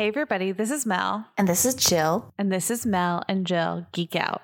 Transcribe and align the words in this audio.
Hey, 0.00 0.08
everybody, 0.08 0.52
this 0.52 0.70
is 0.70 0.86
Mel, 0.86 1.26
And 1.36 1.46
this 1.46 1.66
is 1.66 1.74
Jill. 1.74 2.32
and 2.38 2.50
this 2.50 2.70
is 2.70 2.86
Mel 2.86 3.22
and 3.28 3.46
Jill 3.46 3.86
Geek 3.92 4.16
Out. 4.16 4.40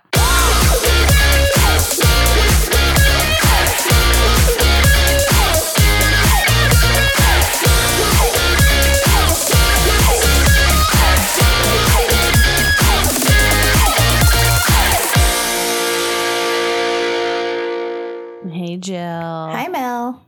Hey, 18.52 18.77
Jill. 18.77 19.01
Hi, 19.01 19.69
Mel. 19.70 20.23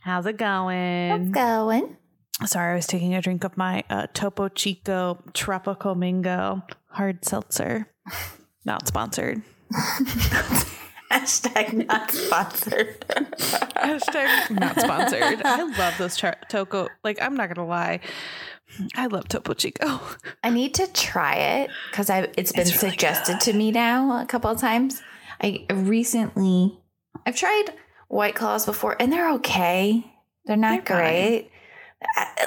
How's 0.00 0.26
it 0.26 0.36
going? 0.36 1.10
How's 1.10 1.20
it 1.20 1.30
going? 1.30 1.96
Sorry, 2.46 2.72
I 2.72 2.76
was 2.76 2.86
taking 2.86 3.14
a 3.14 3.20
drink 3.22 3.44
of 3.44 3.56
my 3.56 3.82
uh, 3.90 4.06
Topo 4.14 4.48
Chico 4.48 5.22
Tropical 5.34 5.94
Mango 5.94 6.62
hard 6.90 7.24
seltzer. 7.24 7.90
Not 8.64 8.86
sponsored. 8.86 9.42
Hashtag 11.10 11.86
not 11.86 12.10
sponsored. 12.10 13.00
Hashtag 13.08 14.50
not 14.50 14.78
sponsored. 14.78 15.40
I 15.42 15.62
love 15.78 15.94
those 15.96 16.16
char- 16.18 16.36
Toco. 16.50 16.88
Like, 17.02 17.20
I'm 17.22 17.34
not 17.34 17.48
gonna 17.54 17.66
lie, 17.66 18.00
I 18.94 19.06
love 19.06 19.26
Topo 19.28 19.54
Chico. 19.54 20.00
I 20.44 20.50
need 20.50 20.74
to 20.74 20.86
try 20.92 21.34
it 21.34 21.70
because 21.90 22.10
I 22.10 22.28
it's 22.36 22.52
been 22.52 22.62
It's 22.62 22.82
really 22.82 22.90
suggested 22.90 23.40
to 23.40 23.54
me 23.54 23.70
now 23.72 24.20
a 24.20 24.26
couple 24.26 24.50
of 24.50 24.60
times. 24.60 25.00
I 25.40 25.64
recently 25.70 26.78
I've 27.24 27.36
tried 27.36 27.72
White 28.08 28.34
Claws 28.34 28.66
before 28.66 28.94
and 29.00 29.10
they're 29.10 29.30
okay. 29.36 30.04
They're 30.44 30.56
not 30.56 30.84
They're 30.84 30.98
great. 30.98 31.44
I, 31.46 31.50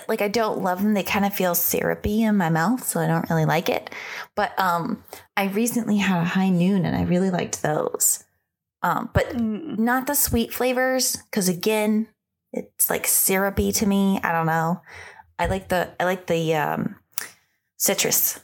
like 0.08 0.22
I 0.22 0.28
don't 0.28 0.62
love 0.62 0.82
them. 0.82 0.94
They 0.94 1.04
kind 1.04 1.26
of 1.26 1.34
feel 1.34 1.56
syrupy 1.56 2.24
in 2.24 2.38
my 2.38 2.50
mouth, 2.50 2.84
so 2.86 3.00
I 3.00 3.08
don't 3.08 3.30
really 3.30 3.46
like 3.46 3.70
it. 3.70 3.90
But 4.36 4.58
um 4.60 5.04
I 5.36 5.46
recently 5.46 5.98
had 5.98 6.22
a 6.22 6.26
high 6.26 6.50
noon 6.50 6.86
and 6.86 6.96
I 6.96 7.04
really 7.04 7.30
liked 7.32 7.62
those. 7.62 8.24
Um 8.82 9.10
but 9.14 9.32
Mm, 9.32 9.80
not 9.80 10.08
the 10.08 10.16
sweet 10.16 10.54
flavors 10.54 11.16
because 11.16 11.48
again 11.48 12.08
it's 12.52 12.90
like 12.90 13.08
syrupy 13.08 13.72
to 13.72 13.86
me 13.86 14.20
i 14.24 14.32
don't 14.34 14.46
know 14.46 14.82
i 15.40 15.46
like 15.46 15.70
the 15.70 15.90
i 16.00 16.04
like 16.04 16.28
the 16.28 16.54
um 16.56 16.96
citrus 17.78 18.40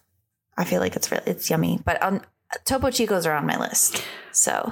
i 0.58 0.64
feel 0.64 0.80
like 0.80 0.96
it's 0.96 1.12
really 1.12 1.24
it's 1.26 1.50
yummy 1.50 1.80
but 1.84 2.02
um 2.02 2.22
topo 2.64 2.88
chicos 2.88 3.26
are 3.26 3.34
on 3.34 3.46
my 3.46 3.60
list 3.60 4.02
so 4.32 4.72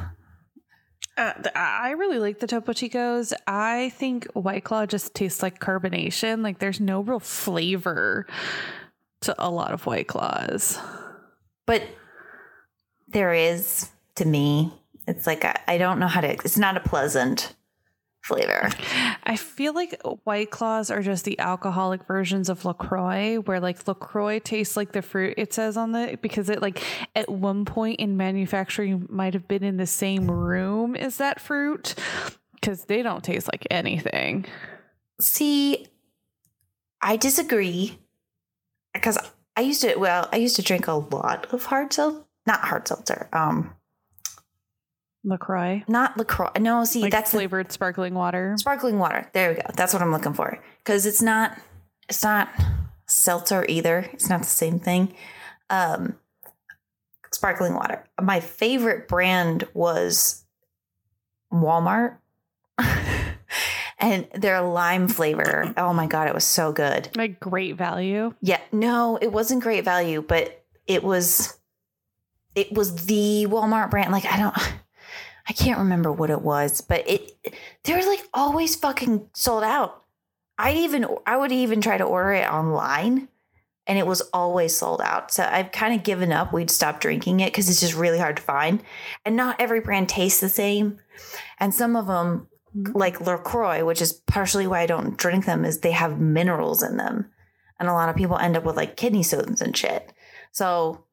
Uh, 1.17 1.33
I 1.55 1.91
really 1.91 2.19
like 2.19 2.39
the 2.39 2.47
Topo 2.47 2.73
Chicos. 2.73 3.31
I 3.47 3.89
think 3.89 4.27
White 4.33 4.65
Claw 4.65 4.85
just 4.85 5.13
tastes 5.13 5.41
like 5.41 5.59
carbonation. 5.59 6.43
Like, 6.43 6.59
there's 6.59 6.81
no 6.81 7.01
real 7.01 7.21
flavor 7.21 8.27
to 9.21 9.35
a 9.39 9.49
lot 9.49 9.71
of 9.71 9.85
White 9.85 10.07
Claws. 10.07 10.77
but 11.65 11.83
there 13.07 13.33
is 13.33 13.89
to 14.15 14.25
me 14.25 14.73
it's 15.07 15.27
like 15.27 15.45
I, 15.45 15.59
I 15.67 15.77
don't 15.77 15.99
know 15.99 16.07
how 16.07 16.21
to 16.21 16.27
it's 16.27 16.57
not 16.57 16.77
a 16.77 16.79
pleasant 16.81 17.55
flavor 18.25 18.69
I 19.23 19.35
feel 19.37 19.73
like 19.73 20.01
White 20.23 20.51
Claws 20.51 20.91
are 20.91 21.01
just 21.01 21.25
the 21.25 21.39
alcoholic 21.39 22.05
versions 22.05 22.49
of 22.49 22.63
LaCroix, 22.65 23.37
where 23.37 23.59
like 23.59 23.87
LaCroix 23.87 24.39
tastes 24.39 24.77
like 24.77 24.91
the 24.91 25.01
fruit 25.01 25.35
it 25.37 25.53
says 25.53 25.77
on 25.77 25.91
the 25.91 26.17
because 26.21 26.49
it 26.49 26.61
like 26.61 26.83
at 27.15 27.29
one 27.29 27.65
point 27.65 27.99
in 27.99 28.17
manufacturing 28.17 29.07
might 29.09 29.33
have 29.33 29.47
been 29.47 29.63
in 29.63 29.77
the 29.77 29.87
same 29.87 30.29
room 30.29 30.95
as 30.95 31.17
that 31.17 31.39
fruit 31.39 31.95
because 32.53 32.85
they 32.85 33.01
don't 33.01 33.23
taste 33.23 33.47
like 33.51 33.65
anything. 33.69 34.45
see 35.19 35.87
i 37.01 37.15
disagree 37.15 37.97
because 38.93 39.17
i 39.55 39.61
used 39.61 39.81
to 39.81 39.95
well 39.95 40.27
i 40.31 40.37
used 40.37 40.55
to 40.55 40.61
drink 40.61 40.87
a 40.87 40.93
lot 40.93 41.51
of 41.53 41.65
hard 41.65 41.93
seltzer 41.93 42.23
not 42.47 42.61
hard 42.61 42.87
seltzer 42.87 43.29
um 43.33 43.73
LaCroix. 45.25 45.83
not 45.87 46.15
LaCroix. 46.17 46.51
No, 46.59 46.85
see, 46.85 47.01
Like 47.01 47.11
that's 47.11 47.31
the 47.31 47.37
flavored 47.37 47.71
sparkling 47.71 48.13
water. 48.13 48.55
sparkling 48.57 48.99
water. 48.99 49.29
There 49.33 49.49
we 49.49 49.55
go. 49.55 49.63
That's 49.75 49.91
what 49.93 50.01
I'm 50.01 50.11
looking 50.11 50.33
for. 50.33 50.59
Because 50.79 51.05
it's 51.05 51.21
not 51.21 51.57
it's 52.07 52.23
not 52.23 52.49
seltzer 53.07 53.65
either. 53.67 54.09
It's 54.13 54.29
not 54.29 54.41
the 54.41 54.47
same 54.47 54.79
thing. 54.79 55.13
Um 55.69 56.15
sparkling 57.33 57.73
water. 57.73 58.03
My 58.21 58.39
favorite 58.39 59.07
brand 59.07 59.65
was 59.73 60.45
Walmart. 61.51 62.17
and 63.99 64.27
their 64.33 64.61
lime 64.61 65.07
flavor. 65.07 65.73
Oh 65.77 65.93
my 65.93 66.07
god, 66.07 66.27
it 66.27 66.33
was 66.33 66.43
so 66.43 66.71
good. 66.71 67.09
Like 67.15 67.39
great 67.39 67.75
value. 67.77 68.33
Yeah, 68.41 68.59
no, 68.71 69.17
it 69.21 69.31
wasn't 69.31 69.63
great 69.63 69.83
value, 69.85 70.21
but 70.21 70.63
it 70.87 71.03
was 71.03 71.57
it 72.53 72.71
was 72.71 73.05
the 73.05 73.47
Walmart 73.49 73.89
brand. 73.89 74.11
Like 74.11 74.25
I 74.25 74.37
don't 74.37 74.55
I 75.47 75.53
can't 75.53 75.79
remember 75.79 76.11
what 76.11 76.29
it 76.29 76.41
was, 76.41 76.81
but 76.81 77.07
it 77.09 77.31
they're 77.83 78.07
like 78.07 78.27
always 78.33 78.75
fucking 78.75 79.29
sold 79.33 79.63
out. 79.63 80.03
I 80.57 80.73
even 80.73 81.05
I 81.25 81.37
would 81.37 81.51
even 81.51 81.81
try 81.81 81.97
to 81.97 82.03
order 82.03 82.33
it 82.33 82.49
online 82.49 83.27
and 83.87 83.99
it 83.99 84.07
was 84.07 84.21
always 84.33 84.75
sold 84.75 85.01
out. 85.01 85.31
So 85.31 85.43
I've 85.43 85.71
kind 85.71 85.93
of 85.93 86.03
given 86.03 86.31
up. 86.31 86.51
We'd 86.51 86.71
stop 86.71 86.99
drinking 86.99 87.41
it 87.41 87.53
cuz 87.53 87.69
it's 87.69 87.81
just 87.81 87.95
really 87.95 88.17
hard 88.17 88.37
to 88.37 88.43
find. 88.43 88.81
And 89.23 89.35
not 89.35 89.59
every 89.61 89.79
brand 89.79 90.09
tastes 90.09 90.41
the 90.41 90.49
same. 90.49 90.99
And 91.59 91.73
some 91.73 91.95
of 91.95 92.07
them 92.07 92.47
like 92.93 93.21
LaCroix, 93.21 93.85
which 93.85 94.01
is 94.01 94.13
partially 94.13 94.67
why 94.67 94.81
I 94.81 94.85
don't 94.85 95.15
drink 95.17 95.45
them, 95.45 95.63
is 95.63 95.79
they 95.79 95.91
have 95.91 96.19
minerals 96.19 96.83
in 96.83 96.97
them. 96.97 97.29
And 97.79 97.87
a 97.87 97.93
lot 97.93 98.09
of 98.09 98.15
people 98.15 98.37
end 98.37 98.57
up 98.57 98.63
with 98.63 98.75
like 98.75 98.97
kidney 98.97 99.23
stones 99.23 99.61
and 99.61 99.75
shit. 99.77 100.11
So, 100.51 101.03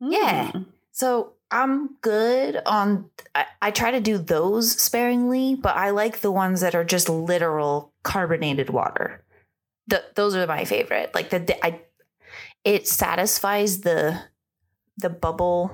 Yeah. 0.00 0.50
Mm. 0.52 0.66
so 0.92 1.34
I'm 1.52 1.94
good 2.00 2.60
on, 2.66 3.10
I, 3.34 3.44
I 3.60 3.70
try 3.70 3.90
to 3.92 4.00
do 4.00 4.18
those 4.18 4.72
sparingly, 4.80 5.54
but 5.54 5.76
I 5.76 5.90
like 5.90 6.20
the 6.20 6.32
ones 6.32 6.62
that 6.62 6.74
are 6.74 6.84
just 6.84 7.08
literal 7.08 7.92
carbonated 8.02 8.70
water. 8.70 9.22
The, 9.86 10.02
those 10.14 10.34
are 10.34 10.46
my 10.46 10.64
favorite. 10.64 11.14
Like 11.14 11.30
the, 11.30 11.64
I, 11.64 11.82
it 12.64 12.88
satisfies 12.88 13.82
the, 13.82 14.18
the 14.96 15.10
bubble 15.10 15.70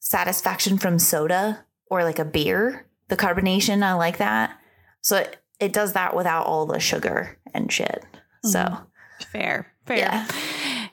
satisfaction 0.00 0.78
from 0.78 0.98
soda 0.98 1.64
or 1.90 2.04
like 2.04 2.18
a 2.18 2.24
beer. 2.24 2.86
The 3.08 3.16
carbonation, 3.16 3.82
I 3.82 3.92
like 3.94 4.18
that. 4.18 4.58
So 5.02 5.16
it, 5.18 5.36
it 5.60 5.72
does 5.72 5.92
that 5.92 6.16
without 6.16 6.46
all 6.46 6.66
the 6.66 6.80
sugar 6.80 7.38
and 7.52 7.70
shit. 7.70 8.04
So 8.44 8.58
Mhm. 8.58 8.86
Fair. 9.30 9.72
Fair. 9.86 9.96
Yeah. 9.98 10.26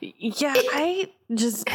Yeah, 0.00 0.54
It- 0.56 0.66
I 0.72 1.10
just 1.34 1.66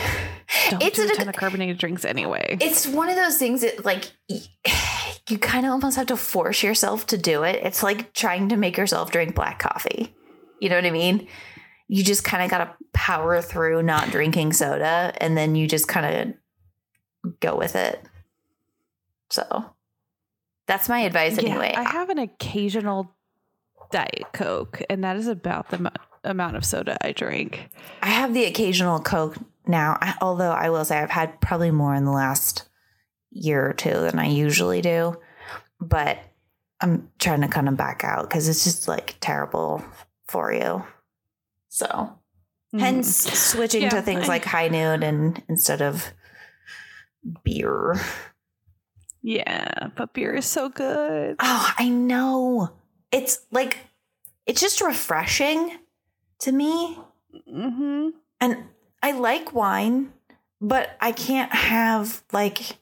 don't 0.69 0.83
It's 0.83 0.95
do 0.97 1.03
a 1.03 1.09
an- 1.09 1.15
ton 1.15 1.29
of 1.29 1.35
carbonated 1.35 1.77
drinks 1.77 2.05
anyway. 2.05 2.57
it's 2.61 2.87
one 2.87 3.09
of 3.09 3.15
those 3.15 3.37
things 3.37 3.61
that 3.61 3.83
like 3.85 4.11
you 5.29 5.37
kind 5.37 5.65
of 5.65 5.71
almost 5.71 5.97
have 5.97 6.07
to 6.07 6.17
force 6.17 6.63
yourself 6.63 7.05
to 7.07 7.17
do 7.17 7.43
it. 7.43 7.59
It's 7.63 7.83
like 7.83 8.13
trying 8.13 8.49
to 8.49 8.57
make 8.57 8.77
yourself 8.77 9.11
drink 9.11 9.35
black 9.35 9.59
coffee. 9.59 10.15
You 10.59 10.69
know 10.69 10.75
what 10.75 10.85
I 10.85 10.91
mean? 10.91 11.27
You 11.87 12.03
just 12.03 12.23
kind 12.23 12.43
of 12.43 12.49
got 12.49 12.57
to 12.59 12.73
power 12.93 13.41
through 13.41 13.83
not 13.83 14.09
drinking 14.09 14.53
soda 14.53 15.13
and 15.19 15.37
then 15.37 15.55
you 15.55 15.67
just 15.67 15.87
kind 15.87 16.33
of 17.25 17.31
go 17.39 17.55
with 17.57 17.75
it. 17.75 18.01
So 19.29 19.65
that's 20.65 20.89
my 20.89 20.99
advice 21.01 21.37
Yeah, 21.37 21.49
anyway. 21.49 21.73
I 21.75 21.83
have 21.83 22.09
an 22.09 22.17
occasional 22.19 23.13
Diet 23.91 24.25
Coke, 24.33 24.81
and 24.89 25.03
that 25.05 25.15
is 25.15 25.27
about 25.27 25.69
the 25.69 25.77
mo- 25.79 25.89
amount 26.25 26.57
of 26.57 26.65
soda 26.65 26.97
I 27.05 27.13
drink. 27.13 27.69
I 28.01 28.07
have 28.07 28.33
the 28.33 28.43
occasional 28.45 28.99
Coke 28.99 29.37
now, 29.67 29.97
I, 30.01 30.15
although 30.21 30.51
I 30.51 30.69
will 30.69 30.85
say 30.85 30.97
I've 30.99 31.09
had 31.09 31.39
probably 31.41 31.71
more 31.71 31.93
in 31.95 32.05
the 32.05 32.11
last 32.11 32.67
year 33.31 33.69
or 33.69 33.73
two 33.73 33.91
than 33.91 34.19
I 34.19 34.27
usually 34.27 34.81
do. 34.81 35.15
But 35.79 36.19
I'm 36.81 37.09
trying 37.19 37.41
to 37.41 37.47
kind 37.47 37.67
of 37.69 37.77
back 37.77 38.03
out 38.03 38.23
because 38.29 38.47
it's 38.47 38.63
just 38.63 38.87
like 38.87 39.15
terrible 39.19 39.83
for 40.27 40.51
you. 40.51 40.83
So, 41.69 42.17
hence 42.77 43.15
switching 43.37 43.83
Yeah, 43.83 43.89
to 43.89 44.01
things 44.01 44.25
I- 44.25 44.27
like 44.27 44.45
high 44.45 44.67
noon 44.69 45.03
and 45.03 45.43
instead 45.47 45.81
of 45.81 46.11
beer. 47.43 47.95
Yeah, 49.21 49.87
but 49.95 50.13
beer 50.13 50.35
is 50.35 50.45
so 50.45 50.69
good. 50.69 51.35
Oh, 51.39 51.73
I 51.77 51.89
know. 51.89 52.69
It's 53.11 53.39
like, 53.51 53.77
it's 54.45 54.61
just 54.61 54.81
refreshing 54.81 55.77
to 56.39 56.51
me. 56.51 56.97
hmm 57.49 58.09
And 58.39 58.57
I 59.01 59.11
like 59.11 59.53
wine, 59.53 60.13
but 60.59 60.97
I 60.99 61.11
can't 61.11 61.53
have 61.53 62.23
like 62.31 62.77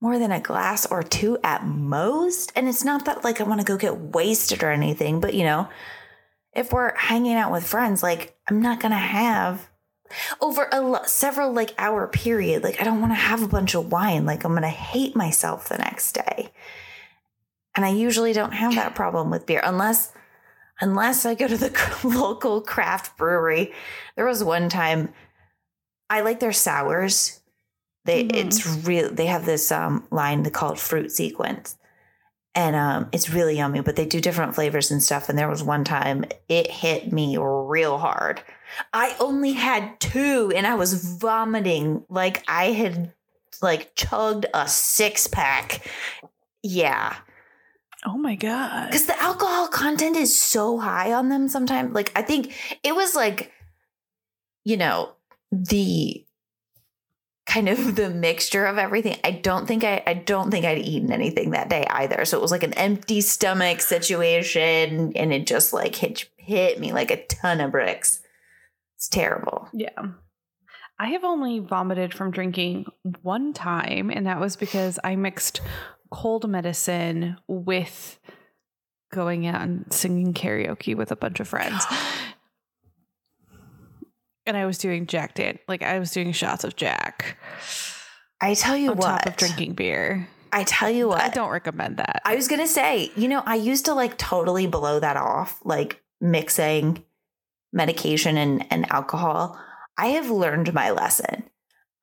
more 0.00 0.18
than 0.18 0.32
a 0.32 0.40
glass 0.40 0.86
or 0.86 1.02
two 1.02 1.38
at 1.42 1.66
most. 1.66 2.52
And 2.54 2.68
it's 2.68 2.84
not 2.84 3.04
that 3.04 3.24
like 3.24 3.40
I 3.40 3.44
want 3.44 3.60
to 3.60 3.66
go 3.66 3.76
get 3.76 3.96
wasted 3.96 4.62
or 4.62 4.70
anything, 4.70 5.20
but 5.20 5.34
you 5.34 5.44
know, 5.44 5.68
if 6.52 6.72
we're 6.72 6.96
hanging 6.96 7.34
out 7.34 7.52
with 7.52 7.66
friends, 7.66 8.02
like 8.02 8.36
I'm 8.48 8.60
not 8.60 8.80
going 8.80 8.92
to 8.92 8.98
have 8.98 9.68
over 10.40 10.68
a 10.72 10.80
lo- 10.80 11.02
several 11.04 11.52
like 11.52 11.74
hour 11.78 12.06
period. 12.06 12.62
Like 12.62 12.80
I 12.80 12.84
don't 12.84 13.00
want 13.00 13.12
to 13.12 13.16
have 13.16 13.42
a 13.42 13.48
bunch 13.48 13.74
of 13.74 13.90
wine. 13.90 14.24
Like 14.24 14.44
I'm 14.44 14.52
going 14.52 14.62
to 14.62 14.68
hate 14.68 15.16
myself 15.16 15.68
the 15.68 15.78
next 15.78 16.12
day. 16.12 16.52
And 17.74 17.84
I 17.84 17.90
usually 17.90 18.32
don't 18.32 18.54
have 18.54 18.74
that 18.74 18.94
problem 18.94 19.30
with 19.30 19.46
beer 19.46 19.60
unless 19.62 20.12
unless 20.80 21.24
I 21.24 21.34
go 21.34 21.48
to 21.48 21.56
the 21.56 21.98
local 22.04 22.60
craft 22.60 23.16
brewery. 23.16 23.72
There 24.14 24.26
was 24.26 24.44
one 24.44 24.68
time 24.68 25.12
I 26.10 26.20
like 26.20 26.40
their 26.40 26.52
sours. 26.52 27.40
They 28.04 28.24
Mhm. 28.24 28.36
it's 28.36 28.66
real 28.86 29.10
they 29.12 29.26
have 29.26 29.44
this 29.46 29.70
um 29.72 30.06
line 30.10 30.42
they 30.42 30.50
call 30.50 30.74
fruit 30.76 31.10
sequence. 31.12 31.76
And 32.54 32.76
um 32.76 33.08
it's 33.12 33.30
really 33.30 33.56
yummy, 33.56 33.80
but 33.80 33.96
they 33.96 34.06
do 34.06 34.20
different 34.20 34.54
flavors 34.54 34.90
and 34.90 35.02
stuff. 35.02 35.28
And 35.28 35.38
there 35.38 35.48
was 35.48 35.62
one 35.62 35.84
time 35.84 36.24
it 36.48 36.70
hit 36.70 37.12
me 37.12 37.36
real 37.38 37.98
hard. 37.98 38.42
I 38.92 39.16
only 39.20 39.52
had 39.52 39.98
two 40.00 40.52
and 40.54 40.66
I 40.66 40.74
was 40.74 41.18
vomiting 41.18 42.04
like 42.08 42.44
I 42.48 42.72
had 42.72 43.12
like 43.62 43.94
chugged 43.96 44.46
a 44.54 44.68
six 44.68 45.26
pack. 45.26 45.86
Yeah. 46.62 47.16
Oh 48.04 48.16
my 48.16 48.36
god. 48.36 48.86
Because 48.86 49.06
the 49.06 49.20
alcohol 49.20 49.66
content 49.68 50.16
is 50.16 50.36
so 50.38 50.78
high 50.78 51.12
on 51.12 51.28
them 51.28 51.48
sometimes. 51.48 51.92
Like, 51.92 52.12
I 52.14 52.22
think 52.22 52.54
it 52.84 52.94
was 52.94 53.16
like, 53.16 53.50
you 54.64 54.76
know, 54.76 55.15
the 55.52 56.26
kind 57.46 57.68
of 57.68 57.96
the 57.96 58.10
mixture 58.10 58.66
of 58.66 58.78
everything. 58.78 59.18
I 59.24 59.30
don't 59.30 59.66
think 59.66 59.84
I 59.84 60.02
I 60.06 60.14
don't 60.14 60.50
think 60.50 60.64
I'd 60.64 60.78
eaten 60.78 61.12
anything 61.12 61.50
that 61.50 61.70
day 61.70 61.86
either. 61.88 62.24
So 62.24 62.36
it 62.36 62.42
was 62.42 62.50
like 62.50 62.62
an 62.62 62.74
empty 62.74 63.20
stomach 63.20 63.80
situation 63.80 65.12
and 65.16 65.32
it 65.32 65.46
just 65.46 65.72
like 65.72 65.94
hit 65.94 66.28
hit 66.36 66.78
me 66.78 66.92
like 66.92 67.10
a 67.10 67.24
ton 67.26 67.60
of 67.60 67.72
bricks. 67.72 68.20
It's 68.96 69.08
terrible. 69.08 69.68
Yeah. 69.72 70.02
I 70.98 71.08
have 71.08 71.24
only 71.24 71.58
vomited 71.58 72.14
from 72.14 72.30
drinking 72.30 72.86
one 73.20 73.52
time, 73.52 74.10
and 74.10 74.26
that 74.26 74.40
was 74.40 74.56
because 74.56 74.98
I 75.04 75.14
mixed 75.14 75.60
cold 76.10 76.48
medicine 76.48 77.36
with 77.46 78.18
going 79.12 79.46
out 79.46 79.60
and 79.60 79.84
singing 79.92 80.32
karaoke 80.32 80.96
with 80.96 81.12
a 81.12 81.16
bunch 81.16 81.38
of 81.38 81.48
friends. 81.48 81.84
and 84.46 84.56
I 84.56 84.66
was 84.66 84.78
doing 84.78 85.06
Jack 85.06 85.34
Dan 85.34 85.58
like 85.68 85.82
I 85.82 85.98
was 85.98 86.10
doing 86.10 86.32
shots 86.32 86.64
of 86.64 86.76
Jack 86.76 87.36
I 88.40 88.54
tell 88.54 88.76
you 88.76 88.90
on 88.90 88.96
what. 88.98 89.06
top 89.06 89.26
of 89.26 89.36
drinking 89.36 89.74
beer. 89.74 90.28
I 90.52 90.64
tell 90.64 90.90
you 90.90 91.08
what. 91.08 91.22
I 91.22 91.28
don't 91.28 91.50
recommend 91.50 91.96
that. 91.98 92.22
I 92.24 92.36
was 92.36 92.48
gonna 92.48 92.66
say, 92.66 93.10
you 93.16 93.28
know, 93.28 93.42
I 93.44 93.56
used 93.56 93.86
to 93.86 93.94
like 93.94 94.18
totally 94.18 94.66
blow 94.66 95.00
that 95.00 95.16
off, 95.16 95.60
like 95.64 96.02
mixing 96.20 97.02
medication 97.72 98.36
and, 98.36 98.66
and 98.70 98.90
alcohol. 98.90 99.58
I 99.98 100.08
have 100.08 100.30
learned 100.30 100.72
my 100.74 100.90
lesson. 100.90 101.44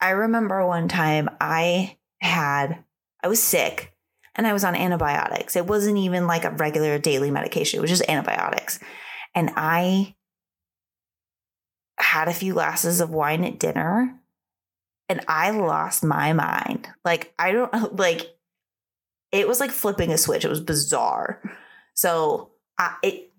I 0.01 0.11
remember 0.11 0.65
one 0.65 0.87
time 0.87 1.29
I 1.39 1.97
had, 2.19 2.83
I 3.23 3.27
was 3.27 3.41
sick 3.41 3.93
and 4.35 4.45
I 4.45 4.53
was 4.53 4.63
on 4.63 4.75
antibiotics. 4.75 5.55
It 5.55 5.67
wasn't 5.67 5.97
even 5.97 6.27
like 6.27 6.43
a 6.43 6.51
regular 6.51 6.97
daily 6.97 7.31
medication, 7.31 7.77
it 7.77 7.81
was 7.81 7.91
just 7.91 8.09
antibiotics. 8.09 8.79
And 9.35 9.51
I 9.55 10.15
had 12.03 12.27
a 12.27 12.33
few 12.33 12.53
glasses 12.53 13.01
of 13.01 13.09
wine 13.09 13.43
at 13.43 13.59
dinner 13.59 14.19
and 15.09 15.21
I 15.27 15.51
lost 15.51 16.03
my 16.03 16.33
mind. 16.33 16.87
Like, 17.03 17.33
I 17.37 17.51
don't 17.51 17.95
like 17.97 18.35
it 19.31 19.47
was 19.47 19.59
like 19.59 19.71
flipping 19.71 20.11
a 20.11 20.17
switch. 20.17 20.45
It 20.45 20.49
was 20.49 20.61
bizarre. 20.61 21.41
So 21.93 22.51
I 22.77 22.95
it 23.03 23.29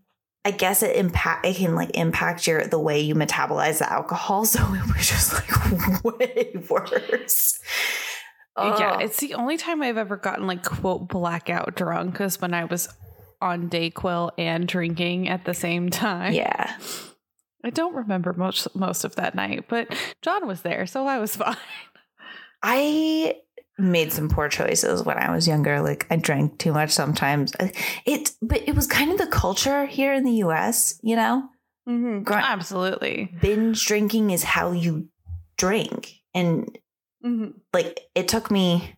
I 0.45 0.51
guess 0.51 0.83
it 0.83 0.97
impact 0.97 1.47
it 1.47 1.57
can 1.57 1.75
like 1.75 1.91
impact 1.95 2.47
your 2.47 2.67
the 2.67 2.79
way 2.79 3.01
you 3.01 3.15
metabolize 3.15 3.79
the 3.79 3.91
alcohol. 3.91 4.45
So 4.55 4.61
it 4.61 4.87
was 4.87 5.09
just 5.09 5.33
like 5.33 6.05
way 6.19 6.55
worse. 6.69 7.61
Oh. 8.57 8.79
Yeah, 8.79 9.01
it's 9.01 9.19
the 9.19 9.35
only 9.35 9.57
time 9.57 9.83
I've 9.83 9.97
ever 9.97 10.17
gotten 10.17 10.47
like 10.47 10.63
quote 10.65 11.09
blackout 11.09 11.75
drunk 11.75 12.21
is 12.21 12.41
when 12.41 12.55
I 12.55 12.65
was 12.67 12.89
on 13.41 13.69
Dayquil 13.69 14.31
and 14.39 14.69
drinking 14.69 15.29
at 15.29 15.45
the 15.45 15.55
same 15.55 15.91
time. 15.91 16.35
yeah. 16.35 16.77
I 17.65 17.71
don't 17.71 17.95
remember 17.95 18.33
most 18.35 18.75
most 18.77 19.05
of 19.05 19.17
that 19.17 19.35
night, 19.35 19.65
but 19.69 19.89
John 20.23 20.47
was 20.47 20.63
there, 20.63 20.87
so 20.87 21.07
I 21.07 21.19
was 21.19 21.35
fine. 21.37 21.57
I 22.63 23.37
made 23.79 24.13
some 24.13 24.29
poor 24.29 24.49
choices 24.49 25.03
when 25.03 25.19
I 25.19 25.31
was 25.35 25.49
younger. 25.49 25.81
Like 25.81 26.07
I 26.11 26.17
drank 26.17 26.59
too 26.59 26.73
much 26.73 26.91
sometimes. 26.91 27.53
It 28.07 28.31
but 28.41 28.63
it 28.69 28.75
was 28.77 28.87
kind 28.87 29.11
of 29.11 29.19
the 29.19 29.27
culture 29.27 29.87
here 29.87 30.13
in 30.15 30.25
the 30.25 30.43
US, 30.45 30.99
you 31.03 31.17
know? 31.17 31.49
Mm-hmm. 31.89 32.23
Gr- 32.23 32.35
Absolutely. 32.35 33.31
Binge 33.41 33.85
drinking 33.85 34.31
is 34.31 34.45
how 34.45 34.73
you 34.73 35.09
drink. 35.57 36.13
And 36.35 36.69
Mm-hmm. 37.25 37.53
like 37.73 38.01
it 38.15 38.29
took 38.29 38.51
me 38.51 38.97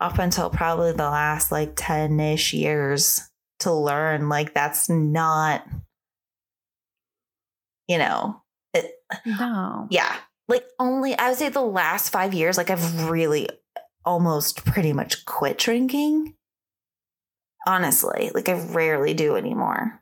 up 0.00 0.18
until 0.18 0.50
probably 0.50 0.92
the 0.92 1.08
last 1.08 1.50
like 1.50 1.74
10-ish 1.74 2.52
years 2.52 3.22
to 3.60 3.72
learn 3.72 4.28
like 4.28 4.52
that's 4.52 4.90
not 4.90 5.66
you 7.90 7.98
know 7.98 8.40
it, 8.72 8.86
No. 9.26 9.88
yeah 9.90 10.14
like 10.48 10.64
only 10.78 11.18
i 11.18 11.28
would 11.28 11.38
say 11.38 11.48
the 11.48 11.60
last 11.60 12.10
five 12.10 12.32
years 12.32 12.56
like 12.56 12.70
i've 12.70 13.10
really 13.10 13.48
almost 14.04 14.64
pretty 14.64 14.92
much 14.92 15.24
quit 15.26 15.58
drinking 15.58 16.34
honestly 17.66 18.30
like 18.34 18.48
i 18.48 18.52
rarely 18.52 19.12
do 19.14 19.34
anymore 19.36 20.00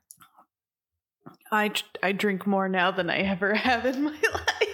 I 1.51 1.73
I 2.03 2.13
drink 2.13 2.47
more 2.47 2.69
now 2.69 2.91
than 2.91 3.09
I 3.09 3.21
ever 3.21 3.55
have 3.69 3.87
in 3.87 4.03
my 4.03 4.11
life. 4.11 4.69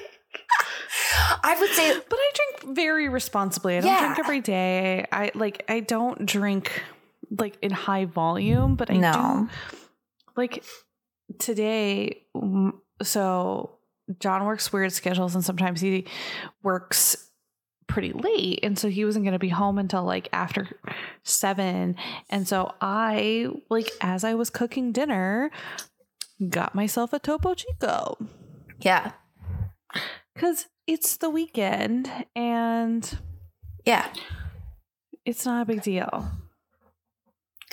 i 1.44 1.56
would 1.60 1.70
say 1.70 1.94
But 2.08 2.19
I 2.19 2.31
drink 2.34 2.76
very 2.76 3.08
responsibly. 3.08 3.76
I 3.78 3.81
don't 3.81 3.99
drink 4.02 4.19
every 4.19 4.40
day. 4.40 5.06
I 5.12 5.31
like 5.37 5.64
I 5.69 5.78
don't 5.81 6.26
drink 6.26 6.82
like 7.38 7.58
in 7.62 7.70
high 7.70 8.06
volume, 8.06 8.75
but 8.75 8.90
I 8.90 8.96
No. 8.96 9.12
do 9.12 9.49
like 10.37 10.64
today 11.38 12.26
so 13.02 13.79
John 14.20 14.44
works 14.44 14.73
weird 14.73 14.93
schedules 14.93 15.35
and 15.35 15.44
sometimes 15.44 15.81
he 15.81 16.06
works 16.62 17.31
pretty 17.87 18.12
late 18.12 18.61
and 18.62 18.79
so 18.79 18.88
he 18.88 19.05
wasn't 19.05 19.25
going 19.25 19.35
to 19.35 19.38
be 19.38 19.50
home 19.50 19.79
until 19.79 20.02
like 20.05 20.29
after 20.32 20.69
7 21.23 21.96
and 22.31 22.49
so 22.49 22.75
I 22.81 23.49
like 23.69 23.91
as 24.00 24.25
I 24.25 24.35
was 24.35 24.49
cooking 24.49 24.91
dinner 24.91 25.50
got 26.49 26.75
myself 26.75 27.12
a 27.12 27.19
Topo 27.19 27.55
Chico 27.55 28.17
yeah 28.81 29.12
cuz 30.35 30.67
it's 30.87 31.19
the 31.19 31.29
weekend 31.29 32.11
and 32.35 33.19
yeah 33.85 34.08
it's 35.25 35.46
not 35.46 35.62
a 35.62 35.64
big 35.64 35.82
deal. 35.82 36.31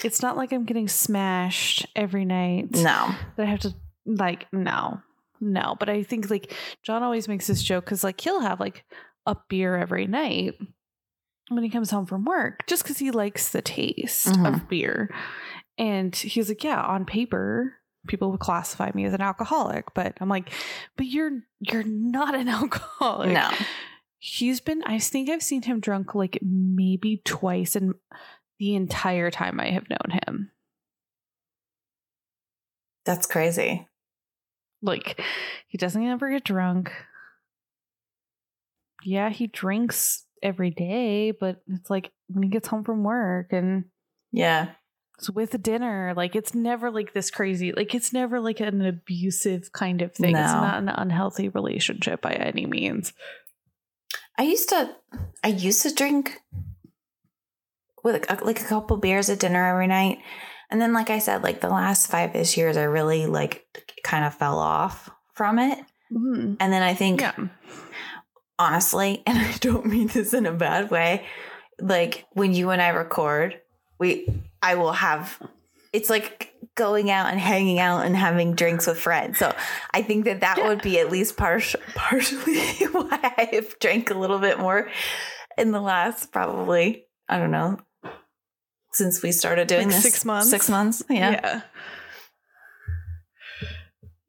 It's 0.04 0.22
not 0.22 0.38
like 0.38 0.52
I'm 0.52 0.66
getting 0.66 0.88
smashed 0.88 1.86
every 1.96 2.26
night. 2.26 2.72
no 2.72 3.16
That 3.36 3.44
I 3.44 3.46
have 3.46 3.60
to 3.62 3.76
like 4.06 4.48
no. 4.52 5.02
No, 5.42 5.76
but 5.80 5.90
I 5.90 6.04
think 6.04 6.30
like 6.30 6.54
John 6.84 7.04
always 7.04 7.28
makes 7.28 7.48
this 7.48 7.64
joke 7.64 7.86
cuz 7.88 8.04
like 8.04 8.22
he'll 8.22 8.42
have 8.42 8.60
like 8.60 8.86
a 9.25 9.36
beer 9.50 9.75
every 9.75 10.06
night 10.08 10.54
when 11.50 11.63
he 11.63 11.70
comes 11.70 11.92
home 11.92 12.06
from 12.06 12.24
work 12.25 12.65
just 12.68 12.86
cuz 12.86 12.98
he 13.00 13.12
likes 13.12 13.51
the 13.51 13.62
taste 13.62 14.27
Mhm. 14.27 14.48
of 14.48 14.70
beer. 14.70 15.13
And 15.77 16.15
he's 16.15 16.48
like, 16.50 16.63
"Yeah, 16.63 16.82
on 16.82 17.06
paper, 17.06 17.75
people 18.08 18.30
would 18.32 18.39
classify 18.39 18.92
me 18.94 19.06
as 19.06 19.13
an 19.13 19.22
alcoholic, 19.22 19.94
but 19.96 20.15
I'm 20.22 20.30
like, 20.30 20.51
but 20.96 21.08
you're 21.08 21.42
you're 21.60 21.84
not 21.84 22.36
an 22.36 22.48
alcoholic." 22.60 23.32
no 23.34 23.50
He's 24.24 24.60
been, 24.60 24.84
I 24.84 25.00
think 25.00 25.30
I've 25.32 25.42
seen 25.42 25.63
him 25.63 25.80
drunk 25.80 26.13
like 26.13 26.38
maybe 26.44 27.24
twice 27.25 27.75
in 27.75 27.96
the 28.60 28.75
entire 28.75 29.32
time 29.32 29.60
I 29.60 29.72
have 29.72 29.89
known 29.89 30.20
him. 30.27 30.51
that's 33.06 33.25
crazy 33.25 33.88
Like, 34.82 35.22
he 35.68 35.78
doesn't 35.78 36.06
ever 36.06 36.30
get 36.32 36.44
drunk. 36.44 36.92
Yeah, 39.04 39.30
he 39.30 39.48
drinks 39.48 40.26
every 40.44 40.72
day, 40.72 41.32
but 41.32 41.62
it's 41.68 41.90
like 41.90 42.12
when 42.28 42.44
he 42.44 42.50
gets 42.50 42.68
home 42.68 42.84
from 42.84 43.04
work 43.04 43.54
and 43.54 43.86
yeah 44.32 44.70
it's 45.22 45.30
with 45.30 45.62
dinner, 45.62 46.14
like 46.18 46.36
it's 46.36 46.56
never 46.56 46.90
like 46.90 47.14
this 47.14 47.30
crazy, 47.30 47.74
like 47.74 47.94
it's 47.94 48.12
never 48.12 48.40
like 48.40 48.60
an 48.60 48.84
abusive 48.84 49.72
kind 49.72 50.02
of 50.02 50.16
thing. 50.16 50.36
It's 50.36 50.54
not 50.54 50.80
an 50.80 50.90
unhealthy 50.90 51.48
relationship 51.50 52.24
by 52.24 52.32
any 52.32 52.66
means. 52.66 53.14
I 54.40 54.44
used 54.44 54.70
to 54.70 54.96
I 55.44 55.50
used 55.50 55.84
to 55.84 55.94
drink 55.94 56.40
with 58.04 58.28
like 58.42 58.62
a 58.62 58.66
couple 58.66 58.98
beers 58.98 59.30
at 59.30 59.40
dinner 59.40 59.64
every 59.64 59.86
night. 59.86 60.18
And 60.72 60.82
then 60.82 60.94
like 60.94 61.10
I 61.10 61.20
said 61.20 61.44
like 61.44 61.62
the 61.62 61.70
last 61.70 62.10
5ish 62.10 62.56
years 62.58 62.78
I 62.78 62.84
really 62.84 63.25
like 63.28 63.66
kind 64.04 64.25
of 64.25 64.34
fell 64.34 64.58
off 64.58 65.10
from 65.34 65.60
it. 65.60 65.80
Mhm. 66.12 66.58
And 66.60 66.74
then 66.74 66.82
I 66.82 66.94
think 66.94 67.22
Yeah. 67.22 67.34
honestly, 68.60 69.24
and 69.28 69.38
I 69.38 69.54
don't 69.60 69.86
mean 69.86 70.08
this 70.08 70.34
in 70.34 70.46
a 70.46 70.51
bad 70.54 70.92
way, 70.92 71.25
like 71.80 72.25
when 72.34 72.54
you 72.54 72.70
and 72.70 72.82
I 72.82 72.90
record, 72.90 73.60
we 74.00 74.28
I 74.62 74.75
will 74.75 74.94
have 74.94 75.40
it's 75.94 76.10
like 76.10 76.54
going 76.75 77.12
out 77.12 77.30
and 77.32 77.40
hanging 77.40 77.78
out 77.80 78.06
and 78.06 78.16
having 78.16 78.54
drinks 78.56 78.88
with 78.88 78.98
friends. 78.98 79.38
So 79.38 79.54
I 79.94 80.01
think 80.01 80.24
that 80.24 80.40
that 80.40 80.58
Yeah. 80.58 80.70
would 80.70 80.82
be 80.82 81.00
at 81.00 81.12
least 81.12 81.36
partial, 81.36 81.82
partially 81.96 82.60
why 82.94 83.20
I 83.38 83.50
have 83.54 83.78
drank 83.80 84.10
a 84.10 84.13
little 84.13 84.40
bit 84.40 84.58
more 84.58 84.90
in 85.58 85.72
the 85.72 85.82
last 85.82 86.32
probably 86.32 87.06
I 87.28 87.38
don't 87.40 87.51
know 87.51 87.78
since 88.91 89.21
we 89.21 89.31
started 89.31 89.67
doing 89.67 89.88
Like 89.88 89.95
this 89.95 90.03
six 90.03 90.25
months? 90.25 90.50
Six 90.50 90.69
months, 90.69 91.03
yeah. 91.10 91.31
Yeah. 91.31 91.62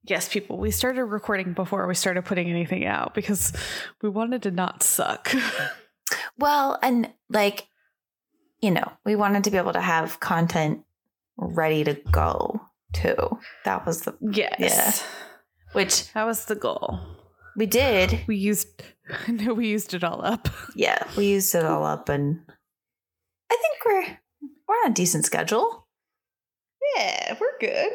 Yes, 0.04 0.28
people, 0.28 0.59
we 0.59 0.71
started 0.73 1.04
recording 1.04 1.52
before 1.52 1.87
we 1.87 1.95
started 1.95 2.25
putting 2.25 2.49
anything 2.50 2.85
out 2.85 3.14
because 3.14 3.52
we 4.02 4.09
wanted 4.09 4.42
to 4.45 4.50
not 4.50 4.83
suck. 4.83 5.33
Well, 6.38 6.78
and 6.83 7.11
like, 7.31 7.69
you 8.61 8.71
know, 8.71 8.90
we 9.04 9.16
wanted 9.16 9.45
to 9.45 9.50
be 9.50 9.57
able 9.59 9.73
to 9.73 9.81
have 9.81 10.21
content 10.21 10.81
ready 11.37 11.85
to 11.85 11.95
go 12.11 12.61
too. 12.92 13.38
That 13.64 13.87
was 13.87 14.02
the 14.02 14.14
yes. 14.21 14.59
Yeah. 14.59 14.92
which 15.73 16.12
That 16.12 16.25
was 16.25 16.45
the 16.47 16.54
goal. 16.54 16.99
we 17.57 17.66
did. 17.66 18.21
We 18.26 18.37
used 18.37 18.83
no, 19.28 19.54
we 19.54 19.69
used 19.69 19.95
it 19.95 20.04
all 20.04 20.25
up. 20.25 20.49
Yeah, 20.75 21.02
we 21.16 21.26
used 21.26 21.54
it 21.54 21.64
all 21.64 21.85
up, 21.85 22.09
and 22.09 22.40
I 23.50 23.57
think 23.57 23.85
we're 23.85 24.19
we're 24.73 24.87
on 24.87 24.93
a 24.93 24.95
decent 24.95 25.25
schedule. 25.25 25.87
Yeah, 26.97 27.37
we're 27.41 27.59
good. 27.61 27.93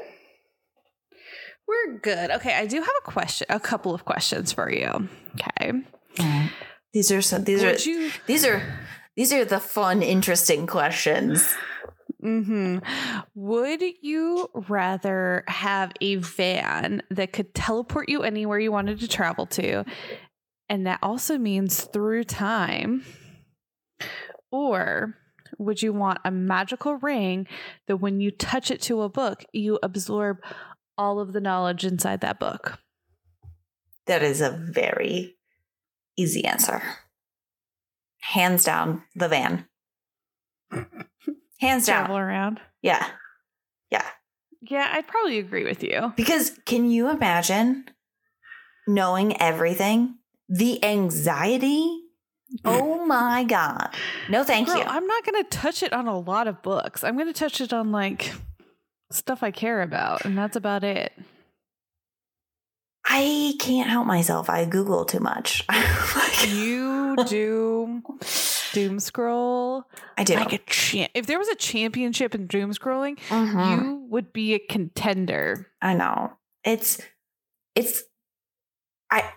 We're 1.67 1.98
good. 2.00 2.31
Okay, 2.31 2.53
I 2.53 2.65
do 2.65 2.77
have 2.77 2.89
a 3.00 3.12
question, 3.12 3.48
a 3.50 3.60
couple 3.60 3.93
of 3.93 4.05
questions 4.05 4.53
for 4.53 4.72
you. 4.72 5.10
Okay. 5.36 5.74
These 6.93 7.12
are 7.12 7.22
some. 7.22 7.43
These 7.43 7.63
Would 7.63 7.75
are 7.75 7.89
you 7.89 8.12
these 8.25 8.46
are 8.46 8.62
these 9.15 9.34
are 9.34 9.43
the 9.43 9.60
fun, 9.60 10.01
interesting 10.01 10.67
questions. 10.67 11.53
Mm-hmm. 12.24 12.79
Would 13.36 13.84
you 14.01 14.50
rather 14.69 15.43
have 15.48 15.91
a 16.01 16.15
van 16.15 17.03
that 17.12 17.34
could 17.34 17.53
teleport 17.53 18.10
you 18.10 18.24
anywhere 18.24 18.60
you 18.60 18.72
wanted 18.72 19.00
to 19.01 19.07
travel 19.07 19.46
to, 19.48 19.84
and 20.69 20.88
that 20.88 21.00
also 21.01 21.38
means 21.38 21.84
through 21.84 22.24
time? 22.24 23.03
Or 24.51 25.15
would 25.58 25.82
you 25.82 25.94
want 25.94 26.20
a 26.24 26.32
magical 26.32 26.96
ring 26.96 27.48
that 27.88 27.98
when 27.98 28.20
you 28.20 28.32
touch 28.32 28.72
it 28.72 28.82
to 28.84 29.02
a 29.02 29.10
book, 29.10 29.44
you 29.54 29.80
absorb 29.82 30.40
all 30.98 31.20
of 31.20 31.34
the 31.34 31.42
knowledge 31.42 31.86
inside 31.86 32.22
that 32.22 32.40
book? 32.40 32.80
That 34.06 34.24
is 34.24 34.42
a 34.42 34.52
very 34.52 35.36
easy 36.16 36.46
answer. 36.46 36.82
Hands 38.22 38.64
down, 38.64 39.04
the 39.16 39.28
van. 39.28 39.68
Hands 41.60 41.86
down. 41.86 42.06
Travel 42.06 42.18
around. 42.18 42.60
Yeah. 42.82 43.06
Yeah. 43.90 44.06
Yeah, 44.62 44.90
I'd 44.92 45.08
probably 45.08 45.40
agree 45.40 45.66
with 45.66 45.84
you. 45.84 46.14
Because 46.16 46.52
can 46.66 46.90
you 46.90 47.10
imagine 47.10 47.86
knowing 48.88 49.40
everything? 49.42 50.16
The 50.50 50.84
anxiety? 50.84 52.07
Oh 52.66 53.06
my 53.06 53.44
God. 53.44 53.89
No, 54.30 54.44
thank 54.44 54.68
Girl, 54.68 54.77
you. 54.77 54.84
I'm 54.84 55.06
not 55.06 55.25
going 55.25 55.44
to 55.44 55.50
touch 55.50 55.84
it 55.84 55.94
on 55.94 56.08
a 56.08 56.18
lot 56.18 56.48
of 56.48 56.62
books. 56.62 57.04
I'm 57.04 57.16
going 57.16 57.27
to 57.27 57.34
touch 57.34 57.60
it 57.62 57.74
on 57.74 57.92
like 57.92 58.34
stuff 59.12 59.44
I 59.44 59.51
care 59.51 59.82
about, 59.82 60.24
and 60.25 60.38
that's 60.38 60.56
about 60.56 60.84
it. 60.84 61.12
I 63.10 63.54
can't 63.60 63.89
help 63.89 64.06
myself. 64.06 64.50
I 64.50 64.66
Google 64.66 65.06
too 65.06 65.20
much. 65.20 65.66
Like, 66.16 66.50
You 66.54 67.16
do 67.27 68.04
doom 68.74 69.00
scroll 69.00 69.86
I 70.18 70.24
do. 70.24 70.36
like 70.36 70.54
a 70.54 70.58
champ. 70.60 71.12
If 71.16 71.25
there 71.25 71.39
was 71.39 71.48
a 71.48 71.56
championship 71.56 72.36
in 72.36 72.48
doom 72.48 72.72
scrolling, 72.74 73.18
Mhm. 73.30 73.72
you 73.82 74.06
would 74.10 74.32
be 74.34 74.54
a 74.54 74.60
contender. 74.60 75.68
I 75.82 75.94
know. 75.96 76.34
It's 76.63 77.00
it's 77.75 78.04
I 79.10 79.32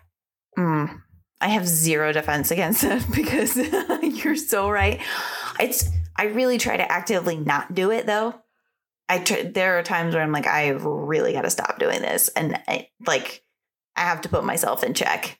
mm, 0.58 1.00
I 1.40 1.48
have 1.48 1.66
zero 1.66 2.12
defense 2.12 2.50
against 2.50 2.84
it 2.84 3.04
because 3.14 3.56
you're 4.02 4.36
so 4.36 4.70
right. 4.70 5.00
It's 5.58 5.88
I 6.16 6.24
really 6.24 6.58
try 6.58 6.76
to 6.76 6.90
actively 6.92 7.36
not 7.36 7.74
do 7.74 7.90
it 7.90 8.06
though. 8.06 8.34
I 9.08 9.18
try, 9.18 9.42
there 9.42 9.78
are 9.78 9.82
times 9.82 10.14
where 10.14 10.22
I'm 10.22 10.32
like 10.32 10.46
I 10.46 10.68
really 10.68 11.32
got 11.32 11.42
to 11.42 11.50
stop 11.50 11.78
doing 11.78 12.00
this 12.02 12.28
and 12.28 12.60
I, 12.68 12.88
like 13.06 13.42
I 13.96 14.02
have 14.02 14.20
to 14.22 14.28
put 14.28 14.44
myself 14.44 14.84
in 14.84 14.94
check. 14.94 15.38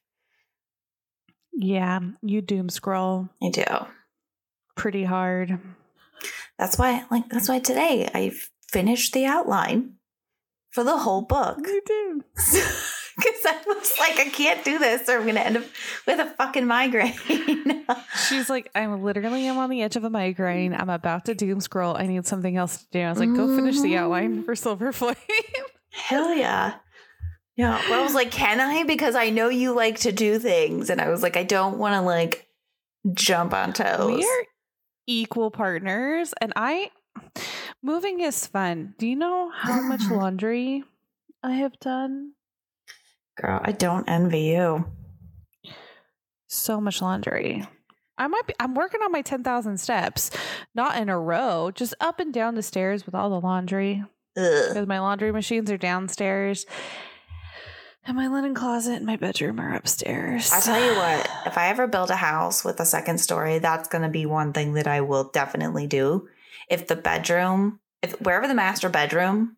Yeah, 1.53 2.01
you 2.23 2.41
doom 2.41 2.69
scroll 2.69 3.29
I 3.43 3.51
do. 3.51 3.65
pretty 4.77 5.05
hard. 5.05 5.59
That's 6.59 6.79
why 6.79 7.05
like 7.11 7.29
that's 7.29 7.49
why 7.49 7.59
today 7.59 8.09
I 8.15 8.33
finished 8.71 9.13
the 9.13 9.27
outline 9.27 9.95
for 10.71 10.85
the 10.85 10.99
whole 10.99 11.23
book. 11.23 11.59
You 11.63 11.83
do. 11.85 12.25
Because 13.31 13.47
I 13.47 13.61
was 13.67 13.99
like, 13.99 14.19
I 14.19 14.31
can't 14.31 14.65
do 14.65 14.79
this, 14.79 15.09
or 15.09 15.19
I'm 15.19 15.27
gonna 15.27 15.41
end 15.41 15.57
up 15.59 15.65
with 16.07 16.21
a 16.21 16.27
fucking 16.27 16.67
migraine. 16.67 17.15
She's 18.29 18.49
like, 18.49 18.71
I'm 18.75 19.03
literally 19.03 19.47
am 19.47 19.59
on 19.59 19.71
the 19.71 19.83
edge 19.83 19.97
of 19.97 20.05
a 20.05 20.11
migraine. 20.11 20.75
I'm 20.75 20.91
about 20.91 21.27
to 21.27 21.35
doom 21.35 21.61
scroll. 21.61 21.97
I 21.97 22.07
need 22.07 22.27
something 22.27 22.57
else 22.57 22.79
to 22.79 22.87
do. 22.91 23.01
I 23.01 23.11
was 23.11 23.19
like, 23.19 23.35
go 23.35 23.55
finish 23.55 23.81
the 23.81 23.93
mm-hmm. 23.93 24.05
outline 24.05 24.45
for 24.45 24.55
Silver 24.55 24.93
Flame. 24.93 25.17
Hell 25.91 26.35
yeah. 26.35 26.75
Yeah. 27.57 27.81
Well, 27.91 28.01
I 28.01 28.03
was 28.03 28.15
like, 28.15 28.31
can 28.31 28.61
I? 28.61 28.85
Because 28.85 29.15
I 29.15 29.31
know 29.31 29.49
you 29.49 29.75
like 29.75 29.99
to 30.01 30.13
do 30.13 30.39
things. 30.39 30.89
And 30.89 31.01
I 31.01 31.11
was 31.11 31.23
like, 31.23 31.37
I 31.37 31.43
don't 31.43 31.79
want 31.79 31.95
to 31.95 32.01
like 32.01 32.49
jump 33.13 33.53
on 33.53 33.73
toes. 33.73 34.17
We 34.17 34.25
are 34.25 34.45
equal 35.07 35.51
partners, 35.51 36.33
and 36.41 36.53
I 36.57 36.91
moving 37.83 38.21
is 38.21 38.47
fun. 38.47 38.95
Do 38.99 39.07
you 39.07 39.17
know 39.17 39.51
how 39.55 39.81
much 39.83 40.03
laundry 40.11 40.85
I 41.43 41.53
have 41.53 41.79
done? 41.81 42.33
Girl, 43.41 43.61
I 43.65 43.73
don't 43.73 44.09
envy 44.09 44.41
you. 44.43 44.87
So 46.49 46.81
much 46.81 47.01
laundry. 47.01 47.67
I 48.19 48.27
might 48.27 48.47
be. 48.47 48.55
I'm 48.61 48.75
working 48.75 49.01
on 49.03 49.13
my 49.13 49.23
ten 49.23 49.43
thousand 49.43 49.79
steps, 49.79 50.31
not 50.75 51.01
in 51.01 51.09
a 51.09 51.19
row, 51.19 51.71
just 51.75 51.95
up 52.01 52.21
and 52.21 52.35
down 52.35 52.55
the 52.55 52.63
stairs 52.63 53.07
with 53.07 53.15
all 53.15 53.31
the 53.31 53.41
laundry. 53.41 54.05
Ugh. 54.37 54.69
Because 54.69 54.87
my 54.87 55.01
laundry 55.01 55.33
machines 55.33 55.71
are 55.71 55.79
downstairs, 55.79 56.67
and 58.05 58.17
my 58.17 58.29
linen 58.29 58.55
closet 58.55 58.97
and 58.97 59.07
my 59.07 59.17
bedroom 59.17 59.59
are 59.59 59.75
upstairs. 59.75 60.53
I 60.53 60.61
tell 60.61 60.85
you 60.85 60.97
what, 60.97 61.31
if 61.47 61.57
I 61.57 61.69
ever 61.69 61.87
build 61.87 62.11
a 62.11 62.17
house 62.17 62.63
with 62.63 62.79
a 62.79 62.85
second 62.85 63.19
story, 63.19 63.59
that's 63.59 63.89
going 63.89 64.03
to 64.03 64.11
be 64.11 64.27
one 64.27 64.53
thing 64.53 64.75
that 64.75 64.87
I 64.87 65.01
will 65.01 65.25
definitely 65.25 65.87
do. 65.87 66.29
If 66.69 66.89
the 66.89 66.97
bedroom, 66.97 67.81
if 68.03 68.21
wherever 68.21 68.47
the 68.47 68.55
master 68.55 68.91
bedroom, 68.91 69.57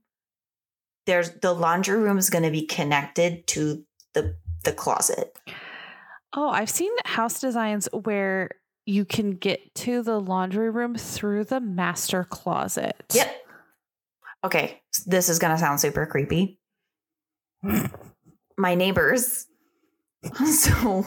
there's 1.07 1.31
the 1.41 1.53
laundry 1.53 1.99
room 1.99 2.19
is 2.19 2.31
going 2.31 2.45
to 2.45 2.51
be 2.51 2.67
connected 2.67 3.47
to 3.49 3.85
the 4.15 4.37
the 4.65 4.73
closet. 4.73 5.37
Oh, 6.35 6.49
I've 6.49 6.71
seen 6.71 6.93
house 7.05 7.41
designs 7.41 7.89
where 7.93 8.51
you 8.87 9.05
can 9.05 9.33
get 9.33 9.75
to 9.77 10.03
the 10.03 10.21
laundry 10.21 10.71
room 10.71 10.95
through 10.97 11.45
the 11.45 11.61
master 11.61 12.25
closet. 12.25 12.97
Yep. 13.15 13.37
Okay, 14.45 14.83
this 15.07 15.29
is 15.29 15.39
going 15.39 15.53
to 15.53 15.59
sound 15.59 15.81
super 15.81 16.07
creepy. 16.07 16.59
My 18.57 18.75
neighbors, 18.75 19.47
so 20.47 21.07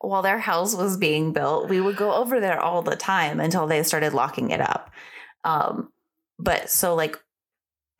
while 0.00 0.22
their 0.22 0.38
house 0.38 0.74
was 0.74 0.96
being 0.96 1.32
built, 1.32 1.68
we 1.68 1.80
would 1.80 1.96
go 1.96 2.12
over 2.14 2.40
there 2.40 2.60
all 2.60 2.82
the 2.82 2.96
time 2.96 3.40
until 3.40 3.66
they 3.66 3.82
started 3.82 4.14
locking 4.14 4.50
it 4.50 4.60
up. 4.60 4.90
Um, 5.44 5.92
but 6.38 6.70
so 6.70 6.94
like 6.94 7.18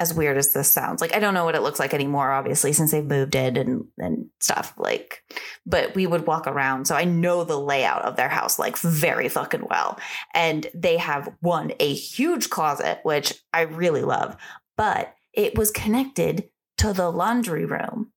as 0.01 0.15
weird 0.15 0.39
as 0.39 0.53
this 0.55 0.71
sounds, 0.71 1.03
like 1.03 1.15
I 1.15 1.21
don't 1.21 1.35
know 1.35 1.45
what 1.45 1.55
it 1.55 1.61
looks 1.61 1.79
like 1.79 1.95
anymore, 1.95 2.33
obviously, 2.33 2.73
since 2.73 2.91
they've 2.91 3.05
moved 3.05 3.35
in 3.35 3.57
and 3.57 3.85
and 3.99 4.31
stuff. 4.41 4.75
Like, 4.79 5.23
but 5.67 5.95
we 5.95 6.07
would 6.07 6.27
walk 6.27 6.47
around, 6.47 6.87
so 6.87 6.97
I 6.97 7.05
know 7.05 7.45
the 7.45 7.61
layout 7.61 8.03
of 8.03 8.17
their 8.17 8.31
house 8.31 8.59
like 8.59 8.79
very 8.79 9.29
fucking 9.29 9.67
well. 9.69 10.01
And 10.35 10.67
they 10.75 10.97
have 10.97 11.33
one 11.41 11.73
a 11.79 11.95
huge 11.95 12.51
closet, 12.51 13.01
which 13.03 13.35
I 13.53 13.63
really 13.63 14.03
love, 14.03 14.37
but 14.77 15.15
it 15.35 15.57
was 15.57 15.71
connected 15.71 16.49
to 16.79 16.95
the 16.95 17.11
laundry 17.11 17.67
room, 17.67 18.11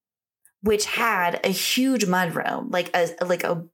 which 0.62 0.86
had 0.86 1.46
a 1.46 1.50
huge 1.50 2.06
mud 2.06 2.34
room, 2.34 2.70
like 2.72 2.90
a 2.96 3.10
like 3.26 3.44
a 3.44 3.68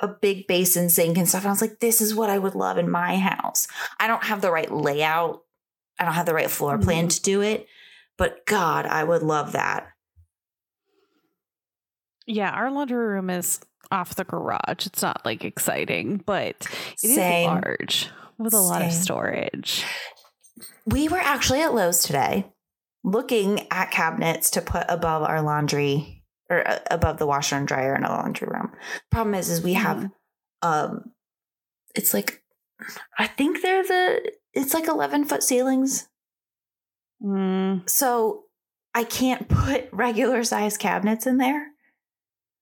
a 0.00 0.08
big 0.08 0.46
basin 0.46 0.90
sink 0.90 1.16
and 1.16 1.28
stuff. 1.28 1.42
And 1.42 1.48
I 1.48 1.52
was 1.52 1.62
like, 1.62 1.80
this 1.80 2.00
is 2.00 2.14
what 2.14 2.28
I 2.28 2.38
would 2.38 2.54
love 2.54 2.78
in 2.78 2.90
my 2.90 3.16
house. 3.16 3.66
I 3.98 4.06
don't 4.06 4.24
have 4.24 4.40
the 4.40 4.50
right 4.50 4.70
layout. 4.70 5.43
I 5.98 6.04
don't 6.04 6.14
have 6.14 6.26
the 6.26 6.34
right 6.34 6.50
floor 6.50 6.78
plan 6.78 7.08
to 7.08 7.22
do 7.22 7.40
it, 7.40 7.66
but 8.18 8.44
God, 8.46 8.86
I 8.86 9.04
would 9.04 9.22
love 9.22 9.52
that. 9.52 9.88
Yeah, 12.26 12.50
our 12.50 12.70
laundry 12.70 12.96
room 12.96 13.30
is 13.30 13.60
off 13.90 14.14
the 14.14 14.24
garage. 14.24 14.86
It's 14.86 15.02
not 15.02 15.24
like 15.24 15.44
exciting, 15.44 16.22
but 16.24 16.56
it 17.02 17.04
is 17.04 17.14
Same. 17.14 17.46
large 17.46 18.08
with 18.38 18.54
a 18.54 18.58
lot 18.58 18.82
of 18.82 18.92
storage. 18.92 19.84
We 20.86 21.08
were 21.08 21.18
actually 21.18 21.60
at 21.62 21.74
Lowe's 21.74 22.02
today 22.02 22.46
looking 23.04 23.70
at 23.70 23.90
cabinets 23.90 24.50
to 24.50 24.62
put 24.62 24.84
above 24.88 25.22
our 25.22 25.42
laundry 25.42 26.22
or 26.50 26.66
uh, 26.66 26.78
above 26.90 27.18
the 27.18 27.26
washer 27.26 27.56
and 27.56 27.68
dryer 27.68 27.94
in 27.94 28.04
a 28.04 28.08
laundry 28.08 28.48
room. 28.50 28.72
Problem 29.10 29.34
is, 29.34 29.50
is 29.50 29.62
we 29.62 29.74
have, 29.74 30.10
um, 30.62 31.12
it's 31.94 32.14
like, 32.14 32.42
I 33.18 33.26
think 33.26 33.62
they're 33.62 33.82
the, 33.82 34.32
it's 34.54 34.74
like 34.74 34.88
11 34.88 35.24
foot 35.24 35.42
ceilings. 35.42 36.08
Mm, 37.22 37.88
So 37.88 38.44
I 38.94 39.04
can't 39.04 39.48
put 39.48 39.88
regular 39.92 40.44
size 40.44 40.76
cabinets 40.76 41.26
in 41.26 41.38
there. 41.38 41.68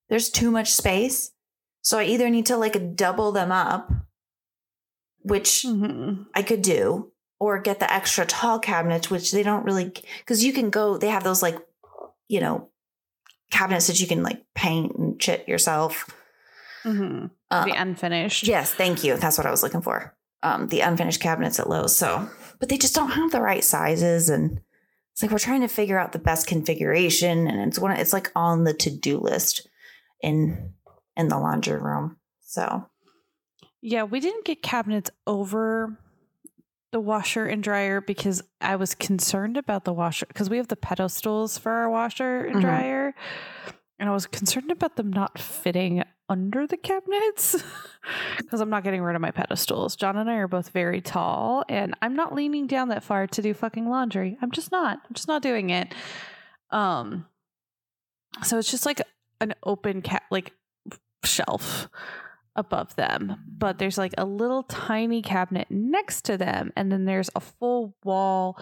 There's 0.08 0.30
too 0.30 0.50
much 0.50 0.72
space. 0.72 1.32
So 1.82 1.98
I 1.98 2.04
either 2.04 2.30
need 2.30 2.46
to 2.46 2.56
like 2.56 2.94
double 2.96 3.32
them 3.32 3.50
up, 3.50 3.90
which 5.20 5.64
mhm. 5.66 6.26
I 6.34 6.42
could 6.42 6.62
do, 6.62 7.12
or 7.40 7.60
get 7.60 7.80
the 7.80 7.92
extra 7.92 8.24
tall 8.24 8.58
cabinets, 8.58 9.10
which 9.10 9.32
they 9.32 9.42
don't 9.42 9.64
really, 9.64 9.92
because 10.18 10.44
you 10.44 10.52
can 10.52 10.70
go, 10.70 10.96
they 10.96 11.08
have 11.08 11.24
those 11.24 11.42
like, 11.42 11.56
you 12.28 12.40
know, 12.40 12.68
cabinets 13.50 13.88
that 13.88 14.00
you 14.00 14.06
can 14.06 14.22
like 14.22 14.44
paint 14.54 14.94
and 14.96 15.20
chit 15.20 15.48
yourself. 15.48 16.08
Mm-hmm. 16.84 17.26
Um, 17.50 17.68
the 17.68 17.74
unfinished. 17.74 18.46
Yes, 18.46 18.72
thank 18.72 19.02
you. 19.02 19.16
That's 19.16 19.38
what 19.38 19.46
I 19.46 19.50
was 19.50 19.62
looking 19.62 19.82
for. 19.82 20.14
Um, 20.44 20.68
the 20.68 20.80
unfinished 20.80 21.20
cabinets 21.20 21.60
at 21.60 21.68
Lowe's. 21.68 21.96
So, 21.96 22.28
but 22.58 22.68
they 22.68 22.76
just 22.76 22.94
don't 22.94 23.10
have 23.12 23.30
the 23.30 23.40
right 23.40 23.62
sizes, 23.62 24.28
and 24.28 24.60
it's 25.12 25.22
like 25.22 25.30
we're 25.30 25.38
trying 25.38 25.60
to 25.60 25.68
figure 25.68 25.98
out 25.98 26.12
the 26.12 26.18
best 26.18 26.46
configuration, 26.46 27.46
and 27.46 27.60
it's 27.60 27.78
one. 27.78 27.92
It's 27.92 28.12
like 28.12 28.32
on 28.34 28.64
the 28.64 28.74
to 28.74 28.90
do 28.90 29.18
list 29.18 29.68
in 30.20 30.72
in 31.16 31.28
the 31.28 31.38
laundry 31.38 31.78
room. 31.80 32.16
So, 32.40 32.86
Yeah, 33.80 34.02
we 34.04 34.18
didn't 34.20 34.44
get 34.44 34.62
cabinets 34.62 35.10
over 35.26 35.96
the 36.90 37.00
washer 37.00 37.46
and 37.46 37.62
dryer 37.62 38.00
because 38.00 38.42
I 38.60 38.76
was 38.76 38.94
concerned 38.94 39.56
about 39.56 39.84
the 39.84 39.92
washer 39.92 40.26
because 40.26 40.50
we 40.50 40.56
have 40.58 40.68
the 40.68 40.76
pedestals 40.76 41.56
for 41.58 41.72
our 41.72 41.88
washer 41.88 42.44
and 42.44 42.56
Mhm. 42.56 42.60
dryer. 42.62 43.14
And 44.02 44.10
I 44.10 44.14
was 44.14 44.26
concerned 44.26 44.72
about 44.72 44.96
them 44.96 45.12
not 45.12 45.38
fitting 45.38 46.02
under 46.28 46.66
the 46.66 46.76
cabinets 46.76 47.62
because 48.36 48.60
I'm 48.60 48.68
not 48.68 48.82
getting 48.82 49.00
rid 49.00 49.14
of 49.14 49.22
my 49.22 49.30
pedestals. 49.30 49.94
John 49.94 50.16
and 50.16 50.28
I 50.28 50.38
are 50.38 50.48
both 50.48 50.70
very 50.70 51.00
tall, 51.00 51.64
and 51.68 51.94
I'm 52.02 52.16
not 52.16 52.34
leaning 52.34 52.66
down 52.66 52.88
that 52.88 53.04
far 53.04 53.28
to 53.28 53.42
do 53.42 53.54
fucking 53.54 53.88
laundry. 53.88 54.36
I'm 54.42 54.50
just 54.50 54.72
not. 54.72 54.98
I'm 55.04 55.14
just 55.14 55.28
not 55.28 55.40
doing 55.40 55.70
it. 55.70 55.94
Um, 56.70 57.26
so 58.42 58.58
it's 58.58 58.72
just 58.72 58.86
like 58.86 59.00
an 59.40 59.54
open 59.62 60.02
cat, 60.02 60.24
like 60.32 60.50
shelf 61.24 61.88
above 62.56 62.96
them, 62.96 63.36
but 63.56 63.78
there's 63.78 63.98
like 63.98 64.14
a 64.18 64.24
little 64.24 64.64
tiny 64.64 65.22
cabinet 65.22 65.68
next 65.70 66.22
to 66.22 66.36
them, 66.36 66.72
and 66.74 66.90
then 66.90 67.04
there's 67.04 67.30
a 67.36 67.40
full 67.40 67.94
wall 68.02 68.60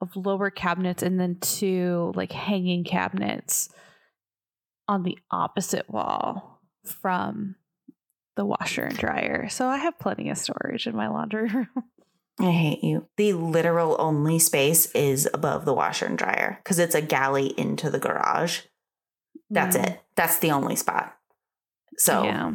of 0.00 0.16
lower 0.16 0.48
cabinets, 0.48 1.02
and 1.02 1.20
then 1.20 1.36
two 1.42 2.10
like 2.16 2.32
hanging 2.32 2.84
cabinets 2.84 3.68
on 4.88 5.02
the 5.04 5.18
opposite 5.30 5.88
wall 5.90 6.60
from 6.84 7.54
the 8.36 8.44
washer 8.46 8.82
and 8.82 8.96
dryer. 8.96 9.48
So 9.48 9.66
I 9.66 9.76
have 9.78 9.98
plenty 9.98 10.30
of 10.30 10.38
storage 10.38 10.86
in 10.86 10.96
my 10.96 11.08
laundry 11.08 11.48
room. 11.54 11.68
I 12.40 12.50
hate 12.52 12.84
you. 12.84 13.06
The 13.16 13.32
literal 13.32 13.96
only 13.98 14.38
space 14.38 14.90
is 14.92 15.28
above 15.34 15.64
the 15.64 15.74
washer 15.74 16.06
and 16.06 16.16
dryer 16.16 16.60
because 16.62 16.78
it's 16.78 16.94
a 16.94 17.02
galley 17.02 17.48
into 17.58 17.90
the 17.90 17.98
garage. 17.98 18.60
That's 19.50 19.76
Mm. 19.76 19.86
it. 19.88 20.00
That's 20.16 20.38
the 20.38 20.52
only 20.52 20.76
spot. 20.76 21.14
So, 21.96 22.22
yeah. 22.24 22.52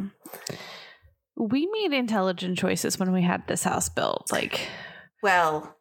We 1.36 1.66
made 1.66 1.92
intelligent 1.92 2.56
choices 2.58 2.98
when 2.98 3.12
we 3.12 3.20
had 3.22 3.46
this 3.46 3.64
house 3.64 3.88
built. 3.88 4.30
Like, 4.32 4.68
well, 5.22 5.76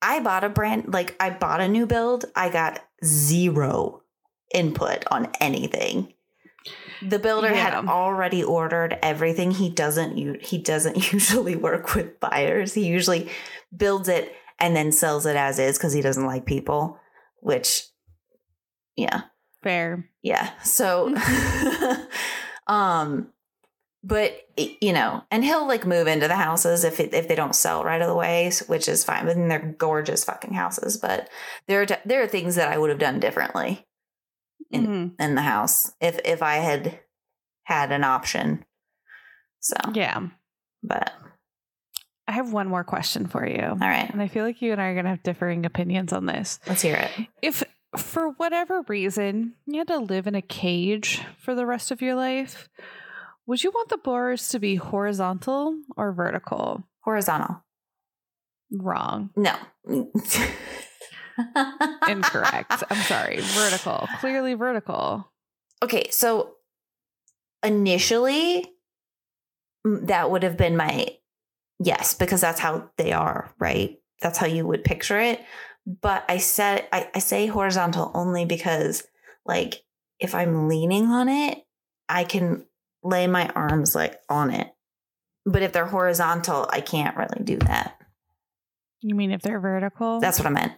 I 0.00 0.20
bought 0.20 0.44
a 0.44 0.48
brand, 0.48 0.92
like, 0.94 1.14
I 1.20 1.30
bought 1.30 1.60
a 1.60 1.68
new 1.68 1.86
build. 1.86 2.24
I 2.36 2.48
got 2.48 2.80
zero 3.04 4.02
input 4.54 5.04
on 5.10 5.30
anything. 5.40 6.14
The 7.02 7.18
builder 7.18 7.52
had 7.52 7.74
already 7.74 8.42
ordered 8.42 8.98
everything. 9.02 9.50
He 9.50 9.68
doesn't 9.68 10.16
he 10.42 10.58
doesn't 10.58 11.12
usually 11.12 11.56
work 11.56 11.94
with 11.94 12.18
buyers. 12.20 12.74
He 12.74 12.86
usually 12.86 13.30
builds 13.76 14.08
it 14.08 14.34
and 14.58 14.74
then 14.74 14.92
sells 14.92 15.26
it 15.26 15.36
as 15.36 15.58
is 15.58 15.76
because 15.76 15.92
he 15.92 16.00
doesn't 16.00 16.26
like 16.26 16.46
people, 16.46 16.98
which 17.40 17.84
yeah. 18.96 19.22
fair. 19.62 20.08
Yeah. 20.22 20.50
So 20.62 21.14
um 22.66 23.28
but 24.02 24.42
you 24.56 24.92
know, 24.92 25.24
and 25.30 25.42
he'll 25.42 25.66
like 25.66 25.86
move 25.86 26.06
into 26.06 26.28
the 26.28 26.36
houses 26.36 26.84
if 26.84 27.00
it, 27.00 27.14
if 27.14 27.26
they 27.26 27.34
don't 27.34 27.56
sell 27.56 27.82
right 27.82 28.02
away, 28.02 28.52
which 28.66 28.86
is 28.86 29.02
fine. 29.02 29.24
But 29.24 29.36
then 29.36 29.48
they're 29.48 29.74
gorgeous 29.78 30.24
fucking 30.24 30.52
houses. 30.52 30.98
But 30.98 31.30
there 31.66 31.82
are 31.82 31.86
there 32.04 32.22
are 32.22 32.26
things 32.26 32.54
that 32.54 32.70
I 32.70 32.78
would 32.78 32.90
have 32.90 32.98
done 32.98 33.18
differently 33.18 33.86
in 34.74 34.86
Mhm. 34.86 35.14
in 35.20 35.34
the 35.34 35.42
house 35.42 35.92
if 36.00 36.18
if 36.24 36.42
I 36.42 36.56
had 36.56 37.00
had 37.64 37.92
an 37.92 38.04
option. 38.04 38.64
So 39.60 39.76
Yeah. 39.94 40.28
but 40.82 41.12
I 42.26 42.32
have 42.32 42.52
one 42.52 42.68
more 42.68 42.84
question 42.84 43.26
for 43.26 43.46
you. 43.46 43.62
all 43.62 43.76
right, 43.76 44.08
And 44.10 44.20
I 44.22 44.28
feel 44.28 44.44
like 44.44 44.60
you 44.62 44.72
and 44.72 44.80
I 44.80 44.86
are 44.86 44.94
going 44.94 45.04
to 45.04 45.10
have 45.10 45.22
differing 45.22 45.64
opinions 45.66 46.12
on 46.12 46.26
this. 46.26 46.58
let's 46.66 46.82
hear 46.82 46.96
it. 46.96 47.28
If 47.42 47.62
for 47.96 48.30
whatever 48.30 48.82
reason 48.88 49.54
you 49.66 49.78
had 49.78 49.88
to 49.88 49.98
live 49.98 50.26
in 50.26 50.34
a 50.34 50.42
cage 50.42 51.22
for 51.38 51.54
the 51.54 51.66
rest 51.66 51.90
of 51.90 52.00
your 52.02 52.14
life, 52.14 52.68
would 53.46 53.62
you 53.62 53.70
want 53.70 53.88
the 53.90 53.98
bars 53.98 54.48
to 54.48 54.58
be 54.58 54.76
horizontal 54.76 55.78
or 55.96 56.12
vertical? 56.12 56.82
Horizontal. 57.00 57.62
Wrong. 58.72 59.30
No. 59.36 59.54
Incorrect. 62.08 62.84
I'm 62.90 63.02
sorry. 63.02 63.40
Vertical. 63.40 64.08
Clearly 64.20 64.54
vertical. 64.54 65.30
okay, 65.82 66.08
so 66.10 66.54
initially 67.62 68.66
that 69.84 70.30
would 70.30 70.42
have 70.42 70.56
been 70.56 70.76
my 70.76 71.08
yes, 71.78 72.14
because 72.14 72.40
that's 72.40 72.60
how 72.60 72.90
they 72.96 73.12
are, 73.12 73.52
right? 73.58 73.98
That's 74.20 74.38
how 74.38 74.46
you 74.46 74.66
would 74.66 74.84
picture 74.84 75.18
it. 75.18 75.40
But 75.86 76.24
I 76.28 76.38
said 76.38 76.86
I, 76.92 77.10
I 77.14 77.18
say 77.18 77.46
horizontal 77.46 78.10
only 78.14 78.44
because 78.44 79.02
like 79.44 79.82
if 80.18 80.34
I'm 80.34 80.68
leaning 80.68 81.06
on 81.06 81.28
it, 81.28 81.58
I 82.08 82.24
can 82.24 82.66
lay 83.02 83.26
my 83.26 83.48
arms 83.48 83.94
like 83.94 84.20
on 84.28 84.50
it. 84.50 84.70
But 85.44 85.62
if 85.62 85.72
they're 85.72 85.84
horizontal, 85.84 86.66
I 86.70 86.80
can't 86.80 87.16
really 87.16 87.44
do 87.44 87.58
that. 87.58 87.98
You 89.02 89.14
mean 89.14 89.30
if 89.30 89.42
they're 89.42 89.60
vertical? 89.60 90.20
That's 90.20 90.38
what 90.38 90.46
I 90.46 90.50
meant. 90.50 90.72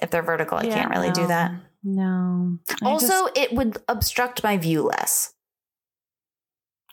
If 0.00 0.10
they're 0.10 0.22
vertical, 0.22 0.58
I 0.58 0.64
Yeah, 0.64 0.74
can't 0.74 0.90
really 0.90 1.10
do 1.10 1.26
that. 1.26 1.52
No. 1.82 2.58
I 2.82 2.86
Also, 2.86 3.06
just- 3.28 3.38
it 3.38 3.52
would 3.54 3.78
obstruct 3.88 4.42
my 4.44 4.56
view 4.58 4.82
less. 4.82 5.32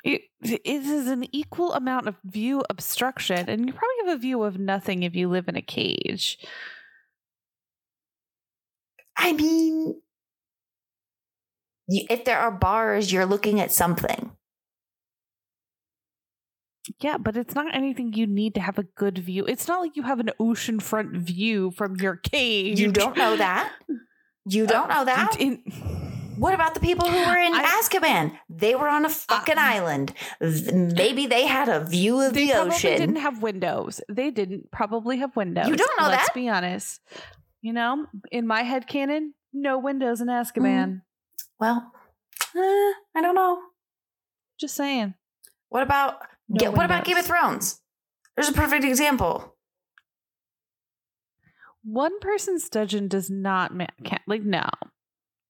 it, 0.04 0.24
it 0.42 0.62
is 0.66 1.08
an 1.08 1.26
equal 1.34 1.74
amount 1.74 2.08
of 2.10 2.16
view 2.26 2.62
obstruction, 2.70 3.50
and 3.50 3.66
you 3.68 3.72
probably 3.74 3.96
have 4.06 4.18
a 4.18 4.20
view 4.22 4.44
of 4.44 4.60
nothing 4.60 5.04
if 5.04 5.16
you 5.16 5.30
live 5.30 5.48
in 5.48 5.56
a 5.56 5.62
cage. 5.62 6.38
I 9.16 9.32
mean, 9.34 10.02
you, 11.88 12.06
if 12.10 12.26
there 12.26 12.40
are 12.40 12.52
bars, 12.52 13.12
you're 13.12 13.26
looking 13.26 13.60
at 13.62 13.72
something. 13.72 14.32
Yeah, 17.00 17.18
but 17.18 17.38
it's 17.38 17.56
not 17.56 17.74
anything 17.74 18.14
you 18.14 18.28
need 18.28 18.56
to 18.56 18.62
have 18.62 18.78
a 18.78 18.84
good 18.84 19.18
view. 19.18 19.46
It's 19.46 19.68
not 19.68 19.80
like 19.82 19.96
you 19.96 20.04
have 20.04 20.20
an 20.20 20.32
oceanfront 20.40 21.16
view 21.18 21.72
from 21.72 21.96
your 21.96 22.18
cage. 22.18 22.80
You 22.80 22.92
don't 22.92 23.16
know 23.18 23.38
that. 23.38 23.72
You 24.46 24.68
don't 24.68 24.90
know 24.90 25.06
that. 25.06 25.38
What 26.38 26.54
about 26.54 26.74
the 26.74 26.80
people 26.82 27.08
who 27.08 27.16
were 27.18 27.38
in 27.38 27.54
I- 27.54 27.80
Azkaban? 27.82 28.38
They 28.50 28.76
were 28.76 28.90
on 28.90 29.06
a 29.06 29.10
fucking 29.10 29.58
island. 29.58 30.14
Maybe 30.42 31.28
they 31.28 31.46
had 31.46 31.70
a 31.70 31.86
view 31.86 32.20
of 32.20 32.34
the 32.34 32.52
ocean. 32.54 32.92
They 32.92 32.98
didn't 32.98 33.18
have 33.18 33.42
windows. 33.42 34.02
They 34.10 34.32
didn't 34.32 34.72
probably 34.72 35.18
have 35.20 35.36
windows. 35.36 35.68
You 35.68 35.76
don't 35.76 36.00
know 36.02 36.08
Let's 36.08 36.28
that. 36.28 36.34
be 36.34 36.50
honest. 36.50 37.00
You 37.62 37.72
know, 37.72 38.08
in 38.32 38.46
my 38.46 38.64
head 38.64 38.88
canon, 38.88 39.36
no 39.54 39.78
windows 39.78 40.20
in 40.20 40.28
Azkaban. 40.28 41.04
well, 41.60 41.92
eh, 42.56 42.60
I 43.16 43.22
don't 43.22 43.36
know. 43.36 43.62
Just 44.60 44.76
saying. 44.76 45.14
What 45.70 45.84
about 45.84 46.18
No 46.50 46.60
Ga- 46.60 46.72
what 46.76 46.86
about 46.86 47.06
Game 47.06 47.18
of. 47.18 47.26
Thrones? 47.26 47.82
There's 48.36 48.50
a 48.50 48.54
perfect 48.54 48.84
example. 48.84 49.56
One 51.84 52.20
person's 52.20 52.70
dungeon 52.70 53.08
does 53.08 53.30
not 53.30 53.76
ma- 53.76 53.88
can't, 54.04 54.22
like 54.28 54.44
no, 54.44 54.68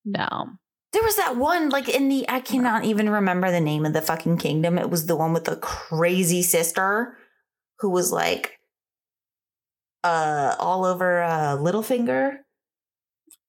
no. 0.03 0.47
There 0.91 1.03
was 1.03 1.15
that 1.17 1.38
one, 1.38 1.69
like 1.69 1.89
in 1.89 2.10
the 2.10 2.27
I 2.29 2.39
cannot 2.39 2.86
even 2.86 3.10
remember 3.10 3.51
the 3.51 3.60
name 3.62 3.86
of 3.86 3.93
the 3.93 4.01
fucking 4.01 4.38
kingdom. 4.38 4.77
It 4.77 4.89
was 4.89 5.06
the 5.06 5.15
one 5.15 5.34
with 5.34 5.45
the 5.45 5.56
crazy 5.58 6.41
sister 6.41 7.17
who 7.79 7.89
was 7.89 8.12
like 8.12 8.58
uh 10.03 10.56
all 10.60 10.86
over 10.86 11.21
uh 11.23 11.58
Littlefinger. 11.58 12.38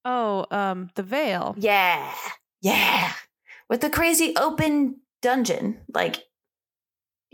Oh, 0.05 0.47
um, 0.51 0.91
the 0.95 1.03
veil. 1.03 1.55
Yeah. 1.59 2.13
Yeah. 2.61 3.13
With 3.71 3.81
the 3.81 3.91
crazy 3.91 4.35
open 4.37 5.01
dungeon. 5.23 5.81
Like 5.93 6.23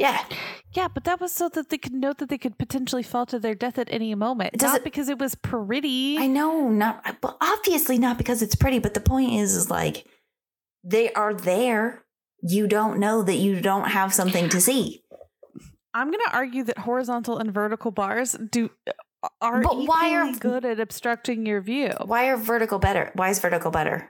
yeah. 0.00 0.24
Yeah, 0.72 0.88
but 0.88 1.04
that 1.04 1.20
was 1.20 1.32
so 1.34 1.48
that 1.50 1.68
they 1.68 1.78
could 1.78 1.92
note 1.92 2.18
that 2.18 2.28
they 2.28 2.38
could 2.38 2.56
potentially 2.58 3.02
fall 3.02 3.26
to 3.26 3.38
their 3.38 3.54
death 3.56 3.76
at 3.78 3.88
any 3.90 4.14
moment. 4.14 4.52
Does 4.54 4.70
not 4.72 4.78
it- 4.78 4.84
because 4.84 5.08
it 5.08 5.18
was 5.18 5.34
pretty. 5.34 6.16
I 6.18 6.26
know, 6.26 6.68
not 6.68 7.16
but 7.20 7.36
obviously 7.40 7.98
not 7.98 8.18
because 8.18 8.40
it's 8.42 8.54
pretty, 8.54 8.78
but 8.78 8.94
the 8.94 9.00
point 9.00 9.32
is 9.32 9.54
is 9.54 9.68
like 9.70 10.06
they 10.84 11.12
are 11.12 11.34
there. 11.34 12.04
You 12.42 12.66
don't 12.66 12.98
know 12.98 13.22
that 13.22 13.36
you 13.36 13.60
don't 13.60 13.88
have 13.90 14.14
something 14.14 14.48
to 14.48 14.60
see. 14.60 15.02
I'm 15.92 16.06
going 16.10 16.24
to 16.24 16.32
argue 16.36 16.62
that 16.64 16.78
horizontal 16.78 17.38
and 17.38 17.52
vertical 17.52 17.90
bars 17.90 18.36
do 18.50 18.70
uh, 18.88 19.28
are 19.42 19.60
But 19.60 19.86
why 19.86 20.14
are- 20.14 20.32
good 20.38 20.64
at 20.64 20.78
obstructing 20.80 21.44
your 21.44 21.60
view 21.60 21.92
Why 22.06 22.28
are 22.28 22.36
vertical 22.38 22.78
better? 22.78 23.10
Why 23.14 23.28
is 23.30 23.40
vertical 23.40 23.70
better? 23.72 24.08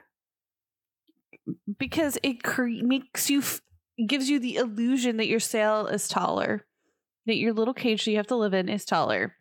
because 1.79 2.17
it 2.23 2.43
cre- 2.43 2.83
makes 2.83 3.29
you 3.29 3.39
f- 3.39 3.61
gives 4.07 4.29
you 4.29 4.39
the 4.39 4.55
illusion 4.57 5.17
that 5.17 5.27
your 5.27 5.39
sail 5.39 5.87
is 5.87 6.07
taller, 6.07 6.65
that 7.25 7.35
your 7.37 7.53
little 7.53 7.73
cage 7.73 8.05
that 8.05 8.11
you 8.11 8.17
have 8.17 8.27
to 8.27 8.35
live 8.35 8.53
in 8.53 8.69
is 8.69 8.85
taller. 8.85 9.35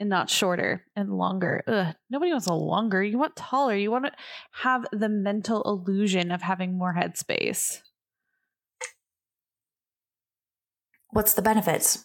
and 0.00 0.08
not 0.08 0.30
shorter 0.30 0.84
and 0.94 1.10
longer. 1.18 1.62
Ugh, 1.66 1.94
nobody 2.10 2.30
wants 2.30 2.46
a 2.46 2.54
longer. 2.54 3.02
You 3.02 3.18
want 3.18 3.36
taller. 3.36 3.74
You 3.74 3.90
want 3.90 4.06
to 4.06 4.12
have 4.62 4.86
the 4.92 5.08
mental 5.08 5.62
illusion 5.62 6.30
of 6.30 6.42
having 6.42 6.78
more 6.78 6.94
headspace. 6.94 7.82
What's 11.10 11.34
the 11.34 11.42
benefits? 11.42 12.04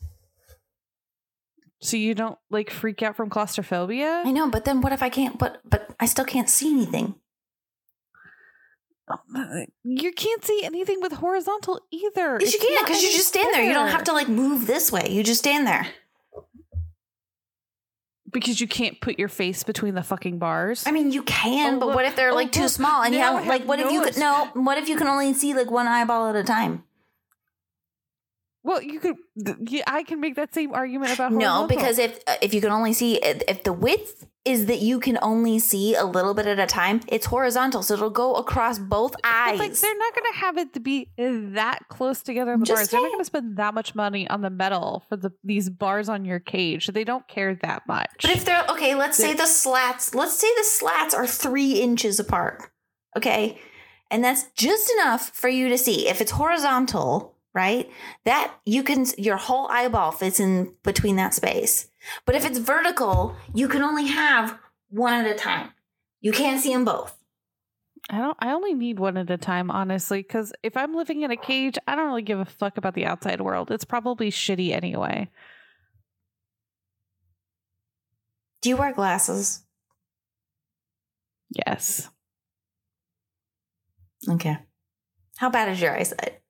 So 1.82 1.98
you 1.98 2.16
don't 2.16 2.40
like 2.50 2.70
freak 2.70 3.04
out 3.04 3.16
from 3.18 3.30
claustrophobia? 3.30 4.24
I 4.26 4.32
know, 4.32 4.50
but 4.50 4.64
then 4.66 4.80
what 4.82 4.94
if 4.94 5.04
I 5.04 5.10
can't? 5.10 5.38
But 5.38 5.60
but 5.70 5.94
I 6.00 6.06
still 6.06 6.26
can't 6.26 6.50
see 6.50 6.72
anything. 6.72 7.16
You 9.84 10.12
can't 10.14 10.44
see 10.46 10.62
anything 10.64 11.02
with 11.02 11.12
horizontal 11.14 11.82
either. 11.92 12.38
Yes, 12.40 12.54
you 12.54 12.60
It's 12.60 12.66
can 12.66 12.76
not 12.76 12.86
because 12.88 13.04
you 13.04 13.10
just 13.12 13.28
stand 13.28 13.54
there. 13.54 13.64
You 13.64 13.74
don't 13.74 13.90
have 13.90 14.06
to 14.06 14.14
like 14.14 14.28
move 14.30 14.66
this 14.68 14.92
way. 14.92 15.10
You 15.12 15.24
just 15.24 15.40
stand 15.40 15.68
there. 15.68 15.88
because 18.32 18.60
you 18.60 18.68
can't 18.68 19.00
put 19.00 19.20
your 19.20 19.28
face 19.28 19.64
between 19.64 19.94
the 19.94 20.02
fucking 20.02 20.40
bars. 20.40 20.84
I 20.88 20.92
mean, 20.92 21.12
you 21.12 21.22
can, 21.24 21.76
Oh, 21.76 21.80
but 21.80 21.86
look. 21.88 21.96
what 21.96 22.06
if 22.06 22.16
they're 22.16 22.32
Oh, 22.32 22.36
like 22.36 22.52
too 22.52 22.62
look. 22.62 22.72
small 22.72 23.04
and 23.04 23.14
you 23.14 23.20
Now 23.20 23.38
have 23.38 23.46
like 23.46 23.64
what 23.66 23.80
if 23.80 23.92
you 23.92 24.02
could 24.02 24.18
no? 24.18 24.50
What 24.54 24.78
if 24.80 24.90
you 24.90 24.98
can 24.98 25.08
only 25.08 25.34
see 25.34 25.54
like 25.54 25.70
one 25.70 25.86
eyeball 25.88 26.30
at 26.30 26.36
a 26.36 26.44
time? 26.44 26.84
Well, 28.64 28.82
you 28.82 29.00
could. 29.00 29.18
yeah, 29.68 29.84
I 29.88 30.04
can 30.04 30.22
make 30.22 30.36
that 30.36 30.54
same 30.54 30.74
argument 30.74 31.14
about 31.14 31.34
No, 31.34 31.68
because 31.68 32.00
if 32.00 32.20
uh, 32.28 32.36
if 32.42 32.54
you 32.54 32.62
can 32.62 32.72
only 32.72 32.94
see 32.94 33.16
if 33.22 33.64
the 33.64 33.74
width 33.74 34.26
is 34.46 34.68
that 34.68 34.80
you 34.80 35.00
can 35.00 35.18
only 35.22 35.60
see 35.60 35.96
a 35.96 36.06
little 36.06 36.34
bit 36.34 36.46
at 36.46 36.60
a 36.60 36.66
time, 36.66 37.02
it's 37.08 37.26
horizontal, 37.26 37.84
so 37.84 37.94
it'll 37.94 38.10
go 38.10 38.36
across 38.36 38.80
both 38.80 39.16
eyes. 39.24 39.58
But, 39.58 39.70
like 39.70 39.74
they're 39.74 39.98
not 39.98 40.16
going 40.16 40.34
to 40.34 40.40
have 40.40 40.58
it 40.58 40.74
to 40.74 40.80
be 40.80 41.10
that 41.18 41.80
close 41.90 42.22
together 42.22 42.54
on 42.54 42.60
the 42.60 42.66
Just 42.66 42.80
bars. 42.80 42.90
They're 42.90 43.02
not 43.02 43.10
going 43.10 43.20
to 43.20 43.26
spend 43.26 43.58
that 43.58 43.74
much 43.74 43.96
money 43.96 44.30
on 44.30 44.42
the 44.42 44.50
metal 44.50 45.04
for 45.10 45.18
the 45.18 45.32
these 45.44 45.70
bars 45.70 46.08
on 46.08 46.24
your 46.24 46.40
cage. 46.40 46.88
They 46.88 47.04
don't 47.04 47.28
care 47.28 47.56
that 47.56 47.84
much. 47.86 48.12
But 48.22 48.32
if 48.32 48.46
they're 48.46 48.66
okay, 48.70 48.96
let's 48.96 49.18
say 49.18 49.34
the 49.34 49.46
slats, 49.46 50.16
let's 50.16 50.40
say 50.40 50.48
the 50.58 50.64
slats 50.64 51.14
are 51.14 51.28
three 51.28 51.82
inches 51.82 52.18
apart. 52.18 52.64
Okay. 53.18 53.60
And 54.10 54.24
that's 54.24 54.46
just 54.56 54.92
enough 55.00 55.32
for 55.32 55.50
you 55.50 55.70
to 55.70 55.78
see. 55.78 56.08
If 56.08 56.22
it's 56.22 56.32
horizontal, 56.32 57.33
right? 57.54 57.90
That 58.26 58.54
you 58.66 58.84
can, 58.84 59.06
your 59.18 59.38
whole 59.38 59.68
eyeball 59.68 60.12
fits 60.12 60.40
in 60.40 60.74
between 60.84 61.16
that 61.18 61.34
space. 61.34 61.90
But 62.26 62.36
if 62.36 62.46
it's 62.46 62.58
vertical, 62.58 63.36
you 63.54 63.68
can 63.68 63.84
only 63.84 64.08
have 64.08 64.58
one 64.90 65.14
at 65.14 65.30
a 65.30 65.38
time. 65.38 65.70
You 66.22 66.32
can't 66.32 66.62
see 66.62 66.74
them 66.74 66.86
both. 66.86 67.18
I 68.10 68.18
don't. 68.18 68.38
I 68.40 68.52
only 68.52 68.74
need 68.74 69.00
one 69.00 69.18
at 69.18 69.30
a 69.30 69.38
time, 69.38 69.72
honestly. 69.72 70.22
Because 70.22 70.52
if 70.62 70.76
I'm 70.76 70.94
living 70.94 71.22
in 71.22 71.32
a 71.32 71.38
cage, 71.38 71.78
I 71.88 71.96
don't 71.96 72.08
really 72.08 72.22
give 72.22 72.40
a 72.40 72.46
fuck 72.46 72.78
about 72.78 72.96
the 72.96 73.06
outside 73.06 73.40
world. 73.40 73.72
It's 73.72 73.86
probably 73.86 74.30
shitty 74.30 74.72
anyway. 74.72 75.30
Do 78.62 78.70
you 78.70 78.78
wear 78.78 78.94
glasses? 78.94 79.64
Yes. 81.50 82.10
Okay. 84.30 84.58
How 85.38 85.50
bad 85.50 85.70
is 85.70 85.82
your 85.82 85.96
eyesight? 85.96 86.43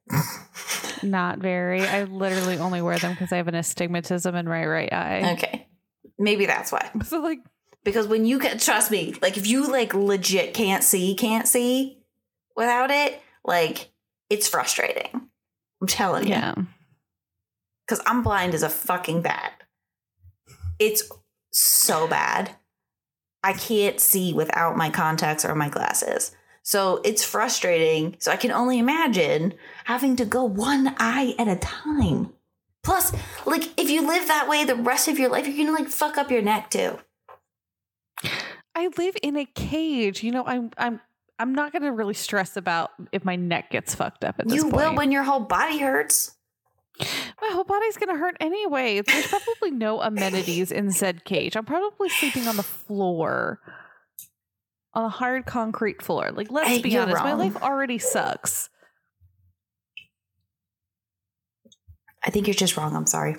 Not 1.03 1.39
very. 1.39 1.81
I 1.85 2.03
literally 2.03 2.57
only 2.57 2.81
wear 2.81 2.97
them 2.97 3.11
because 3.13 3.31
I 3.31 3.37
have 3.37 3.47
an 3.47 3.55
astigmatism 3.55 4.35
in 4.35 4.47
my 4.47 4.65
right 4.65 4.91
eye. 4.91 5.33
okay. 5.33 5.67
Maybe 6.17 6.45
that's 6.45 6.71
why. 6.71 6.89
So 7.03 7.19
like, 7.19 7.39
because 7.83 8.07
when 8.07 8.25
you 8.25 8.39
can 8.39 8.57
trust 8.57 8.91
me 8.91 9.15
like 9.21 9.37
if 9.37 9.47
you 9.47 9.69
like 9.69 9.93
legit 9.93 10.53
can't 10.53 10.83
see 10.83 11.15
can't 11.15 11.47
see 11.47 11.99
without 12.55 12.91
it 12.91 13.21
like 13.43 13.91
it's 14.29 14.47
frustrating 14.47 15.29
i'm 15.81 15.87
telling 15.87 16.23
you 16.23 16.31
yeah. 16.31 16.55
because 17.85 18.01
i'm 18.05 18.23
blind 18.23 18.53
as 18.53 18.63
a 18.63 18.69
fucking 18.69 19.21
bat 19.21 19.53
it's 20.79 21.09
so 21.51 22.07
bad 22.07 22.55
i 23.43 23.53
can't 23.53 23.99
see 23.99 24.33
without 24.33 24.77
my 24.77 24.89
contacts 24.89 25.45
or 25.45 25.55
my 25.55 25.69
glasses 25.69 26.35
so 26.63 26.99
it's 27.03 27.23
frustrating 27.23 28.15
so 28.19 28.31
i 28.31 28.35
can 28.35 28.51
only 28.51 28.79
imagine 28.79 29.53
having 29.85 30.15
to 30.15 30.25
go 30.25 30.43
one 30.43 30.95
eye 30.97 31.35
at 31.37 31.47
a 31.47 31.55
time 31.57 32.33
plus 32.83 33.13
like 33.45 33.69
if 33.79 33.89
you 33.89 34.05
live 34.05 34.27
that 34.27 34.49
way 34.49 34.65
the 34.65 34.75
rest 34.75 35.07
of 35.07 35.19
your 35.19 35.29
life 35.29 35.47
you're 35.47 35.57
gonna 35.57 35.77
like 35.77 35.87
fuck 35.89 36.17
up 36.17 36.31
your 36.31 36.41
neck 36.41 36.69
too 36.69 36.97
I 38.75 38.89
live 38.97 39.15
in 39.21 39.37
a 39.37 39.45
cage. 39.45 40.23
You 40.23 40.31
know, 40.31 40.43
I'm 40.45 40.71
I'm 40.77 40.99
I'm 41.39 41.53
not 41.53 41.73
gonna 41.73 41.91
really 41.91 42.13
stress 42.13 42.57
about 42.57 42.91
if 43.11 43.23
my 43.23 43.35
neck 43.35 43.71
gets 43.71 43.93
fucked 43.93 44.23
up 44.23 44.39
at 44.39 44.47
this 44.47 44.55
you 44.55 44.63
point. 44.63 44.75
will 44.75 44.95
when 44.95 45.11
your 45.11 45.23
whole 45.23 45.41
body 45.41 45.79
hurts 45.79 46.35
my 46.99 47.49
whole 47.51 47.63
body's 47.63 47.97
gonna 47.97 48.17
hurt 48.17 48.37
anyway. 48.39 49.01
There's 49.01 49.27
probably 49.27 49.71
no 49.71 50.01
amenities 50.01 50.71
in 50.71 50.91
said 50.91 51.25
cage. 51.25 51.55
I'm 51.55 51.65
probably 51.65 52.09
sleeping 52.09 52.47
on 52.47 52.55
the 52.55 52.63
floor. 52.63 53.59
On 54.95 55.05
a 55.05 55.09
hard 55.09 55.45
concrete 55.45 56.01
floor. 56.01 56.29
Like, 56.31 56.51
let's 56.51 56.67
Hey, 56.69 56.81
be 56.81 56.95
honest, 56.97 57.23
my 57.23 57.33
life 57.33 57.55
already 57.61 57.97
sucks. 57.97 58.69
I 62.23 62.29
think 62.29 62.47
you're 62.47 62.53
just 62.53 62.77
wrong. 62.77 62.95
I'm 62.95 63.07
sorry. 63.07 63.35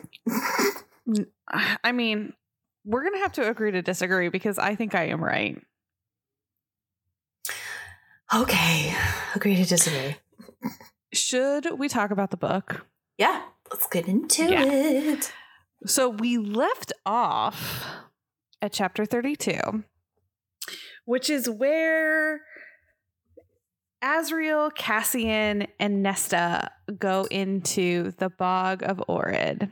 I 1.82 1.92
mean, 1.92 2.32
we're 2.84 3.04
gonna 3.04 3.18
have 3.18 3.32
to 3.34 3.48
agree 3.48 3.70
to 3.72 3.82
disagree 3.82 4.28
because 4.28 4.58
I 4.58 4.74
think 4.74 4.94
I 4.94 5.04
am 5.04 5.22
right. 5.22 5.60
Okay. 8.34 8.94
Agree 9.34 9.56
to 9.56 9.64
disagree. 9.64 10.16
Should 11.12 11.78
we 11.78 11.88
talk 11.88 12.10
about 12.10 12.30
the 12.30 12.36
book? 12.36 12.86
Yeah. 13.16 13.42
Let's 13.70 13.86
get 13.86 14.08
into 14.08 14.44
Yeah. 14.50 14.64
it. 14.64 15.32
So 15.86 16.08
we 16.08 16.36
left 16.38 16.92
off 17.06 17.86
at 18.60 18.72
chapter 18.72 19.04
32, 19.04 19.84
which 21.04 21.30
is 21.30 21.48
where 21.48 22.40
Azriel, 24.02 24.74
Cassian, 24.74 25.66
and 25.80 26.02
Nesta 26.02 26.70
go 26.98 27.24
into 27.30 28.12
the 28.18 28.28
bog 28.28 28.82
of 28.82 29.02
Oorid 29.08 29.70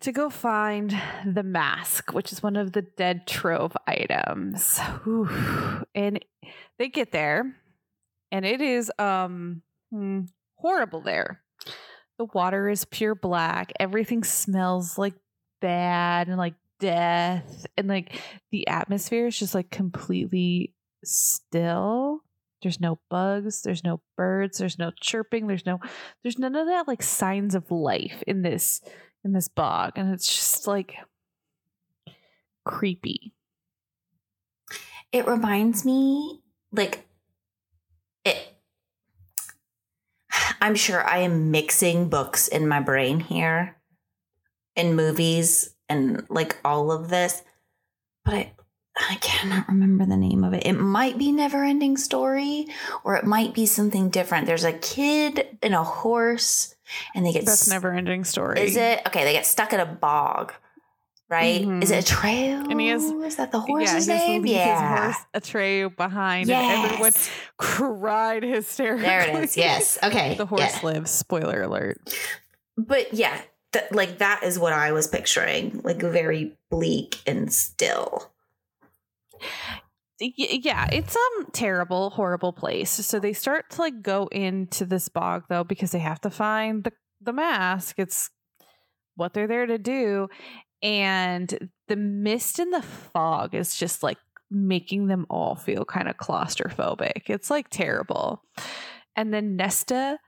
to 0.00 0.12
go 0.12 0.30
find 0.30 0.98
the 1.24 1.42
mask, 1.42 2.12
which 2.12 2.32
is 2.32 2.42
one 2.42 2.56
of 2.56 2.72
the 2.72 2.82
Dread 2.82 3.26
Trove 3.26 3.76
items. 3.86 4.80
And 5.94 6.24
they 6.78 6.88
get 6.88 7.12
there, 7.12 7.54
and 8.30 8.46
it 8.46 8.62
is 8.62 8.90
um 8.98 9.62
hmm, 9.90 10.22
horrible 10.56 11.02
there. 11.02 11.42
The 12.18 12.24
water 12.24 12.68
is 12.68 12.84
pure 12.86 13.14
black. 13.14 13.72
Everything 13.78 14.24
smells 14.24 14.96
like 14.96 15.14
bad 15.60 16.28
and 16.28 16.38
like 16.38 16.54
death. 16.82 17.66
And 17.78 17.88
like 17.88 18.20
the 18.50 18.66
atmosphere 18.68 19.28
is 19.28 19.38
just 19.38 19.54
like 19.54 19.70
completely 19.70 20.74
still. 21.04 22.20
There's 22.62 22.80
no 22.80 23.00
bugs, 23.10 23.62
there's 23.62 23.82
no 23.82 24.02
birds, 24.16 24.58
there's 24.58 24.78
no 24.78 24.92
chirping, 25.00 25.46
there's 25.46 25.66
no 25.66 25.80
there's 26.22 26.38
none 26.38 26.54
of 26.54 26.66
that 26.66 26.86
like 26.86 27.02
signs 27.02 27.54
of 27.54 27.70
life 27.70 28.22
in 28.26 28.42
this 28.42 28.80
in 29.24 29.32
this 29.32 29.48
bog. 29.48 29.92
And 29.96 30.12
it's 30.12 30.28
just 30.28 30.66
like 30.66 30.96
creepy. 32.64 33.32
It 35.12 35.26
reminds 35.26 35.84
me, 35.84 36.40
like, 36.72 37.06
it. 38.24 38.56
I'm 40.60 40.74
sure 40.74 41.04
I 41.06 41.18
am 41.18 41.50
mixing 41.50 42.08
books 42.08 42.48
in 42.48 42.66
my 42.66 42.80
brain 42.80 43.20
here 43.20 43.76
and 44.74 44.96
movies 44.96 45.74
and 45.92 46.26
like 46.28 46.56
all 46.64 46.90
of 46.92 47.08
this, 47.08 47.42
but 48.24 48.34
I. 48.34 48.52
I 48.94 49.14
cannot 49.22 49.68
remember 49.68 50.04
the 50.04 50.18
name 50.18 50.44
of 50.44 50.52
it. 50.52 50.66
It 50.66 50.74
might 50.74 51.16
be 51.16 51.32
Never 51.32 51.64
Ending 51.64 51.96
Story 51.96 52.66
or 53.04 53.16
it 53.16 53.24
might 53.24 53.54
be 53.54 53.64
something 53.64 54.10
different. 54.10 54.44
There's 54.46 54.64
a 54.64 54.72
kid 54.74 55.56
and 55.62 55.74
a 55.74 55.82
horse 55.82 56.74
and 57.14 57.24
they 57.24 57.32
get 57.32 57.46
That's 57.46 57.62
s- 57.62 57.68
never 57.70 57.90
ending 57.94 58.22
story. 58.24 58.60
Is 58.60 58.76
it 58.76 59.00
okay? 59.06 59.24
They 59.24 59.32
get 59.32 59.46
stuck 59.46 59.72
in 59.72 59.80
a 59.80 59.86
bog, 59.86 60.52
right? 61.30 61.62
Mhm. 61.64 61.82
Is 61.82 61.90
it 61.90 62.04
a 62.04 62.06
trail? 62.06 62.66
And 62.70 62.78
he 62.78 62.88
has- 62.88 63.02
is 63.04 63.36
that 63.36 63.50
the 63.50 63.60
yeah, 63.60 63.64
horse's 63.66 64.06
to 64.08 64.12
name? 64.14 64.44
Yeah, 64.44 65.06
his 65.06 65.14
horse 65.14 65.26
a 65.32 65.40
tray 65.40 65.84
behind, 65.88 66.50
and 66.50 66.84
everyone 66.84 67.12
cried 67.56 68.42
hysterically. 68.54 69.04
there 69.06 69.22
it 69.22 69.42
is. 69.44 69.56
Yes, 69.56 69.98
okay. 70.02 70.34
the 70.34 70.44
horse 70.44 70.60
yeah. 70.60 70.80
lives. 70.82 71.10
Spoiler 71.10 71.62
alert. 71.62 71.98
But 72.76 73.14
yeah, 73.14 73.40
th- 73.72 73.90
like 73.90 74.18
that 74.18 74.42
is 74.42 74.58
what 74.58 74.72
I 74.72 74.92
was 74.92 75.06
picturing, 75.06 75.80
like 75.84 76.00
very 76.00 76.56
bleak 76.70 77.20
and 77.26 77.52
still. 77.52 78.30
Yeah, 80.20 80.88
it's 80.92 81.16
um 81.16 81.46
terrible, 81.52 82.10
horrible 82.10 82.52
place. 82.52 82.90
So 82.90 83.18
they 83.18 83.32
start 83.32 83.70
to 83.70 83.80
like 83.80 84.02
go 84.02 84.28
into 84.28 84.84
this 84.86 85.08
bog 85.08 85.44
though 85.48 85.64
because 85.64 85.90
they 85.90 85.98
have 85.98 86.20
to 86.20 86.30
find 86.30 86.84
the 86.84 86.92
the 87.20 87.32
mask. 87.32 87.98
It's 87.98 88.30
what 89.16 89.34
they're 89.34 89.48
there 89.48 89.66
to 89.66 89.78
do, 89.78 90.28
and 90.82 91.70
the 91.88 91.96
mist 91.96 92.58
and 92.58 92.72
the 92.72 92.82
fog 92.82 93.54
is 93.54 93.74
just 93.76 94.02
like 94.02 94.18
making 94.50 95.06
them 95.06 95.26
all 95.30 95.56
feel 95.56 95.84
kind 95.84 96.08
of 96.08 96.16
claustrophobic. 96.18 97.22
It's 97.28 97.50
like 97.50 97.68
terrible. 97.70 98.42
And 99.16 99.32
then 99.32 99.56
Nesta 99.56 100.18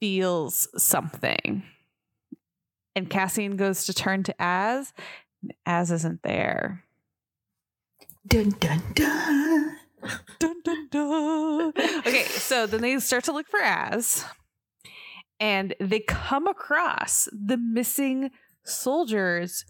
feels 0.00 0.68
something. 0.76 1.62
And 2.94 3.08
Cassian 3.08 3.56
goes 3.56 3.84
to 3.86 3.94
turn 3.94 4.22
to 4.24 4.34
Az, 4.38 4.92
Az 5.66 5.90
isn't 5.90 6.22
there. 6.22 6.84
Dun 8.26 8.50
dun 8.50 8.82
dun. 8.94 9.76
Dun, 10.38 10.60
dun, 10.64 10.88
dun. 10.90 11.72
Okay, 12.06 12.24
so 12.24 12.66
then 12.66 12.80
they 12.80 12.98
start 12.98 13.24
to 13.24 13.32
look 13.32 13.48
for 13.48 13.60
Az, 13.62 14.24
and 15.40 15.74
they 15.80 16.00
come 16.00 16.46
across 16.46 17.28
the 17.32 17.56
missing 17.56 18.30
soldiers 18.64 19.64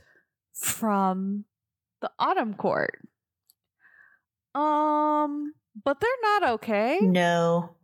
from 0.53 1.45
the 2.01 2.11
Autumn 2.19 2.55
Court. 2.55 3.01
Um, 4.55 5.55
but 5.85 6.01
they're 6.01 6.11
not 6.23 6.51
okay. 6.55 6.99
No. 7.01 7.77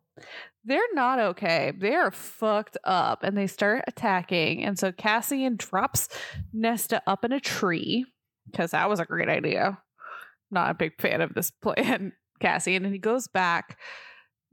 They're 0.64 0.81
not 0.94 1.18
okay. 1.18 1.72
They 1.77 1.94
are 1.94 2.11
fucked 2.11 2.79
up 2.85 3.22
and 3.22 3.37
they 3.37 3.46
start 3.46 3.85
attacking. 3.87 4.64
And 4.64 4.79
so 4.79 4.92
Cassian 4.92 5.57
drops 5.57 6.09
Nesta 6.53 7.03
up 7.07 7.24
in 7.24 7.33
a 7.33 7.40
tree 7.40 8.07
because 8.50 8.70
that 8.70 8.88
was 8.88 9.00
a 9.00 9.05
great 9.05 9.29
idea. 9.29 9.79
Not 10.50 10.70
a 10.70 10.74
big 10.74 11.00
fan 11.00 11.20
of 11.20 11.35
this 11.35 11.50
plan, 11.62 12.12
Cassian. 12.40 12.85
And 12.85 12.94
he 12.94 12.98
goes 12.98 13.29
back 13.29 13.79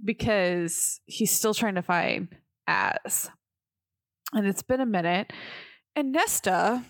because 0.03 0.99
he's 1.05 1.31
still 1.31 1.53
trying 1.53 1.75
to 1.75 1.81
find 1.81 2.27
Az. 2.67 3.29
And 4.33 4.45
it's 4.45 4.63
been 4.63 4.81
a 4.81 4.85
minute. 4.85 5.31
And 5.95 6.11
Nesta 6.11 6.83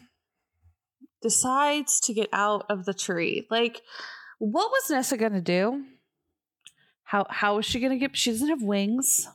decides 1.21 1.99
to 2.01 2.13
get 2.13 2.29
out 2.33 2.65
of 2.69 2.85
the 2.85 2.93
tree. 2.93 3.45
Like, 3.51 3.81
what 4.39 4.71
was 4.71 4.89
Nesta 4.89 5.17
going 5.17 5.33
to 5.33 5.41
do? 5.41 5.83
How 7.11 7.25
how 7.29 7.57
is 7.57 7.65
she 7.65 7.81
gonna 7.81 7.97
get? 7.97 8.15
She 8.15 8.31
doesn't 8.31 8.47
have 8.47 8.63
wings. 8.63 9.27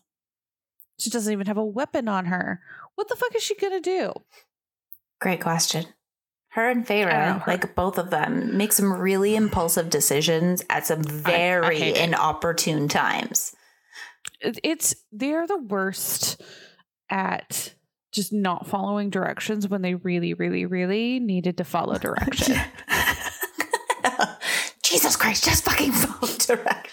She 0.99 1.11
doesn't 1.11 1.31
even 1.31 1.47
have 1.47 1.59
a 1.59 1.65
weapon 1.65 2.09
on 2.09 2.25
her. 2.25 2.63
What 2.95 3.09
the 3.09 3.17
fuck 3.17 3.35
is 3.37 3.43
she 3.43 3.55
gonna 3.55 3.83
do? 3.83 4.15
Great 5.21 5.43
question. 5.43 5.85
Her 6.53 6.71
and 6.71 6.85
I 6.85 6.87
Feyre, 6.87 7.47
like 7.47 7.75
both 7.75 7.99
of 7.99 8.09
them, 8.09 8.57
make 8.57 8.73
some 8.73 8.95
really 8.95 9.37
impulsive 9.37 9.91
decisions 9.91 10.65
at 10.71 10.87
some 10.87 11.03
very 11.03 11.79
hate 11.79 11.99
it. 11.99 12.03
inopportune 12.03 12.89
times. 12.89 13.55
It's 14.41 14.97
they're 15.13 15.47
the 15.47 15.59
worst 15.59 16.41
at 17.11 17.75
just 18.11 18.33
not 18.33 18.67
following 18.67 19.11
directions 19.11 19.69
when 19.69 19.83
they 19.83 19.97
really, 19.97 20.33
really, 20.33 20.65
really 20.65 21.21
needed 21.21 21.59
to 21.59 21.65
follow 21.65 21.99
direction. 21.99 22.57
Jesus 24.83 25.15
Christ, 25.15 25.45
just 25.45 25.63
fucking 25.67 25.93
follow 25.93 26.33
directions. 26.39 26.86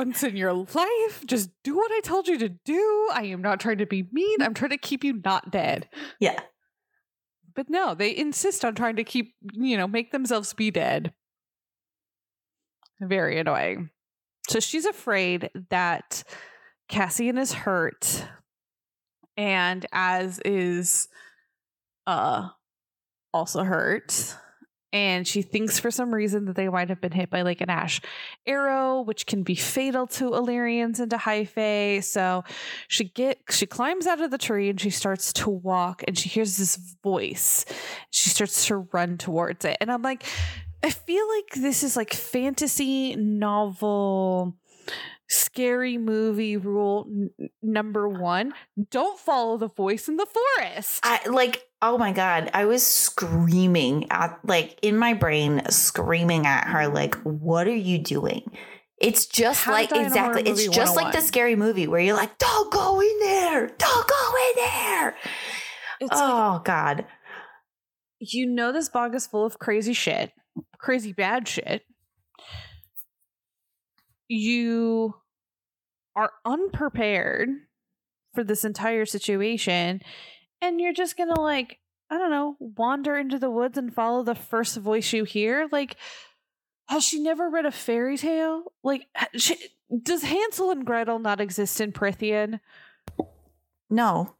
Once 0.00 0.22
in 0.22 0.34
your 0.34 0.54
life, 0.54 1.26
just 1.26 1.50
do 1.62 1.76
what 1.76 1.92
I 1.92 2.00
told 2.02 2.26
you 2.26 2.38
to 2.38 2.48
do. 2.48 3.10
I 3.12 3.24
am 3.24 3.42
not 3.42 3.60
trying 3.60 3.76
to 3.78 3.86
be 3.86 4.08
mean. 4.10 4.40
I'm 4.40 4.54
trying 4.54 4.70
to 4.70 4.78
keep 4.78 5.04
you 5.04 5.20
not 5.22 5.50
dead. 5.50 5.90
yeah. 6.18 6.40
But 7.54 7.68
no, 7.68 7.94
they 7.94 8.16
insist 8.16 8.64
on 8.64 8.74
trying 8.74 8.96
to 8.96 9.04
keep, 9.04 9.34
you 9.52 9.76
know, 9.76 9.86
make 9.86 10.10
themselves 10.10 10.54
be 10.54 10.70
dead. 10.70 11.12
Very 12.98 13.38
annoying. 13.38 13.90
So 14.48 14.58
she's 14.58 14.86
afraid 14.86 15.50
that 15.68 16.24
Cassian 16.88 17.36
is 17.36 17.52
hurt 17.52 18.24
and 19.36 19.84
as 19.92 20.40
is 20.46 21.08
uh 22.06 22.48
also 23.34 23.64
hurt. 23.64 24.34
And 24.92 25.26
she 25.26 25.42
thinks 25.42 25.78
for 25.78 25.90
some 25.90 26.12
reason 26.12 26.46
that 26.46 26.56
they 26.56 26.68
might 26.68 26.88
have 26.88 27.00
been 27.00 27.12
hit 27.12 27.30
by 27.30 27.42
like 27.42 27.60
an 27.60 27.70
ash 27.70 28.00
arrow, 28.46 29.02
which 29.02 29.26
can 29.26 29.42
be 29.42 29.54
fatal 29.54 30.06
to 30.08 30.34
Illyrians 30.34 30.98
and 30.98 31.10
to 31.10 31.18
High 31.18 31.44
Fae. 31.44 32.00
So 32.00 32.44
she 32.88 33.04
get 33.04 33.38
she 33.50 33.66
climbs 33.66 34.06
out 34.06 34.20
of 34.20 34.30
the 34.30 34.38
tree 34.38 34.68
and 34.68 34.80
she 34.80 34.90
starts 34.90 35.32
to 35.34 35.50
walk 35.50 36.02
and 36.08 36.18
she 36.18 36.28
hears 36.28 36.56
this 36.56 36.76
voice. 37.02 37.64
She 38.10 38.30
starts 38.30 38.66
to 38.66 38.88
run 38.92 39.16
towards 39.16 39.64
it. 39.64 39.76
And 39.80 39.92
I'm 39.92 40.02
like, 40.02 40.24
I 40.82 40.90
feel 40.90 41.26
like 41.36 41.62
this 41.62 41.82
is 41.82 41.96
like 41.96 42.12
fantasy 42.12 43.14
novel 43.16 44.56
scary 45.30 45.96
movie 45.96 46.56
rule 46.56 47.06
n- 47.08 47.30
number 47.62 48.08
1. 48.08 48.52
Don't 48.90 49.18
follow 49.18 49.56
the 49.56 49.68
voice 49.68 50.08
in 50.08 50.16
the 50.16 50.26
forest. 50.26 51.00
I 51.02 51.26
like, 51.28 51.66
oh 51.80 51.96
my 51.96 52.12
God. 52.12 52.50
I 52.52 52.66
was 52.66 52.84
screaming 52.84 54.10
at, 54.10 54.38
like, 54.44 54.78
in 54.82 54.98
my 54.98 55.14
brain, 55.14 55.62
screaming 55.70 56.46
at 56.46 56.66
her, 56.66 56.80
mm-hmm. 56.80 56.94
like, 56.94 57.14
what 57.22 57.66
are 57.66 57.74
you 57.74 57.98
doing? 57.98 58.50
It's 59.00 59.24
just 59.26 59.64
How 59.64 59.72
like, 59.72 59.88
Die 59.88 59.96
in 59.96 60.02
a 60.02 60.06
exactly. 60.08 60.42
It's 60.42 60.68
just 60.68 60.94
like 60.94 61.12
the 61.12 61.18
oh 61.18 61.22
scary 61.22 61.56
movie 61.56 61.86
where 61.86 62.00
you're 62.00 62.16
like, 62.16 62.36
don't 62.36 62.70
go 62.70 63.00
in 63.00 63.18
there. 63.20 63.66
Don't 63.66 64.08
go 64.08 64.32
in 64.48 64.56
there. 64.56 65.16
It's 66.00 66.10
like, 66.10 66.20
oh, 66.20 66.60
God. 66.64 67.06
you 68.18 68.46
know 68.46 68.72
this 68.72 68.88
bog 68.88 69.14
is 69.14 69.26
full 69.26 69.46
of 69.46 69.58
crazy 69.58 69.94
shit, 69.94 70.32
crazy 70.78 71.12
bad 71.12 71.48
shit. 71.48 71.82
You 74.28 75.19
are 76.16 76.32
unprepared 76.44 77.48
for 78.34 78.44
this 78.44 78.64
entire 78.64 79.06
situation, 79.06 80.00
and 80.60 80.80
you're 80.80 80.92
just 80.92 81.16
gonna 81.16 81.40
like, 81.40 81.78
I 82.10 82.18
don't 82.18 82.30
know, 82.30 82.56
wander 82.58 83.16
into 83.16 83.38
the 83.38 83.50
woods 83.50 83.78
and 83.78 83.94
follow 83.94 84.22
the 84.22 84.34
first 84.34 84.76
voice 84.76 85.12
you 85.12 85.24
hear. 85.24 85.68
Like, 85.70 85.96
has 86.88 87.04
she 87.04 87.20
never 87.20 87.48
read 87.48 87.66
a 87.66 87.72
fairy 87.72 88.16
tale? 88.16 88.72
Like, 88.82 89.06
she, 89.36 89.56
does 90.02 90.22
Hansel 90.22 90.70
and 90.70 90.84
Gretel 90.84 91.18
not 91.18 91.40
exist 91.40 91.80
in 91.80 91.92
Prythian? 91.92 92.60
No. 93.88 94.34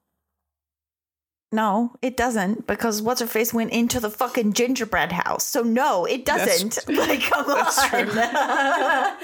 No, 1.53 1.97
it 2.01 2.17
doesn't 2.17 2.69
because 2.69 3.03
what's 3.03 3.21
her 3.21 3.27
face 3.27 3.53
went 3.53 3.73
into 3.73 3.99
the 3.99 4.11
fucking 4.11 4.53
gingerbread 4.53 5.11
house. 5.11 5.45
So 5.45 5.63
no, 5.63 6.05
it 6.05 6.25
doesn't. 6.25 6.79
like, 6.89 7.23
come 7.23 7.45
that's 7.49 7.93
on. 7.93 8.09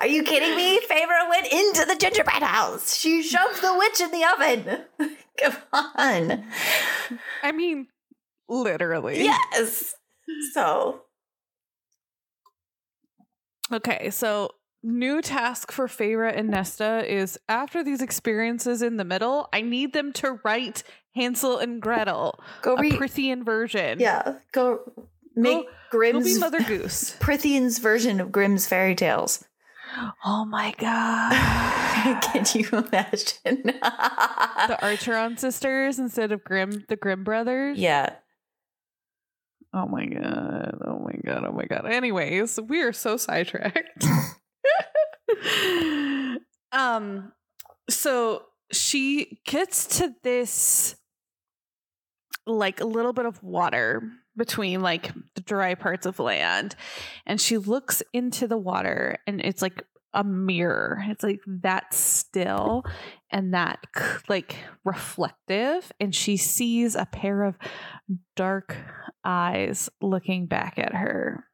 Are 0.00 0.06
you 0.06 0.22
kidding 0.22 0.54
me? 0.56 0.80
Feyre 0.88 1.28
went 1.28 1.52
into 1.52 1.84
the 1.84 1.96
gingerbread 1.96 2.42
house. 2.42 2.96
She 2.96 3.22
shoved 3.22 3.60
the 3.60 3.74
witch 3.76 4.00
in 4.00 4.10
the 4.12 4.24
oven. 4.24 5.16
come 5.38 5.56
on. 5.72 6.44
I 7.42 7.50
mean, 7.52 7.88
literally. 8.48 9.24
Yes. 9.24 9.94
So 10.52 11.02
Okay, 13.72 14.10
so 14.10 14.50
new 14.82 15.22
task 15.22 15.70
for 15.72 15.86
Feyre 15.86 16.36
and 16.36 16.48
Nesta 16.50 17.04
is 17.10 17.38
after 17.48 17.84
these 17.84 18.02
experiences 18.02 18.82
in 18.82 18.96
the 18.96 19.04
middle, 19.04 19.48
I 19.52 19.60
need 19.60 19.92
them 19.92 20.12
to 20.14 20.38
write 20.44 20.82
Hansel 21.14 21.58
and 21.58 21.80
Gretel, 21.80 22.40
go 22.62 22.74
a 22.76 22.80
read. 22.80 22.94
Prythian 22.94 23.44
version. 23.44 24.00
yeah, 24.00 24.36
go 24.52 24.80
make 25.36 25.54
Go 25.54 25.62
be 25.62 25.68
Grimm's 25.90 26.38
Mother 26.38 26.60
Goose. 26.62 27.16
Prythian's 27.20 27.78
version 27.78 28.20
of 28.20 28.32
Grimm's 28.32 28.66
fairy 28.66 28.94
tales. 28.94 29.44
oh 30.24 30.44
my 30.46 30.74
god. 30.78 31.32
Can 32.22 32.44
you 32.54 32.66
imagine? 32.70 33.62
the 33.64 34.78
Archeron 34.80 35.38
sisters 35.38 35.98
instead 35.98 36.32
of 36.32 36.42
Grimm, 36.44 36.84
the 36.88 36.96
Grimm 36.96 37.24
brothers. 37.24 37.78
yeah. 37.78 38.14
Oh 39.74 39.86
my 39.86 40.04
god. 40.06 40.78
Oh 40.86 40.98
my 40.98 41.14
god. 41.24 41.44
Oh 41.46 41.52
my 41.52 41.64
god. 41.64 41.86
Anyways, 41.86 42.58
we 42.68 42.82
are 42.82 42.92
so 42.92 43.16
sidetracked. 43.16 44.04
Um 46.72 47.32
so 47.88 48.44
she 48.72 49.38
gets 49.44 49.98
to 49.98 50.14
this 50.22 50.96
like 52.46 52.80
a 52.80 52.84
little 52.84 53.12
bit 53.12 53.26
of 53.26 53.42
water 53.42 54.02
between 54.36 54.80
like 54.80 55.12
the 55.34 55.40
dry 55.42 55.74
parts 55.74 56.06
of 56.06 56.18
land 56.18 56.74
and 57.26 57.40
she 57.40 57.58
looks 57.58 58.02
into 58.12 58.46
the 58.48 58.56
water 58.56 59.18
and 59.26 59.40
it's 59.40 59.62
like 59.62 59.84
a 60.14 60.24
mirror. 60.24 61.02
It's 61.08 61.22
like 61.22 61.40
that 61.46 61.94
still 61.94 62.84
and 63.30 63.54
that 63.54 63.78
like 64.28 64.56
reflective 64.84 65.90
and 66.00 66.14
she 66.14 66.36
sees 66.36 66.94
a 66.94 67.06
pair 67.06 67.42
of 67.44 67.56
dark 68.36 68.76
eyes 69.24 69.88
looking 70.00 70.46
back 70.46 70.78
at 70.78 70.94
her 70.94 71.46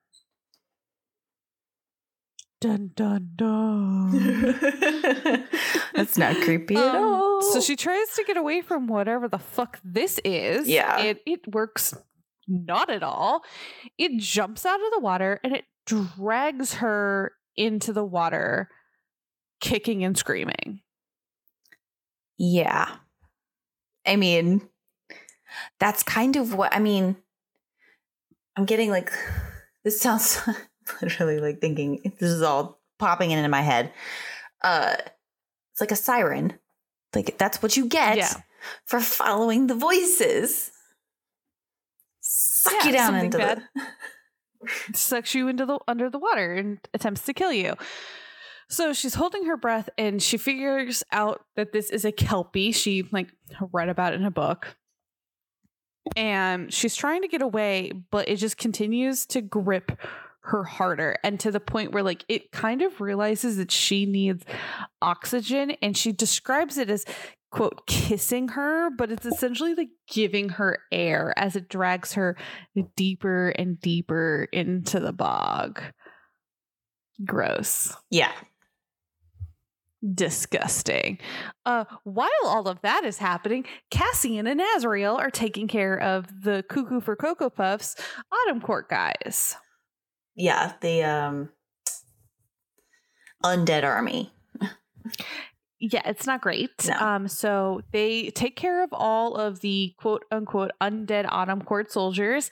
dun 2.60 2.90
dun 2.94 3.30
dun 3.36 4.10
That's 5.94 6.18
not 6.18 6.36
creepy 6.42 6.76
at 6.76 6.94
Um, 6.94 7.04
all. 7.04 7.42
So 7.42 7.60
she 7.60 7.76
tries 7.76 8.08
to 8.16 8.24
get 8.24 8.36
away 8.36 8.62
from 8.62 8.86
whatever 8.86 9.28
the 9.28 9.38
fuck 9.38 9.78
this 9.84 10.20
is. 10.24 10.68
Yeah. 10.68 10.98
It 10.98 11.22
it 11.26 11.40
works 11.52 11.94
not 12.46 12.90
at 12.90 13.02
all. 13.02 13.42
It 13.98 14.18
jumps 14.18 14.64
out 14.66 14.80
of 14.80 14.90
the 14.92 15.00
water 15.00 15.40
and 15.44 15.54
it 15.54 15.64
drags 15.86 16.74
her 16.74 17.32
into 17.56 17.92
the 17.92 18.04
water, 18.04 18.68
kicking 19.60 20.04
and 20.04 20.16
screaming. 20.16 20.80
Yeah. 22.38 22.88
I 24.06 24.16
mean, 24.16 24.68
that's 25.80 26.02
kind 26.02 26.36
of 26.36 26.54
what 26.54 26.74
I 26.74 26.78
mean. 26.78 27.16
I'm 28.56 28.64
getting 28.64 28.90
like 28.90 29.10
this 29.84 30.00
sounds 30.00 30.40
literally 31.02 31.38
like 31.40 31.60
thinking 31.60 32.00
this 32.18 32.30
is 32.30 32.42
all 32.42 32.80
popping 32.98 33.30
into 33.30 33.48
my 33.48 33.62
head. 33.62 33.92
Uh 34.62 34.96
it's 35.72 35.80
like 35.80 35.92
a 35.92 35.96
siren. 35.96 36.54
Like 37.14 37.38
that's 37.38 37.62
what 37.62 37.76
you 37.76 37.86
get 37.86 38.16
Yeah. 38.18 38.32
for 38.86 39.00
following 39.00 39.66
the 39.66 39.74
voices. 39.74 40.70
suck 42.20 42.72
Yeah, 42.80 42.86
you 42.86 42.92
down 42.92 43.14
into 43.16 43.38
bad. 43.38 43.62
the. 43.74 43.82
sucks 44.94 45.34
you 45.34 45.46
into 45.48 45.64
the 45.66 45.78
under 45.86 46.10
the 46.10 46.18
water 46.18 46.54
and 46.54 46.78
attempts 46.92 47.22
to 47.22 47.32
kill 47.32 47.52
you. 47.52 47.74
So 48.70 48.92
she's 48.92 49.14
holding 49.14 49.46
her 49.46 49.56
breath 49.56 49.88
and 49.96 50.20
she 50.22 50.36
figures 50.36 51.02
out 51.12 51.42
that 51.56 51.72
this 51.72 51.88
is 51.90 52.04
a 52.04 52.12
kelpie. 52.12 52.72
She 52.72 53.04
like 53.12 53.28
read 53.72 53.88
about 53.88 54.12
it 54.12 54.20
in 54.20 54.26
a 54.26 54.30
book. 54.30 54.76
And 56.16 56.72
she's 56.72 56.96
trying 56.96 57.22
to 57.22 57.28
get 57.28 57.42
away, 57.42 57.92
but 58.10 58.28
it 58.28 58.36
just 58.36 58.56
continues 58.56 59.26
to 59.26 59.40
grip 59.42 59.92
her 60.40 60.64
harder 60.64 61.16
and 61.22 61.38
to 61.40 61.50
the 61.50 61.60
point 61.60 61.92
where 61.92 62.02
like 62.02 62.24
it 62.28 62.50
kind 62.52 62.80
of 62.82 63.00
realizes 63.00 63.56
that 63.56 63.70
she 63.70 64.06
needs 64.06 64.44
oxygen 65.02 65.72
and 65.82 65.96
she 65.96 66.12
describes 66.12 66.78
it 66.78 66.88
as 66.88 67.04
quote 67.50 67.86
kissing 67.86 68.48
her 68.48 68.88
but 68.90 69.10
it's 69.10 69.26
essentially 69.26 69.74
like 69.74 69.88
giving 70.10 70.48
her 70.50 70.78
air 70.92 71.32
as 71.36 71.56
it 71.56 71.68
drags 71.68 72.12
her 72.14 72.36
deeper 72.96 73.50
and 73.50 73.80
deeper 73.80 74.48
into 74.52 75.00
the 75.00 75.12
bog. 75.12 75.82
Gross. 77.24 77.94
Yeah. 78.10 78.32
disgusting. 80.14 81.18
Uh 81.66 81.84
while 82.04 82.28
all 82.44 82.68
of 82.68 82.80
that 82.82 83.02
is 83.04 83.18
happening 83.18 83.64
cassian 83.90 84.46
and 84.46 84.60
azriel 84.60 85.18
are 85.18 85.30
taking 85.30 85.66
care 85.66 85.98
of 86.00 86.26
the 86.42 86.64
cuckoo 86.68 87.00
for 87.00 87.16
cocoa 87.16 87.50
puffs 87.50 87.96
autumn 88.32 88.60
court 88.60 88.88
guys 88.88 89.56
Yeah. 90.38 90.72
The 90.80 91.02
um 91.04 91.50
undead 93.44 93.84
army. 93.84 94.32
Yeah, 95.80 96.02
it's 96.06 96.26
not 96.26 96.40
great. 96.40 96.70
No. 96.88 96.94
Um, 96.94 97.28
so 97.28 97.82
they 97.92 98.30
take 98.30 98.56
care 98.56 98.82
of 98.82 98.90
all 98.92 99.36
of 99.36 99.60
the 99.60 99.94
quote 99.98 100.24
unquote 100.32 100.72
undead 100.80 101.26
Autumn 101.28 101.62
Court 101.62 101.92
soldiers, 101.92 102.50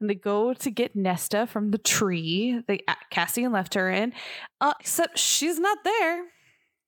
and 0.00 0.08
they 0.08 0.14
go 0.14 0.54
to 0.54 0.70
get 0.70 0.94
Nesta 0.94 1.48
from 1.48 1.72
the 1.72 1.78
tree 1.78 2.62
that 2.68 2.82
Cassian 3.10 3.50
left 3.50 3.74
her 3.74 3.90
in. 3.90 4.12
Uh, 4.60 4.74
except 4.78 5.18
she's 5.18 5.58
not 5.58 5.78
there. 5.82 6.26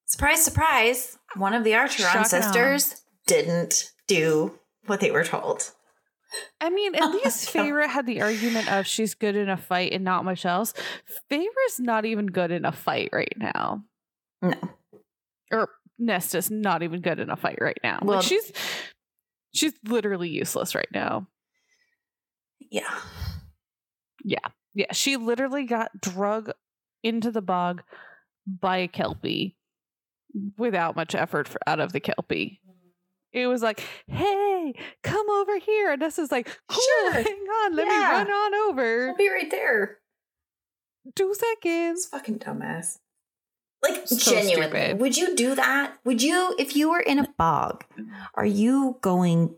Surprise, 0.07 0.45
surprise. 0.45 1.19
One 1.37 1.55
of 1.55 1.65
the 1.65 1.73
Archeron 1.73 2.13
Shock 2.13 2.27
sisters 2.27 3.03
didn't 3.27 3.91
do 4.07 4.59
what 4.87 5.01
they 5.01 5.11
were 5.11 5.25
told. 5.25 5.73
I 6.61 6.71
mean, 6.71 6.95
at 6.95 7.03
Oh 7.05 7.11
least 7.11 7.53
God. 7.53 7.67
Feyre 7.67 7.89
had 7.89 8.07
the 8.07 8.23
argument 8.23 8.71
of 8.73 8.87
she's 8.87 9.15
good 9.15 9.37
in 9.37 9.49
a 9.49 9.57
fight 9.57 9.93
and 9.93 10.05
not 10.05 10.25
much 10.25 10.45
else. 10.47 10.73
Feyre's 11.31 11.79
not 11.81 12.05
even 12.05 12.27
good 12.27 12.51
in 12.51 12.65
a 12.65 12.73
fight 12.73 13.11
right 13.13 13.35
now. 13.37 13.85
No. 14.43 14.55
Or 15.53 15.69
Nesta's 15.99 16.51
not 16.51 16.83
even 16.83 17.01
good 17.01 17.19
in 17.19 17.31
a 17.31 17.37
fight 17.37 17.59
right 17.61 17.79
now. 17.83 17.99
Well- 18.03 18.19
like 18.19 18.27
she's 18.27 18.53
she's 19.53 19.73
literally 19.85 20.29
useless 20.29 20.75
right 20.75 20.89
now. 20.93 21.27
Yeah. 22.71 22.99
Yeah. 24.25 24.39
Yeah, 24.73 24.93
she 24.93 25.17
literally 25.17 25.65
got 25.65 26.01
drug 26.01 26.53
into 27.03 27.33
the 27.33 27.43
bog 27.43 27.83
by 28.47 28.77
a 28.79 28.89
kelpie 28.89 29.57
without 30.57 30.95
much 30.95 31.15
effort 31.15 31.49
for, 31.49 31.59
out 31.67 31.81
of 31.81 31.93
the 31.93 31.99
kelpie. 31.99 32.61
It 33.33 33.47
was 33.47 33.63
like, 33.63 33.81
"Hey, 34.09 34.75
come 35.03 35.29
over 35.31 35.59
here," 35.59 35.93
and 35.93 36.03
this 36.03 36.19
is 36.19 36.33
like, 36.33 36.47
"Cool, 36.69 36.81
Sure. 36.83 37.13
hang 37.13 37.25
on, 37.65 37.77
let 37.77 37.87
Yeah. 37.87 37.93
me 37.99 37.99
run 37.99 38.31
on 38.31 38.55
over." 38.55 39.09
I'll 39.11 39.17
be 39.17 39.29
right 39.29 39.51
there. 39.51 39.99
Two 41.15 41.31
It's 41.31 41.41
seconds. 41.41 42.07
fucking 42.07 42.39
dumbass. 42.41 42.99
Like 43.83 44.07
So 44.09 44.33
genuinely, 44.35 44.67
stupid. 44.79 45.01
would 45.01 45.17
you 45.17 45.35
do 45.35 45.55
that? 45.55 45.97
Would 46.05 46.23
you, 46.23 46.55
if 46.59 46.77
you 46.77 46.91
were 46.91 47.01
in 47.01 47.19
a 47.19 47.27
bog, 47.39 47.85
are 48.35 48.45
you 48.45 48.99
going 49.01 49.55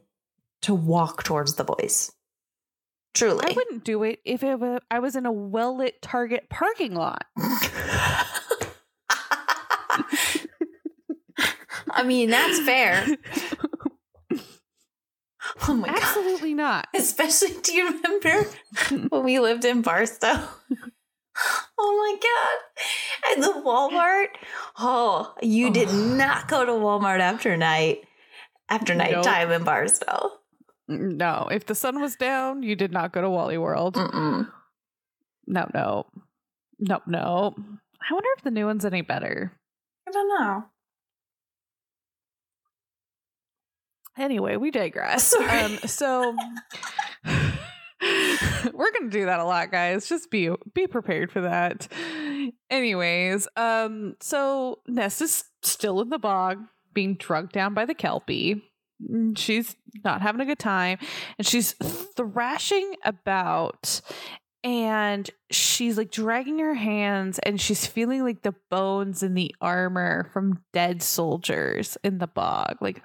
to 0.62 0.74
walk 0.74 1.24
towards 1.24 1.54
the 1.56 1.64
boys? 1.64 2.12
Truly. 3.14 3.44
I 3.50 3.52
wouldn't 3.52 3.82
do 3.84 4.04
it 4.04 4.20
if 4.24 4.42
it 4.44 4.60
were, 4.60 4.80
I 4.90 5.00
was 5.00 5.16
in 5.16 5.26
a 5.26 5.32
well 5.32 5.76
lit 5.76 6.00
Target 6.02 6.48
parking 6.48 6.94
lot. 6.94 7.24
I 11.90 12.04
mean, 12.04 12.30
that's 12.30 12.60
fair. 12.60 13.06
Oh 15.68 15.74
my 15.74 15.88
god. 15.88 15.98
Absolutely 16.02 16.54
not. 16.54 16.86
Especially, 16.94 17.50
do 17.62 17.72
you 17.74 17.86
remember 17.90 18.46
when 19.08 19.24
we 19.24 19.38
lived 19.40 19.64
in 19.64 19.82
Barstow? 19.82 20.48
Oh 21.78 21.96
my 21.98 22.16
god. 22.22 23.32
And 23.32 23.42
the 23.42 23.60
Walmart. 23.64 24.28
Oh, 24.78 25.34
you 25.42 25.70
did 25.72 25.92
not 25.92 26.46
go 26.48 26.64
to 26.64 26.72
Walmart 26.72 27.20
after 27.20 27.56
night 27.56 28.04
after 28.68 28.94
Nope. 28.94 29.08
nighttime 29.24 29.50
in 29.50 29.64
Barstow. 29.64 30.30
No, 30.88 31.48
if 31.50 31.66
the 31.66 31.74
sun 31.74 32.00
was 32.00 32.16
down, 32.16 32.62
you 32.62 32.76
did 32.76 32.92
not 32.92 33.12
go 33.12 33.20
to 33.22 33.30
Wally 33.30 33.58
World. 33.58 33.94
Mm-mm. 33.94 34.48
No, 35.46 35.70
no, 35.74 36.06
no, 36.78 37.00
no. 37.06 37.54
I 37.56 38.14
wonder 38.14 38.28
if 38.36 38.44
the 38.44 38.50
new 38.50 38.66
one's 38.66 38.84
any 38.84 39.02
better. 39.02 39.52
I 40.06 40.10
don't 40.12 40.28
know. 40.28 40.64
Anyway, 44.18 44.56
we 44.56 44.70
digress. 44.70 45.34
Um, 45.48 45.78
so 45.86 46.34
we're 48.72 48.90
gonna 48.92 49.10
do 49.10 49.26
that 49.26 49.38
a 49.40 49.44
lot, 49.44 49.70
guys. 49.70 50.08
Just 50.08 50.30
be 50.30 50.50
be 50.74 50.86
prepared 50.86 51.30
for 51.30 51.42
that. 51.42 51.88
Anyways, 52.70 53.46
um, 53.56 54.16
so 54.20 54.80
Ness 54.88 55.20
is 55.20 55.44
still 55.62 56.00
in 56.00 56.08
the 56.08 56.18
bog, 56.18 56.58
being 56.92 57.14
drugged 57.14 57.52
down 57.52 57.74
by 57.74 57.84
the 57.84 57.94
kelpie. 57.94 58.62
Mm, 59.08 59.36
She's 59.38 59.76
not 60.04 60.20
having 60.22 60.40
a 60.40 60.44
good 60.46 60.58
time, 60.58 60.98
and 61.38 61.46
she's 61.46 61.72
thrashing 62.16 62.94
about. 63.04 64.00
And 64.64 65.28
she's 65.50 65.98
like 65.98 66.12
dragging 66.12 66.60
her 66.60 66.74
hands, 66.74 67.40
and 67.40 67.60
she's 67.60 67.84
feeling 67.84 68.22
like 68.22 68.42
the 68.42 68.54
bones 68.70 69.22
in 69.24 69.34
the 69.34 69.54
armor 69.60 70.30
from 70.32 70.62
dead 70.72 71.02
soldiers 71.02 71.98
in 72.04 72.18
the 72.18 72.28
bog. 72.28 72.76
Like, 72.80 73.04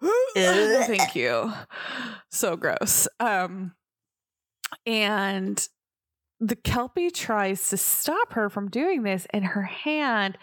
thank 0.34 1.14
you. 1.14 1.52
So 2.30 2.56
gross. 2.56 3.06
Um, 3.20 3.74
and 4.84 5.68
the 6.40 6.56
kelpie 6.56 7.10
tries 7.10 7.68
to 7.70 7.76
stop 7.76 8.32
her 8.32 8.50
from 8.50 8.68
doing 8.68 9.04
this, 9.04 9.26
and 9.30 9.44
her 9.44 9.62
hand 9.62 10.36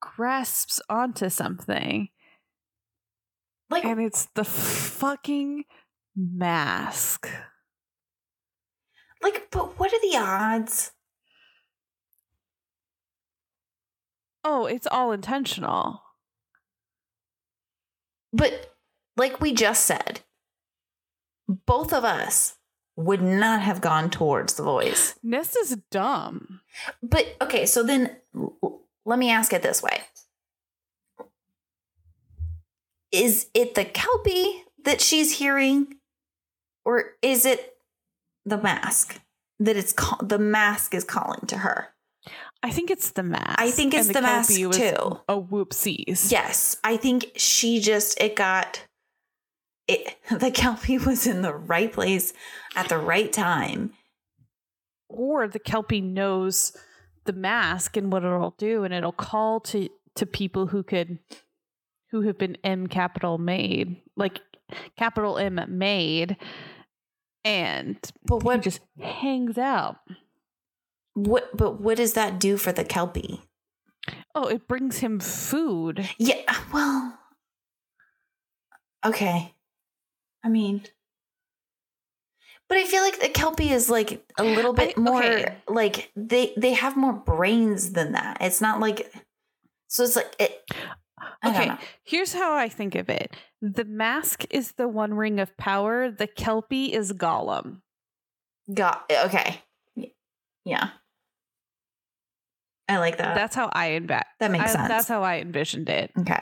grasps 0.00 0.80
onto 0.88 1.28
something, 1.28 2.08
Like, 3.68 3.84
and 3.84 4.00
it's 4.00 4.26
the 4.34 4.44
fucking 4.44 5.64
mask. 6.16 7.28
Like, 9.22 9.48
but 9.50 9.78
what 9.78 9.92
are 9.92 10.00
the 10.00 10.16
odds? 10.16 10.92
Oh, 14.44 14.66
it's 14.66 14.86
all 14.86 15.12
intentional. 15.12 16.02
But 18.32 18.74
like 19.16 19.40
we 19.40 19.52
just 19.52 19.84
said, 19.84 20.20
both 21.66 21.92
of 21.92 22.04
us 22.04 22.56
would 22.96 23.22
not 23.22 23.60
have 23.60 23.80
gone 23.80 24.10
towards 24.10 24.54
the 24.54 24.62
voice. 24.62 25.14
Nesta's 25.22 25.76
dumb. 25.90 26.60
But 27.02 27.36
okay, 27.40 27.66
so 27.66 27.82
then 27.82 28.16
l- 28.34 28.82
let 29.04 29.18
me 29.18 29.30
ask 29.30 29.52
it 29.52 29.62
this 29.62 29.82
way. 29.82 30.02
Is 33.12 33.48
it 33.54 33.74
the 33.74 33.84
Kelpie 33.84 34.64
that 34.84 35.00
she's 35.00 35.38
hearing 35.38 35.96
or 36.84 37.12
is 37.22 37.44
it 37.44 37.69
the 38.50 38.58
mask 38.58 39.20
that 39.58 39.76
it's 39.76 39.92
call- 39.92 40.26
the 40.26 40.38
mask 40.38 40.94
is 40.94 41.04
calling 41.04 41.46
to 41.46 41.58
her? 41.58 41.88
I 42.62 42.70
think 42.70 42.90
it's 42.90 43.12
the 43.12 43.22
mask. 43.22 43.58
I 43.58 43.70
think 43.70 43.94
it's 43.94 44.08
and 44.08 44.16
the 44.16 44.20
mask, 44.22 44.52
too. 44.52 45.18
A 45.28 45.40
whoopsies. 45.40 46.30
Yes, 46.30 46.76
I 46.84 46.98
think 46.98 47.30
she 47.36 47.80
just 47.80 48.20
it 48.20 48.36
got 48.36 48.84
it 49.88 50.16
the 50.30 50.50
Kelpie 50.50 50.98
was 50.98 51.26
in 51.26 51.40
the 51.42 51.54
right 51.54 51.90
place 51.92 52.32
at 52.76 52.88
the 52.90 52.98
right 52.98 53.32
time. 53.32 53.92
or 55.08 55.48
the 55.48 55.58
kelpie 55.58 56.00
knows 56.00 56.76
the 57.24 57.32
mask 57.32 57.96
and 57.96 58.12
what 58.12 58.24
it'll 58.24 58.54
do 58.58 58.84
and 58.84 58.94
it'll 58.94 59.12
call 59.12 59.58
to 59.60 59.88
to 60.14 60.24
people 60.26 60.66
who 60.68 60.82
could 60.82 61.18
who 62.10 62.20
have 62.22 62.38
been 62.38 62.56
m 62.62 62.86
capital 62.86 63.38
made 63.38 63.96
like 64.16 64.40
capital 64.96 65.36
m 65.38 65.60
made 65.68 66.36
and 67.44 67.98
But 68.24 68.42
what 68.42 68.62
just 68.62 68.80
hangs 69.00 69.58
out 69.58 69.96
what 71.14 71.56
but 71.56 71.80
what 71.80 71.96
does 71.96 72.12
that 72.14 72.38
do 72.38 72.56
for 72.56 72.72
the 72.72 72.84
Kelpie? 72.84 73.40
oh 74.34 74.46
it 74.48 74.66
brings 74.68 74.98
him 74.98 75.20
food 75.20 76.08
Yeah, 76.18 76.42
well 76.72 77.18
Okay. 79.04 79.54
I 80.44 80.48
mean 80.48 80.82
but 82.68 82.78
I 82.78 82.84
feel 82.84 83.02
like 83.02 83.18
the 83.20 83.28
Kelpie 83.28 83.70
is 83.70 83.90
like 83.90 84.24
a 84.38 84.44
little 84.44 84.72
bit 84.72 84.94
I- 84.96 85.00
more 85.00 85.22
okay. 85.24 85.56
like 85.68 86.12
they 86.14 86.52
they 86.56 86.74
have 86.74 86.96
more 86.96 87.12
brains 87.12 87.92
than 87.92 88.12
that. 88.12 88.38
It's 88.40 88.60
not 88.60 88.78
like 88.80 89.12
so 89.88 90.04
it's 90.04 90.14
like 90.14 90.32
it 90.38 90.62
okay 91.44 91.72
here's 92.04 92.32
how 92.32 92.54
i 92.54 92.68
think 92.68 92.94
of 92.94 93.08
it 93.08 93.34
the 93.60 93.84
mask 93.84 94.44
is 94.50 94.72
the 94.72 94.88
one 94.88 95.14
ring 95.14 95.38
of 95.38 95.56
power 95.56 96.10
the 96.10 96.26
kelpie 96.26 96.92
is 96.92 97.12
gollum 97.12 97.80
Got 98.72 99.04
eh, 99.10 99.26
okay. 99.26 99.62
Yeah. 100.64 100.90
I 102.88 102.98
like 102.98 103.18
that. 103.18 103.34
That's 103.34 103.54
how 103.54 103.70
I 103.72 103.92
envisioned. 103.92 104.24
that 104.40 104.50
makes 104.50 104.64
I, 104.64 104.68
sense. 104.68 104.88
That's 104.88 105.08
how 105.08 105.22
I 105.22 105.38
envisioned 105.38 105.88
it. 105.88 106.10
okay. 106.18 106.40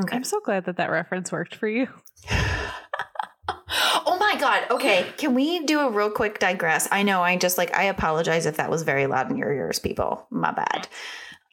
Okay. 0.00 0.16
I'm 0.16 0.24
so 0.24 0.40
glad 0.40 0.64
that 0.64 0.78
that 0.78 0.90
reference 0.90 1.30
worked 1.30 1.54
for 1.54 1.68
you. 1.68 1.86
oh 2.30 4.16
my 4.18 4.36
god. 4.40 4.64
Okay, 4.70 5.06
can 5.18 5.34
we 5.34 5.64
do 5.66 5.80
a 5.80 5.90
real 5.90 6.10
quick 6.10 6.38
digress? 6.38 6.88
I 6.90 7.02
know 7.02 7.22
I 7.22 7.36
just 7.36 7.58
like 7.58 7.74
I 7.76 7.84
apologize 7.84 8.46
if 8.46 8.56
that 8.56 8.70
was 8.70 8.82
very 8.82 9.06
loud 9.06 9.30
in 9.30 9.36
your 9.36 9.52
ears, 9.52 9.78
people. 9.78 10.26
My 10.30 10.50
bad. 10.50 10.88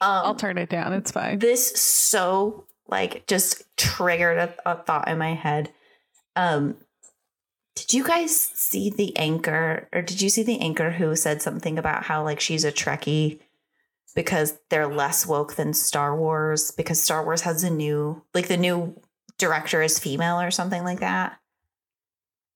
Um, 0.00 0.22
I'll 0.24 0.34
turn 0.34 0.58
it 0.58 0.68
down. 0.68 0.92
It's 0.92 1.10
fine. 1.10 1.38
this 1.38 1.78
so 1.80 2.66
like 2.88 3.26
just 3.26 3.64
triggered 3.76 4.38
a, 4.38 4.54
a 4.66 4.76
thought 4.82 5.08
in 5.08 5.18
my 5.18 5.34
head. 5.34 5.72
Um, 6.36 6.76
did 7.76 7.92
you 7.92 8.04
guys 8.04 8.38
see 8.38 8.90
the 8.90 9.16
anchor, 9.16 9.88
or 9.92 10.02
did 10.02 10.20
you 10.20 10.28
see 10.28 10.42
the 10.42 10.60
anchor 10.60 10.90
who 10.90 11.14
said 11.16 11.40
something 11.40 11.78
about 11.78 12.04
how 12.04 12.24
like 12.24 12.40
she's 12.40 12.64
a 12.64 12.72
Trekkie 12.72 13.40
because 14.14 14.58
they're 14.70 14.88
less 14.88 15.26
woke 15.26 15.54
than 15.54 15.72
Star 15.72 16.16
Wars 16.16 16.72
because 16.72 17.02
Star 17.02 17.24
Wars 17.24 17.42
has 17.42 17.62
a 17.62 17.70
new 17.70 18.22
like 18.34 18.48
the 18.48 18.56
new 18.56 19.00
director 19.38 19.82
is 19.82 19.98
female 19.98 20.40
or 20.40 20.50
something 20.50 20.84
like 20.84 21.00
that. 21.00 21.38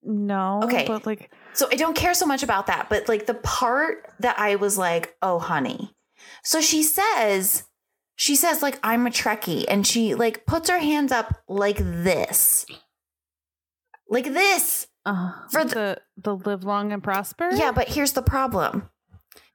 No. 0.03 0.61
Okay. 0.65 0.85
But 0.87 1.07
like, 1.07 1.31
So 1.55 1.69
I 1.73 1.77
don't 1.77 1.97
care 1.97 2.15
so 2.15 2.27
much 2.27 2.43
about 2.43 2.67
that, 2.67 2.89
but 2.91 3.09
like 3.09 3.27
the 3.27 3.35
part 3.35 4.07
that 4.21 4.39
I 4.39 4.57
was 4.57 4.77
like, 4.77 5.17
oh, 5.23 5.39
honey. 5.39 5.95
So 6.43 6.61
she 6.61 6.83
says, 6.83 7.65
she 8.17 8.37
says, 8.37 8.63
like, 8.63 8.79
I'm 8.83 9.07
a 9.07 9.11
Trekkie. 9.11 9.65
And 9.69 9.87
she 9.87 10.15
like 10.15 10.47
puts 10.47 10.69
her 10.71 10.79
hands 10.79 11.13
up 11.13 11.43
like 11.49 11.79
this. 11.79 12.67
Like 14.09 14.25
this. 14.33 14.87
uh, 15.07 15.33
For 15.51 15.65
the 15.65 15.99
the 16.17 16.37
live 16.37 16.65
long 16.65 16.93
and 16.93 17.03
prosper. 17.03 17.51
Yeah, 17.53 17.73
but 17.73 17.89
here's 17.89 18.13
the 18.13 18.23
problem. 18.23 18.89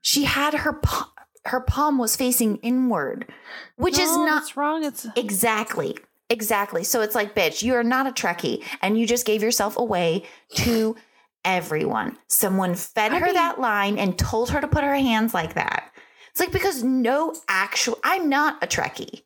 She 0.02 0.24
had 0.24 0.54
her 0.54 0.72
palm, 0.74 1.06
her 1.46 1.60
palm 1.60 1.98
was 1.98 2.16
facing 2.16 2.56
inward, 2.58 3.30
which 3.76 3.98
is 3.98 4.10
not 4.16 4.42
It's 4.42 4.56
wrong. 4.56 4.84
It's 4.84 5.06
Exactly. 5.16 5.96
Exactly. 6.28 6.84
So 6.84 7.00
it's 7.00 7.14
like, 7.14 7.34
bitch, 7.34 7.62
you 7.62 7.74
are 7.74 7.82
not 7.84 8.06
a 8.06 8.12
Trekkie 8.12 8.62
and 8.82 8.98
you 8.98 9.06
just 9.06 9.26
gave 9.26 9.42
yourself 9.42 9.76
away 9.76 10.24
to 10.56 10.94
everyone. 11.44 12.16
Someone 12.28 12.74
fed 12.74 13.12
I 13.12 13.18
her 13.18 13.24
mean- 13.26 13.34
that 13.34 13.58
line 13.60 13.98
and 13.98 14.18
told 14.18 14.50
her 14.50 14.60
to 14.60 14.68
put 14.68 14.84
her 14.84 14.94
hands 14.94 15.34
like 15.34 15.54
that. 15.54 15.89
It's 16.30 16.40
like 16.40 16.52
because 16.52 16.82
no 16.82 17.34
actual 17.48 17.98
I'm 18.04 18.28
not 18.28 18.62
a 18.62 18.66
Trekkie. 18.66 19.22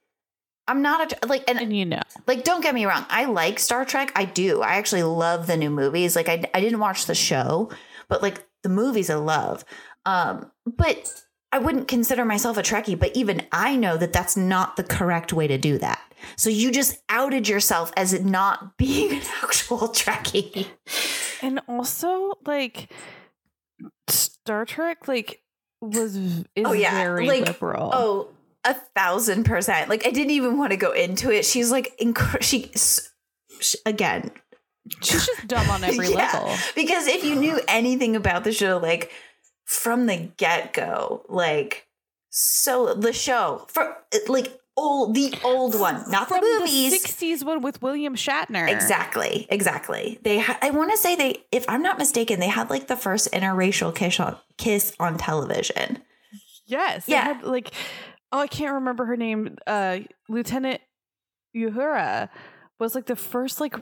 I'm 0.66 0.80
not 0.80 1.12
a 1.12 1.26
like 1.26 1.44
and 1.48 1.58
and 1.60 1.76
you 1.76 1.84
know. 1.84 2.02
like 2.26 2.44
don't 2.44 2.62
get 2.62 2.74
me 2.74 2.86
wrong, 2.86 3.04
I 3.08 3.26
like 3.26 3.58
Star 3.58 3.84
Trek. 3.84 4.12
I 4.14 4.24
do. 4.24 4.62
I 4.62 4.76
actually 4.76 5.02
love 5.02 5.46
the 5.46 5.56
new 5.56 5.70
movies. 5.70 6.16
Like 6.16 6.28
I 6.28 6.44
I 6.54 6.60
didn't 6.60 6.80
watch 6.80 7.06
the 7.06 7.14
show, 7.14 7.70
but 8.08 8.22
like 8.22 8.46
the 8.62 8.68
movies 8.68 9.10
I 9.10 9.16
love. 9.16 9.64
Um 10.06 10.50
but 10.66 11.12
I 11.54 11.58
wouldn't 11.58 11.86
consider 11.86 12.24
myself 12.24 12.56
a 12.56 12.62
Trekkie, 12.62 12.98
but 12.98 13.14
even 13.14 13.46
I 13.52 13.76
know 13.76 13.96
that 13.96 14.12
that's 14.12 14.36
not 14.36 14.74
the 14.74 14.82
correct 14.82 15.32
way 15.32 15.46
to 15.46 15.56
do 15.56 15.78
that. 15.78 16.00
So 16.36 16.50
you 16.50 16.72
just 16.72 16.98
outed 17.08 17.48
yourself 17.48 17.92
as 17.96 18.12
it 18.12 18.24
not 18.24 18.76
being 18.78 19.12
an 19.12 19.22
actual 19.40 19.88
Trekkie. 19.88 20.66
And 21.42 21.60
also, 21.68 22.32
like 22.44 22.90
Star 24.08 24.64
Trek, 24.64 25.06
like 25.06 25.43
was 25.90 26.16
is 26.16 26.44
Oh, 26.64 26.72
yeah. 26.72 26.92
very 27.02 27.26
Like, 27.26 27.46
liberal. 27.46 27.90
Oh, 27.92 28.28
a 28.64 28.74
thousand 28.74 29.44
percent. 29.44 29.88
Like 29.90 30.06
I 30.06 30.10
didn't 30.10 30.30
even 30.32 30.58
want 30.58 30.70
to 30.72 30.76
go 30.76 30.92
into 30.92 31.30
it. 31.30 31.44
She's 31.44 31.70
like, 31.70 31.96
inc- 32.00 32.42
she, 32.42 32.70
s- 32.74 33.10
sh 33.60 33.74
again, 33.84 34.30
she's 35.02 35.26
just 35.26 35.46
dumb 35.46 35.68
on 35.70 35.84
every 35.90 36.08
Yeah. 36.08 36.16
level. 36.32 36.54
Because 36.74 37.06
if 37.06 37.24
you 37.24 37.34
knew 37.36 37.60
anything 37.68 38.16
about 38.16 38.44
the 38.44 38.52
show, 38.52 38.78
like 38.78 39.10
from 39.64 40.06
the 40.06 40.30
get 40.36 40.72
go, 40.72 41.24
like 41.28 41.86
so 42.30 42.94
the 42.94 43.12
show 43.12 43.66
for 43.68 43.96
like 44.28 44.58
old 44.76 45.14
the 45.14 45.32
old 45.44 45.78
one, 45.78 46.02
not 46.10 46.28
From 46.28 46.40
the 46.40 46.58
movies. 46.60 47.02
the 47.02 47.08
'60s 47.08 47.44
one 47.44 47.60
with 47.62 47.80
William 47.82 48.14
Shatner. 48.16 48.68
Exactly, 48.70 49.46
exactly. 49.50 50.18
They, 50.22 50.38
ha- 50.38 50.58
I 50.62 50.70
want 50.70 50.90
to 50.90 50.96
say 50.96 51.14
they, 51.16 51.44
if 51.52 51.64
I'm 51.68 51.82
not 51.82 51.98
mistaken, 51.98 52.40
they 52.40 52.48
had 52.48 52.70
like 52.70 52.88
the 52.88 52.96
first 52.96 53.30
interracial 53.32 53.94
kiss 53.94 54.18
on 54.20 54.36
kiss 54.58 54.94
on 54.98 55.16
television. 55.18 56.02
Yes. 56.66 57.04
Yeah. 57.06 57.40
Yeah. 57.42 57.48
like, 57.48 57.70
oh, 58.32 58.38
I 58.40 58.46
can't 58.46 58.74
remember 58.74 59.04
her 59.04 59.16
name. 59.16 59.56
Uh, 59.66 59.98
Lieutenant 60.28 60.80
Uhura 61.56 62.28
was 62.80 62.94
like 62.94 63.06
the 63.06 63.16
first 63.16 63.60
like 63.60 63.76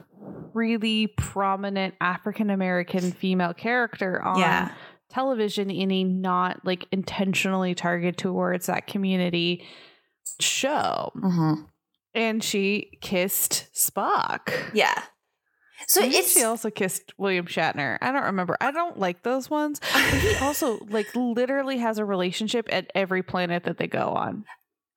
really 0.53 1.07
prominent 1.07 1.95
African 1.99 2.49
American 2.49 3.11
female 3.11 3.53
character 3.53 4.21
on 4.21 4.37
Yeah. 4.39 4.71
television 5.09 5.69
in 5.71 5.91
a 5.91 6.03
not 6.03 6.59
like 6.65 6.85
intentionally 6.91 7.73
targeted 7.73 8.17
towards 8.17 8.67
that 8.67 8.85
community 8.85 9.65
show. 10.39 11.11
Mm-hmm. 11.15 11.63
And 12.15 12.43
she 12.43 12.97
kissed 13.01 13.67
Spock. 13.73 14.53
Yeah. 14.73 15.01
So 15.87 16.01
it's 16.01 16.33
she 16.33 16.43
also 16.43 16.69
kissed 16.69 17.13
William 17.17 17.45
Shatner. 17.45 17.97
I 18.01 18.11
don't 18.11 18.23
remember. 18.23 18.55
I 18.61 18.71
don't 18.71 18.97
like 18.97 19.23
those 19.23 19.49
ones. 19.49 19.81
But 19.91 20.13
he 20.13 20.35
also 20.37 20.79
like 20.89 21.13
literally 21.15 21.79
has 21.79 21.97
a 21.97 22.05
relationship 22.05 22.67
at 22.71 22.91
every 22.95 23.23
planet 23.23 23.63
that 23.65 23.77
they 23.77 23.87
go 23.87 24.09
on. 24.09 24.45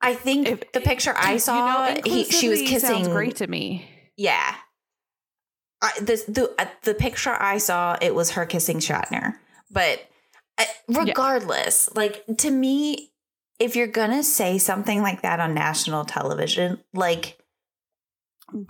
I 0.00 0.14
think 0.14 0.48
If- 0.48 0.72
the 0.72 0.80
picture 0.80 1.14
I 1.16 1.38
saw, 1.38 1.94
he, 2.04 2.24
she 2.24 2.48
was 2.48 2.60
kissing. 2.62 3.04
Great 3.04 3.36
to 3.36 3.46
me. 3.46 3.88
Yeah. 4.16 4.54
I, 5.82 5.92
this 6.00 6.24
the 6.24 6.54
uh, 6.58 6.66
the 6.84 6.94
picture 6.94 7.36
I 7.38 7.58
saw, 7.58 7.96
it 8.00 8.14
was 8.14 8.30
her 8.32 8.46
kissing 8.46 8.78
Shatner. 8.78 9.34
But 9.70 10.06
uh, 10.58 10.64
regardless, 10.88 11.94
like 11.94 12.24
to 12.38 12.50
me, 12.50 13.12
if 13.58 13.76
you're 13.76 13.86
gonna 13.86 14.22
say 14.22 14.58
something 14.58 15.02
like 15.02 15.22
that 15.22 15.40
on 15.40 15.54
national 15.54 16.04
television, 16.04 16.80
like, 16.94 17.38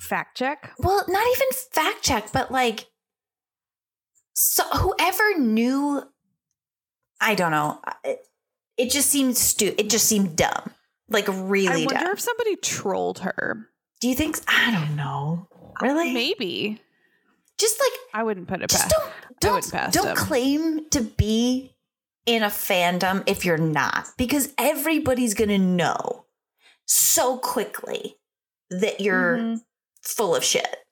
Fact 0.00 0.36
check. 0.38 0.72
well, 0.78 1.04
not 1.06 1.26
even 1.36 1.48
fact 1.72 2.02
check, 2.02 2.32
but 2.32 2.50
like, 2.50 2.86
so 4.32 4.62
whoever 4.64 5.38
knew, 5.38 6.02
I 7.20 7.34
don't 7.34 7.50
know. 7.50 7.80
It, 8.04 8.20
it 8.78 8.90
just 8.90 9.10
seemed 9.10 9.36
stu. 9.36 9.74
It 9.76 9.90
just 9.90 10.06
seemed 10.06 10.36
dumb. 10.36 10.70
Like 11.08 11.28
really 11.28 11.82
I 11.82 11.86
wonder 11.86 12.04
dumb. 12.04 12.12
if 12.12 12.20
somebody 12.20 12.56
trolled 12.56 13.20
her. 13.20 13.68
Do 14.00 14.08
you 14.08 14.14
think? 14.14 14.38
I 14.48 14.70
don't 14.72 14.96
know. 14.96 15.46
Uh, 15.52 15.86
really? 15.86 16.12
Maybe. 16.12 16.80
Just 17.58 17.78
like 17.80 18.00
I 18.14 18.22
wouldn't 18.22 18.48
put 18.48 18.62
it 18.62 18.70
past. 18.70 18.92
don't 19.40 19.70
don't 19.72 19.92
don't 19.92 20.16
claim 20.16 20.88
to 20.90 21.02
be 21.02 21.75
in 22.26 22.42
a 22.42 22.48
fandom 22.48 23.22
if 23.26 23.44
you're 23.44 23.56
not 23.56 24.08
because 24.18 24.52
everybody's 24.58 25.34
gonna 25.34 25.58
know 25.58 26.26
so 26.84 27.38
quickly 27.38 28.16
that 28.70 29.00
you're 29.00 29.36
Mhm. 29.38 29.64
full 30.02 30.34
of 30.34 30.44
shit 30.44 30.84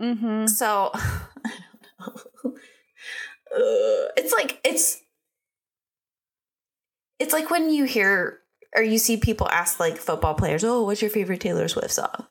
Mhm. 0.00 0.48
so 0.48 0.90
i 0.94 1.20
don't 2.00 2.16
know 2.44 2.56
Uh, 3.54 4.08
it's 4.16 4.32
like 4.32 4.60
it's 4.64 5.00
it's 7.18 7.32
like 7.32 7.50
when 7.50 7.70
you 7.70 7.84
hear 7.84 8.40
or 8.74 8.82
you 8.82 8.96
see 8.98 9.16
people 9.18 9.48
ask 9.50 9.78
like 9.78 9.96
football 9.98 10.34
players 10.34 10.64
oh 10.64 10.82
what's 10.84 11.02
your 11.02 11.10
favorite 11.10 11.40
taylor 11.40 11.68
swift 11.68 11.90
song 11.92 12.26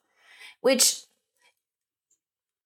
which 0.61 1.00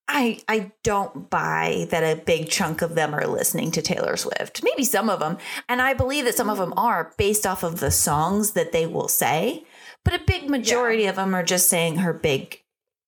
I 0.08 0.39
I 0.47 0.72
don't 0.84 1.30
buy 1.30 1.88
that 1.89 2.03
a 2.03 2.22
big 2.22 2.49
chunk 2.49 2.82
of 2.82 2.95
them 2.95 3.14
are 3.14 3.28
listening 3.28 3.72
to 3.72 3.82
Taylor 3.82 4.16
Swift. 4.18 4.64
Maybe 4.64 4.84
some 4.84 5.10
of 5.10 5.20
them, 5.20 5.38
and 5.68 5.82
I 5.82 5.93
believe 5.93 6.26
that 6.26 6.36
some 6.36 6.49
of 6.49 6.58
them 6.58 6.74
are 6.78 7.14
based 7.18 7.45
off 7.45 7.64
of 7.64 7.80
the 7.80 7.91
songs 7.91 8.51
that 8.51 8.72
they 8.72 8.86
will 8.86 9.08
say, 9.08 9.64
but 10.03 10.14
a 10.14 10.24
big 10.26 10.49
majority 10.49 11.06
of 11.08 11.16
them 11.16 11.34
are 11.34 11.43
just 11.43 11.70
saying 11.70 11.97
her 11.97 12.14
big 12.14 12.62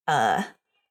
uh 0.07 0.43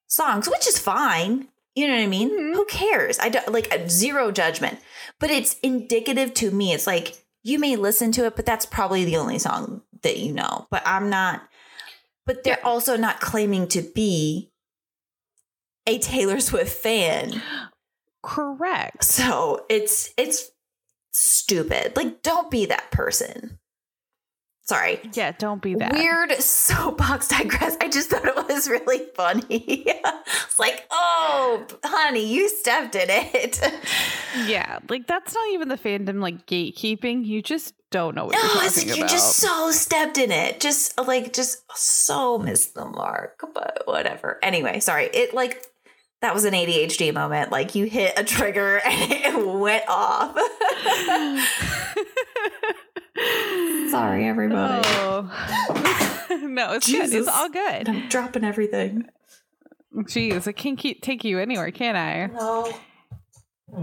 songs, 0.06 0.48
which 0.48 0.66
is 0.68 0.78
fine. 0.78 1.48
You 1.74 1.88
know 1.88 1.94
what 1.94 2.02
I 2.02 2.06
mean? 2.06 2.30
Mhm. 2.30 2.54
Who 2.54 2.64
cares? 2.66 3.18
I 3.18 3.28
don't 3.28 3.52
like 3.52 3.88
zero 3.88 4.30
judgment, 4.30 4.78
but 5.18 5.30
it's 5.30 5.58
indicative 5.62 6.32
to 6.34 6.50
me. 6.50 6.72
It's 6.72 6.86
like 6.86 7.16
you 7.42 7.58
may 7.58 7.76
listen 7.76 8.12
to 8.12 8.26
it, 8.26 8.36
but 8.36 8.46
that's 8.46 8.64
probably 8.66 9.04
the 9.04 9.16
only 9.16 9.38
song 9.38 9.82
that 10.02 10.18
you 10.18 10.32
know. 10.32 10.66
But 10.70 10.82
I'm 10.86 11.10
not. 11.10 11.42
But 12.24 12.44
they're 12.44 12.64
also 12.64 12.96
not 12.96 13.20
claiming 13.20 13.68
to 13.68 13.82
be 13.82 14.50
a 15.86 15.98
Taylor 15.98 16.40
Swift 16.40 16.72
fan. 16.76 17.40
Correct. 18.22 19.04
So 19.04 19.64
it's 19.68 20.12
it's 20.16 20.50
stupid. 21.12 21.96
Like, 21.96 22.22
don't 22.22 22.50
be 22.50 22.66
that 22.66 22.90
person. 22.90 23.58
Sorry. 24.62 24.98
Yeah, 25.12 25.30
don't 25.30 25.62
be 25.62 25.76
that. 25.76 25.92
Weird 25.92 26.32
soapbox 26.42 27.28
digress. 27.38 27.76
I 27.80 27.88
just 27.88 28.10
thought 28.10 28.24
it 28.24 28.34
was 28.48 28.68
really 28.68 29.06
funny. 29.14 29.44
it's 29.86 30.58
like, 30.58 30.84
oh, 30.90 31.64
honey, 31.84 32.26
you 32.26 32.48
stepped 32.48 32.94
in 32.96 33.06
it. 33.08 33.60
Yeah, 34.46 34.80
like 34.90 35.06
that's 35.06 35.34
not 35.34 35.48
even 35.52 35.68
the 35.68 35.78
fandom 35.78 36.20
like 36.20 36.46
gatekeeping. 36.46 37.24
You 37.24 37.40
just 37.40 37.72
don't 37.90 38.14
know 38.14 38.26
what 38.26 38.34
you're 38.34 38.42
No, 38.44 38.48
talking 38.52 38.66
it's 38.66 38.76
like 38.76 38.86
about. 38.88 38.98
you 38.98 39.08
just 39.08 39.36
so 39.36 39.70
stepped 39.70 40.18
in 40.18 40.30
it. 40.30 40.60
Just 40.60 40.98
like 41.00 41.32
just 41.32 41.62
so 41.74 42.36
missed 42.36 42.74
the 42.74 42.84
mark. 42.84 43.40
But 43.54 43.84
whatever. 43.86 44.38
Anyway, 44.42 44.80
sorry. 44.80 45.06
It 45.06 45.32
like 45.32 45.64
that 46.26 46.34
was 46.34 46.44
an 46.44 46.54
ADHD 46.54 47.14
moment. 47.14 47.52
Like 47.52 47.76
you 47.76 47.84
hit 47.84 48.14
a 48.16 48.24
trigger 48.24 48.78
and 48.84 49.12
it 49.12 49.46
went 49.46 49.84
off. 49.86 50.36
Sorry, 53.92 54.26
everybody. 54.26 54.82
Oh. 54.88 56.26
no, 56.42 56.72
it's 56.72 56.90
good. 56.90 57.14
It's 57.14 57.28
all 57.28 57.48
good. 57.48 57.88
I'm 57.88 58.08
dropping 58.08 58.42
everything. 58.42 59.08
Jeez, 59.94 60.48
I 60.48 60.52
can't 60.52 60.76
keep, 60.76 61.00
take 61.00 61.22
you 61.22 61.38
anywhere, 61.38 61.70
can 61.70 61.94
I? 61.94 62.26
No. 62.26 62.76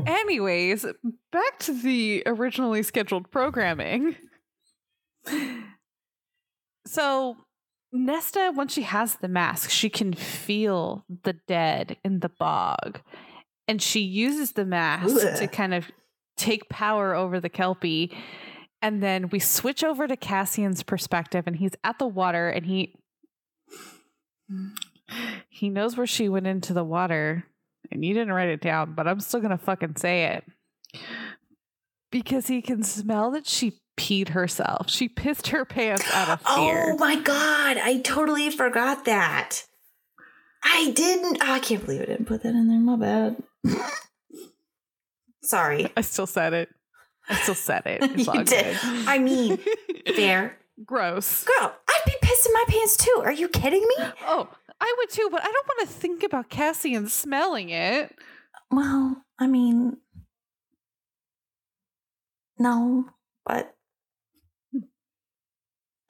Anyways, 0.06 0.86
back 1.32 1.60
to 1.60 1.72
the 1.72 2.24
originally 2.26 2.84
scheduled 2.84 3.32
programming. 3.32 4.18
So, 6.86 7.38
Nesta, 7.96 8.52
once 8.56 8.74
she 8.74 8.82
has 8.82 9.16
the 9.16 9.28
mask, 9.28 9.70
she 9.70 9.88
can 9.88 10.14
feel 10.14 11.06
the 11.24 11.34
dead 11.48 11.98
in 12.04 12.20
the 12.22 12.30
bog. 12.30 13.00
And 13.68 13.82
she 13.82 14.02
uses 14.02 14.54
the 14.54 14.66
mask 14.66 15.16
Ugh. 15.16 15.38
to 15.38 15.48
kind 15.48 15.76
of 15.76 15.86
take 16.36 16.68
power 16.70 17.14
over 17.14 17.40
the 17.40 17.50
Kelpie. 17.50 18.12
And 18.82 19.02
then 19.02 19.30
we 19.30 19.40
switch 19.40 19.84
over 19.84 20.08
to 20.08 20.18
Cassian's 20.18 20.82
perspective, 20.82 21.46
and 21.46 21.56
he's 21.56 21.76
at 21.84 22.00
the 22.00 22.08
water 22.08 22.50
and 22.50 22.66
he. 22.66 22.96
He 25.50 25.70
knows 25.70 25.96
where 25.96 26.08
she 26.08 26.28
went 26.28 26.48
into 26.48 26.74
the 26.74 26.84
water, 26.84 27.46
and 27.92 28.04
you 28.04 28.14
didn't 28.14 28.34
write 28.34 28.50
it 28.50 28.62
down, 28.62 28.94
but 28.94 29.08
I'm 29.08 29.20
still 29.20 29.40
gonna 29.40 29.58
fucking 29.58 29.96
say 29.98 30.26
it. 30.26 30.44
Because 32.12 32.48
he 32.48 32.62
can 32.62 32.84
smell 32.84 33.32
that 33.32 33.48
she 33.48 33.80
peed 33.98 34.30
herself. 34.30 34.90
She 34.90 35.08
pissed 35.08 35.48
her 35.50 35.66
pants 35.66 36.04
out 36.14 36.30
of 36.30 36.42
oh 36.48 36.56
fear. 36.56 36.92
Oh 36.94 36.98
my 36.98 37.16
god, 37.20 37.78
I 37.78 38.00
totally 38.04 38.50
forgot 38.50 39.06
that. 39.06 39.64
I 40.64 40.92
didn't. 40.96 41.40
Oh, 41.42 41.52
I 41.54 41.60
can't 41.60 41.84
believe 41.86 42.02
I 42.02 42.06
didn't 42.06 42.26
put 42.26 42.44
that 42.44 42.50
in 42.50 42.68
there. 42.70 42.80
My 42.80 42.96
bad. 42.96 43.44
Sorry. 45.44 45.92
I 45.98 46.02
still 46.02 46.28
said 46.28 46.54
it. 46.54 46.70
I 47.30 47.36
still 47.36 47.56
said 47.56 47.84
it. 47.86 48.02
It's 48.04 48.28
You 48.34 48.44
did. 48.44 48.78
good. 48.82 49.08
I 49.08 49.20
mean, 49.20 49.60
Fair. 50.16 50.58
Gross. 50.86 51.44
Girl, 51.44 51.74
I'd 51.88 52.02
be 52.06 52.14
pissing 52.24 52.54
my 52.54 52.64
pants 52.68 52.98
too. 52.98 53.22
Are 53.24 53.32
you 53.32 53.48
kidding 53.48 53.82
me? 53.82 53.96
Oh, 54.26 54.50
I 54.82 54.96
would 54.98 55.10
too, 55.10 55.30
but 55.32 55.42
I 55.42 55.46
don't 55.46 55.68
want 55.68 55.88
to 55.90 55.96
think 55.96 56.24
about 56.24 56.50
Cassian 56.50 57.08
smelling 57.08 57.70
it. 57.70 58.16
Well, 58.72 59.24
I 59.40 59.48
mean, 59.48 59.98
no, 62.58 63.06
but 63.46 63.76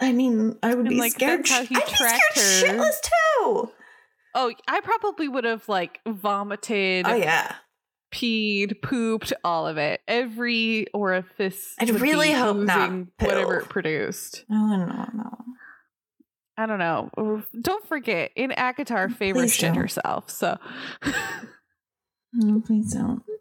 I 0.04 0.12
mean, 0.12 0.58
I 0.62 0.70
would 0.76 0.80
And, 0.80 0.90
be 0.90 1.00
like, 1.00 1.14
scared. 1.14 1.40
that's 1.40 1.52
how 1.52 1.64
he 1.64 1.76
I'd 1.76 1.86
be 1.86 1.92
tracked 1.94 2.22
scared 2.38 2.78
her. 2.78 2.84
shitless 2.84 3.02
too. 3.02 3.72
Oh, 4.36 4.52
I 4.68 4.82
probably 4.82 5.28
would 5.28 5.44
have 5.44 5.68
like 5.70 6.00
vomited, 6.08 7.06
Oh 7.08 7.16
yeah, 7.16 7.56
peed, 8.14 8.82
pooped, 8.82 9.32
all 9.44 9.68
of 9.68 9.78
it. 9.78 10.02
Every 10.08 10.88
orifice. 10.94 11.76
I'd 11.80 11.90
really 11.92 12.32
hope 12.32 12.58
not 12.58 12.90
oozing 12.90 13.08
Whatever 13.20 13.60
it 13.60 13.70
produced. 13.70 14.44
no, 14.50 14.58
no, 14.76 14.86
no. 14.86 15.38
I 16.56 16.66
don't 16.68 16.78
know. 16.80 17.42
Don't 17.62 17.88
forget, 17.88 18.30
in 18.36 18.52
ACOTAR, 18.52 19.08
oh, 19.10 19.14
Favor 19.14 19.40
Please 19.40 19.56
shit 19.56 19.76
herself. 19.76 20.30
So, 20.30 20.58
No, 22.34 22.62
please 22.62 22.94
don't. 22.94 23.24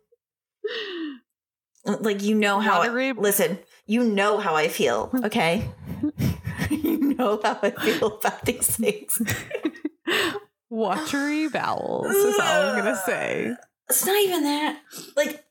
Like 1.84 2.22
you 2.22 2.36
know 2.36 2.60
how. 2.60 2.80
I, 2.82 3.10
listen, 3.10 3.58
you 3.86 4.04
know 4.04 4.38
how 4.38 4.54
I 4.54 4.68
feel. 4.68 5.10
Okay, 5.24 5.68
you 6.82 7.14
know 7.14 7.40
how 7.42 7.58
I 7.62 7.70
feel 7.70 8.18
about 8.18 8.44
these 8.44 8.76
things. 8.76 9.20
watery 10.70 11.48
bowels 11.48 12.06
is 12.06 12.38
all 12.40 12.62
I'm 12.62 12.78
gonna 12.78 12.96
say. 13.06 13.54
It's 13.90 14.06
not 14.06 14.16
even 14.22 14.44
that. 14.44 14.80
Like, 15.16 15.44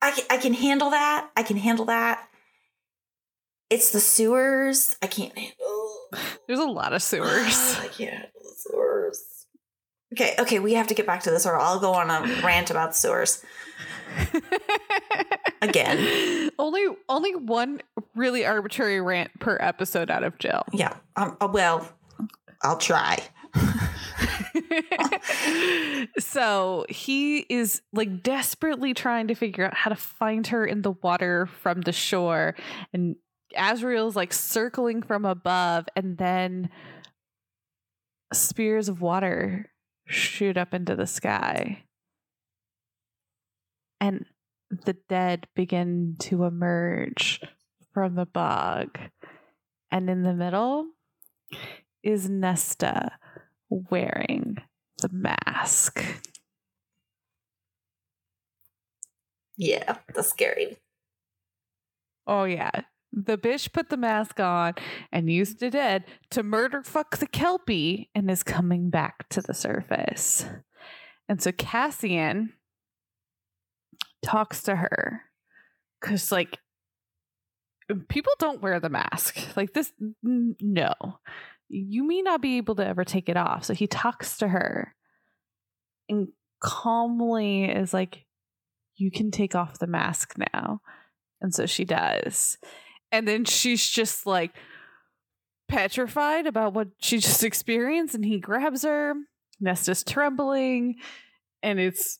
I 0.00 0.12
can, 0.12 0.24
I 0.30 0.36
can 0.36 0.54
handle 0.54 0.90
that. 0.90 1.30
I 1.36 1.42
can 1.42 1.56
handle 1.56 1.86
that. 1.86 2.28
It's 3.68 3.90
the 3.90 4.00
sewers. 4.00 4.96
I 5.02 5.08
can't 5.08 5.36
handle. 5.36 5.96
There's 6.46 6.60
a 6.60 6.66
lot 6.66 6.92
of 6.92 7.02
sewers. 7.10 7.78
I 7.80 7.88
can't 7.88 8.12
handle 8.12 8.30
the 8.42 8.54
sewers. 8.56 9.24
Okay, 10.14 10.34
okay, 10.38 10.60
we 10.60 10.74
have 10.74 10.86
to 10.86 10.94
get 10.94 11.06
back 11.06 11.24
to 11.24 11.30
this, 11.30 11.44
or 11.44 11.58
I'll 11.58 11.80
go 11.80 11.92
on 11.92 12.08
a 12.08 12.40
rant 12.44 12.70
about 12.70 12.94
sewers 12.94 13.44
again. 15.60 16.50
only 16.56 16.86
only 17.08 17.34
one 17.34 17.80
really 18.14 18.46
arbitrary 18.46 19.00
rant 19.00 19.32
per 19.40 19.58
episode 19.60 20.10
out 20.10 20.22
of 20.22 20.38
Jill. 20.38 20.62
Yeah. 20.72 20.94
Um. 21.16 21.36
uh, 21.40 21.48
Well, 21.52 21.88
I'll 22.62 22.78
try. 22.78 23.18
so 26.20 26.86
he 26.88 27.38
is 27.48 27.82
like 27.92 28.22
desperately 28.22 28.94
trying 28.94 29.26
to 29.26 29.34
figure 29.34 29.64
out 29.64 29.74
how 29.74 29.88
to 29.90 29.96
find 29.96 30.46
her 30.46 30.64
in 30.64 30.82
the 30.82 30.92
water 30.92 31.46
from 31.46 31.80
the 31.80 31.92
shore 31.92 32.54
and 32.92 33.16
Azriel's 33.56 34.14
like 34.14 34.32
circling 34.32 35.02
from 35.02 35.24
above 35.24 35.86
and 35.96 36.18
then 36.18 36.68
spears 38.32 38.88
of 38.88 39.00
water 39.00 39.70
shoot 40.06 40.56
up 40.56 40.74
into 40.74 40.94
the 40.94 41.06
sky 41.06 41.84
and 44.00 44.26
the 44.84 44.96
dead 45.08 45.46
begin 45.54 46.16
to 46.18 46.44
emerge 46.44 47.40
from 47.92 48.14
the 48.14 48.26
bog 48.26 48.98
and 49.90 50.10
in 50.10 50.22
the 50.22 50.34
middle 50.34 50.86
is 52.02 52.28
Nesta 52.28 53.12
wearing 53.70 54.58
the 55.00 55.08
mask. 55.10 56.04
Yeah, 59.56 59.98
that's 60.12 60.30
scary. 60.30 60.76
Oh 62.26 62.44
yeah. 62.44 62.82
The 63.16 63.38
bitch 63.38 63.72
put 63.72 63.90
the 63.90 63.96
mask 63.96 64.40
on 64.40 64.74
and 65.12 65.30
used 65.30 65.60
the 65.60 65.70
dead 65.70 66.04
to 66.30 66.42
murder 66.42 66.82
fuck 66.82 67.18
the 67.18 67.28
Kelpie 67.28 68.10
and 68.12 68.28
is 68.28 68.42
coming 68.42 68.90
back 68.90 69.28
to 69.30 69.40
the 69.40 69.54
surface. 69.54 70.44
And 71.28 71.40
so 71.40 71.52
Cassian 71.52 72.54
talks 74.24 74.64
to 74.64 74.74
her 74.74 75.22
because 76.00 76.32
like 76.32 76.58
people 78.08 78.32
don't 78.40 78.62
wear 78.62 78.80
the 78.80 78.88
mask. 78.88 79.38
Like 79.56 79.72
this 79.72 79.92
n- 80.24 80.56
no. 80.60 80.92
You 81.68 82.04
may 82.04 82.20
not 82.20 82.42
be 82.42 82.56
able 82.56 82.74
to 82.76 82.86
ever 82.86 83.04
take 83.04 83.28
it 83.28 83.36
off. 83.36 83.64
So 83.64 83.74
he 83.74 83.86
talks 83.86 84.38
to 84.38 84.48
her 84.48 84.94
and 86.08 86.28
calmly 86.60 87.64
is 87.64 87.94
like 87.94 88.26
you 88.96 89.10
can 89.10 89.30
take 89.30 89.54
off 89.54 89.78
the 89.78 89.86
mask 89.86 90.34
now. 90.54 90.80
And 91.40 91.54
so 91.54 91.66
she 91.66 91.84
does 91.84 92.58
and 93.14 93.28
then 93.28 93.44
she's 93.44 93.88
just 93.88 94.26
like 94.26 94.52
petrified 95.68 96.46
about 96.46 96.74
what 96.74 96.88
she 96.98 97.18
just 97.18 97.44
experienced 97.44 98.14
and 98.14 98.24
he 98.24 98.38
grabs 98.38 98.82
her 98.82 99.14
nesta's 99.60 100.02
trembling 100.02 100.96
and 101.62 101.78
it's 101.78 102.18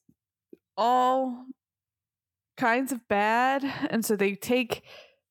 all 0.77 1.47
kinds 2.57 2.93
of 2.93 3.07
bad 3.09 3.65
and 3.91 4.05
so 4.05 4.15
they 4.15 4.35
take 4.35 4.83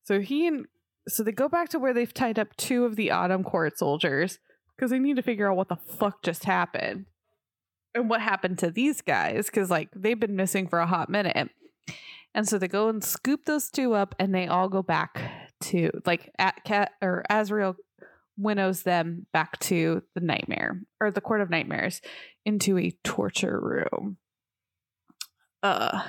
so 0.04 0.20
he 0.20 0.48
and 0.48 0.66
so 1.08 1.24
they 1.24 1.32
go 1.32 1.50
back 1.50 1.70
to 1.70 1.80
where 1.80 1.94
they've 1.94 2.14
tied 2.14 2.38
up 2.38 2.56
two 2.58 2.86
of 2.86 2.96
the 2.96 3.10
autumn 3.10 3.44
court 3.44 3.78
soldiers 3.78 4.40
because 4.76 4.92
they 4.92 5.00
need 5.00 5.16
to 5.16 5.22
figure 5.22 5.50
out 5.50 5.58
what 5.58 5.70
the 5.70 5.76
fuck 5.76 6.22
just 6.24 6.44
happened 6.44 7.06
and 7.96 8.10
what 8.10 8.22
happened 8.22 8.58
to 8.60 8.72
these 8.72 9.02
guys 9.02 9.46
because 9.46 9.70
like 9.70 9.90
they've 9.96 10.20
been 10.20 10.36
missing 10.36 10.68
for 10.68 10.80
a 10.80 10.88
hot 10.88 11.10
minute. 11.10 11.50
And 12.36 12.48
so 12.48 12.58
they 12.58 12.68
go 12.68 12.90
and 12.90 13.04
scoop 13.04 13.46
those 13.46 13.70
two 13.70 13.94
up 13.94 14.16
and 14.18 14.34
they 14.34 14.48
all 14.48 14.68
go 14.68 14.82
back 14.82 15.22
to 15.64 15.92
like 16.06 16.32
at 16.38 16.64
cat 16.64 16.92
or 17.02 17.24
azriel 17.30 17.76
winnows 18.38 18.84
them 18.84 19.28
back 19.32 19.60
to 19.60 20.02
the 20.16 20.22
nightmare 20.22 20.82
or 21.00 21.12
the 21.12 21.22
court 21.22 21.42
of 21.42 21.50
nightmares 21.50 22.02
into 22.46 22.78
a 22.78 22.96
torture 23.04 23.60
room 23.60 24.18
uh 25.62 26.02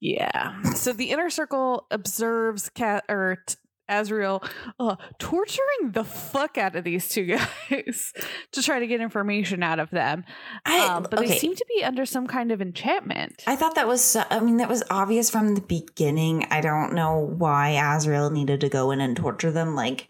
yeah. 0.00 0.62
So 0.74 0.92
the 0.92 1.10
inner 1.10 1.30
circle 1.30 1.86
observes 1.90 2.70
Cat 2.70 3.04
or 3.08 3.44
Azriel 3.90 4.48
uh, 4.78 4.96
torturing 5.18 5.92
the 5.92 6.04
fuck 6.04 6.56
out 6.56 6.76
of 6.76 6.84
these 6.84 7.08
two 7.08 7.26
guys 7.70 8.12
to 8.52 8.62
try 8.62 8.78
to 8.78 8.86
get 8.86 9.00
information 9.00 9.62
out 9.62 9.78
of 9.78 9.90
them. 9.90 10.24
I, 10.64 10.86
Um, 10.86 11.02
but 11.02 11.18
okay. 11.18 11.28
they 11.28 11.38
seem 11.38 11.54
to 11.54 11.66
be 11.76 11.84
under 11.84 12.06
some 12.06 12.26
kind 12.26 12.52
of 12.52 12.62
enchantment. 12.62 13.42
I 13.46 13.56
thought 13.56 13.74
that 13.74 13.86
was, 13.86 14.16
I 14.16 14.40
mean, 14.40 14.58
that 14.58 14.68
was 14.68 14.82
obvious 14.90 15.30
from 15.30 15.54
the 15.54 15.60
beginning. 15.60 16.46
I 16.50 16.60
don't 16.60 16.94
know 16.94 17.18
why 17.18 17.76
Azriel 17.78 18.32
needed 18.32 18.60
to 18.60 18.68
go 18.68 18.90
in 18.90 19.00
and 19.00 19.16
torture 19.16 19.50
them. 19.50 19.74
Like, 19.74 20.08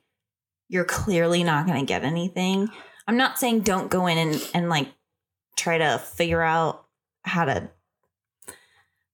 you're 0.69 0.85
clearly 0.85 1.43
not 1.43 1.67
going 1.67 1.81
to 1.81 1.87
get 1.87 2.05
anything. 2.05 2.69
I'm 3.09 3.17
not 3.17 3.39
saying 3.39 3.63
don't 3.63 3.91
go 3.91 4.07
in 4.07 4.19
and, 4.19 4.51
and 4.55 4.69
like 4.69 4.89
try 5.57 5.79
to 5.79 5.99
figure 5.99 6.43
out 6.43 6.87
how 7.23 7.45
to 7.45 7.71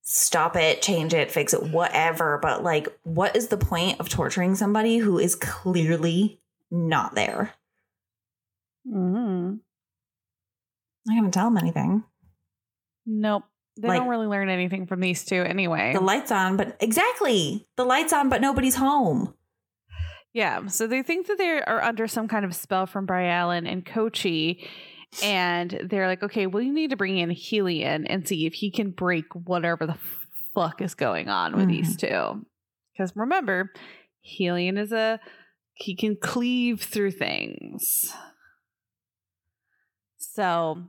stop 0.09 0.55
it, 0.57 0.81
change 0.83 1.13
it, 1.13 1.31
fix 1.33 1.53
it, 1.53 1.63
whatever. 1.65 2.39
But 2.41 2.63
like, 2.63 2.89
what 3.03 3.35
is 3.37 3.49
the 3.49 3.57
point 3.57 3.99
of 4.01 4.09
torturing 4.09 4.55
somebody 4.55 4.99
who 4.99 5.19
is 5.19 5.35
clearly 5.35 6.41
not 6.71 7.15
there? 7.17 7.53
Mm-hmm. 8.87 9.57
I'm 11.09 11.23
not 11.25 11.33
tell 11.33 11.47
them 11.47 11.59
anything. 11.59 12.05
Nope. 13.05 13.45
They 13.79 13.89
Like- 13.89 13.99
don't 13.99 14.09
really 14.09 14.27
learn 14.27 14.49
anything 14.49 14.87
from 14.87 15.01
these 15.01 15.25
two 15.25 15.43
anyway. 15.43 15.93
The 15.93 16.01
lights 16.01 16.33
on, 16.33 16.57
but 16.57 16.77
exactly 16.81 17.67
the 17.77 17.85
lights 17.85 18.13
on, 18.13 18.29
but 18.29 18.41
nobody's 18.41 18.77
home. 18.77 19.35
yeah. 20.33 20.67
So 20.67 20.87
they 20.87 21.03
think 21.03 21.27
that 21.27 21.39
they 21.39 21.61
are 21.63 21.83
under 21.83 22.07
some 22.09 22.27
kind 22.29 22.45
of 22.45 22.55
spell 22.55 22.87
from 22.87 23.07
Briallyn 23.07 23.71
and 23.71 23.85
Koschei. 23.85 24.67
And 25.23 25.81
they're 25.85 26.07
like, 26.07 26.23
okay, 26.23 26.47
well, 26.47 26.63
you 26.63 26.73
need 26.73 26.91
to 26.91 26.97
bring 26.97 27.19
in 27.19 27.31
Helion 27.31 28.07
and 28.09 28.27
see 28.27 28.47
if 28.47 28.55
he 28.55 28.71
can 28.71 28.91
break 28.91 29.25
whatever 29.33 29.87
the 29.87 29.99
fuck 30.55 30.81
is 30.81 30.95
going 30.95 31.29
on 31.29 31.57
with 31.57 31.69
these 31.69 31.97
mm-hmm. 31.97 32.39
two. 32.39 32.47
Because 32.93 33.15
remember, 33.15 33.73
Helion 34.25 34.79
is 34.79 34.93
a, 34.93 35.21
he 35.75 35.95
can 35.95 36.17
cleave 36.17 36.83
through 36.83 37.13
things. 37.13 38.13
So 40.19 40.83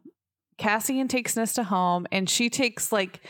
Cassian 0.57 1.07
takes 1.07 1.35
Nesta 1.35 1.63
home 1.63 2.07
and 2.11 2.29
she 2.29 2.49
takes 2.49 2.91
like 2.91 3.21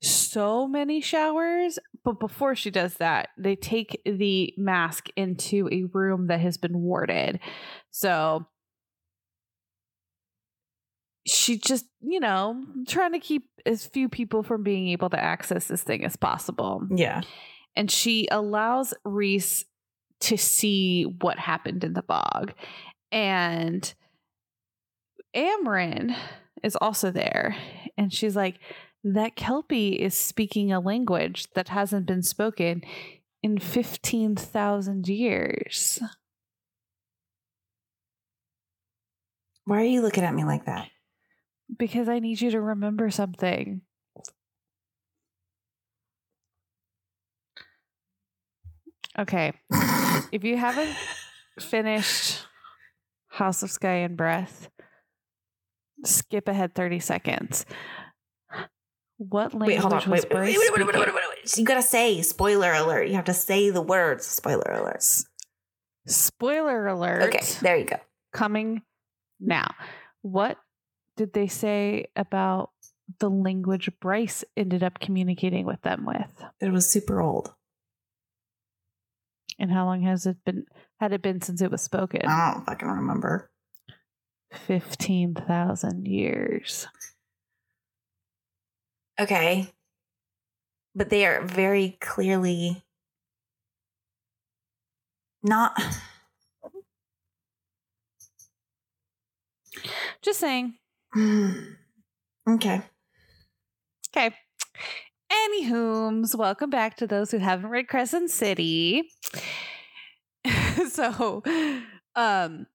so 0.00 0.66
many 0.66 1.00
showers. 1.00 1.78
But 2.04 2.18
before 2.18 2.56
she 2.56 2.70
does 2.70 2.94
that, 2.94 3.28
they 3.38 3.54
take 3.54 4.00
the 4.04 4.52
mask 4.56 5.08
into 5.16 5.68
a 5.70 5.84
room 5.92 6.26
that 6.26 6.40
has 6.40 6.56
been 6.56 6.80
warded. 6.80 7.38
So 7.90 8.46
she 11.26 11.58
just, 11.58 11.86
you 12.00 12.20
know, 12.20 12.64
trying 12.88 13.12
to 13.12 13.18
keep 13.18 13.44
as 13.64 13.86
few 13.86 14.08
people 14.08 14.42
from 14.42 14.62
being 14.62 14.88
able 14.88 15.10
to 15.10 15.22
access 15.22 15.66
this 15.66 15.82
thing 15.82 16.04
as 16.04 16.16
possible. 16.16 16.82
Yeah. 16.90 17.22
And 17.76 17.90
she 17.90 18.28
allows 18.30 18.92
Rhys 19.04 19.64
to 20.20 20.36
see 20.36 21.04
what 21.04 21.38
happened 21.38 21.84
in 21.84 21.94
the 21.94 22.02
bog. 22.02 22.52
And 23.10 23.92
Amren 25.34 26.16
is 26.62 26.76
also 26.76 27.10
there. 27.10 27.56
And 27.96 28.12
she's 28.12 28.36
like, 28.36 28.58
that 29.04 29.34
Kelpie 29.34 30.00
is 30.00 30.16
speaking 30.16 30.72
a 30.72 30.80
language 30.80 31.48
that 31.54 31.68
hasn't 31.68 32.06
been 32.06 32.22
spoken 32.22 32.82
in 33.42 33.58
15,000 33.58 35.08
years. 35.08 36.00
Why 39.64 39.78
are 39.78 39.84
you 39.84 40.02
looking 40.02 40.24
at 40.24 40.34
me 40.34 40.44
like 40.44 40.66
that? 40.66 40.88
Because 41.76 42.08
I 42.08 42.18
need 42.18 42.40
you 42.40 42.50
to 42.50 42.60
remember 42.60 43.10
something. 43.10 43.82
Okay. 49.18 49.52
if 50.32 50.44
you 50.44 50.56
haven't 50.56 50.94
finished 51.60 52.46
House 53.28 53.62
of 53.62 53.70
Sky 53.70 53.96
and 53.96 54.16
Breath, 54.16 54.70
skip 56.04 56.48
ahead 56.48 56.74
30 56.74 57.00
seconds. 57.00 57.66
What 59.18 59.52
language 59.52 59.68
Wait, 59.68 59.76
hold 59.76 59.92
on. 59.92 60.10
wait, 60.10 60.24
wait, 60.30 60.40
wait, 60.40 60.58
wait, 60.58 60.86
wait, 60.86 60.86
wait, 60.86 60.96
wait, 60.96 61.14
wait. 61.14 61.56
You 61.56 61.64
gotta 61.64 61.82
say 61.82 62.22
spoiler 62.22 62.72
alert. 62.72 63.06
You 63.06 63.14
have 63.14 63.26
to 63.26 63.34
say 63.34 63.70
the 63.70 63.82
words 63.82 64.26
spoiler 64.26 64.72
alert. 64.72 65.04
Spoiler 66.06 66.88
alert. 66.88 67.22
Okay, 67.34 67.44
there 67.60 67.76
you 67.76 67.84
go. 67.84 67.96
Coming 68.32 68.82
now. 69.38 69.74
What 70.22 70.58
did 71.16 71.32
they 71.32 71.46
say 71.46 72.06
about 72.16 72.70
the 73.18 73.28
language 73.30 73.90
Bryce 74.00 74.44
ended 74.56 74.82
up 74.82 74.98
communicating 75.00 75.66
with 75.66 75.82
them 75.82 76.06
with? 76.06 76.44
It 76.60 76.72
was 76.72 76.90
super 76.90 77.20
old. 77.20 77.52
And 79.58 79.70
how 79.70 79.84
long 79.84 80.02
has 80.02 80.26
it 80.26 80.38
been 80.44 80.64
had 80.98 81.12
it 81.12 81.22
been 81.22 81.40
since 81.40 81.60
it 81.60 81.70
was 81.70 81.82
spoken? 81.82 82.22
I 82.26 82.52
don't 82.52 82.64
fucking 82.64 82.88
remember. 82.88 83.50
15,000 84.52 86.06
years. 86.06 86.86
Okay. 89.20 89.68
But 90.94 91.10
they 91.10 91.26
are 91.26 91.42
very 91.42 91.96
clearly 92.00 92.82
not. 95.42 95.80
Just 100.22 100.38
saying. 100.40 100.74
okay. 102.48 102.80
Okay. 104.16 104.34
Anywho's, 105.30 106.34
welcome 106.34 106.70
back 106.70 106.96
to 106.96 107.06
those 107.06 107.30
who 107.30 107.38
haven't 107.38 107.68
read 107.68 107.88
Crescent 107.88 108.30
City. 108.30 109.10
so, 110.90 111.42
um, 112.16 112.66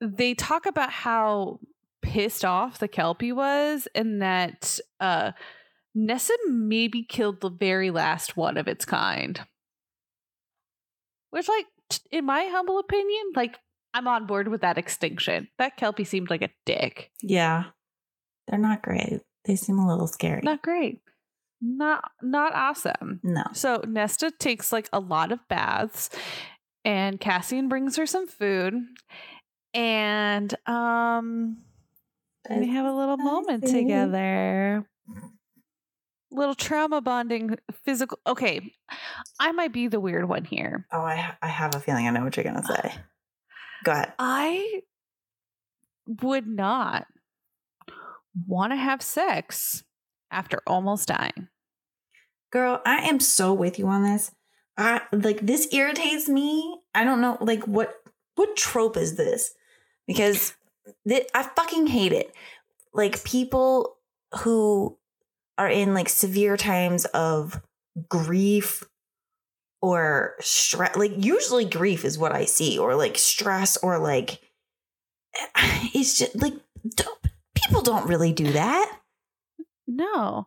they 0.00 0.34
talk 0.34 0.66
about 0.66 0.90
how 0.90 1.60
pissed 2.02 2.44
off 2.44 2.78
the 2.78 2.88
Kelpie 2.88 3.32
was, 3.32 3.88
and 3.94 4.20
that 4.20 4.78
uh, 5.00 5.32
Nessa 5.94 6.34
maybe 6.46 7.04
killed 7.04 7.40
the 7.40 7.50
very 7.50 7.90
last 7.90 8.36
one 8.36 8.58
of 8.58 8.68
its 8.68 8.84
kind. 8.84 9.40
Which, 11.30 11.48
like, 11.48 11.66
in 12.10 12.26
my 12.26 12.44
humble 12.50 12.78
opinion, 12.78 13.32
like, 13.34 13.58
I'm 13.94 14.08
on 14.08 14.26
board 14.26 14.48
with 14.48 14.62
that 14.62 14.78
extinction. 14.78 15.48
That 15.58 15.76
Kelpie 15.76 16.04
seemed 16.04 16.30
like 16.30 16.42
a 16.42 16.50
dick. 16.64 17.10
Yeah. 17.22 17.64
They're 18.48 18.58
not 18.58 18.82
great. 18.82 19.20
They 19.44 19.56
seem 19.56 19.78
a 19.78 19.86
little 19.88 20.06
scary. 20.06 20.40
Not 20.42 20.62
great. 20.62 21.00
Not 21.60 22.10
not 22.22 22.54
awesome. 22.54 23.20
no. 23.22 23.44
So 23.52 23.82
Nesta 23.86 24.32
takes 24.32 24.72
like 24.72 24.88
a 24.92 24.98
lot 24.98 25.30
of 25.30 25.38
baths 25.48 26.10
and 26.84 27.20
Cassian 27.20 27.68
brings 27.68 27.96
her 27.96 28.06
some 28.06 28.26
food 28.26 28.74
and 29.72 30.54
um 30.66 31.58
they 32.48 32.66
have 32.66 32.86
a 32.86 32.92
little 32.92 33.16
moment 33.16 33.64
together. 33.68 34.84
Little 36.32 36.54
trauma 36.56 37.00
bonding 37.00 37.56
physical 37.84 38.18
Okay, 38.26 38.72
I 39.38 39.52
might 39.52 39.72
be 39.72 39.86
the 39.86 40.00
weird 40.00 40.28
one 40.28 40.44
here. 40.44 40.86
Oh, 40.90 41.00
I, 41.02 41.36
I 41.40 41.46
have 41.46 41.74
a 41.76 41.80
feeling 41.80 42.08
I 42.08 42.10
know 42.10 42.24
what 42.24 42.36
you're 42.36 42.42
going 42.44 42.56
to 42.56 42.64
say. 42.66 42.94
Go 43.84 43.92
ahead. 43.92 44.12
I 44.18 44.82
would 46.06 46.46
not 46.46 47.06
want 48.46 48.72
to 48.72 48.76
have 48.76 49.02
sex 49.02 49.84
after 50.30 50.60
almost 50.66 51.08
dying. 51.08 51.48
Girl, 52.50 52.80
I 52.84 53.08
am 53.08 53.20
so 53.20 53.52
with 53.52 53.78
you 53.78 53.86
on 53.88 54.02
this. 54.02 54.32
I 54.76 55.02
like 55.12 55.40
this 55.40 55.68
irritates 55.72 56.28
me. 56.28 56.80
I 56.94 57.04
don't 57.04 57.20
know 57.20 57.38
like 57.40 57.64
what 57.66 57.94
what 58.34 58.56
trope 58.56 58.96
is 58.96 59.16
this? 59.16 59.54
Because 60.06 60.54
th- 61.06 61.28
I 61.34 61.42
fucking 61.42 61.86
hate 61.86 62.12
it. 62.12 62.34
Like 62.94 63.24
people 63.24 63.96
who 64.40 64.98
are 65.58 65.68
in 65.68 65.94
like 65.94 66.08
severe 66.08 66.56
times 66.56 67.04
of 67.06 67.60
grief 68.08 68.84
or 69.82 70.36
stress 70.40 70.96
like 70.96 71.12
usually 71.18 71.64
grief 71.64 72.04
is 72.04 72.16
what 72.16 72.32
I 72.32 72.44
see 72.44 72.78
or 72.78 72.94
like 72.94 73.18
stress 73.18 73.76
or 73.78 73.98
like 73.98 74.40
it's 75.94 76.18
just 76.18 76.40
like 76.40 76.54
don't, 76.96 77.18
people 77.54 77.82
don't 77.82 78.08
really 78.08 78.32
do 78.32 78.52
that. 78.52 78.98
No. 79.86 80.46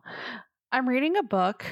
I'm 0.72 0.88
reading 0.88 1.16
a 1.16 1.22
book 1.22 1.64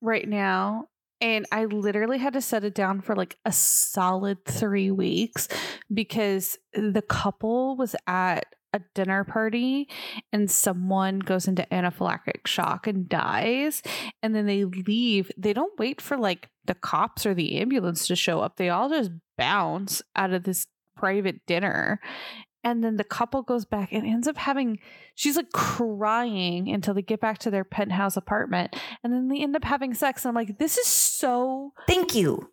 right 0.00 0.26
now 0.28 0.88
and 1.20 1.46
I 1.50 1.64
literally 1.64 2.18
had 2.18 2.34
to 2.34 2.40
set 2.40 2.64
it 2.64 2.74
down 2.74 3.00
for 3.00 3.16
like 3.16 3.36
a 3.44 3.52
solid 3.52 4.44
3 4.44 4.90
weeks 4.92 5.48
because 5.92 6.58
the 6.72 7.02
couple 7.02 7.76
was 7.76 7.96
at 8.06 8.46
a 8.72 8.80
dinner 8.94 9.24
party 9.24 9.88
and 10.32 10.50
someone 10.50 11.18
goes 11.18 11.48
into 11.48 11.66
anaphylactic 11.70 12.46
shock 12.46 12.86
and 12.86 13.08
dies 13.08 13.82
and 14.22 14.34
then 14.34 14.46
they 14.46 14.64
leave 14.64 15.30
they 15.36 15.52
don't 15.52 15.78
wait 15.78 16.00
for 16.00 16.16
like 16.16 16.50
the 16.64 16.74
cops 16.74 17.24
or 17.24 17.34
the 17.34 17.58
ambulance 17.58 18.06
to 18.06 18.16
show 18.16 18.40
up 18.40 18.56
they 18.56 18.68
all 18.68 18.88
just 18.88 19.10
bounce 19.38 20.02
out 20.14 20.32
of 20.32 20.42
this 20.44 20.66
private 20.96 21.40
dinner 21.46 22.00
and 22.64 22.82
then 22.82 22.96
the 22.96 23.04
couple 23.04 23.42
goes 23.42 23.64
back 23.64 23.92
and 23.92 24.04
ends 24.04 24.26
up 24.26 24.36
having 24.36 24.78
she's 25.14 25.36
like 25.36 25.52
crying 25.52 26.68
until 26.68 26.94
they 26.94 27.02
get 27.02 27.20
back 27.20 27.38
to 27.38 27.50
their 27.50 27.64
penthouse 27.64 28.16
apartment 28.16 28.74
and 29.04 29.12
then 29.12 29.28
they 29.28 29.40
end 29.40 29.54
up 29.54 29.64
having 29.64 29.94
sex 29.94 30.24
and 30.24 30.30
i'm 30.30 30.34
like 30.34 30.58
this 30.58 30.76
is 30.76 30.86
so 30.86 31.72
Thank 31.86 32.14
you. 32.14 32.50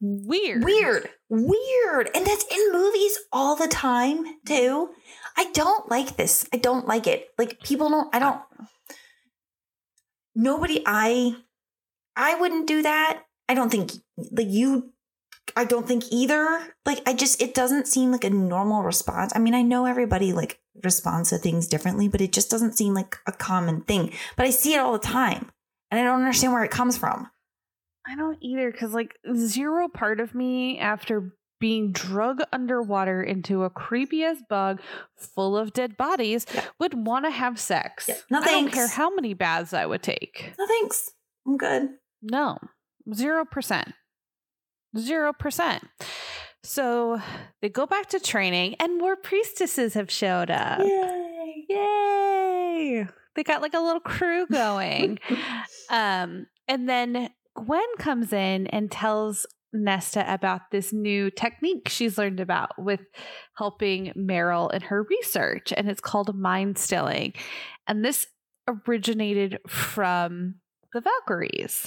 Weird 0.00 0.62
Weird. 0.62 1.08
Weird. 1.28 2.10
And 2.14 2.26
that's 2.26 2.44
in 2.44 2.72
movies 2.72 3.18
all 3.32 3.56
the 3.56 3.68
time, 3.68 4.24
too. 4.46 4.90
I 5.36 5.50
don't 5.52 5.88
like 5.90 6.16
this. 6.16 6.48
I 6.52 6.56
don't 6.56 6.86
like 6.86 7.06
it. 7.06 7.28
Like 7.38 7.60
people 7.60 7.90
don't 7.90 8.14
I 8.14 8.18
don't 8.18 8.40
nobody 10.34 10.82
I 10.86 11.36
I 12.16 12.34
wouldn't 12.36 12.66
do 12.66 12.82
that. 12.82 13.22
I 13.48 13.54
don't 13.54 13.70
think 13.70 13.92
like 14.32 14.48
you 14.48 14.92
I 15.54 15.64
don't 15.64 15.86
think 15.86 16.04
either. 16.10 16.74
Like 16.86 17.02
I 17.06 17.12
just 17.12 17.42
it 17.42 17.54
doesn't 17.54 17.86
seem 17.86 18.10
like 18.12 18.24
a 18.24 18.30
normal 18.30 18.82
response. 18.82 19.32
I 19.36 19.38
mean, 19.38 19.54
I 19.54 19.62
know 19.62 19.84
everybody 19.84 20.32
like 20.32 20.58
responds 20.82 21.30
to 21.30 21.38
things 21.38 21.68
differently, 21.68 22.08
but 22.08 22.20
it 22.22 22.32
just 22.32 22.50
doesn't 22.50 22.76
seem 22.76 22.94
like 22.94 23.16
a 23.26 23.32
common 23.32 23.82
thing. 23.82 24.12
But 24.36 24.46
I 24.46 24.50
see 24.50 24.74
it 24.74 24.78
all 24.78 24.92
the 24.92 24.98
time. 24.98 25.50
And 25.90 26.00
I 26.00 26.04
don't 26.04 26.20
understand 26.20 26.52
where 26.52 26.64
it 26.64 26.70
comes 26.70 26.96
from. 26.96 27.30
I 28.08 28.14
don't 28.16 28.38
either 28.40 28.70
because 28.70 28.92
like 28.92 29.16
zero 29.34 29.88
part 29.88 30.20
of 30.20 30.34
me 30.34 30.78
after 30.78 31.32
being 31.58 31.90
drug 31.90 32.42
underwater 32.52 33.22
into 33.22 33.64
a 33.64 33.70
creepy 33.70 34.22
ass 34.24 34.36
bug 34.48 34.80
full 35.16 35.56
of 35.56 35.72
dead 35.72 35.96
bodies 35.96 36.44
Yeah. 36.54 36.64
would 36.78 37.06
want 37.06 37.24
to 37.24 37.30
have 37.30 37.58
sex. 37.58 38.06
Yeah. 38.08 38.16
No 38.30 38.40
I 38.40 38.44
don't 38.44 38.70
care 38.70 38.88
how 38.88 39.14
many 39.14 39.32
baths 39.34 39.72
I 39.72 39.86
would 39.86 40.02
take. 40.02 40.52
No 40.58 40.66
thanks. 40.66 41.10
I'm 41.46 41.56
good. 41.56 41.88
No, 42.22 42.58
zero 43.14 43.44
percent. 43.44 43.92
Zero 44.98 45.32
percent. 45.32 45.84
So 46.62 47.20
they 47.62 47.68
go 47.68 47.86
back 47.86 48.08
to 48.10 48.18
training, 48.20 48.74
and 48.80 48.98
more 48.98 49.14
priestesses 49.16 49.94
have 49.94 50.10
showed 50.10 50.50
up. 50.50 50.80
Yay. 50.80 51.64
Yay! 51.68 53.06
They 53.34 53.42
got 53.44 53.62
like 53.62 53.74
a 53.74 53.80
little 53.80 54.00
crew 54.00 54.46
going. 54.52 55.18
um, 55.90 56.46
and 56.68 56.88
then 56.88 57.30
Gwyn 57.56 57.80
comes 57.98 58.32
in 58.32 58.66
and 58.68 58.90
tells 58.90 59.46
Nesta 59.72 60.32
about 60.32 60.70
this 60.70 60.92
new 60.92 61.30
technique 61.30 61.88
she's 61.88 62.18
learned 62.18 62.40
about 62.40 62.70
with 62.78 63.00
helping 63.56 64.12
Merrill 64.14 64.68
in 64.68 64.82
her 64.82 65.02
research, 65.02 65.72
and 65.76 65.88
it's 65.88 66.00
called 66.00 66.36
mind 66.36 66.78
stilling. 66.78 67.34
And 67.86 68.04
this 68.04 68.26
originated 68.68 69.58
from 69.66 70.56
the 70.92 71.00
Valkyries. 71.00 71.86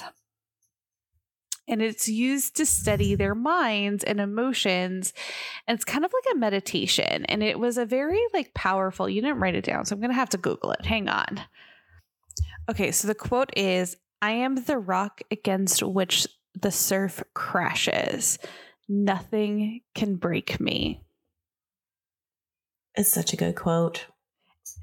And 1.68 1.84
it's 1.84 2.10
used 2.10 2.56
to 2.58 2.66
study 2.66 3.14
their 3.14 3.36
minds 3.36 4.04
and 4.04 4.20
emotions. 4.20 5.14
And 5.68 5.76
it's 5.76 5.86
kind 5.86 6.04
of 6.04 6.12
like 6.12 6.36
a 6.36 6.40
meditation. 6.40 7.26
And 7.26 7.44
it 7.44 7.60
was 7.60 7.78
a 7.78 7.86
very 7.86 8.20
like 8.34 8.56
powerful, 8.56 9.08
you 9.08 9.22
didn't 9.22 9.40
write 9.40 9.56
it 9.56 9.66
down, 9.66 9.86
so 9.86 9.96
I'm 9.96 10.02
gonna 10.02 10.14
have 10.14 10.30
to 10.30 10.38
Google 10.38 10.72
it. 10.72 10.86
Hang 10.86 11.10
on. 11.10 11.42
Okay, 12.70 12.92
so 12.92 13.08
the 13.08 13.16
quote 13.16 13.52
is 13.56 13.98
I 14.22 14.32
am 14.32 14.56
the 14.64 14.78
rock 14.78 15.22
against 15.32 15.82
which 15.84 16.28
the 16.60 16.72
surf 16.72 17.24
crashes. 17.34 18.38
Nothing 18.88 19.82
can 19.96 20.16
break 20.16 20.60
me. 20.60 21.02
It's 22.96 23.12
such 23.12 23.34
a 23.34 23.38
good 23.38 23.56
quote. 23.56 24.06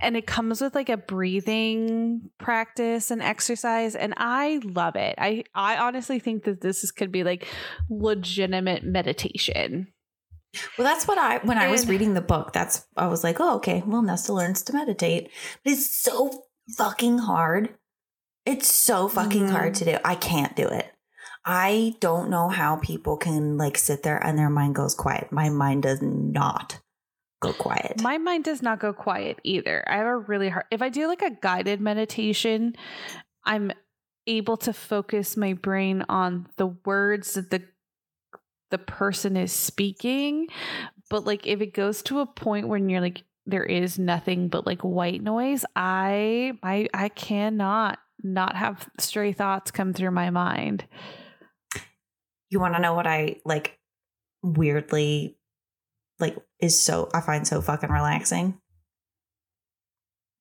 and 0.01 0.16
it 0.16 0.26
comes 0.26 0.61
with 0.61 0.74
like 0.74 0.89
a 0.89 0.97
breathing 0.97 2.30
practice 2.39 3.11
and 3.11 3.22
exercise 3.22 3.95
and 3.95 4.12
i 4.16 4.61
love 4.64 4.95
it 4.97 5.14
i 5.18 5.43
i 5.55 5.76
honestly 5.76 6.18
think 6.18 6.45
that 6.45 6.61
this 6.61 6.84
is 6.84 6.91
could 6.93 7.11
be 7.12 7.24
like 7.24 7.47
legitimate 7.89 8.82
meditation 8.84 9.87
Well, 10.78 10.87
that's 10.87 11.07
what 11.07 11.18
I 11.18 11.39
when 11.39 11.59
I 11.59 11.68
was 11.68 11.87
reading 11.87 12.14
the 12.14 12.20
book. 12.22 12.53
That's 12.55 12.87
I 12.97 13.09
was 13.09 13.22
like, 13.22 13.41
oh, 13.41 13.57
okay. 13.57 13.82
Well, 13.87 14.01
Nesta 14.01 14.32
learns 14.32 14.62
to 14.64 14.72
meditate, 14.72 15.30
but 15.62 15.72
it's 15.74 15.95
so 15.95 16.45
fucking 16.78 17.18
hard. 17.18 17.74
It's 18.47 18.73
so 18.73 19.09
fucking 19.09 19.47
Mhm. 19.49 19.51
hard 19.51 19.75
to 19.75 19.85
do. 19.85 19.97
I 20.05 20.15
can't 20.15 20.55
do 20.57 20.67
it. 20.69 20.93
I 21.45 21.97
don't 22.01 22.31
know 22.31 22.49
how 22.49 22.77
people 22.77 23.17
can 23.17 23.57
like 23.59 23.77
sit 23.77 24.03
there 24.03 24.17
and 24.25 24.39
their 24.39 24.49
mind 24.51 24.75
goes 24.77 24.95
quiet. 24.95 25.31
My 25.33 25.49
mind 25.49 25.83
does 25.83 26.01
not 26.03 26.81
go 27.41 27.53
quiet. 27.53 28.01
my 28.03 28.17
mind 28.19 28.45
does 28.45 28.63
not 28.63 28.81
go 28.81 28.95
quiet 28.95 29.39
either 29.45 29.85
i 29.87 29.99
have 29.99 30.07
a 30.07 30.17
really 30.17 30.49
hard 30.49 30.65
if 30.71 30.81
i 30.81 30.89
do 30.89 31.07
like 31.07 31.21
a 31.21 31.31
guided 31.43 31.83
meditation 31.83 32.75
i'm 33.45 33.71
able 34.27 34.57
to 34.57 34.73
focus 34.73 35.37
my 35.37 35.53
brain 35.53 36.03
on 36.09 36.49
the 36.57 36.67
words 36.87 37.35
that 37.35 37.51
the 37.51 37.63
the 38.71 38.79
person 38.79 39.37
is 39.37 39.53
speaking 39.53 40.49
but 41.11 41.25
like 41.27 41.47
if 41.47 41.61
it 41.61 41.75
goes 41.75 42.03
to 42.03 42.21
a 42.21 42.27
point 42.27 42.69
when 42.69 42.89
you're 42.89 43.03
like 43.03 43.23
there 43.45 43.63
is 43.65 43.99
nothing 43.99 44.49
but 44.49 44.67
like 44.67 44.81
white 44.81 45.23
noise 45.23 45.63
i 45.77 46.53
i 46.63 46.89
i 46.95 47.11
cannot 47.11 47.99
not 48.23 48.57
have 48.57 48.89
stray 48.99 49.33
thoughts 49.33 49.71
come 49.71 49.93
through 49.93 50.11
my 50.11 50.31
mind 50.31 50.85
you 52.49 52.61
want 52.61 52.75
to 52.75 52.81
know 52.81 52.95
what 52.95 53.07
I 53.07 53.37
like 53.45 53.79
weirdly 54.43 55.37
like 56.19 56.37
is 56.61 56.81
so 56.81 57.09
I 57.12 57.21
find 57.21 57.47
so 57.47 57.61
fucking 57.61 57.91
relaxing? 57.91 58.59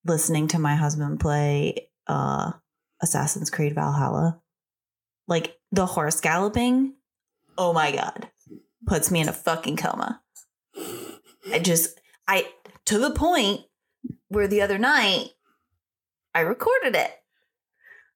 Listening 0.04 0.48
to 0.48 0.58
my 0.58 0.76
husband 0.76 1.20
play 1.20 1.88
uh 2.06 2.52
Assassin's 3.02 3.50
Creed 3.50 3.74
Valhalla. 3.74 4.40
Like 5.28 5.56
the 5.72 5.86
horse 5.86 6.20
galloping, 6.20 6.94
oh 7.58 7.72
my 7.72 7.92
god. 7.92 8.30
Puts 8.86 9.10
me 9.10 9.20
in 9.20 9.28
a 9.28 9.32
fucking 9.32 9.76
coma. 9.76 10.22
I 11.52 11.58
just 11.58 12.00
I 12.28 12.46
to 12.86 12.98
the 12.98 13.10
point 13.10 13.62
where 14.28 14.46
the 14.48 14.62
other 14.62 14.78
night 14.78 15.30
I 16.34 16.40
recorded 16.40 16.94
it 16.94 17.10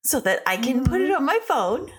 so 0.03 0.21
that 0.21 0.43
I 0.47 0.57
can 0.57 0.85
put 0.85 1.01
it 1.01 1.11
mm-hmm. 1.11 1.17
on 1.17 1.25
my 1.25 1.39
phone. 1.47 1.91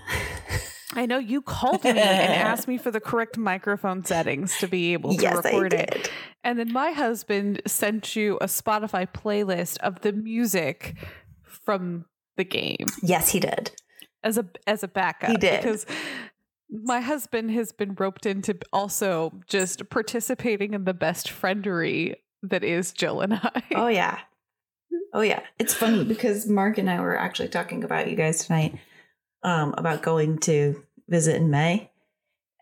i 0.94 1.06
know 1.06 1.18
you 1.18 1.42
called 1.42 1.84
me 1.84 1.92
and 1.92 2.00
asked 2.00 2.68
me 2.68 2.78
for 2.78 2.92
the 2.92 3.00
correct 3.00 3.38
microphone 3.38 4.04
settings 4.04 4.58
to 4.58 4.68
be 4.68 4.94
able 4.94 5.16
to 5.16 5.22
yes, 5.22 5.44
record 5.44 5.74
it. 5.74 6.12
And 6.44 6.60
then 6.60 6.74
my 6.74 6.92
husband 6.92 7.62
sent 7.68 8.16
you 8.16 8.38
a 8.42 8.46
Spotify 8.46 9.08
playlist 9.08 9.78
of 9.80 10.02
the 10.02 10.12
music 10.12 10.96
from 11.44 12.06
the 12.38 12.44
game 12.44 12.88
Yes, 13.02 13.30
he 13.30 13.40
did. 13.40 13.72
as 14.24 14.38
a 14.38 14.46
as 14.68 14.84
a 14.84 14.88
backup. 14.88 15.30
He 15.30 15.38
did. 15.38 15.62
because 15.62 15.86
my 16.70 17.02
husband 17.02 17.52
has 17.52 17.72
been 17.72 17.94
roped 17.96 18.26
into 18.26 18.58
also 18.72 19.40
just 19.48 19.90
participating 19.90 20.74
in 20.74 20.86
the 20.86 20.94
best 20.94 21.28
friendery 21.28 22.16
that 22.44 22.64
is 22.64 22.92
Jill 22.92 23.22
and 23.22 23.36
I. 23.36 23.64
Oh 23.76 23.88
yeah. 23.88 24.20
Oh 25.14 25.22
yeah. 25.22 25.42
It's 25.60 25.74
funny 25.74 26.04
because 26.06 26.48
Mark 26.48 26.78
and 26.78 26.90
I 26.90 27.00
were 27.00 27.18
actually 27.18 27.50
talking 27.50 27.84
about 27.84 28.10
you 28.10 28.16
guys 28.16 28.46
tonight 28.46 28.76
um 29.44 29.74
about 29.78 30.04
going 30.04 30.38
to 30.40 30.84
visit 31.10 31.36
in 31.36 31.50
May. 31.50 31.92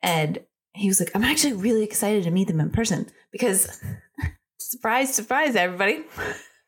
And 0.02 0.40
he 0.74 0.88
was 0.88 1.00
like, 1.00 1.12
I'm 1.16 1.24
actually 1.24 1.54
really 1.54 1.84
excited 1.84 2.24
to 2.24 2.32
meet 2.32 2.48
them 2.48 2.60
in 2.60 2.70
person 2.70 3.08
because 3.32 3.82
surprise, 4.60 5.14
surprise, 5.14 5.56
everybody. 5.56 6.04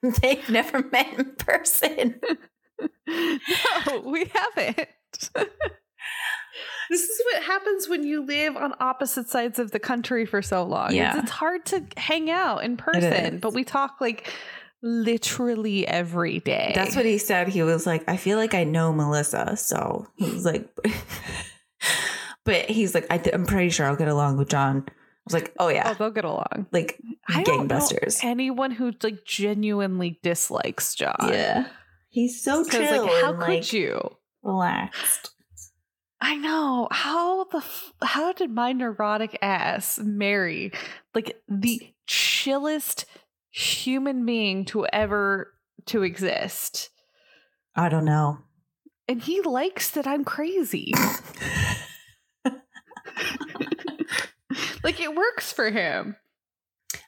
They've 0.21 0.49
never 0.49 0.83
met 0.91 1.13
in 1.17 1.25
person. 1.35 2.19
no, 3.07 3.99
we 4.03 4.25
haven't. 4.33 4.87
this 6.89 7.01
is 7.03 7.21
what 7.25 7.43
happens 7.43 7.87
when 7.87 8.03
you 8.03 8.25
live 8.25 8.57
on 8.57 8.73
opposite 8.79 9.29
sides 9.29 9.59
of 9.59 9.69
the 9.71 9.79
country 9.79 10.25
for 10.25 10.41
so 10.41 10.63
long. 10.63 10.93
Yeah. 10.93 11.11
It's, 11.11 11.23
it's 11.23 11.31
hard 11.31 11.65
to 11.67 11.85
hang 11.97 12.31
out 12.31 12.63
in 12.63 12.77
person, 12.77 13.37
but 13.37 13.53
we 13.53 13.63
talk 13.63 14.01
like 14.01 14.33
literally 14.81 15.87
every 15.87 16.39
day. 16.39 16.71
That's 16.75 16.95
what 16.95 17.05
he 17.05 17.17
said. 17.17 17.47
He 17.47 17.63
was 17.63 17.85
like, 17.85 18.03
I 18.07 18.17
feel 18.17 18.37
like 18.37 18.53
I 18.53 18.63
know 18.63 18.91
Melissa. 18.91 19.55
So 19.57 20.07
he 20.15 20.29
was 20.29 20.45
like, 20.45 20.69
but 22.45 22.65
he's 22.69 22.93
like, 22.95 23.07
I 23.09 23.17
th- 23.17 23.33
I'm 23.33 23.45
pretty 23.45 23.69
sure 23.69 23.85
I'll 23.85 23.95
get 23.95 24.07
along 24.07 24.37
with 24.37 24.49
John. 24.49 24.85
I 24.87 24.91
was 25.25 25.33
like, 25.33 25.53
oh 25.59 25.69
yeah. 25.69 25.89
Oh, 25.91 25.93
they'll 25.93 26.11
get 26.11 26.25
along. 26.25 26.67
like 26.71 26.99
I 27.27 27.43
don't 27.43 27.67
know 27.67 27.75
gangbusters. 27.75 28.23
anyone 28.23 28.71
who 28.71 28.91
like 29.03 29.23
genuinely 29.23 30.19
dislikes 30.23 30.95
John. 30.95 31.15
Yeah. 31.29 31.67
He's 32.09 32.43
so 32.43 32.65
chill 32.65 33.03
like, 33.03 33.21
how 33.21 33.33
could 33.33 33.39
like 33.39 33.73
you? 33.73 34.01
relaxed. 34.43 35.29
I 36.19 36.35
know 36.35 36.87
how 36.91 37.45
the 37.45 37.57
f- 37.57 37.93
how 38.01 38.33
did 38.33 38.51
my 38.51 38.73
neurotic 38.73 39.37
ass 39.41 39.99
marry 39.99 40.71
like 41.15 41.41
the 41.47 41.81
chillest 42.05 43.05
human 43.51 44.25
being 44.25 44.65
to 44.65 44.85
ever 44.87 45.53
to 45.87 46.03
exist, 46.03 46.89
I 47.75 47.89
don't 47.89 48.05
know. 48.05 48.39
and 49.07 49.21
he 49.21 49.41
likes 49.41 49.91
that 49.91 50.07
I'm 50.07 50.23
crazy. 50.23 50.93
like 54.83 54.99
it 54.99 55.15
works 55.15 55.51
for 55.53 55.69
him. 55.69 56.15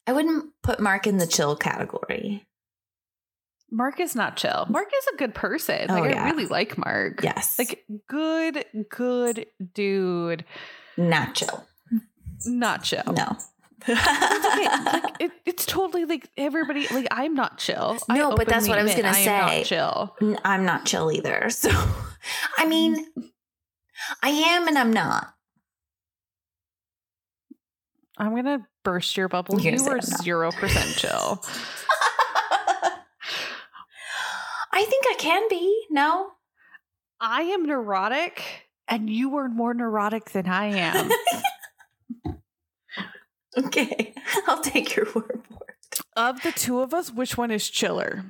I 0.07 0.13
wouldn't 0.13 0.51
put 0.63 0.79
Mark 0.79 1.07
in 1.07 1.17
the 1.17 1.27
chill 1.27 1.55
category. 1.55 2.45
Mark 3.71 3.99
is 3.99 4.15
not 4.15 4.37
chill. 4.37 4.65
Mark 4.69 4.87
is 4.95 5.05
a 5.13 5.17
good 5.17 5.33
person. 5.33 5.87
Oh, 5.89 5.95
Like 5.95 6.13
yeah. 6.13 6.23
I 6.25 6.29
really 6.29 6.45
like 6.45 6.77
Mark. 6.77 7.23
Yes. 7.23 7.57
Like 7.57 7.83
good, 8.07 8.65
good 8.89 9.47
dude. 9.73 10.45
not 10.97 11.33
chill. 11.35 11.65
Not 12.45 12.83
chill. 12.83 13.03
No. 13.15 13.37
Okay, 13.89 14.65
like 14.65 15.15
it, 15.19 15.31
it's 15.45 15.65
totally 15.65 16.05
like 16.05 16.29
everybody. 16.37 16.87
Like 16.87 17.07
I'm 17.11 17.33
not 17.33 17.57
chill. 17.57 17.97
I 18.09 18.17
No, 18.17 18.35
but 18.35 18.47
that's 18.47 18.67
what 18.67 18.77
I 18.77 18.83
was 18.83 18.95
gonna 18.95 19.09
I 19.09 19.23
say. 19.23 19.57
not 19.57 19.65
chill. 19.65 20.37
I'm 20.43 20.65
not 20.65 20.85
chill 20.85 21.11
either. 21.11 21.49
So, 21.63 21.69
I 21.69 21.73
mm-hmm. 21.73 22.69
mean, 22.69 23.05
I 24.21 24.29
am 24.29 24.67
and 24.67 24.77
I'm 24.77 24.91
not. 24.91 25.33
I'm 28.17 28.35
gonna 28.35 28.65
burst 28.83 29.17
your 29.17 29.27
bubble. 29.27 29.59
You're 29.59 29.73
You 29.73 29.79
are 29.79 30.01
say 30.01 30.07
I'm 30.07 30.11
not. 30.11 30.23
zero 30.23 30.51
percent 30.51 30.95
chill. 30.97 31.43
I 34.71 34.83
think 34.85 35.05
I 35.09 35.15
can 35.17 35.47
be. 35.49 35.85
No. 35.89 36.31
I 37.21 37.43
am 37.43 37.65
neurotic, 37.65 38.43
and 38.87 39.09
you 39.09 39.37
are 39.37 39.47
more 39.47 39.73
neurotic 39.73 40.31
than 40.31 40.47
I 40.47 40.65
am. 40.65 41.09
Okay. 43.57 44.13
I'll 44.47 44.61
take 44.61 44.95
your 44.95 45.05
word 45.13 45.43
for 45.49 45.65
it. 45.67 45.99
of 46.15 46.41
the 46.41 46.51
two 46.51 46.79
of 46.79 46.93
us, 46.93 47.11
which 47.11 47.37
one 47.37 47.51
is 47.51 47.69
chiller? 47.69 48.25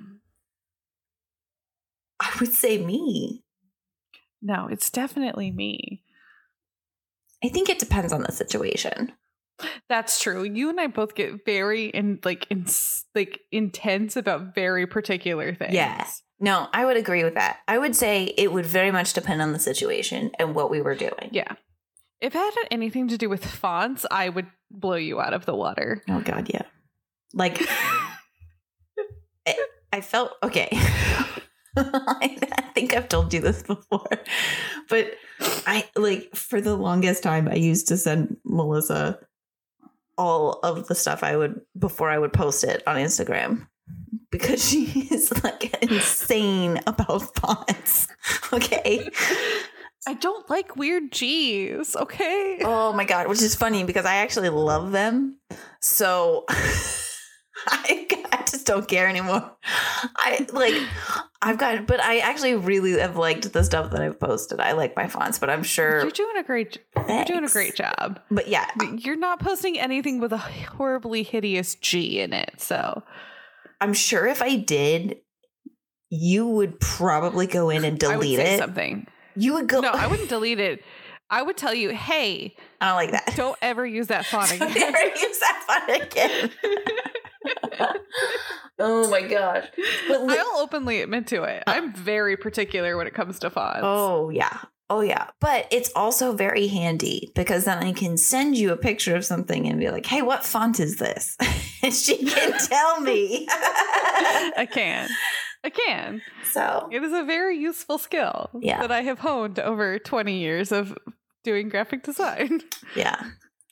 I 2.19 2.29
would 2.39 2.53
say 2.53 2.83
me. 2.83 3.43
No, 4.41 4.67
it's 4.69 4.89
definitely 4.89 5.51
me. 5.51 6.03
I 7.43 7.49
think 7.49 7.69
it 7.69 7.79
depends 7.79 8.13
on 8.13 8.23
the 8.23 8.31
situation. 8.31 9.13
That's 9.87 10.19
true. 10.21 10.43
You 10.43 10.69
and 10.69 10.79
I 10.79 10.87
both 10.87 11.15
get 11.15 11.45
very 11.45 11.85
in 11.85 12.19
like 12.23 12.47
in 12.49 12.65
like 13.15 13.41
intense 13.51 14.15
about 14.15 14.55
very 14.55 14.87
particular 14.87 15.53
things. 15.53 15.73
Yeah. 15.73 16.05
No, 16.39 16.67
I 16.73 16.85
would 16.85 16.97
agree 16.97 17.23
with 17.23 17.35
that. 17.35 17.59
I 17.67 17.77
would 17.77 17.95
say 17.95 18.33
it 18.37 18.51
would 18.51 18.65
very 18.65 18.91
much 18.91 19.13
depend 19.13 19.41
on 19.41 19.53
the 19.53 19.59
situation 19.59 20.31
and 20.39 20.55
what 20.55 20.69
we 20.69 20.81
were 20.81 20.95
doing. 20.95 21.29
Yeah. 21.31 21.53
If 22.23 22.33
it 22.35 22.37
had 22.37 22.67
anything 22.71 23.09
to 23.09 23.17
do 23.17 23.27
with 23.27 23.45
fonts, 23.45 24.05
I 24.09 24.29
would 24.29 24.47
blow 24.71 24.95
you 24.95 25.19
out 25.19 25.33
of 25.33 25.45
the 25.45 25.53
water. 25.53 26.01
Oh 26.09 26.21
God, 26.21 26.49
yeah. 26.53 26.63
Like 27.33 27.61
I, 29.45 29.55
I 29.91 29.99
felt 29.99 30.31
okay. 30.41 30.69
I 31.75 32.71
think 32.73 32.95
I've 32.95 33.09
told 33.09 33.33
you 33.33 33.41
this 33.41 33.63
before, 33.63 34.07
but 34.87 35.15
I 35.67 35.83
like 35.97 36.33
for 36.33 36.61
the 36.61 36.77
longest 36.77 37.23
time 37.23 37.49
I 37.49 37.55
used 37.55 37.89
to 37.89 37.97
send 37.97 38.37
Melissa 38.45 39.19
all 40.17 40.59
of 40.63 40.87
the 40.87 40.95
stuff 40.95 41.23
I 41.23 41.35
would 41.35 41.59
before 41.77 42.09
I 42.09 42.19
would 42.19 42.31
post 42.31 42.63
it 42.63 42.83
on 42.87 42.95
Instagram 42.95 43.67
because 44.31 44.63
she 44.69 44.85
is 45.11 45.43
like 45.43 45.75
insane 45.83 46.79
about 46.87 47.35
fonts. 47.35 48.07
Okay. 48.53 49.09
I 50.07 50.13
don't 50.15 50.49
like 50.49 50.75
weird 50.75 51.11
G's, 51.11 51.95
okay? 51.95 52.59
Oh 52.63 52.93
my 52.93 53.05
god, 53.05 53.27
which 53.27 53.41
is 53.41 53.55
funny 53.55 53.83
because 53.83 54.05
I 54.05 54.15
actually 54.15 54.49
love 54.49 54.91
them. 54.91 55.37
So 55.79 56.45
I, 57.67 58.07
I 58.31 58.43
just 58.49 58.65
don't 58.65 58.87
care 58.87 59.07
anymore. 59.07 59.49
I 60.17 60.45
like 60.51 60.75
I've 61.41 61.57
got 61.57 61.87
but 61.87 61.99
I 62.01 62.19
actually 62.19 62.55
really 62.55 62.99
have 62.99 63.15
liked 63.15 63.51
the 63.53 63.63
stuff 63.63 63.91
that 63.91 64.01
I've 64.01 64.19
posted. 64.19 64.59
I 64.59 64.73
like 64.73 64.95
my 64.95 65.07
fonts, 65.07 65.39
but 65.39 65.49
I'm 65.49 65.63
sure 65.63 66.01
You're 66.01 66.11
doing 66.11 66.37
a 66.37 66.43
great 66.43 66.79
you're 67.07 67.25
doing 67.25 67.45
a 67.45 67.49
great 67.49 67.75
job. 67.75 68.19
But 68.29 68.47
yeah, 68.47 68.69
You're 68.97 69.15
not 69.15 69.39
posting 69.39 69.79
anything 69.79 70.19
with 70.19 70.33
a 70.33 70.37
horribly 70.37 71.23
hideous 71.23 71.75
G 71.75 72.19
in 72.19 72.33
it, 72.33 72.55
so 72.59 73.03
I'm 73.79 73.93
sure 73.93 74.25
if 74.27 74.41
I 74.41 74.55
did, 74.55 75.17
you 76.09 76.47
would 76.47 76.79
probably 76.79 77.47
go 77.47 77.69
in 77.69 77.83
and 77.85 77.97
delete 77.99 78.37
say 78.37 78.55
it. 78.55 78.59
something. 78.59 79.07
You 79.35 79.53
would 79.53 79.67
go. 79.67 79.79
No, 79.81 79.91
I 79.91 80.07
wouldn't 80.07 80.29
delete 80.37 80.59
it. 80.59 80.83
I 81.29 81.41
would 81.41 81.57
tell 81.57 81.73
you, 81.73 81.89
hey, 81.89 82.55
I 82.79 82.87
don't 82.89 82.95
like 82.95 83.11
that. 83.11 83.33
don't 83.35 83.57
ever 83.61 83.85
use 83.85 84.07
that 84.07 84.25
font 84.25 84.51
again. 84.55 84.69
Don't 84.69 84.95
ever 84.95 85.15
use 85.19 85.39
that 85.39 85.63
font 85.65 86.03
again. 86.03 86.51
oh 88.79 89.09
my 89.09 89.21
gosh! 89.21 89.65
But 90.07 90.23
li- 90.23 90.37
I'll 90.37 90.59
openly 90.61 91.01
admit 91.01 91.27
to 91.27 91.43
it. 91.43 91.63
Uh 91.67 91.71
I'm 91.71 91.93
very 91.93 92.37
particular 92.37 92.97
when 92.97 93.07
it 93.07 93.13
comes 93.13 93.39
to 93.39 93.49
fonts. 93.49 93.79
oh 93.83 94.29
yeah, 94.29 94.59
oh 94.89 95.01
yeah. 95.01 95.27
But 95.39 95.67
it's 95.71 95.91
also 95.95 96.33
very 96.33 96.67
handy 96.67 97.31
because 97.35 97.65
then 97.65 97.79
I 97.79 97.93
can 97.93 98.17
send 98.17 98.57
you 98.57 98.71
a 98.71 98.77
picture 98.77 99.15
of 99.15 99.25
something 99.25 99.67
and 99.67 99.79
be 99.79 99.89
like, 99.89 100.05
"Hey, 100.05 100.21
what 100.21 100.45
font 100.45 100.79
is 100.79 100.97
this?" 100.97 101.35
and 101.81 101.93
she 101.93 102.17
can 102.25 102.53
tell 102.59 103.01
me. 103.01 103.47
I 103.49 104.67
can. 104.71 105.09
I 105.63 105.69
can. 105.69 106.21
so 106.51 106.89
It 106.91 107.03
is 107.03 107.13
a 107.13 107.23
very 107.23 107.57
useful 107.57 107.97
skill 107.97 108.49
Yeah. 108.59 108.81
that 108.81 108.91
I 108.91 109.01
have 109.01 109.19
honed 109.19 109.59
over 109.59 109.97
20 109.99 110.37
years 110.37 110.71
of 110.71 110.97
doing 111.43 111.69
graphic 111.69 112.03
design. 112.03 112.61
yeah, 112.95 113.15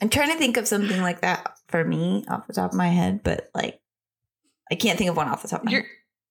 I'm 0.02 0.10
trying 0.10 0.30
to 0.32 0.38
think 0.38 0.58
of 0.58 0.68
something 0.68 1.02
like 1.02 1.22
that 1.22 1.58
for 1.68 1.84
me 1.84 2.24
off 2.30 2.48
the 2.48 2.54
top 2.54 2.72
of 2.72 2.78
my 2.78 2.88
head, 2.90 3.22
but 3.24 3.50
like. 3.54 3.80
I 4.72 4.76
can't 4.76 4.98
think 4.98 5.10
of 5.10 5.18
one 5.18 5.28
off 5.28 5.42
the 5.42 5.50
top 5.50 5.60
of 5.62 5.66
my 5.66 5.72
You're 5.74 5.82
head. 5.82 5.90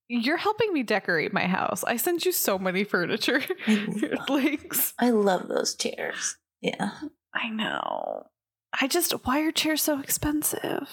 you're 0.09 0.37
helping 0.39 0.73
me 0.73 0.83
decorate 0.83 1.33
my 1.35 1.47
house. 1.47 1.85
I 1.85 1.97
sent 1.99 2.25
you 2.25 2.33
so 2.33 2.59
many 2.59 2.85
furniture 2.85 3.43
links. 4.31 4.95
I 4.99 5.11
love 5.11 5.47
those 5.49 5.75
chairs. 5.75 6.37
Yeah. 6.63 6.91
I 7.35 7.51
know. 7.51 8.29
I 8.79 8.87
just 8.87 9.13
why 9.25 9.41
are 9.41 9.51
chairs 9.53 9.83
so 9.83 9.99
expensive? 10.01 10.89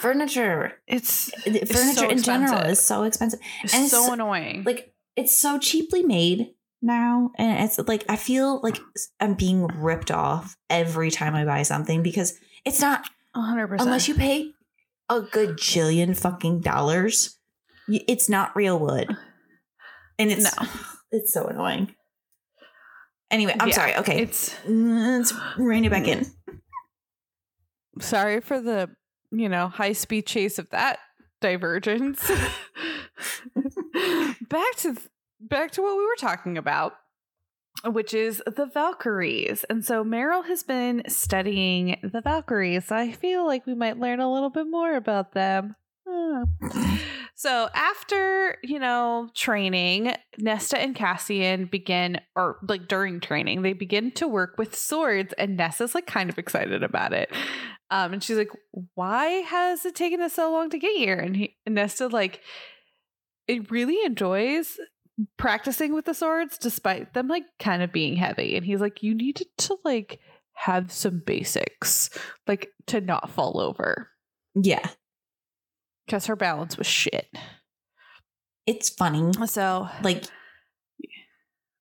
Furniture. 0.00 0.72
It's 0.86 1.30
It's 1.46 1.70
Furniture 1.72 2.00
so 2.00 2.08
in 2.08 2.22
general 2.22 2.60
is 2.62 2.80
so 2.80 3.04
expensive. 3.04 3.40
it's 3.62 3.74
And 3.74 3.84
it's 3.84 3.92
so 3.92 4.06
so- 4.06 4.12
annoying. 4.12 4.64
Like 4.64 4.92
it's 5.16 5.36
so 5.36 5.58
cheaply 5.58 6.02
made 6.02 6.48
now 6.82 7.30
and 7.36 7.62
it's 7.64 7.78
like 7.86 8.04
I 8.08 8.16
feel 8.16 8.60
like 8.62 8.78
I'm 9.20 9.34
being 9.34 9.66
ripped 9.66 10.10
off 10.10 10.56
every 10.70 11.10
time 11.10 11.34
I 11.34 11.44
buy 11.44 11.62
something 11.62 12.02
because 12.02 12.38
it's 12.64 12.80
not 12.80 13.04
100%. 13.36 13.76
unless 13.80 14.08
you 14.08 14.14
pay 14.14 14.52
a 15.08 15.20
good 15.20 15.50
jillion 15.58 16.16
fucking 16.16 16.60
dollars, 16.60 17.38
it's 17.88 18.28
not 18.28 18.54
real 18.56 18.78
wood. 18.78 19.08
And 20.18 20.30
it's 20.32 20.44
No. 20.56 20.66
it's 21.12 21.32
so 21.32 21.46
annoying. 21.46 21.94
Anyway, 23.30 23.54
I'm 23.60 23.68
Yeah, 23.68 23.74
sorry. 23.74 23.96
Okay. 23.98 24.22
It's 24.22 24.54
Let's 24.66 25.32
rein 25.56 25.84
it 25.84 25.90
back 25.90 26.08
in. 26.08 26.26
Sorry 27.98 28.40
for 28.40 28.60
the, 28.60 28.90
you 29.30 29.48
know, 29.48 29.68
high 29.68 29.92
speed 29.92 30.26
chase 30.26 30.58
of 30.58 30.70
that 30.70 30.98
divergence. 31.40 32.28
back 34.48 34.76
to 34.78 34.96
back 35.40 35.70
to 35.72 35.82
what 35.82 35.96
we 35.96 36.04
were 36.04 36.16
talking 36.18 36.56
about, 36.58 36.94
which 37.84 38.14
is 38.14 38.42
the 38.46 38.66
Valkyries. 38.66 39.64
And 39.64 39.84
so 39.84 40.04
Merrill 40.04 40.42
has 40.42 40.62
been 40.62 41.02
studying 41.08 41.98
the 42.02 42.20
Valkyries. 42.20 42.86
So 42.86 42.96
I 42.96 43.12
feel 43.12 43.46
like 43.46 43.66
we 43.66 43.74
might 43.74 43.98
learn 43.98 44.20
a 44.20 44.32
little 44.32 44.50
bit 44.50 44.66
more 44.66 44.94
about 44.94 45.32
them. 45.32 45.76
Hmm. 46.10 46.42
So 47.36 47.70
after, 47.72 48.58
you 48.62 48.78
know, 48.78 49.30
training, 49.34 50.12
Nesta 50.38 50.78
and 50.78 50.94
Cassian 50.94 51.66
begin 51.66 52.20
or 52.36 52.58
like 52.68 52.86
during 52.86 53.20
training, 53.20 53.62
they 53.62 53.72
begin 53.72 54.10
to 54.12 54.28
work 54.28 54.56
with 54.58 54.76
swords 54.76 55.32
and 55.38 55.56
Nesta's 55.56 55.94
like 55.94 56.06
kind 56.06 56.28
of 56.28 56.38
excited 56.38 56.82
about 56.82 57.12
it. 57.14 57.32
Um 57.90 58.12
and 58.12 58.22
she's 58.22 58.36
like, 58.36 58.50
"Why 58.94 59.24
has 59.24 59.86
it 59.86 59.94
taken 59.94 60.20
us 60.20 60.34
so 60.34 60.52
long 60.52 60.68
to 60.70 60.78
get 60.78 60.94
here?" 60.96 61.16
And, 61.16 61.34
he, 61.36 61.56
and 61.64 61.74
Nesta 61.74 62.08
like 62.08 62.42
it 63.48 63.70
really 63.70 64.04
enjoys 64.04 64.78
practicing 65.38 65.94
with 65.94 66.04
the 66.04 66.14
swords 66.14 66.58
despite 66.58 67.14
them 67.14 67.28
like 67.28 67.44
kind 67.58 67.82
of 67.82 67.92
being 67.92 68.16
heavy. 68.16 68.56
And 68.56 68.66
he's 68.66 68.80
like, 68.80 69.02
"You 69.02 69.14
needed 69.14 69.46
to 69.58 69.78
like 69.84 70.20
have 70.52 70.92
some 70.92 71.22
basics, 71.24 72.10
like 72.46 72.68
to 72.88 73.00
not 73.00 73.30
fall 73.30 73.60
over." 73.60 74.10
Yeah. 74.54 74.86
Cuz 76.10 76.26
her 76.26 76.36
balance 76.36 76.76
was 76.76 76.86
shit. 76.86 77.28
It's 78.66 78.88
funny. 78.88 79.32
So 79.46 79.88
like 80.02 80.24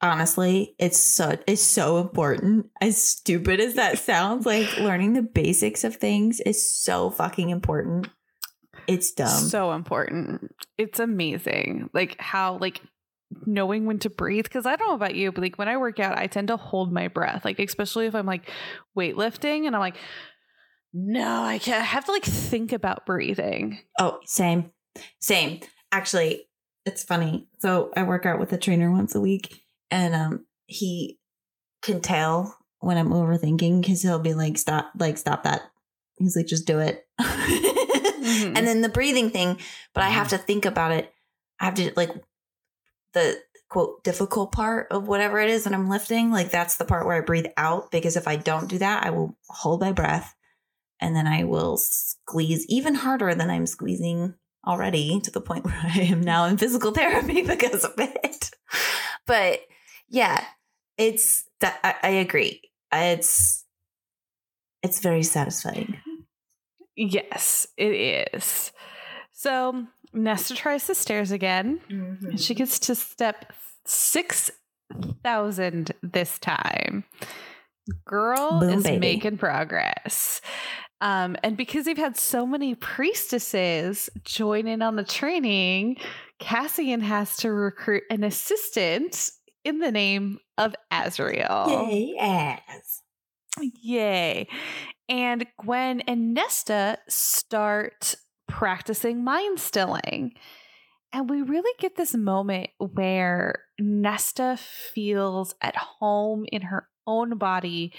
honestly 0.02 0.76
it's 0.80 0.98
so 0.98 1.38
it's 1.46 1.62
so 1.62 1.98
important 1.98 2.68
as 2.80 3.04
stupid 3.04 3.60
as 3.60 3.74
that 3.74 4.00
sounds 4.00 4.46
like 4.46 4.78
learning 4.78 5.12
the 5.12 5.22
basics 5.22 5.84
of 5.84 5.98
things 5.98 6.40
is 6.40 6.74
so 6.74 7.10
fucking 7.10 7.50
important 7.50 8.08
it's 8.90 9.12
dumb 9.12 9.28
So 9.28 9.74
important. 9.74 10.56
It's 10.80 11.00
amazing. 11.00 11.92
Like 11.94 12.20
how 12.20 12.58
like 12.58 12.82
knowing 13.46 13.86
when 13.86 14.00
to 14.00 14.10
breathe 14.10 14.46
because 14.46 14.66
I 14.66 14.76
don't 14.76 14.88
know 14.88 14.96
about 14.96 15.14
you, 15.14 15.32
but 15.32 15.44
like 15.44 15.60
when 15.60 15.68
I 15.68 15.78
work 15.78 16.00
out, 16.00 16.18
I 16.18 16.26
tend 16.26 16.48
to 16.48 16.58
hold 16.58 16.92
my 16.92 17.08
breath. 17.08 17.46
Like 17.46 17.60
especially 17.60 18.08
if 18.08 18.16
I'm 18.16 18.26
like 18.26 18.50
weightlifting 18.98 19.68
and 19.68 19.76
I'm 19.76 19.80
like, 19.80 19.98
no, 20.94 21.44
I 21.44 21.60
can't 21.60 21.82
I 21.82 21.86
have 21.86 22.06
to 22.06 22.12
like 22.12 22.24
think 22.24 22.72
about 22.74 23.06
breathing. 23.06 23.80
oh 24.00 24.20
same 24.26 24.72
same. 25.20 25.62
Actually 25.92 26.48
it's 26.86 27.04
funny. 27.04 27.48
So 27.60 27.92
i 27.96 28.04
work 28.04 28.26
out 28.26 28.40
with 28.40 28.52
a 28.54 28.58
trainer 28.58 28.92
once 28.92 29.16
a 29.16 29.22
week 29.22 29.62
and 29.92 30.16
um 30.16 30.46
he 30.66 31.20
can 31.82 32.02
tell 32.02 32.58
when 32.80 32.98
i'm 32.98 33.10
overthinking 33.10 33.82
because 33.82 34.02
he'll 34.02 34.20
be 34.20 34.34
like 34.34 34.58
stop 34.58 34.92
like 34.98 35.18
stop 35.18 35.44
that. 35.44 35.62
He's 36.18 36.36
like 36.36 36.48
just 36.48 36.68
do 36.68 36.80
it. 36.80 37.06
Mm-hmm. 38.20 38.58
and 38.58 38.68
then 38.68 38.82
the 38.82 38.90
breathing 38.90 39.30
thing 39.32 39.58
but 39.96 40.04
i 40.04 40.10
have 40.10 40.28
to 40.28 40.38
think 40.38 40.66
about 40.66 40.92
it. 40.92 41.12
I 41.60 41.66
have 41.66 41.74
to 41.76 41.92
like 41.96 42.12
the 43.14 43.40
quote 43.70 44.04
difficult 44.04 44.52
part 44.52 44.88
of 44.92 45.08
whatever 45.08 45.40
it 45.40 45.50
is 45.50 45.64
that 45.64 45.74
i'm 45.74 45.90
lifting 45.90 46.30
like 46.32 46.52
that's 46.52 46.76
the 46.78 46.86
part 46.86 47.06
where 47.06 47.16
i 47.16 47.22
breathe 47.22 47.48
out 47.56 47.92
because 47.92 48.18
if 48.18 48.28
i 48.28 48.36
don't 48.36 48.70
do 48.70 48.78
that 48.78 49.04
i 49.06 49.10
will 49.10 49.38
hold 49.48 49.80
my 49.82 49.92
breath 49.92 50.36
and 51.00 51.16
then 51.16 51.28
i 51.28 51.44
will 51.44 51.78
squeeze 51.78 52.66
even 52.68 52.96
harder 52.96 53.36
than 53.36 53.50
i'm 53.50 53.66
squeezing 53.66 54.34
already 54.68 55.20
to 55.22 55.32
the 55.32 55.42
point 55.42 55.66
where 55.66 55.82
i 55.84 56.02
am 56.02 56.22
now 56.22 56.46
in 56.46 56.58
physical 56.58 56.92
therapy 56.92 57.42
because 57.44 57.84
of 57.84 57.94
it 57.98 58.52
but 59.26 59.60
yeah 60.08 60.44
it's 60.98 61.46
that 61.62 61.80
i, 61.84 61.96
I 62.04 62.10
agree 62.10 62.62
it's 62.92 63.66
it's 64.82 65.02
very 65.02 65.24
satisfying 65.24 65.98
Yes, 67.00 67.66
it 67.78 68.28
is. 68.36 68.74
So 69.32 69.88
Nesta 70.12 70.54
tries 70.54 70.86
the 70.86 70.94
stairs 70.94 71.32
again. 71.32 71.80
And 71.90 72.38
she 72.38 72.54
mm-hmm. 72.54 72.58
gets 72.58 72.78
to 72.80 72.94
step 72.94 73.54
6,000 73.86 75.94
this 76.04 76.38
time. 76.40 77.06
Girl 78.04 78.60
Boom, 78.60 78.70
is 78.70 78.84
baby. 78.84 79.00
making 79.00 79.38
progress. 79.38 80.42
Um, 81.02 81.38
and 81.44 81.56
because 81.56 81.86
they've 81.86 81.98
had 81.98 82.18
so 82.18 82.46
many 82.46 82.76
priestesses 82.76 84.10
join 84.24 84.68
in 84.68 84.82
on 84.82 84.96
the 84.96 85.04
training, 85.04 85.98
Cassian 86.40 87.02
has 87.02 87.38
to 87.38 87.52
recruit 87.52 88.04
an 88.10 88.24
assistant 88.24 89.32
in 89.64 89.80
the 89.80 89.92
name 89.92 90.40
of 90.58 90.76
Azriel. 90.92 91.90
Yay, 91.90 92.18
ass. 92.20 93.02
Yay. 93.82 94.48
And 95.08 95.46
Gwyn 95.58 96.02
and 96.02 96.34
Nesta 96.34 96.98
start 97.08 98.16
practicing 98.48 99.24
mind 99.24 99.60
stilling. 99.60 100.34
And 101.12 101.30
we 101.30 101.42
really 101.42 101.74
get 101.80 101.96
this 101.96 102.14
moment 102.14 102.70
where 102.78 103.64
Nesta 103.80 104.58
feels 104.94 105.56
at 105.62 105.76
home 105.76 106.46
in 106.52 106.64
her 106.64 106.88
own 107.08 107.38
body 107.38 107.94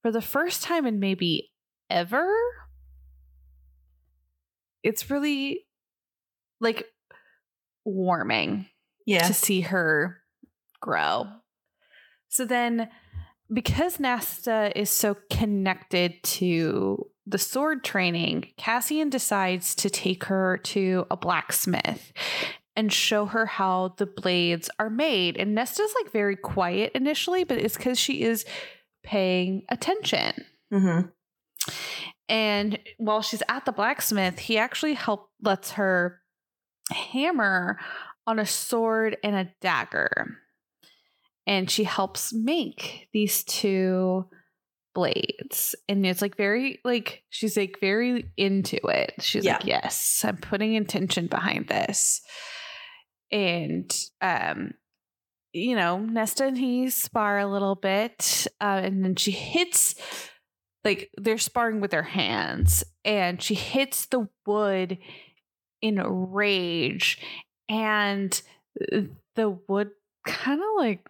for 0.00 0.10
the 0.10 0.22
first 0.22 0.62
time 0.62 0.86
in 0.86 0.98
maybe 0.98 1.50
ever. 1.90 2.32
It's 4.82 5.10
really 5.10 5.66
like 6.60 6.86
warming 7.84 8.66
Yeah. 9.04 9.26
to 9.26 9.34
see 9.34 9.62
her 9.62 10.20
grow. 10.80 11.26
So 12.28 12.44
then, 12.44 12.88
because 13.52 14.00
Nesta 14.00 14.72
is 14.78 14.90
so 14.90 15.16
connected 15.30 16.22
to 16.22 17.10
the 17.26 17.38
sword 17.38 17.84
training, 17.84 18.52
Cassian 18.56 19.10
decides 19.10 19.74
to 19.76 19.90
take 19.90 20.24
her 20.24 20.58
to 20.58 21.06
a 21.10 21.16
blacksmith 21.16 22.12
and 22.76 22.92
show 22.92 23.26
her 23.26 23.46
how 23.46 23.94
the 23.96 24.06
blades 24.06 24.68
are 24.78 24.90
made. 24.90 25.36
And 25.36 25.54
Nesta's 25.54 25.94
like 26.00 26.12
very 26.12 26.36
quiet 26.36 26.92
initially, 26.94 27.44
but 27.44 27.58
it's 27.58 27.76
because 27.76 27.98
she 27.98 28.22
is 28.22 28.44
paying 29.02 29.62
attention. 29.70 30.44
Mm-hmm. 30.72 31.08
And 32.28 32.78
while 32.98 33.22
she's 33.22 33.42
at 33.48 33.64
the 33.64 33.72
blacksmith, 33.72 34.38
he 34.38 34.58
actually 34.58 34.94
help 34.94 35.30
lets 35.42 35.72
her 35.72 36.20
hammer 36.90 37.78
on 38.26 38.38
a 38.38 38.46
sword 38.46 39.16
and 39.22 39.36
a 39.36 39.52
dagger. 39.60 40.36
And 41.46 41.70
she 41.70 41.84
helps 41.84 42.32
make 42.32 43.08
these 43.12 43.44
two 43.44 44.26
blades. 44.94 45.76
And 45.88 46.04
it's 46.04 46.22
like 46.22 46.36
very 46.36 46.80
like 46.84 47.22
she's 47.30 47.56
like 47.56 47.76
very 47.80 48.24
into 48.36 48.78
it. 48.88 49.14
She's 49.20 49.44
like, 49.44 49.66
"Yes, 49.66 50.24
I'm 50.26 50.38
putting 50.38 50.74
intention 50.74 51.28
behind 51.28 51.68
this." 51.68 52.22
And 53.30 53.94
um 54.20 54.72
you 55.52 55.74
know, 55.74 55.98
Nesta 56.00 56.44
and 56.46 56.58
he 56.58 56.90
spar 56.90 57.38
a 57.38 57.46
little 57.46 57.76
bit, 57.76 58.46
uh, 58.60 58.80
and 58.84 59.02
then 59.02 59.16
she 59.16 59.30
hits 59.30 59.94
like 60.86 61.10
they're 61.18 61.36
sparring 61.38 61.80
with 61.80 61.90
their 61.90 62.02
hands 62.02 62.82
and 63.04 63.42
she 63.42 63.54
hits 63.54 64.06
the 64.06 64.28
wood 64.46 64.96
in 65.82 66.00
rage 66.02 67.18
and 67.68 68.40
the 69.34 69.58
wood 69.68 69.90
kind 70.26 70.60
of 70.60 70.66
like 70.78 71.06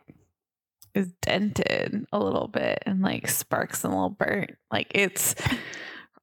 is 0.95 1.13
dented 1.23 2.07
a 2.13 2.19
little 2.19 2.49
bit 2.49 2.83
and 2.87 3.03
like 3.03 3.29
sparks 3.29 3.85
and 3.85 3.93
a 3.93 3.97
little 3.97 4.11
burnt 4.11 4.53
like 4.73 4.91
it's 4.95 5.35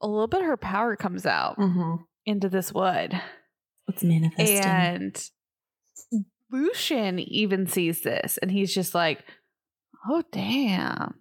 a 0.01 0.07
little 0.07 0.27
bit 0.27 0.41
of 0.41 0.47
her 0.47 0.57
power 0.57 0.95
comes 0.95 1.25
out 1.25 1.57
Mm-hmm. 1.57 2.03
into 2.25 2.49
this 2.49 2.73
wood 2.73 3.19
It's 3.87 4.03
manifesting. 4.03 4.59
and 4.61 5.29
Lucian 6.51 7.19
even 7.19 7.67
sees 7.67 8.01
this 8.01 8.37
and 8.37 8.51
he's 8.51 8.73
just 8.73 8.93
like, 8.93 9.23
oh, 10.07 10.23
damn. 10.31 11.15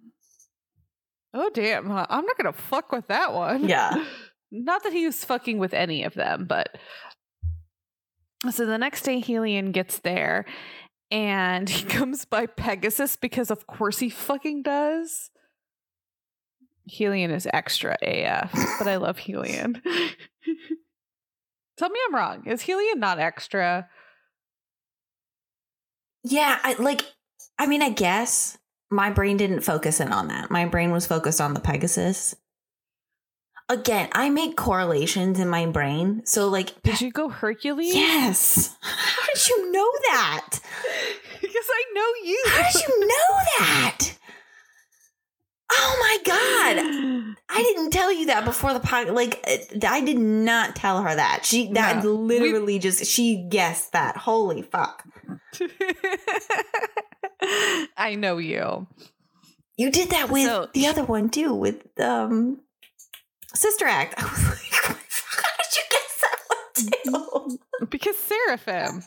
Oh, 1.33 1.49
damn. 1.53 1.87
huh, 1.89 2.05
I'm 2.09 2.25
not 2.25 2.37
going 2.37 2.53
to 2.53 2.59
fuck 2.59 2.91
with 2.91 3.07
that 3.07 3.33
one. 3.33 3.67
Yeah. 3.69 4.03
Not 4.55 4.83
that 4.83 4.93
he 4.93 5.07
was 5.07 5.25
fucking 5.25 5.57
with 5.57 5.73
any 5.73 6.03
of 6.03 6.13
them, 6.13 6.45
but. 6.45 6.77
So 8.51 8.67
the 8.67 8.77
next 8.77 9.01
day, 9.01 9.19
Helion 9.19 9.71
gets 9.71 9.97
there 9.99 10.45
and 11.09 11.67
he 11.69 11.83
comes 11.85 12.25
by 12.25 12.45
Pegasus 12.45 13.15
because, 13.15 13.49
of 13.49 13.65
course, 13.65 13.97
he 13.97 14.09
fucking 14.09 14.61
does. 14.61 15.31
Helion 16.87 17.31
is 17.31 17.47
extra 17.51 17.97
AF, 18.03 18.51
but 18.77 18.87
I 18.87 18.97
love 18.97 19.17
Helion. 19.17 19.81
Tell 21.77 21.89
me 21.89 21.99
I'm 22.07 22.13
wrong. 22.15 22.45
Is 22.45 22.61
Helion 22.63 22.97
not 22.97 23.19
extra? 23.19 23.89
Yeah, 26.23 26.59
I 26.61 26.73
like 26.73 27.03
I 27.57 27.65
mean, 27.67 27.81
I 27.81 27.89
guess 27.89 28.57
my 28.93 29.09
brain 29.09 29.37
didn't 29.37 29.61
focus 29.61 29.99
in 29.99 30.11
on 30.13 30.27
that. 30.29 30.49
My 30.51 30.65
brain 30.65 30.91
was 30.91 31.05
focused 31.07 31.41
on 31.41 31.53
the 31.53 31.59
Pegasus. 31.59 32.35
Again, 33.69 34.09
I 34.11 34.29
make 34.29 34.57
correlations 34.57 35.39
in 35.39 35.47
my 35.47 35.65
brain. 35.65 36.21
So 36.25 36.49
like 36.49 36.81
Did 36.83 37.01
you 37.01 37.11
go 37.11 37.29
Hercules? 37.29 37.95
Yes. 37.95 38.75
How 38.81 39.25
did 39.33 39.47
you 39.49 39.71
know 39.71 39.89
that? 40.09 40.59
because 41.41 41.65
I 41.69 41.83
know 41.93 42.27
you. 42.29 42.43
How 42.47 42.71
did 42.71 42.81
you 42.81 42.99
know 42.99 43.37
that? 43.59 44.17
Oh 45.71 45.97
my 45.99 46.17
god. 46.25 47.35
I 47.49 47.63
didn't 47.63 47.91
tell 47.91 48.11
you 48.11 48.27
that 48.27 48.45
before 48.45 48.73
the 48.73 48.79
podcast. 48.79 49.13
Like, 49.15 49.43
uh, 49.47 49.87
I 49.87 50.01
did 50.01 50.19
not 50.19 50.75
tell 50.75 51.01
her 51.01 51.15
that. 51.15 51.45
She 51.45 51.71
that 51.73 52.03
No. 52.03 52.11
literally 52.11 52.79
just 52.79 53.05
she 53.05 53.47
guessed 53.49 53.93
that. 53.93 54.17
Holy 54.17 54.61
fuck! 54.61 55.03
I 57.97 58.15
know 58.15 58.37
you. 58.37 58.87
You 59.77 59.91
did 59.91 60.09
that 60.11 60.29
with 60.29 60.45
So- 60.45 60.69
the 60.73 60.87
other 60.87 61.03
one 61.03 61.29
too, 61.29 61.53
with 61.53 61.83
um 61.99 62.61
Sister 63.53 63.85
Act. 63.85 64.13
I 64.17 64.23
was 64.23 64.49
like, 64.49 64.71
how 64.71 64.93
did 65.57 65.75
you 65.75 65.83
guess 65.91 66.21
that 66.21 66.39
one 66.49 66.59
too? 67.49 67.59
Because 67.89 68.17
Seraphim. 68.17 69.03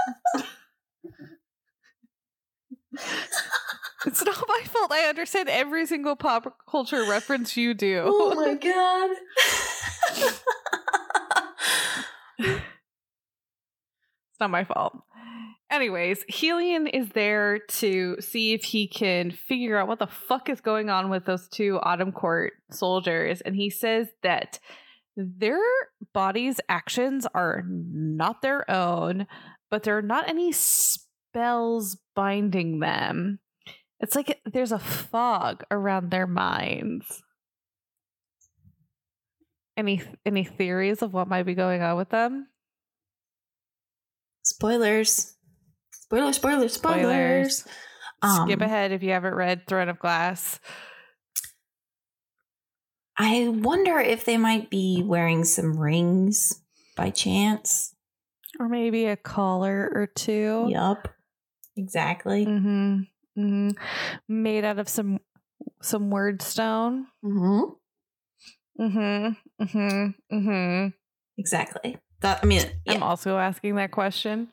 it's 4.06 4.24
not 4.24 4.44
my 4.48 4.60
fault. 4.66 4.92
I 4.92 5.06
understand 5.08 5.48
every 5.48 5.86
single 5.86 6.14
pop 6.16 6.56
culture 6.68 7.04
reference 7.08 7.56
you 7.56 7.72
do. 7.74 8.02
oh 8.06 8.34
my 8.34 8.54
god! 8.54 9.10
It's 12.38 12.60
not 14.40 14.50
my 14.50 14.64
fault. 14.64 14.98
Anyways, 15.70 16.24
Helion 16.30 16.88
is 16.92 17.08
there 17.10 17.58
to 17.58 18.16
see 18.20 18.52
if 18.52 18.62
he 18.62 18.86
can 18.86 19.32
figure 19.32 19.76
out 19.76 19.88
what 19.88 19.98
the 19.98 20.06
fuck 20.06 20.48
is 20.48 20.60
going 20.60 20.90
on 20.90 21.10
with 21.10 21.24
those 21.24 21.48
two 21.48 21.80
Autumn 21.82 22.12
Court 22.12 22.52
soldiers. 22.70 23.40
And 23.40 23.56
he 23.56 23.68
says 23.68 24.08
that 24.22 24.60
their 25.16 25.58
bodies' 26.12 26.60
actions 26.68 27.26
are 27.34 27.64
not 27.66 28.42
their 28.42 28.70
own, 28.70 29.26
but 29.70 29.82
there 29.82 29.98
are 29.98 30.02
not 30.02 30.28
any 30.28 30.52
spells 30.52 31.96
binding 32.14 32.78
them. 32.78 33.40
It's 33.98 34.14
like 34.14 34.40
there's 34.44 34.72
a 34.72 34.78
fog 34.78 35.64
around 35.70 36.10
their 36.10 36.26
minds. 36.26 37.22
Any 39.76 40.02
any 40.24 40.44
theories 40.44 41.02
of 41.02 41.12
what 41.12 41.28
might 41.28 41.44
be 41.44 41.54
going 41.54 41.82
on 41.82 41.96
with 41.96 42.10
them? 42.10 42.48
Spoilers. 44.42 45.35
Spoilers, 46.08 46.36
spoilers, 46.36 46.72
spoilers. 46.72 47.58
Spoilers. 47.58 47.64
Um, 48.22 48.48
Skip 48.48 48.60
ahead 48.60 48.92
if 48.92 49.02
you 49.02 49.10
haven't 49.10 49.34
read 49.34 49.66
Throne 49.66 49.88
of 49.88 49.98
Glass. 49.98 50.60
I 53.18 53.48
wonder 53.48 53.98
if 53.98 54.24
they 54.24 54.36
might 54.36 54.70
be 54.70 55.02
wearing 55.04 55.44
some 55.44 55.78
rings 55.78 56.62
by 56.96 57.10
chance. 57.10 57.94
Or 58.60 58.68
maybe 58.68 59.06
a 59.06 59.16
collar 59.16 59.90
or 59.94 60.06
two. 60.06 60.66
Yup. 60.68 61.08
Exactly. 61.76 62.46
Mm-hmm. 62.46 63.00
Mm-hmm. 63.38 63.70
Made 64.28 64.64
out 64.64 64.78
of 64.78 64.88
some 64.88 65.18
some 65.82 66.10
Wyrdstone. 66.10 67.04
Mm-hmm. 67.24 68.82
Mm-hmm. 68.82 69.64
Mm-hmm. 69.64 70.36
Mm-hmm. 70.36 70.88
Exactly. 71.36 71.98
That 72.20 72.40
I 72.42 72.46
mean, 72.46 72.62
yeah. 72.86 72.94
I'm 72.94 73.02
also 73.02 73.38
asking 73.38 73.74
that 73.74 73.90
question. 73.90 74.48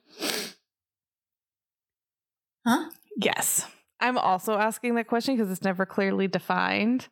Huh? 2.66 2.90
Yes. 3.18 3.68
I'm 4.00 4.18
also 4.18 4.58
asking 4.58 4.96
that 4.96 5.08
question 5.08 5.36
because 5.36 5.52
it's 5.52 5.64
never 5.64 5.86
clearly 5.86 6.28
defined. 6.28 7.08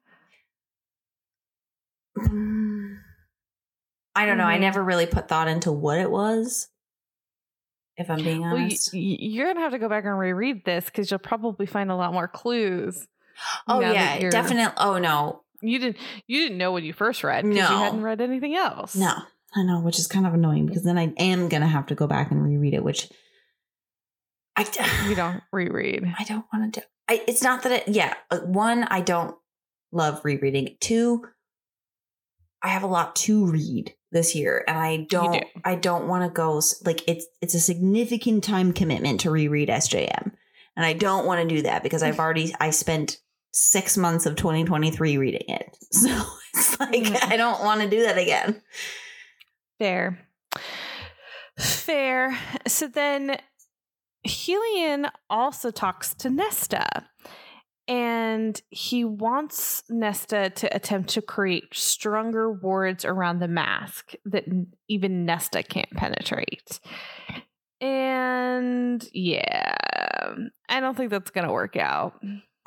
Mm. 2.18 2.98
I 4.16 4.26
don't 4.26 4.38
know. 4.38 4.46
I 4.46 4.58
Mhm. 4.58 4.62
never 4.62 4.84
really 4.84 5.06
put 5.06 5.28
thought 5.28 5.48
into 5.48 5.72
what 5.72 5.98
it 6.00 6.12
was. 6.12 6.68
If 7.98 8.10
I'm 8.10 8.24
being 8.24 8.44
honest. 8.44 8.92
y- 8.94 9.00
you're 9.00 9.48
gonna 9.48 9.60
have 9.60 9.74
to 9.74 9.80
go 9.80 9.88
back 9.90 10.06
and 10.06 10.18
reread 10.18 10.66
this 10.66 10.86
because 10.86 11.12
you'll 11.12 11.20
probably 11.20 11.66
find 11.66 11.92
a 11.92 11.96
lot 11.96 12.14
more 12.14 12.28
clues. 12.28 13.08
oh 13.68 13.80
yeah, 13.80 14.18
definitely. 14.30 14.74
Oh 14.78 14.98
no, 14.98 15.44
You 15.62 15.78
didn't. 15.78 15.98
You 16.26 16.40
didn't 16.42 16.58
know 16.58 16.72
when 16.72 16.84
you 16.84 16.94
first 16.94 17.24
read 17.24 17.44
because 17.44 17.70
you 17.70 17.76
No. 17.76 17.84
hadn't 17.84 18.02
read 18.02 18.20
anything 18.22 18.56
else. 18.56 18.96
no, 18.96 19.14
I 19.56 19.64
know, 19.64 19.82
which 19.82 20.00
is 20.00 20.08
kind 20.08 20.26
of 20.26 20.34
annoying 20.34 20.66
because 20.66 20.84
then 20.84 20.98
I 20.98 21.14
am 21.18 21.48
gonna 21.50 21.68
have 21.68 21.86
to 21.88 21.96
go 21.96 22.08
back 22.08 22.32
and 22.32 22.44
reread 22.44 22.74
it, 22.74 22.84
which 22.84 23.10
I 24.70 25.08
you 25.10 25.16
don't 25.16 25.42
reread. 25.52 26.14
I 26.18 26.24
don't 26.24 26.46
want 26.54 26.74
to 26.74 26.80
do. 26.82 26.86
I, 27.08 27.22
it's 27.28 27.44
not 27.44 27.64
that 27.64 27.72
it. 27.72 27.88
Yeah, 27.88 28.14
uh, 28.30 28.40
one, 28.40 28.84
I 28.84 29.02
don't 29.02 29.36
love 29.92 30.22
rereading. 30.24 30.78
Two, 30.80 31.26
I 32.62 32.70
have 32.70 32.84
a 32.84 32.88
lot 32.88 33.16
to 33.18 33.46
read 33.48 33.94
this 34.12 34.36
year, 34.36 34.64
and 34.68 34.78
I 34.78 35.08
don't. 35.10 35.34
do. 35.34 35.40
I 35.66 35.76
don't 35.76 36.08
want 36.08 36.24
to 36.24 36.30
go 36.30 36.62
like 36.86 37.08
it's. 37.08 37.26
It's 37.42 37.54
a 37.54 37.60
significant 37.60 38.44
time 38.44 38.74
commitment 38.74 39.22
to 39.22 39.32
reread 39.32 39.70
SJM, 39.70 40.32
and 40.76 40.86
I 40.86 40.94
don't 40.94 41.26
want 41.26 41.42
to 41.48 41.56
do 41.56 41.64
that 41.64 41.84
because 41.84 42.04
I've 42.04 42.20
already. 42.20 42.54
I 42.60 42.70
spent 42.70 43.18
six 43.54 43.98
months 43.98 44.26
of 44.26 44.36
2023 44.38 45.18
reading 45.18 45.44
it. 45.48 45.78
So 45.92 46.10
it's 46.54 46.80
like, 46.80 46.92
Mm. 47.04 47.32
I 47.32 47.38
don't 47.38 47.64
want 47.64 47.82
to 47.82 47.90
do 47.90 48.04
that 48.04 48.18
again. 48.18 48.62
Fair. 49.78 50.20
Fair. 51.58 52.38
So 52.68 52.88
then 52.88 53.38
Helion 54.26 55.10
also 55.30 55.72
talks 55.72 56.14
to 56.16 56.30
Nesta. 56.30 56.88
And 57.88 58.62
he 58.70 59.04
wants 59.04 59.84
Nesta 59.90 60.52
to 60.52 60.74
attempt 60.74 61.10
to 61.10 61.22
create 61.22 61.74
stronger 61.74 62.52
wards 62.52 63.04
around 63.04 63.40
the 63.40 63.48
mask 63.48 64.14
that 64.26 64.46
even 64.88 65.26
Nesta 65.26 65.64
can't 65.64 65.92
penetrate. 65.92 66.80
And 67.82 69.04
yeah, 69.12 69.76
I 70.70 70.80
don't 70.80 70.96
think 70.96 71.10
that's 71.10 71.32
going 71.32 71.48
to 71.48 71.54
work 71.54 71.76
out. 71.76 72.14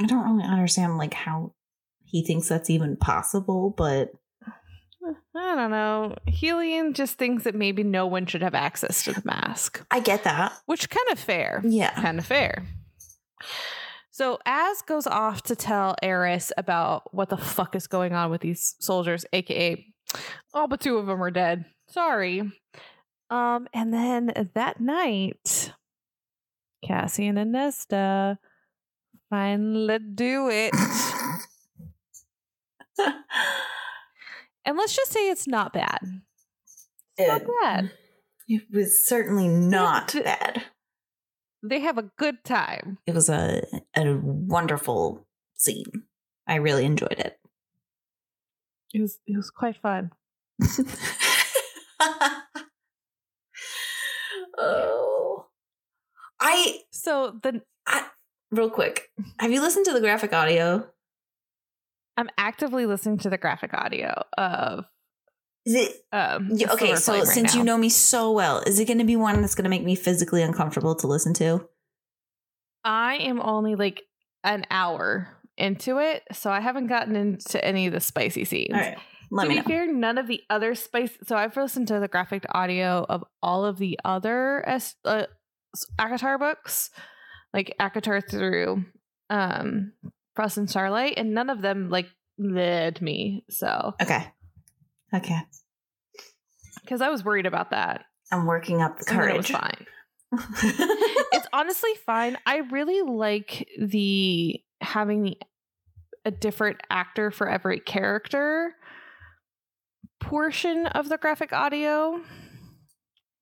I 0.01 0.07
don't 0.07 0.29
really 0.29 0.47
understand 0.47 0.99
like 0.99 1.15
how 1.15 1.55
he 2.05 2.25
thinks 2.25 2.49
that's 2.49 2.69
even 2.69 2.97
possible, 2.97 3.73
but 3.75 4.11
I 5.35 5.55
don't 5.55 5.71
know. 5.71 6.17
Helion 6.29 6.95
just 6.95 7.19
thinks 7.19 7.45
that 7.45 7.55
maybe 7.55 7.83
no 7.83 8.07
one 8.07 8.27
should 8.27 8.43
have 8.43 8.55
access 8.55 9.05
to 9.05 9.13
the 9.13 9.23
mask, 9.25 9.85
I 9.91 10.01
get 10.01 10.25
that. 10.25 10.53
which 10.67 10.89
kind 10.91 11.09
of 11.11 11.19
fair. 11.19 11.61
Yeah. 11.65 11.93
kind 11.95 12.19
of 12.19 12.27
fair. 12.27 12.65
So 14.11 14.39
Az 14.47 14.83
goes 14.83 15.07
off 15.07 15.43
to 15.45 15.57
tell 15.57 15.97
Eris 16.03 16.53
about 16.57 17.13
what 17.13 17.29
the 17.31 17.37
fuck 17.37 17.75
is 17.75 17.87
going 17.87 18.13
on 18.13 18.31
with 18.31 18.41
these 18.43 18.77
soldiers, 18.79 19.27
aka 19.33 19.85
all 20.53 20.69
but 20.69 20.81
two 20.81 20.97
of 20.99 21.07
them 21.07 21.23
are 21.23 21.31
dead. 21.31 21.65
Sorry. 21.89 22.41
Um, 23.31 23.67
and 23.75 23.93
then 23.93 24.51
that 24.55 24.81
night, 24.81 25.73
Cassian 26.85 27.39
and 27.39 27.53
Nesta 27.53 28.39
finally 29.31 29.99
do 29.99 30.49
it. 30.49 30.73
and 34.65 34.77
let's 34.77 34.95
just 34.97 35.13
say 35.13 35.29
it's 35.31 35.47
not 35.47 35.73
bad. 35.73 35.99
It's 37.17 37.29
not 37.29 37.43
It- 37.43 37.49
bad. 37.63 37.91
It 38.47 38.63
was 38.73 39.07
certainly 39.07 39.49
not 39.49 40.13
bad. 40.13 40.65
They 41.63 41.81
have 41.81 41.97
a 41.97 42.11
good 42.19 42.45
time. 42.45 42.99
It 43.07 43.15
was 43.15 43.29
a 43.31 43.63
a 43.97 44.15
wonderful 44.23 45.27
scene. 45.55 46.05
I 46.47 46.57
really 46.57 46.85
enjoyed 46.85 47.19
it. 47.19 47.39
It 48.93 49.01
was 49.01 49.19
it 49.27 49.37
was 49.37 49.51
quite 49.51 49.77
fun. 49.81 50.11
oh, 54.59 55.47
I 56.41 56.81
So 56.91 57.39
the 57.43 57.63
real 58.51 58.71
quick. 58.71 59.11
Have 59.39 59.51
you 59.53 59.61
listened 59.61 59.87
to 59.87 59.93
the 59.93 60.01
graphic 60.01 60.33
audio? 60.33 60.87
I'm 62.17 62.29
actively 62.39 62.87
listening 62.87 63.19
to 63.19 63.31
the 63.31 63.39
graphic 63.39 63.75
audio 63.75 64.23
of 64.39 64.85
Is 65.67 65.75
it 65.75 65.93
um 66.13 66.51
Yeah, 66.53 66.73
okay? 66.73 66.95
So 66.97 67.15
right 67.15 67.27
since 67.27 67.55
you 67.55 67.65
know 67.65 67.77
me 67.79 67.89
so 67.89 68.31
well, 68.33 68.61
is 68.61 68.79
it 68.79 68.87
going 68.87 68.99
to 68.99 69.05
be 69.05 69.17
one 69.17 69.41
that's 69.41 69.55
going 69.55 69.65
to 69.65 69.71
make 69.71 69.85
me 69.85 69.95
physically 69.95 70.43
uncomfortable 70.43 70.95
to 70.97 71.07
listen 71.07 71.35
to? 71.35 71.69
I 72.85 73.17
am 73.17 73.41
only 73.41 73.75
like 73.77 74.03
an 74.45 74.65
hour 74.71 75.29
into 75.57 75.99
it, 75.99 76.23
so 76.33 76.51
I 76.51 76.61
haven't 76.61 76.89
gotten 76.89 77.17
into 77.17 77.65
any 77.65 77.87
of 77.87 77.93
the 77.93 78.01
spicy 78.01 78.45
scenes. 78.45 78.75
All 78.75 78.81
right, 78.81 78.99
let 79.31 79.45
to 79.45 79.49
me 79.49 79.55
be 79.57 79.61
know. 79.63 79.67
fair, 79.67 79.93
none 79.93 80.19
of 80.19 80.27
the 80.27 80.43
other 80.51 80.75
spice. 80.75 81.17
So 81.25 81.37
I've 81.37 81.57
listened 81.57 81.89
to 81.89 81.99
the 82.01 82.09
graphic 82.09 82.45
audio 82.51 83.07
of 83.09 83.25
all 83.43 83.65
of 83.65 83.79
the 83.79 83.99
other 84.05 84.63
S- 84.69 84.97
uh, 85.05 85.27
ACOTAR 85.99 86.39
books, 86.39 86.91
like 87.55 87.75
ACOTAR 87.81 88.29
through 88.29 88.85
um 89.31 89.93
Frost 90.35 90.57
and 90.59 90.69
Starlight, 90.69 91.15
and 91.17 91.33
none 91.35 91.51
of 91.51 91.63
them 91.63 91.91
like 91.91 92.07
led 92.39 93.01
me. 93.01 93.45
So 93.51 93.95
Okay, 94.03 94.27
okay. 95.15 95.41
because 96.83 97.01
I 97.01 97.09
was 97.11 97.25
worried 97.25 97.47
about 97.47 97.71
that, 97.71 98.05
I'm 98.33 98.47
working 98.47 98.83
up 98.83 98.99
the 98.99 99.05
and 99.11 99.21
then 99.21 99.29
it 99.31 99.37
was 99.37 99.47
courage. 99.47 99.61
fine. 99.61 99.87
it's 101.33 101.47
honestly 101.53 101.93
fine. 102.07 102.37
I 102.47 102.59
really 102.71 103.03
like 103.03 103.69
the 103.81 104.61
having 104.81 105.23
the 105.23 105.37
a 106.27 106.31
different 106.31 106.81
actor 106.91 107.31
for 107.31 107.49
every 107.49 107.79
character 107.81 108.73
portion 110.21 110.87
of 110.87 111.09
the 111.09 111.19
graphic 111.19 111.53
audio. 111.53 112.21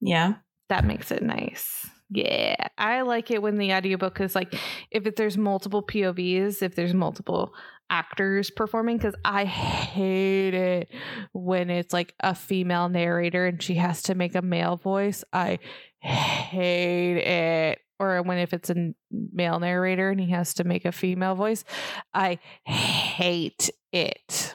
yeah. 0.01 0.35
That 0.69 0.85
makes 0.85 1.11
it 1.11 1.23
nice. 1.23 1.87
Yeah, 2.15 2.57
I 2.77 3.01
like 3.03 3.31
it 3.31 3.41
when 3.41 3.57
the 3.57 3.73
audiobook 3.73 4.21
is 4.21 4.35
like 4.35 4.55
if 4.91 5.07
it, 5.07 5.17
there's 5.17 5.39
multiple 5.39 5.83
POVs, 5.83 6.61
if 6.61 6.75
there's 6.75 6.93
multiple 6.93 7.55
actors 7.89 8.51
performing 8.51 8.99
cuz 8.99 9.15
I 9.25 9.47
hate 9.47 10.53
it 10.53 10.91
when 11.33 11.71
it's 11.71 11.93
like 11.93 12.15
a 12.21 12.35
female 12.35 12.91
narrator 12.91 13.47
and 13.47 13.63
she 13.63 13.77
has 13.77 14.03
to 14.03 14.15
make 14.15 14.35
a 14.35 14.43
male 14.43 14.77
voice. 14.77 15.25
I 15.33 15.59
hate 16.01 17.17
it. 17.19 17.79
Or 17.99 18.21
when 18.23 18.39
if 18.39 18.53
it's 18.53 18.69
a 18.69 18.93
male 19.11 19.61
narrator 19.61 20.11
and 20.11 20.21
he 20.21 20.31
has 20.33 20.55
to 20.55 20.65
make 20.65 20.85
a 20.85 20.93
female 20.93 21.35
voice, 21.35 21.65
I 22.13 22.41
hate 22.67 23.71
it. 23.93 24.55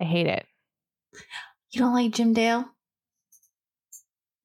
I 0.00 0.04
hate 0.04 0.26
it. 0.26 0.46
You 1.70 1.82
don't 1.82 1.94
like 1.94 2.12
Jim 2.12 2.32
Dale? 2.32 2.64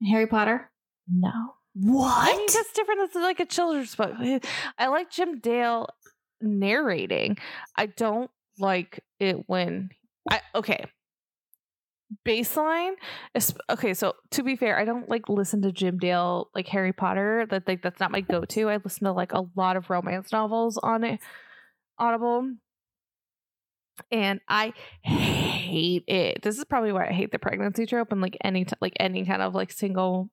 Harry 0.07 0.27
Potter? 0.27 0.69
No. 1.07 1.55
What? 1.73 2.29
I 2.29 2.47
that's 2.53 2.71
different. 2.73 3.01
It's 3.01 3.15
like 3.15 3.39
a 3.39 3.45
children's 3.45 3.95
book. 3.95 4.13
I 4.77 4.87
like 4.87 5.11
Jim 5.11 5.39
Dale 5.39 5.87
narrating. 6.41 7.37
I 7.75 7.87
don't 7.87 8.31
like 8.59 9.03
it 9.19 9.43
when 9.47 9.89
I 10.29 10.41
okay. 10.55 10.85
Baseline 12.25 12.93
is 13.33 13.53
okay. 13.69 13.93
So 13.93 14.13
to 14.31 14.43
be 14.43 14.55
fair, 14.55 14.79
I 14.79 14.85
don't 14.85 15.09
like 15.09 15.27
listen 15.27 15.61
to 15.63 15.71
Jim 15.71 15.97
Dale 15.97 16.49
like 16.55 16.67
Harry 16.67 16.93
Potter. 16.93 17.45
That 17.49 17.67
like 17.67 17.81
that's 17.81 17.99
not 17.99 18.11
my 18.11 18.21
go 18.21 18.45
to. 18.45 18.69
I 18.69 18.77
listen 18.77 19.05
to 19.05 19.11
like 19.11 19.33
a 19.33 19.45
lot 19.55 19.75
of 19.75 19.89
romance 19.89 20.31
novels 20.31 20.77
on 20.77 21.03
it, 21.03 21.19
Audible, 21.99 22.53
and 24.11 24.39
I 24.47 24.73
hate 25.01 26.03
it. 26.07 26.41
This 26.41 26.57
is 26.57 26.65
probably 26.65 26.91
why 26.93 27.07
I 27.07 27.11
hate 27.11 27.31
the 27.31 27.39
pregnancy 27.39 27.85
trope 27.85 28.11
and 28.11 28.21
like 28.21 28.37
any 28.43 28.65
t- 28.65 28.75
like 28.81 28.95
any 28.99 29.25
kind 29.25 29.41
of 29.41 29.55
like 29.55 29.71
single 29.71 30.29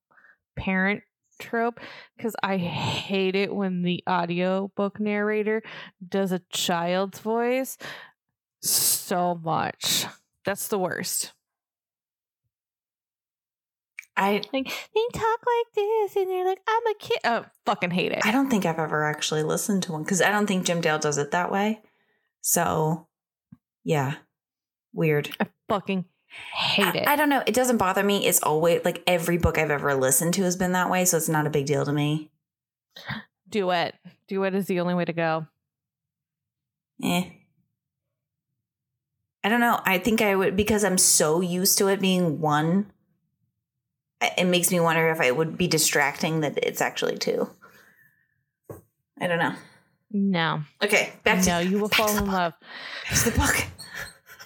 parent 0.57 1.03
trope 1.41 1.81
because 2.17 2.35
I 2.43 2.57
hate 2.57 3.35
it 3.35 3.55
when 3.55 3.83
the 3.83 4.03
audiobook 4.09 5.01
narrator 5.01 5.63
does 6.07 6.33
a 6.33 6.43
child's 6.51 7.19
voice 7.19 7.77
so 8.61 9.41
much. 9.43 10.07
That's 10.45 10.69
the 10.69 10.79
worst. 10.79 11.33
I 14.17 14.43
Like 14.53 14.67
they 14.67 15.19
talk 15.19 15.41
like 15.47 15.75
this, 15.75 16.17
and 16.17 16.29
they're 16.29 16.45
like, 16.45 16.61
"I'm 16.69 16.87
a 16.87 16.95
kid." 16.99 17.19
Oh, 17.25 17.47
fucking 17.65 17.91
hate 17.91 18.13
it. 18.13 18.21
I 18.25 18.31
don't 18.31 18.51
think 18.51 18.67
I've 18.67 18.79
ever 18.79 19.05
actually 19.05 19.43
listened 19.43 19.83
to 19.85 19.93
one 19.93 20.03
because 20.03 20.21
I 20.21 20.31
don't 20.31 20.47
think 20.47 20.67
Jim 20.67 20.83
Dale 20.83 20.99
does 20.99 21.17
it 21.17 21.31
that 21.31 21.51
way. 21.51 21.81
So, 22.43 23.09
yeah, 23.85 24.17
weird. 24.93 25.31
I 25.41 25.47
fucking 25.69 26.05
hate 26.55 26.95
it. 26.95 27.09
I, 27.09 27.13
I 27.13 27.17
don't 27.17 27.29
know. 27.29 27.43
It 27.47 27.55
doesn't 27.55 27.77
bother 27.77 28.03
me. 28.03 28.27
It's 28.27 28.43
always 28.43 28.85
like 28.85 29.03
every 29.07 29.39
book 29.39 29.59
I've 29.59 29.71
ever 29.71 29.95
listened 29.95 30.35
to 30.35 30.43
has 30.43 30.57
been 30.57 30.73
that 30.73 30.91
way, 30.91 31.05
so 31.05 31.17
it's 31.17 31.29
not 31.29 31.47
a 31.47 31.51
big 31.51 31.67
deal 31.67 31.85
to 31.85 31.93
me. 31.93 32.31
Do 33.49 33.71
it. 33.71 33.95
Do 34.29 34.45
it 34.45 34.55
is 34.55 34.67
the 34.67 34.81
only 34.81 34.95
way 34.95 35.05
to 35.05 35.13
go. 35.13 35.47
Eh. 37.03 37.25
I 39.45 39.49
don't 39.49 39.61
know. 39.61 39.81
I 39.85 39.99
think 39.99 40.23
I 40.23 40.35
would 40.35 40.57
because 40.57 40.85
I'm 40.85 40.99
so 40.99 41.41
used 41.41 41.79
to 41.79 41.89
it 41.89 42.01
being 42.01 42.41
one. 42.41 42.87
It 44.39 44.45
makes 44.45 44.71
me 44.71 44.79
wonder 44.79 45.11
if 45.11 45.21
it 45.21 45.37
would 45.37 45.59
be 45.59 45.67
distracting 45.67 46.41
that 46.41 46.57
it's 46.63 46.81
actually 46.81 47.19
two. 47.19 47.51
I 49.21 49.27
don't 49.27 49.39
know. 49.39 49.55
No, 50.15 50.63
Okay, 50.83 51.11
back 51.25 51.43
to 51.45 51.49
no, 51.49 51.59
you 51.61 51.79
will 51.79 51.89
fall 51.89 52.15
in 52.19 52.27
love. 52.27 52.53
Back 53.09 53.19
to 53.19 53.31
the 53.31 53.39
book. 53.39 53.65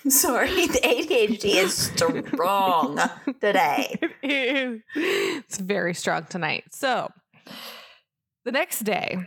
I'm 0.07 0.11
sorry, 0.12 0.69
the 0.69 0.78
ADHD 0.78 1.57
is 1.57 1.74
strong 1.74 3.01
today. 3.41 3.99
It 4.23 4.57
is. 4.57 4.83
It's 4.95 5.59
very 5.59 5.95
strong 5.95 6.27
tonight. 6.27 6.62
So 6.70 7.11
the 8.45 8.53
next 8.53 8.85
day, 8.85 9.19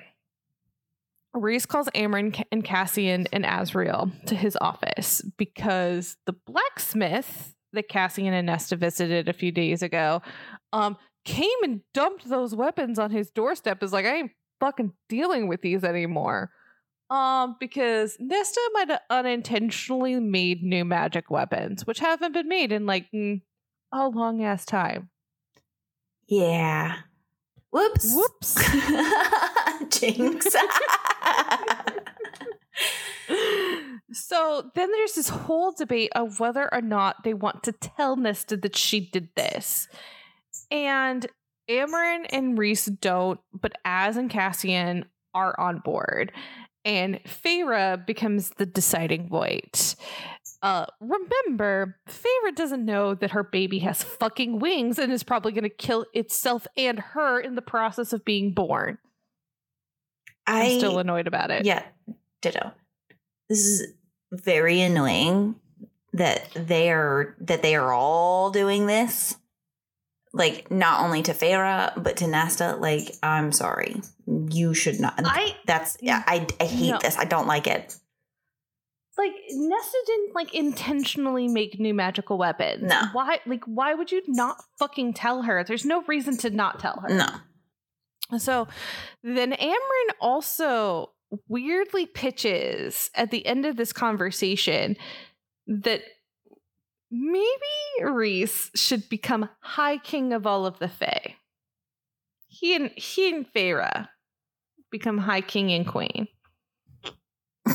Rhys 1.34 1.66
calls 1.66 1.90
Amren 1.90 2.42
and 2.54 2.64
Cassian 2.64 3.28
and 3.34 3.44
Azriel 3.44 4.10
to 4.28 4.36
his 4.36 4.58
office 4.62 5.22
because 5.38 6.16
the 6.26 6.36
blacksmith 6.48 7.56
that 7.74 7.90
Cassian 7.90 8.34
and 8.34 8.48
Nesta 8.48 8.78
visited 8.78 9.28
a 9.28 9.34
few 9.34 9.52
days 9.52 9.82
ago 9.82 10.22
um, 10.72 10.96
came 11.26 11.62
and 11.62 11.82
dumped 11.94 12.30
those 12.30 12.56
weapons 12.56 12.98
on 12.98 13.12
his 13.12 13.32
doorstep. 13.32 13.84
Is 13.84 13.92
like, 13.92 14.06
I 14.06 14.16
ain't 14.16 14.32
fucking 14.62 14.94
dealing 15.10 15.50
with 15.50 15.62
these 15.62 15.84
anymore. 15.84 16.52
Um, 17.10 17.56
because 17.60 18.18
Nesta 18.20 18.62
might 18.74 18.90
have 18.90 19.02
unintentionally 19.10 20.20
made 20.20 20.62
new 20.64 20.86
magic 20.86 21.32
weapons, 21.32 21.88
which 21.88 22.00
haven't 22.00 22.34
been 22.34 22.48
made 22.48 22.72
in 22.72 22.86
like 22.86 23.08
mm, 23.12 23.42
a 23.92 24.08
long 24.08 24.44
ass 24.44 24.64
time. 24.66 25.10
Yeah. 26.28 26.98
Whoops. 27.72 28.14
Whoops. 28.16 28.56
Jinx. 29.90 30.48
so 34.12 34.70
then 34.76 34.92
there's 34.92 35.14
this 35.14 35.30
whole 35.30 35.72
debate 35.72 36.12
of 36.16 36.40
whether 36.40 36.72
or 36.74 36.82
not 36.82 37.24
they 37.24 37.34
want 37.34 37.64
to 37.64 37.72
tell 37.72 38.16
Nesta 38.16 38.58
that 38.58 38.76
she 38.76 39.00
did 39.00 39.30
this. 39.36 39.88
And 40.72 41.26
Amren 41.70 42.26
and 42.32 42.58
Rhys 42.58 42.86
don't, 42.86 43.40
but 43.54 43.74
Az 43.86 44.18
and 44.18 44.30
Cassian 44.30 45.06
are 45.34 45.60
on 45.60 45.80
board. 45.80 46.32
And 46.90 47.20
Feyre 47.24 48.04
becomes 48.04 48.50
the 48.58 48.66
deciding 48.66 49.30
vote. 49.30 49.94
Uh, 50.64 50.88
remember, 51.00 51.98
Feyre 52.08 52.56
doesn't 52.56 52.84
know 52.84 53.14
that 53.14 53.30
her 53.30 53.44
baby 53.44 53.78
has 53.80 54.02
fucking 54.02 54.58
wings 54.58 54.98
and 54.98 55.14
is 55.14 55.22
probably 55.22 55.52
going 55.52 55.66
to 55.66 55.70
kill 55.70 56.08
itself 56.16 56.66
and 56.76 57.00
her 57.00 57.40
in 57.40 57.54
the 57.54 57.62
process 57.62 58.12
of 58.12 58.26
being 58.26 58.56
born. 58.56 58.98
I, 60.48 60.64
I'm 60.64 60.78
still 60.80 60.98
annoyed 60.98 61.28
about 61.28 61.52
it. 61.52 61.64
Yeah, 61.64 61.84
ditto. 62.42 62.72
This 63.50 63.60
is 63.60 63.94
very 64.32 64.82
annoying 64.82 65.58
that 66.14 66.50
they 66.56 66.90
are 66.90 67.36
that 67.42 67.62
they 67.62 67.76
are 67.76 67.94
all 67.94 68.50
doing 68.50 68.88
this. 68.88 69.38
Like 70.34 70.70
not 70.70 71.02
only 71.04 71.24
to 71.24 71.34
Feyre 71.34 71.92
but 72.04 72.18
to 72.18 72.28
Nesta. 72.28 72.76
Like 72.76 73.16
I'm 73.24 73.52
sorry, 73.52 74.02
you 74.28 74.74
should 74.74 75.00
not. 75.00 75.16
I 75.18 75.56
That's 75.66 75.98
yeah. 76.02 76.24
I 76.28 76.46
I 76.60 76.66
hate 76.66 76.92
No. 76.92 77.00
this. 77.02 77.18
I 77.18 77.26
don't 77.26 77.48
like 77.48 77.66
it. 77.66 77.96
like 79.18 79.34
Nesta 79.50 79.98
didn't 80.06 80.36
like 80.36 80.54
intentionally 80.54 81.48
make 81.48 81.80
new 81.80 81.94
magical 81.96 82.38
weapons. 82.38 82.84
No. 82.84 83.02
Why 83.14 83.40
like 83.48 83.64
why 83.66 83.96
would 83.96 84.12
you 84.12 84.22
not 84.28 84.58
fucking 84.78 85.14
tell 85.14 85.42
her? 85.42 85.64
There's 85.64 85.86
no 85.86 86.04
reason 86.04 86.38
to 86.38 86.50
not 86.52 86.80
tell 86.80 87.00
her. 87.02 87.10
No. 87.10 88.38
So 88.38 88.68
then 89.24 89.54
Amren 89.54 90.14
also 90.22 91.12
weirdly 91.48 92.06
pitches 92.06 93.10
at 93.16 93.32
the 93.32 93.46
end 93.48 93.66
of 93.66 93.76
this 93.78 93.92
conversation 93.94 94.96
that 95.66 96.02
maybe 97.12 98.04
Rhys 98.04 98.72
should 98.76 99.10
become 99.10 99.50
High 99.62 99.98
King 99.98 100.34
of 100.34 100.46
all 100.46 100.66
of 100.66 100.80
the 100.80 100.88
Fae. 100.88 101.36
He 102.48 102.76
and 102.76 102.92
he 102.92 103.34
and 103.34 103.46
Feyre 103.54 104.08
become 104.92 105.18
High 105.18 105.42
King 105.42 105.72
and 105.72 105.88
Queen. 105.88 106.28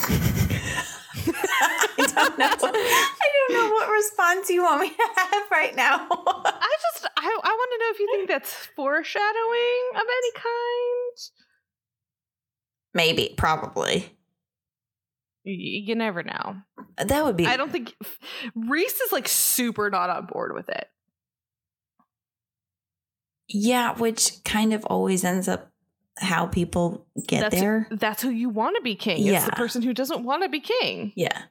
I 1.96 1.96
don't 1.96 2.38
know. 2.38 2.46
I 2.46 3.30
don't 3.48 3.52
know 3.52 3.70
what 3.72 3.90
response 3.90 4.50
you 4.50 4.62
want 4.62 4.82
me 4.82 4.88
to 4.88 5.08
have 5.16 5.44
right 5.50 5.74
now. 5.76 6.06
I 6.10 6.76
just 6.82 7.06
I, 7.16 7.22
I 7.22 7.52
want 7.52 7.70
to 7.72 7.78
know 7.78 7.90
if 7.90 7.98
you 8.00 8.08
think 8.12 8.28
that's 8.28 8.52
foreshadowing 8.76 9.90
of 9.94 10.02
any 10.02 10.32
kind. 10.34 11.18
Maybe, 12.94 13.34
probably. 13.36 14.13
You 15.44 15.94
never 15.94 16.22
know. 16.22 16.56
Uh, 16.96 17.04
that 17.04 17.24
would 17.24 17.36
be. 17.36 17.46
I 17.46 17.56
don't 17.56 17.70
think 17.70 17.94
Rhys 18.54 18.92
is 18.92 19.12
like 19.12 19.28
super 19.28 19.90
not 19.90 20.08
on 20.10 20.26
board 20.26 20.54
with 20.54 20.68
it. 20.70 20.88
Yeah, 23.48 23.94
which 23.94 24.42
kind 24.44 24.72
of 24.72 24.84
always 24.86 25.22
ends 25.22 25.48
up 25.48 25.70
how 26.18 26.46
people 26.46 27.06
get 27.26 27.42
that's, 27.42 27.56
there. 27.56 27.88
That's 27.90 28.22
who 28.22 28.30
you 28.30 28.48
want 28.48 28.76
to 28.76 28.82
be 28.82 28.94
king. 28.94 29.18
It's 29.18 29.26
Yeah. 29.26 29.44
the 29.44 29.52
person 29.52 29.82
who 29.82 29.92
doesn't 29.92 30.24
want 30.24 30.42
to 30.44 30.48
be 30.48 30.60
king. 30.60 31.12
Yeah. 31.14 31.42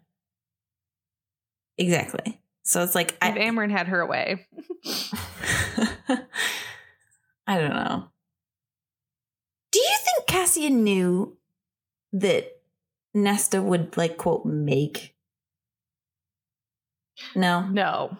Exactly. 1.77 2.41
So 2.63 2.81
it's 2.81 2.95
like 2.95 3.11
If 3.11 3.17
I, 3.21 3.31
Amren 3.37 3.69
had 3.69 3.87
her 3.87 4.05
way. 4.05 4.47
I 7.45 7.59
don't 7.59 7.69
know. 7.73 8.09
Do 9.71 9.79
you 9.79 9.97
think 10.03 10.27
Cassian 10.27 10.83
knew 10.83 11.37
that 12.13 12.52
Nesta 13.13 13.61
would 13.61 13.95
like 13.97 14.17
quote 14.17 14.45
make? 14.45 15.15
No. 17.35 17.67
No. 17.67 18.17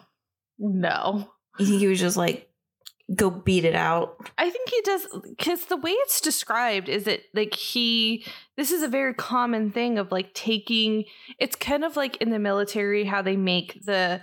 No. 0.58 1.30
You 1.58 1.66
think 1.66 1.80
he 1.80 1.86
was 1.86 2.00
just 2.00 2.16
like 2.16 2.48
go 3.14 3.30
beat 3.30 3.64
it 3.64 3.74
out? 3.74 4.30
I 4.38 4.50
think 4.50 4.70
he 4.70 4.80
does 4.82 5.06
because 5.28 5.66
the 5.66 5.76
way 5.76 5.90
it's 5.90 6.20
described 6.20 6.88
is 6.88 7.04
that 7.04 7.20
like 7.34 7.54
he 7.54 8.24
this 8.56 8.70
is 8.70 8.82
a 8.82 8.88
very 8.88 9.14
common 9.14 9.70
thing 9.70 9.98
of 9.98 10.10
like 10.10 10.32
taking 10.34 11.04
it's 11.38 11.56
kind 11.56 11.84
of 11.84 11.96
like 11.96 12.16
in 12.16 12.30
the 12.30 12.38
military 12.38 13.04
how 13.04 13.22
they 13.22 13.36
make 13.36 13.84
the 13.84 14.20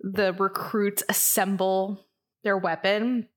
the 0.00 0.32
recruits 0.34 1.02
assemble 1.08 2.06
their 2.42 2.58
weapon. 2.58 3.28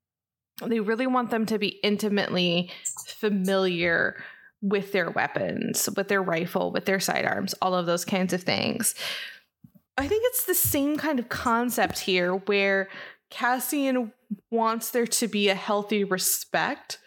They 0.65 0.80
really 0.80 1.07
want 1.07 1.30
them 1.30 1.45
to 1.48 1.60
be 1.60 1.80
intimately 1.84 2.72
familiar 3.07 4.18
with 4.61 4.91
their 4.91 5.09
weapons, 5.09 5.89
with 5.95 6.07
their 6.07 6.21
rifle, 6.21 6.71
with 6.71 6.85
their 6.85 6.99
sidearms, 6.99 7.53
all 7.61 7.75
of 7.75 7.85
those 7.85 8.05
kinds 8.05 8.34
of 8.34 8.43
things. 8.43 8.95
I 9.97 10.07
think 10.07 10.23
it's 10.27 10.45
the 10.45 10.55
same 10.55 10.97
kind 10.97 11.19
of 11.19 11.29
concept 11.29 11.99
here 11.99 12.34
where 12.34 12.89
Cassian 13.29 14.13
wants 14.51 14.91
there 14.91 15.07
to 15.07 15.27
be 15.27 15.49
a 15.49 15.55
healthy 15.55 16.03
respect 16.03 16.99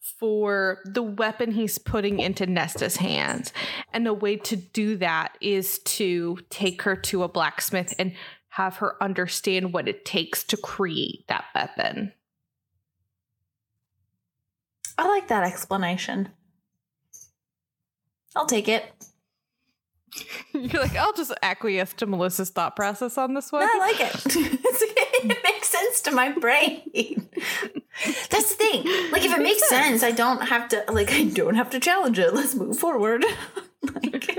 for 0.00 0.78
the 0.84 1.02
weapon 1.02 1.52
he's 1.52 1.78
putting 1.78 2.18
into 2.18 2.46
Nesta's 2.46 2.96
hands. 2.96 3.52
And 3.92 4.06
a 4.06 4.14
way 4.14 4.36
to 4.36 4.56
do 4.56 4.96
that 4.96 5.36
is 5.40 5.78
to 5.80 6.38
take 6.50 6.82
her 6.82 6.96
to 6.96 7.22
a 7.22 7.28
blacksmith 7.28 7.94
and 7.98 8.14
have 8.48 8.78
her 8.78 9.00
understand 9.02 9.72
what 9.72 9.86
it 9.86 10.04
takes 10.04 10.42
to 10.44 10.56
create 10.56 11.26
that 11.28 11.44
weapon. 11.54 12.12
I 14.96 15.06
like 15.06 15.28
that 15.28 15.44
explanation. 15.44 16.30
I'll 18.36 18.46
take 18.46 18.68
it. 18.68 18.84
You're 20.52 20.82
like, 20.82 20.96
I'll 20.96 21.12
just 21.12 21.32
acquiesce 21.42 21.92
to 21.94 22.06
Melissa's 22.06 22.50
thought 22.50 22.76
process 22.76 23.18
on 23.18 23.34
this 23.34 23.52
one. 23.52 23.62
I 23.62 23.78
like 23.78 24.00
it. 24.00 24.22
it 25.24 25.38
makes 25.42 25.68
sense 25.68 26.00
to 26.02 26.10
my 26.10 26.32
brain. 26.32 26.82
That's 28.30 28.54
the 28.54 28.56
thing. 28.56 28.84
Like 29.12 29.24
if 29.24 29.36
it 29.36 29.42
makes 29.42 29.68
sense, 29.68 30.02
I 30.02 30.12
don't 30.12 30.48
have 30.48 30.68
to 30.70 30.84
like 30.88 31.12
I 31.12 31.24
don't 31.24 31.56
have 31.56 31.70
to 31.70 31.80
challenge 31.80 32.18
it. 32.18 32.34
Let's 32.34 32.54
move 32.54 32.78
forward. 32.78 33.24
like, 34.02 34.38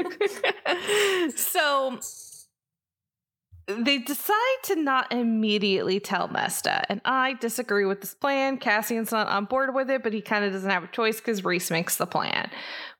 so 1.35 1.99
they 3.77 3.99
decide 3.99 4.63
to 4.63 4.75
not 4.75 5.11
immediately 5.11 5.99
tell 5.99 6.27
Nesta, 6.27 6.83
and 6.89 7.01
I 7.05 7.33
disagree 7.33 7.85
with 7.85 8.01
this 8.01 8.13
plan. 8.13 8.57
Cassian's 8.57 9.11
not 9.11 9.27
on 9.27 9.45
board 9.45 9.73
with 9.73 9.89
it, 9.89 10.03
but 10.03 10.13
he 10.13 10.21
kind 10.21 10.43
of 10.43 10.51
doesn't 10.51 10.69
have 10.69 10.83
a 10.83 10.87
choice 10.87 11.17
because 11.17 11.43
Rhys 11.43 11.69
makes 11.69 11.97
the 11.97 12.07
plan. 12.07 12.49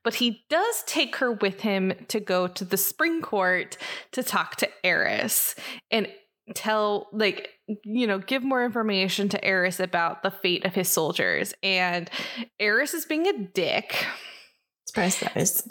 But 0.04 0.14
he 0.14 0.44
does 0.48 0.82
take 0.86 1.16
her 1.16 1.32
with 1.32 1.60
him 1.60 1.92
to 2.08 2.20
go 2.20 2.46
to 2.46 2.64
the 2.64 2.76
spring 2.76 3.20
court 3.20 3.76
to 4.12 4.22
talk 4.22 4.56
to 4.56 4.68
Eris 4.84 5.54
and 5.90 6.08
tell, 6.54 7.08
like, 7.12 7.50
you 7.84 8.06
know, 8.06 8.18
give 8.18 8.42
more 8.42 8.64
information 8.64 9.28
to 9.30 9.44
Eris 9.44 9.80
about 9.80 10.22
the 10.22 10.30
fate 10.30 10.64
of 10.64 10.74
his 10.74 10.88
soldiers. 10.88 11.52
And 11.62 12.10
Eris 12.58 12.94
is 12.94 13.04
being 13.04 13.26
a 13.26 13.38
dick. 13.38 14.06
surprise, 14.86 15.16
surprise. 15.16 15.68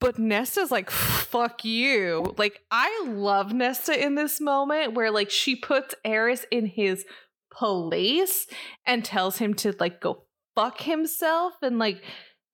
But 0.00 0.18
Nesta's 0.18 0.70
like, 0.70 0.90
fuck 0.90 1.62
you. 1.62 2.34
Like, 2.38 2.62
I 2.70 3.04
love 3.06 3.52
Nesta 3.52 4.02
in 4.02 4.14
this 4.14 4.40
moment 4.40 4.94
where, 4.94 5.10
like, 5.10 5.30
she 5.30 5.54
puts 5.54 5.94
Eris 6.04 6.46
in 6.50 6.66
his 6.66 7.04
place 7.52 8.46
and 8.86 9.04
tells 9.04 9.36
him 9.36 9.52
to, 9.54 9.74
like, 9.78 10.00
go 10.00 10.24
fuck 10.56 10.80
himself. 10.80 11.52
And, 11.60 11.78
like, 11.78 12.02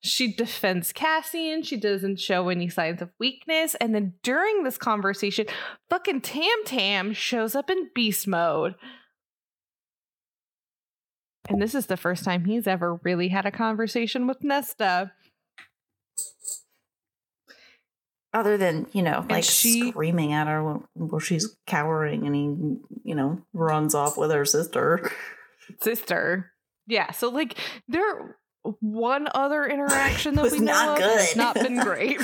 she 0.01 0.35
defends 0.35 0.93
Cassian. 0.93 1.63
She 1.63 1.77
doesn't 1.77 2.19
show 2.19 2.49
any 2.49 2.69
signs 2.69 3.01
of 3.01 3.11
weakness. 3.21 3.77
And 3.77 3.95
then 3.95 4.15
during 4.25 4.65
this 4.65 4.77
conversation, 4.77 5.47
fucking 5.89 6.23
Tam 6.23 6.65
Tam 6.65 7.13
shows 7.13 7.55
up 7.55 7.71
in 7.71 7.91
beast 7.95 8.27
mode. 8.27 8.75
And 11.49 11.63
this 11.63 11.77
is 11.77 11.87
the 11.87 11.97
first 11.97 12.25
time 12.25 12.45
he's 12.45 12.67
ever 12.67 12.99
really 13.05 13.29
had 13.29 13.47
a 13.47 13.53
conversation 13.53 14.27
with 14.27 14.43
Nesta. 14.43 15.13
Other 18.37 18.59
than, 18.59 18.87
you 18.93 19.03
know, 19.03 19.25
like 19.31 19.45
she- 19.45 19.89
screaming 19.91 20.35
at 20.35 20.47
her 20.47 20.63
while, 20.63 20.85
while 20.93 21.21
she's 21.21 21.57
cowering 21.67 22.27
and 22.27 22.35
he, 22.35 23.09
you 23.09 23.15
know, 23.15 23.41
runs 23.55 23.95
off 23.95 24.19
with 24.19 24.31
her 24.31 24.45
sister. 24.45 25.11
sister. 25.81 26.53
Yeah, 26.87 27.13
so 27.13 27.31
like 27.31 27.57
there 27.89 28.37
one 28.81 29.27
other 29.35 29.65
interaction 29.65 30.35
that 30.35 30.43
Was 30.43 30.53
we 30.53 30.59
know 30.59 30.73
not 30.73 30.99
of 30.99 31.05
has 31.05 31.29
good. 31.29 31.37
not 31.39 31.55
been 31.55 31.79
great. 31.81 32.21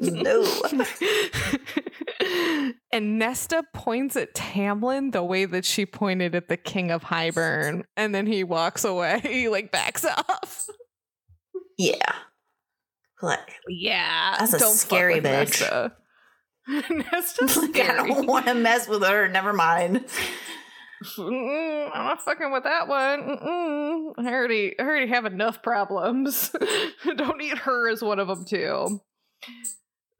No. 0.00 0.46
and 2.92 3.18
Nesta 3.18 3.64
points 3.74 4.16
at 4.16 4.34
Tamlin 4.34 5.12
the 5.12 5.24
way 5.24 5.44
that 5.46 5.64
she 5.64 5.86
pointed 5.86 6.34
at 6.34 6.48
the 6.48 6.56
King 6.56 6.90
of 6.90 7.04
Hybern, 7.04 7.84
and 7.96 8.14
then 8.14 8.26
he 8.26 8.44
walks 8.44 8.84
away, 8.84 9.20
he 9.22 9.48
like 9.48 9.70
backs 9.72 10.04
off. 10.04 10.66
Yeah. 11.76 12.12
Like, 13.22 13.38
Yeah, 13.68 14.36
That's 14.38 14.54
a 14.54 14.58
don't 14.58 14.74
scary 14.74 15.20
bitch. 15.20 15.60
Nesta. 15.60 15.92
Nesta's 16.68 17.56
like 17.56 17.76
I 17.78 17.94
don't 18.06 18.26
want 18.26 18.46
to 18.46 18.54
mess 18.54 18.88
with 18.88 19.02
her. 19.02 19.28
Never 19.28 19.52
mind. 19.52 20.04
Mm-mm, 21.18 21.90
I'm 21.94 22.04
not 22.04 22.22
fucking 22.22 22.50
with 22.52 22.64
that 22.64 22.88
one. 22.88 23.20
Mm-mm. 23.20 24.12
I 24.18 24.32
already, 24.32 24.78
I 24.78 24.82
already 24.82 25.08
have 25.08 25.26
enough 25.26 25.62
problems. 25.62 26.50
Don't 27.16 27.38
need 27.38 27.58
her 27.58 27.90
as 27.90 28.02
one 28.02 28.18
of 28.18 28.28
them 28.28 28.44
too. 28.46 29.00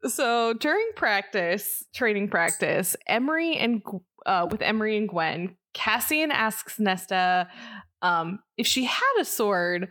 So 0.03 0.53
during 0.53 0.87
practice, 0.95 1.83
training 1.95 2.29
practice, 2.29 2.95
Emerie 3.07 3.57
and 3.57 3.81
uh, 4.25 4.47
with 4.49 4.61
Emerie 4.61 4.97
and 4.97 5.09
Gwyn, 5.09 5.55
Cassian 5.73 6.31
asks 6.31 6.79
Nesta 6.79 7.47
um, 8.01 8.39
if 8.57 8.67
she 8.67 8.85
had 8.85 9.13
a 9.19 9.25
sword, 9.25 9.87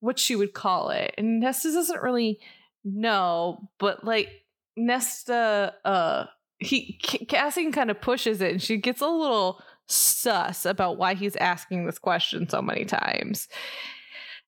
what 0.00 0.18
she 0.18 0.36
would 0.36 0.54
call 0.54 0.90
it, 0.90 1.14
and 1.16 1.40
Nesta 1.40 1.72
doesn't 1.72 2.02
really 2.02 2.40
know, 2.84 3.68
but 3.78 4.04
like 4.04 4.28
Nesta, 4.76 5.74
uh, 5.84 6.26
he 6.58 6.98
Cassian 7.28 7.72
kind 7.72 7.90
of 7.90 8.00
pushes 8.00 8.40
it, 8.40 8.52
and 8.52 8.62
she 8.62 8.76
gets 8.76 9.00
a 9.00 9.06
little 9.06 9.62
sus 9.86 10.64
about 10.66 10.98
why 10.98 11.14
he's 11.14 11.36
asking 11.36 11.86
this 11.86 11.98
question 11.98 12.48
so 12.48 12.62
many 12.62 12.84
times. 12.84 13.48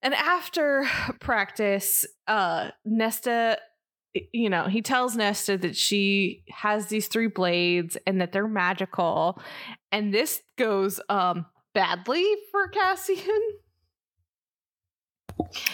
And 0.01 0.13
after 0.13 0.85
practice, 1.19 2.05
uh, 2.27 2.71
Nesta 2.83 3.57
you 4.31 4.49
know, 4.49 4.65
he 4.65 4.81
tells 4.81 5.15
Nesta 5.15 5.57
that 5.57 5.75
she 5.75 6.43
has 6.49 6.87
these 6.87 7.07
three 7.07 7.27
blades 7.27 7.97
and 8.05 8.21
that 8.21 8.31
they're 8.31 8.47
magical. 8.47 9.41
And 9.91 10.13
this 10.13 10.41
goes 10.57 10.99
um 11.09 11.45
badly 11.73 12.25
for 12.51 12.67
Cassian. 12.67 13.41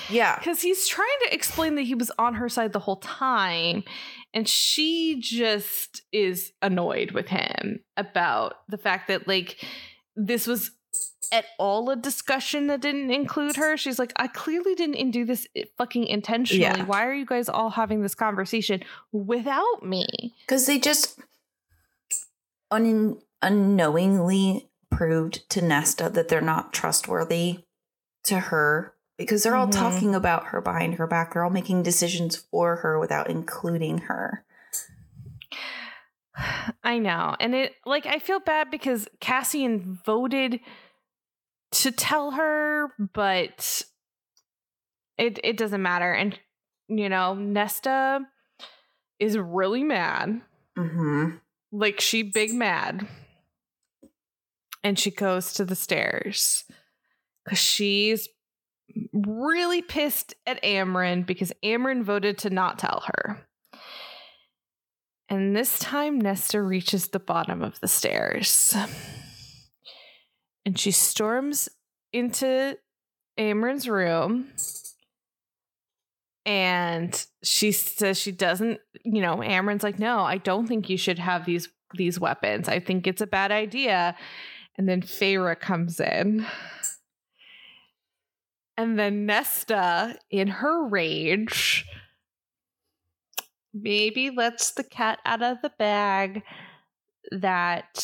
Yeah. 0.10 0.38
Because 0.38 0.62
he's 0.62 0.88
trying 0.88 1.08
to 1.28 1.34
explain 1.34 1.76
that 1.76 1.84
he 1.84 1.96
was 1.96 2.12
on 2.18 2.36
her 2.36 2.50
side 2.50 2.74
the 2.74 2.80
whole 2.80 2.98
time. 2.98 3.84
And 4.34 4.48
she 4.48 5.20
just 5.20 6.04
is 6.12 6.52
annoyed 6.62 7.12
with 7.12 7.28
him 7.28 7.80
about 7.98 8.56
the 8.68 8.78
fact 8.78 9.08
that, 9.08 9.28
like, 9.28 9.64
this 10.16 10.46
was 10.46 10.72
at 11.32 11.46
all 11.58 11.90
a 11.90 11.96
discussion 11.96 12.68
that 12.68 12.82
didn't 12.82 13.12
include 13.12 13.56
her. 13.56 13.78
She's 13.78 14.00
like, 14.00 14.14
I 14.16 14.28
clearly 14.28 14.76
didn't 14.76 15.12
do 15.12 15.26
this 15.26 15.48
eh, 15.56 15.66
fucking 15.78 16.06
intentionally. 16.06 16.64
Yeah. 16.64 16.86
Why 16.86 17.06
are 17.06 17.14
you 17.14 17.26
guys 17.26 17.50
all 17.50 17.70
having 17.70 18.02
this 18.02 18.16
conversation 18.16 18.84
without 19.12 19.84
me? 19.84 20.34
Because 20.42 20.66
they 20.66 20.80
just 20.80 21.20
un- 22.72 23.20
unknowingly 23.42 24.70
proved 24.92 25.50
to 25.52 25.62
Nesta 25.62 26.10
that 26.10 26.30
they're 26.30 26.42
not 26.42 26.74
trustworthy 26.74 27.66
to 28.24 28.40
her 28.40 28.94
because 29.20 29.44
they're 29.44 29.56
all 29.56 29.68
mm-hmm. 29.68 29.80
talking 29.80 30.16
about 30.16 30.48
her 30.48 30.62
behind 30.62 30.96
her 30.96 31.06
back. 31.06 31.34
They're 31.34 31.44
all 31.44 31.50
making 31.52 31.84
decisions 31.84 32.38
for 32.38 32.78
her 32.78 32.98
without 32.98 33.30
including 33.30 34.00
her. 34.00 34.46
I 36.84 36.98
know. 36.98 37.36
And 37.40 37.54
it 37.54 37.76
like 37.86 38.06
I 38.06 38.18
feel 38.20 38.40
bad 38.40 38.72
because 38.72 39.08
Cassian 39.20 40.00
voted 40.06 40.62
to 41.72 41.92
tell 41.92 42.32
her, 42.32 42.88
but 43.14 43.84
it 45.18 45.40
it 45.44 45.58
doesn't 45.58 45.82
matter. 45.82 46.12
And 46.12 46.40
you 46.88 47.10
know, 47.10 47.36
Nesta 47.36 48.22
is 49.20 49.38
really 49.38 49.84
mad. 49.84 50.42
Mm-hmm. 50.78 51.36
Like 51.74 52.00
she 52.00 52.24
big 52.24 52.54
mad. 52.54 53.06
And 54.82 54.98
she 54.98 55.12
goes 55.12 55.54
to 55.56 55.66
the 55.66 55.76
stairs 55.76 56.64
because 57.44 57.60
she's 57.60 58.30
really 59.14 59.82
pissed 59.82 60.34
at 60.46 60.62
Amren 60.64 61.26
because 61.26 61.52
Amren 61.64 62.04
voted 62.04 62.38
to 62.40 62.50
not 62.50 62.80
tell 62.80 63.04
her. 63.06 63.48
And 65.30 65.56
this 65.56 65.78
time, 65.80 66.20
Nesta 66.20 66.62
reaches 66.62 67.10
the 67.10 67.20
bottom 67.20 67.62
of 67.62 67.80
the 67.80 67.88
stairs 67.88 68.76
and 70.70 70.78
she 70.78 70.92
storms 70.92 71.70
into 72.14 72.78
Amren's 73.40 73.88
room 73.88 74.52
and 76.46 77.26
she 77.44 77.72
says 77.72 78.20
she 78.20 78.32
doesn't, 78.32 78.80
you 79.04 79.22
know, 79.22 79.38
Amren's 79.38 79.84
like, 79.84 80.00
"No, 80.00 80.20
I 80.20 80.38
don't 80.38 80.68
think 80.68 80.90
you 80.90 80.98
should 80.98 81.20
have 81.20 81.46
these 81.46 81.70
these 81.96 82.20
weapons. 82.20 82.68
I 82.68 82.80
think 82.80 83.08
it's 83.08 83.22
a 83.22 83.28
bad 83.28 83.52
idea." 83.52 84.16
And 84.78 84.88
then 84.88 85.02
Feyre 85.02 85.60
comes 85.60 86.00
in. 86.00 86.46
And 88.80 88.98
then 88.98 89.26
Nesta, 89.26 90.16
in 90.32 90.48
her 90.48 90.88
rage, 90.88 91.86
maybe 93.74 94.30
lets 94.30 94.72
the 94.72 94.86
cat 94.86 95.20
out 95.26 95.42
of 95.42 95.58
the 95.62 95.74
bag 95.78 96.44
that 97.30 98.02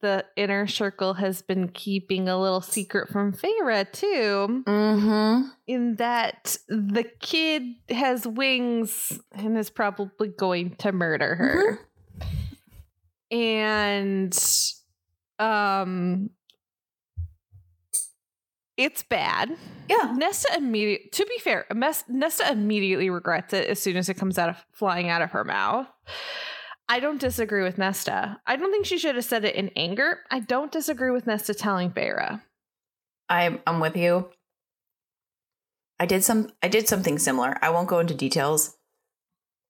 the 0.00 0.24
inner 0.36 0.68
circle 0.68 1.14
has 1.14 1.42
been 1.42 1.70
keeping 1.70 2.28
a 2.28 2.40
little 2.40 2.60
secret 2.60 3.08
from 3.08 3.32
Feyre 3.32 3.90
too. 3.90 4.62
Mm-hmm. 4.64 5.48
In 5.66 5.96
that 5.96 6.56
the 6.68 7.10
kid 7.18 7.64
has 7.88 8.28
wings 8.28 9.18
and 9.32 9.58
is 9.58 9.70
probably 9.70 10.28
going 10.28 10.76
to 10.76 10.92
murder 10.92 11.34
her. 11.34 11.80
Mm-hmm. 12.20 13.36
And 13.36 14.38
um 15.40 16.30
it's 18.78 19.02
bad. 19.02 19.54
Yeah. 19.88 20.14
Nesta 20.16 20.56
immediately 20.56 21.10
to 21.10 21.26
be 21.26 21.38
fair, 21.40 21.66
Nesta 22.08 22.50
immediately 22.50 23.10
regrets 23.10 23.52
it 23.52 23.68
as 23.68 23.80
soon 23.80 23.96
as 23.96 24.08
it 24.08 24.14
comes 24.14 24.38
out 24.38 24.48
of 24.48 24.64
flying 24.72 25.10
out 25.10 25.20
of 25.20 25.32
her 25.32 25.44
mouth. 25.44 25.88
I 26.88 27.00
don't 27.00 27.20
disagree 27.20 27.62
with 27.62 27.76
Nesta. 27.76 28.40
I 28.46 28.56
don't 28.56 28.70
think 28.70 28.86
she 28.86 28.96
should 28.96 29.16
have 29.16 29.24
said 29.24 29.44
it 29.44 29.56
in 29.56 29.70
anger. 29.76 30.20
I 30.30 30.40
don't 30.40 30.72
disagree 30.72 31.10
with 31.10 31.26
Nesta 31.26 31.52
telling 31.52 31.90
Feyre. 31.90 32.40
I'm 33.28 33.60
I'm 33.66 33.80
with 33.80 33.96
you. 33.96 34.30
I 36.00 36.06
did 36.06 36.24
some 36.24 36.50
I 36.62 36.68
did 36.68 36.88
something 36.88 37.18
similar. 37.18 37.58
I 37.60 37.70
won't 37.70 37.88
go 37.88 37.98
into 37.98 38.14
details, 38.14 38.76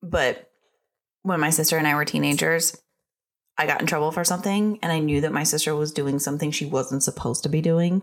but 0.03 0.51
when 1.23 1.41
my 1.41 1.51
sister 1.51 1.79
and 1.79 1.89
I 1.89 1.95
were 1.95 2.05
teenagers, 2.05 2.77
I 3.57 3.67
got 3.67 3.81
in 3.81 3.87
trouble 3.87 4.13
for 4.13 4.25
something 4.25 4.79
and 4.83 4.93
I 4.93 5.01
knew 5.01 5.23
that 5.23 5.33
my 5.33 5.43
sister 5.43 5.75
was 5.75 5.93
doing 5.93 6.19
something 6.19 6.51
she 6.51 6.67
wasn't 6.67 7.03
supposed 7.03 7.43
to 7.43 7.49
be 7.49 7.63
doing. 7.63 8.03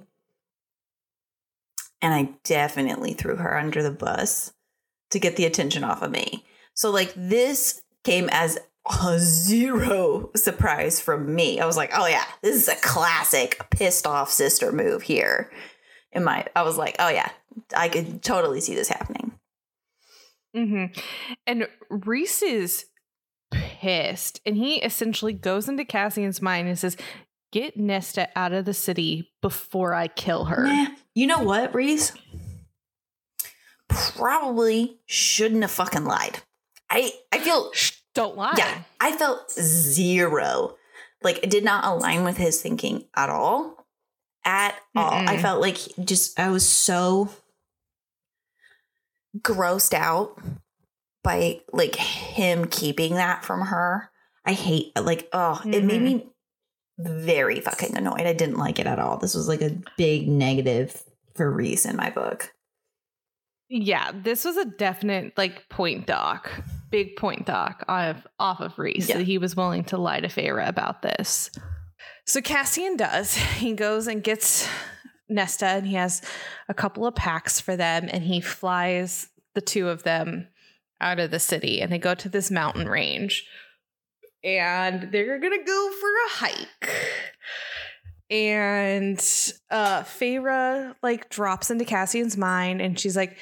And 2.05 2.13
I 2.13 2.29
definitely 2.43 3.13
threw 3.13 3.37
her 3.37 3.57
under 3.57 3.81
the 3.81 3.89
bus 3.89 4.53
to 5.09 5.17
get 5.17 5.37
the 5.37 5.45
attention 5.45 5.83
off 5.83 6.03
of 6.03 6.11
me. 6.11 6.45
So 6.75 6.91
like 6.91 7.11
this 7.15 7.81
came 8.03 8.29
as 8.31 8.59
a 9.01 9.17
zero 9.17 10.29
surprise 10.35 11.01
from 11.01 11.33
me. 11.33 11.59
I 11.59 11.65
was 11.65 11.77
like, 11.77 11.89
oh 11.97 12.05
yeah, 12.05 12.25
this 12.43 12.55
is 12.57 12.67
a 12.67 12.75
classic 12.75 13.65
pissed 13.71 14.05
off 14.05 14.31
sister 14.31 14.71
move 14.71 15.01
here. 15.01 15.51
In 16.11 16.23
my, 16.23 16.45
I 16.55 16.61
was 16.61 16.77
like, 16.77 16.95
oh 16.99 17.09
yeah, 17.09 17.31
I 17.75 17.89
could 17.89 18.21
totally 18.21 18.61
see 18.61 18.75
this 18.75 18.89
happening. 18.89 19.31
Mm-hmm. 20.55 20.99
And 21.47 21.67
Rhys 21.89 22.43
is 22.43 22.85
pissed, 23.51 24.41
and 24.45 24.55
he 24.55 24.75
essentially 24.75 25.33
goes 25.33 25.67
into 25.67 25.83
Cassian's 25.85 26.39
mind 26.39 26.67
and 26.67 26.77
says, 26.77 26.97
"Get 27.55 27.77
Nesta 27.77 28.27
out 28.35 28.51
of 28.51 28.65
the 28.65 28.73
city 28.73 29.31
before 29.41 29.93
I 29.93 30.09
kill 30.09 30.43
her." 30.43 30.65
Nah, 30.65 30.87
you 31.13 31.25
know 31.25 31.39
what, 31.39 31.73
Rhys? 31.73 32.11
Probably 33.87 34.99
shouldn't 35.05 35.61
have 35.61 35.71
fucking 35.71 36.03
lied. 36.03 36.39
I 36.89 37.13
I 37.31 37.39
feel 37.39 37.71
don't 38.13 38.35
lie. 38.35 38.55
Yeah, 38.57 38.81
I 38.99 39.13
felt 39.13 39.49
zero. 39.53 40.75
Like 41.23 41.39
it 41.43 41.49
did 41.49 41.63
not 41.63 41.85
align 41.85 42.25
with 42.25 42.35
his 42.35 42.61
thinking 42.61 43.05
at 43.15 43.29
all. 43.29 43.85
At 44.43 44.75
Mm-mm. 44.93 45.01
all. 45.01 45.13
I 45.13 45.37
felt 45.37 45.61
like 45.61 45.77
just 46.03 46.37
I 46.37 46.49
was 46.49 46.67
so 46.67 47.29
grossed 49.39 49.93
out 49.93 50.37
by 51.23 51.61
like 51.71 51.95
him 51.95 52.67
keeping 52.67 53.13
that 53.13 53.45
from 53.45 53.67
her. 53.67 54.11
I 54.43 54.51
hate 54.51 54.91
like 55.01 55.29
oh, 55.31 55.61
mm-hmm. 55.61 55.73
it 55.73 55.85
made 55.85 56.01
mm-hmm. 56.01 56.17
me 56.17 56.27
very 56.97 57.59
fucking 57.59 57.97
annoyed. 57.97 58.21
I 58.21 58.33
didn't 58.33 58.57
like 58.57 58.79
it 58.79 58.87
at 58.87 58.99
all. 58.99 59.17
This 59.17 59.35
was 59.35 59.47
like 59.47 59.61
a 59.61 59.77
big 59.97 60.27
negative 60.27 61.03
for 61.35 61.51
Rhys 61.51 61.85
in 61.85 61.95
my 61.95 62.09
book. 62.09 62.53
Yeah, 63.69 64.11
this 64.13 64.45
was 64.45 64.57
a 64.57 64.65
definite 64.65 65.37
like 65.37 65.67
point 65.69 66.05
doc 66.07 66.51
big 66.95 67.17
point 67.17 67.45
doc 67.45 67.83
off, 67.89 68.25
off 68.39 68.61
of 68.61 68.79
Rhys 68.79 69.09
yeah. 69.09 69.17
that 69.17 69.25
he 69.25 69.37
was 69.37 69.53
willing 69.53 69.83
to 69.85 69.97
lie 69.97 70.21
to 70.21 70.29
Feyre 70.29 70.65
about 70.65 71.01
this. 71.01 71.51
So 72.25 72.41
Cassian 72.41 72.95
does. 72.95 73.35
He 73.55 73.73
goes 73.73 74.07
and 74.07 74.23
gets 74.23 74.69
Nesta 75.27 75.65
and 75.65 75.87
he 75.87 75.95
has 75.95 76.21
a 76.69 76.73
couple 76.73 77.05
of 77.05 77.15
packs 77.15 77.59
for 77.59 77.75
them 77.75 78.07
and 78.09 78.23
he 78.23 78.39
flies 78.39 79.27
the 79.55 79.61
two 79.61 79.89
of 79.89 80.03
them 80.03 80.47
out 81.01 81.19
of 81.19 81.31
the 81.31 81.39
city 81.39 81.81
and 81.81 81.91
they 81.91 81.97
go 81.97 82.15
to 82.15 82.29
this 82.29 82.49
mountain 82.49 82.87
range 82.87 83.45
and 84.45 85.11
they're 85.11 85.39
gonna 85.39 85.63
go 85.63 85.91
for 85.99 86.07
a 86.07 86.29
hike 86.29 86.89
and 88.29 89.17
uh 89.71 90.03
Feyre 90.03 90.95
like 91.03 91.29
drops 91.29 91.69
into 91.69 91.83
Cassian's 91.83 92.37
mind 92.37 92.81
and 92.81 92.97
she's 92.97 93.15
like 93.17 93.37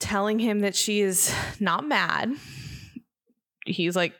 telling 0.00 0.38
him 0.38 0.60
that 0.60 0.74
she 0.74 1.00
is 1.00 1.34
not 1.60 1.86
mad. 1.86 2.32
He's 3.66 3.96
like 3.96 4.14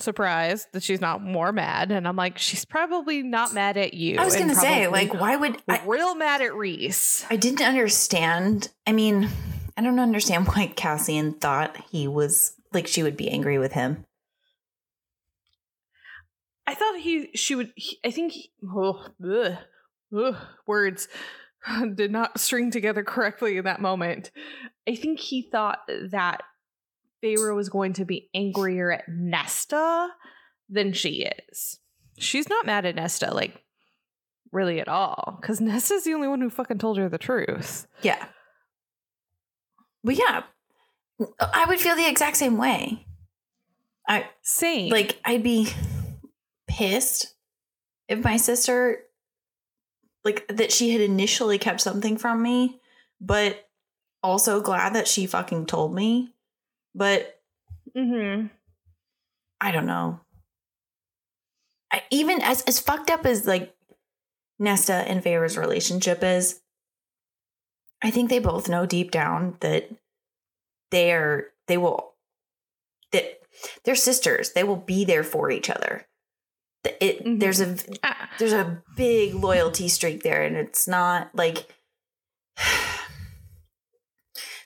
surprised 0.00 0.68
that 0.72 0.82
she's 0.82 1.00
not 1.00 1.22
more 1.22 1.52
mad. 1.52 1.90
And 1.90 2.06
I'm 2.06 2.16
like, 2.16 2.38
she's 2.38 2.64
probably 2.64 3.22
not 3.22 3.52
mad 3.52 3.76
at 3.76 3.94
you. 3.94 4.18
I 4.18 4.24
was 4.24 4.36
to 4.36 4.54
say, 4.54 4.86
like, 4.86 5.12
why 5.12 5.36
would 5.36 5.60
I, 5.68 5.82
real 5.84 6.14
mad 6.14 6.40
at 6.40 6.54
Rhys? 6.54 7.26
I 7.30 7.36
didn't 7.36 7.62
understand. 7.62 8.68
I 8.86 8.92
mean, 8.92 9.28
I 9.76 9.82
don't 9.82 9.98
understand 9.98 10.46
why 10.46 10.68
Cassian 10.68 11.34
thought 11.34 11.76
he 11.90 12.06
was 12.06 12.54
like 12.72 12.86
she 12.86 13.02
would 13.02 13.16
be 13.16 13.30
angry 13.30 13.58
with 13.58 13.72
him. 13.72 14.04
I 16.68 16.74
thought 16.74 16.98
he 16.98 17.30
she 17.34 17.54
would 17.54 17.72
he, 17.76 17.98
I 18.04 18.10
think 18.10 18.32
he, 18.32 18.50
oh, 18.62 19.06
ugh, 19.24 19.56
ugh, 20.14 20.36
words 20.66 21.08
did 21.94 22.12
not 22.12 22.38
string 22.38 22.70
together 22.70 23.02
correctly 23.02 23.56
in 23.56 23.64
that 23.64 23.80
moment. 23.80 24.30
I 24.86 24.94
think 24.94 25.18
he 25.18 25.48
thought 25.50 25.78
that 25.88 26.42
Feyre 27.24 27.56
was 27.56 27.70
going 27.70 27.94
to 27.94 28.04
be 28.04 28.28
angrier 28.34 28.92
at 28.92 29.08
Nesta 29.08 30.10
than 30.68 30.92
she 30.92 31.26
is. 31.48 31.78
She's 32.18 32.50
not 32.50 32.66
mad 32.66 32.84
at 32.84 32.96
Nesta, 32.96 33.32
like 33.32 33.64
really 34.52 34.78
at 34.78 34.88
all, 34.88 35.38
because 35.40 35.62
Nesta's 35.62 36.04
the 36.04 36.12
only 36.12 36.28
one 36.28 36.42
who 36.42 36.50
fucking 36.50 36.76
told 36.76 36.98
her 36.98 37.08
the 37.08 37.16
truth. 37.16 37.86
Yeah. 38.02 38.22
But 40.04 40.18
yeah, 40.18 40.42
I 41.40 41.64
would 41.66 41.80
feel 41.80 41.96
the 41.96 42.06
exact 42.06 42.36
same 42.36 42.58
way. 42.58 43.06
I 44.06 44.26
Same. 44.42 44.90
like 44.90 45.18
I'd 45.24 45.42
be 45.42 45.68
pissed 46.78 47.34
if 48.08 48.22
my 48.22 48.36
sister 48.36 49.00
like 50.24 50.46
that 50.48 50.70
she 50.70 50.90
had 50.90 51.00
initially 51.00 51.58
kept 51.58 51.80
something 51.80 52.16
from 52.16 52.42
me, 52.42 52.80
but 53.20 53.68
also 54.22 54.60
glad 54.60 54.94
that 54.94 55.08
she 55.08 55.26
fucking 55.26 55.66
told 55.66 55.94
me. 55.94 56.32
But 56.94 57.40
mm-hmm. 57.96 58.46
I 59.60 59.72
don't 59.72 59.86
know. 59.86 60.20
I, 61.92 62.02
even 62.10 62.42
as 62.42 62.62
as 62.62 62.78
fucked 62.78 63.10
up 63.10 63.26
as 63.26 63.46
like 63.46 63.74
Nesta 64.58 64.94
and 64.94 65.22
Feyre's 65.22 65.56
relationship 65.58 66.22
is, 66.22 66.60
I 68.02 68.10
think 68.10 68.30
they 68.30 68.38
both 68.38 68.68
know 68.68 68.86
deep 68.86 69.10
down 69.10 69.56
that 69.60 69.90
they 70.90 71.12
are 71.12 71.46
they 71.66 71.76
will 71.76 72.12
that 73.12 73.40
they're 73.84 73.96
sisters. 73.96 74.52
They 74.52 74.64
will 74.64 74.76
be 74.76 75.04
there 75.04 75.24
for 75.24 75.50
each 75.50 75.70
other. 75.70 76.07
It 76.84 77.24
Mhm. 77.24 77.40
there's 77.40 77.60
a 77.60 77.76
Ah, 78.02 78.30
there's 78.38 78.52
a 78.52 78.82
big 78.96 79.34
loyalty 79.34 79.88
streak 79.88 80.22
there, 80.22 80.42
and 80.42 80.56
it's 80.56 80.88
not 80.88 81.30
like 81.34 81.66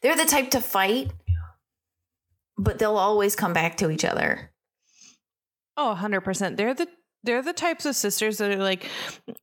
they're 0.02 0.16
the 0.16 0.24
type 0.24 0.50
to 0.50 0.60
fight, 0.60 1.12
but 2.58 2.78
they'll 2.78 2.96
always 2.96 3.36
come 3.36 3.52
back 3.52 3.76
to 3.78 3.90
each 3.90 4.04
other. 4.04 4.50
Oh, 5.76 5.94
100%. 5.94 6.56
They're 6.56 6.74
the 6.74 6.88
they're 7.24 7.42
the 7.42 7.52
types 7.52 7.86
of 7.86 7.94
sisters 7.94 8.38
that 8.38 8.50
are 8.50 8.56
like 8.62 8.86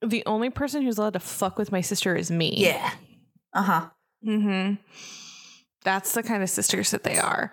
the 0.05 0.23
only 0.25 0.49
person 0.49 0.81
who's 0.83 0.97
allowed 0.97 1.13
to 1.13 1.19
fuck 1.19 1.57
with 1.57 1.71
my 1.71 1.81
sister 1.81 2.15
is 2.15 2.29
me. 2.29 2.53
Yeah. 2.57 2.91
Uh 3.53 3.63
huh. 3.63 3.89
Mm 4.25 4.43
Mhm. 4.43 4.77
That's 5.83 6.13
the 6.13 6.23
kind 6.23 6.43
of 6.43 6.49
sisters 6.49 6.91
that 6.91 7.03
they 7.03 7.17
are. 7.17 7.51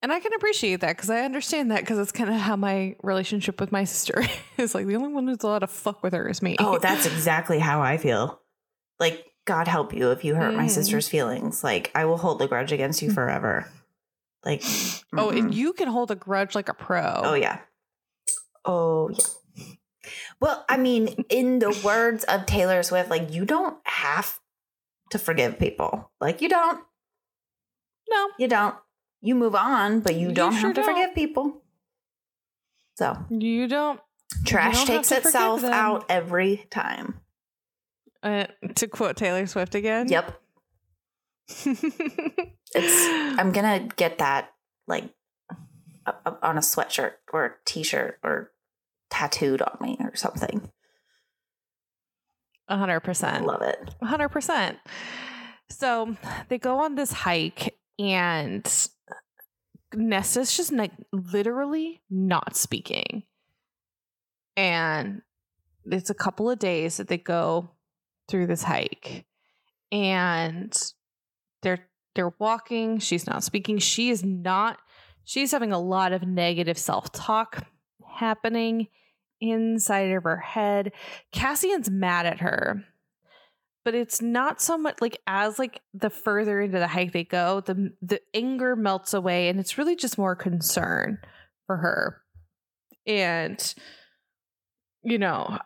And 0.00 0.12
I 0.12 0.20
can 0.20 0.32
appreciate 0.34 0.80
that 0.80 0.96
cuz 0.96 1.10
I 1.10 1.20
understand 1.22 1.70
that 1.72 1.84
cuz 1.86 1.98
it's 1.98 2.12
kind 2.12 2.30
of 2.30 2.36
how 2.36 2.54
my 2.56 2.94
relationship 3.02 3.60
with 3.60 3.72
my 3.72 3.84
sister 3.84 4.22
is 4.56 4.74
like 4.74 4.86
the 4.86 4.94
only 4.96 5.12
one 5.12 5.26
who's 5.26 5.42
allowed 5.42 5.60
to 5.60 5.66
fuck 5.66 6.02
with 6.02 6.12
her 6.12 6.28
is 6.28 6.40
me. 6.42 6.56
Oh, 6.60 6.78
that's 6.78 7.04
exactly 7.06 7.58
how 7.58 7.80
I 7.82 7.96
feel. 7.96 8.40
Like, 9.00 9.24
God 9.44 9.66
help 9.66 9.94
you 9.94 10.10
if 10.10 10.24
you 10.24 10.34
hurt 10.34 10.54
my 10.54 10.66
Mhm. 10.66 10.70
sister's 10.70 11.08
feelings. 11.08 11.64
Like, 11.64 11.90
I 11.94 12.04
will 12.04 12.18
hold 12.18 12.42
a 12.42 12.46
grudge 12.46 12.70
against 12.70 13.00
you 13.02 13.10
forever. 13.10 13.66
Like, 14.44 14.62
Oh, 15.16 15.30
and 15.30 15.52
you 15.54 15.72
can 15.72 15.88
hold 15.88 16.10
a 16.10 16.14
grudge 16.14 16.54
like 16.54 16.68
a 16.68 16.74
pro. 16.74 17.22
oh 17.24 17.34
yeah, 17.34 17.58
oh 18.64 19.08
yeah. 19.10 19.24
Well, 20.40 20.64
I 20.68 20.76
mean, 20.76 21.24
in 21.28 21.58
the 21.58 21.70
words 21.84 22.24
of 22.24 22.46
Taylor 22.46 22.82
Swift, 22.82 23.10
like 23.10 23.30
you 23.32 23.44
don't 23.44 23.76
have 23.84 24.38
to 25.10 25.18
forgive 25.18 25.58
people. 25.58 26.10
Like 26.20 26.40
you 26.40 26.48
don't, 26.48 26.82
No. 28.08 28.28
you 28.38 28.48
don't. 28.48 28.76
You 29.20 29.34
move 29.34 29.54
on, 29.54 30.00
but 30.00 30.14
you 30.14 30.28
You 30.28 30.34
don't 30.34 30.52
sure 30.52 30.68
have 30.68 30.74
to 30.74 30.82
don't. 30.82 30.94
forgive 30.94 31.14
people. 31.14 31.62
So 32.96 33.16
You 33.30 33.66
don't 33.68 34.00
trash 34.44 34.76
don't 34.78 34.86
takes 34.86 35.10
itself 35.12 35.64
out 35.64 36.04
every 36.08 36.66
time. 36.70 37.20
uh, 38.22 38.46
to 38.74 38.86
quote 38.88 39.16
Taylor 39.16 39.46
Swift 39.46 39.74
again. 39.74 40.08
Yep. 40.08 40.40
It's 41.64 41.96
I'm 43.38 43.52
gonna 43.52 43.88
get 43.96 44.18
that 44.18 44.50
like 44.86 45.04
u- 45.04 46.12
u- 46.26 46.38
on 46.42 46.56
a 46.58 46.60
sweatshirt 46.60 47.12
or 47.32 47.44
a 47.44 47.50
t-shirt 47.64 48.18
or 48.22 48.52
tattooed 49.10 49.62
on 49.62 49.78
me 49.80 49.96
or 50.00 50.14
something. 50.16 50.70
A 52.68 52.76
100%. 52.76 53.44
love 53.46 53.62
it. 53.62 53.94
100%. 54.02 54.76
So 55.70 56.16
they 56.48 56.58
go 56.58 56.80
on 56.80 56.96
this 56.96 57.12
hike, 57.12 57.78
and 57.98 58.88
Nesta's 59.94 60.56
just 60.56 60.72
like 60.72 60.92
literally 61.12 62.00
not 62.10 62.56
speaking. 62.56 63.24
And 64.56 65.22
it's 65.84 66.10
a 66.10 66.14
couple 66.14 66.50
of 66.50 66.58
days 66.58 66.96
that 66.96 67.08
they 67.08 67.18
go 67.18 67.70
through 68.28 68.46
this 68.48 68.62
hike, 68.62 69.24
and 69.92 70.76
they're 71.62 71.88
they're 72.14 72.34
walking. 72.38 72.98
She's 72.98 73.26
not 73.26 73.44
speaking. 73.44 73.78
She 73.78 74.10
is 74.10 74.24
not. 74.24 74.78
She's 75.24 75.52
having 75.52 75.72
a 75.72 75.78
lot 75.78 76.12
of 76.12 76.22
negative 76.22 76.78
self 76.78 77.12
talk 77.12 77.66
happening 78.06 78.88
inside 79.40 80.10
of 80.10 80.24
her 80.24 80.38
head. 80.38 80.92
Cassian's 81.32 81.88
mad 81.88 82.26
at 82.26 82.40
her 82.40 82.84
but 83.88 83.94
it's 83.94 84.20
not 84.20 84.60
so 84.60 84.76
much 84.76 84.96
like 85.00 85.18
as 85.26 85.58
like 85.58 85.80
the 85.94 86.10
further 86.10 86.60
into 86.60 86.78
the 86.78 86.86
hike 86.86 87.12
they 87.12 87.24
go 87.24 87.62
the 87.62 87.90
the 88.02 88.20
anger 88.34 88.76
melts 88.76 89.14
away 89.14 89.48
and 89.48 89.58
it's 89.58 89.78
really 89.78 89.96
just 89.96 90.18
more 90.18 90.36
concern 90.36 91.16
for 91.66 91.78
her. 91.78 92.20
And 93.06 93.74
you 95.02 95.16
know 95.16 95.58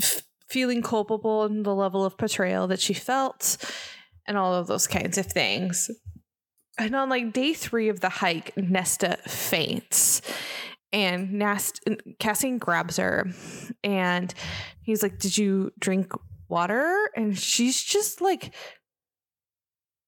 f- 0.00 0.22
feeling 0.48 0.80
culpable 0.80 1.44
in 1.44 1.64
the 1.64 1.74
level 1.74 2.04
of 2.04 2.16
betrayal 2.16 2.68
that 2.68 2.78
she 2.78 2.94
felt 2.94 3.56
and 4.28 4.38
all 4.38 4.54
of 4.54 4.68
those 4.68 4.86
kinds 4.86 5.18
of 5.18 5.26
things. 5.26 5.90
And 6.78 6.94
on 6.94 7.08
like 7.08 7.32
day 7.32 7.52
three 7.52 7.88
of 7.88 7.98
the 7.98 8.10
hike 8.10 8.56
nesta 8.56 9.18
faints 9.26 10.22
and 10.92 11.32
Nast 11.32 11.80
Cassian 12.20 12.58
grabs 12.58 12.98
her 12.98 13.26
and 13.82 14.32
he's 14.82 15.02
like, 15.02 15.18
Did 15.18 15.36
you 15.36 15.72
drink 15.80 16.12
water? 16.50 17.10
And 17.16 17.38
she's 17.38 17.82
just 17.82 18.20
like 18.20 18.54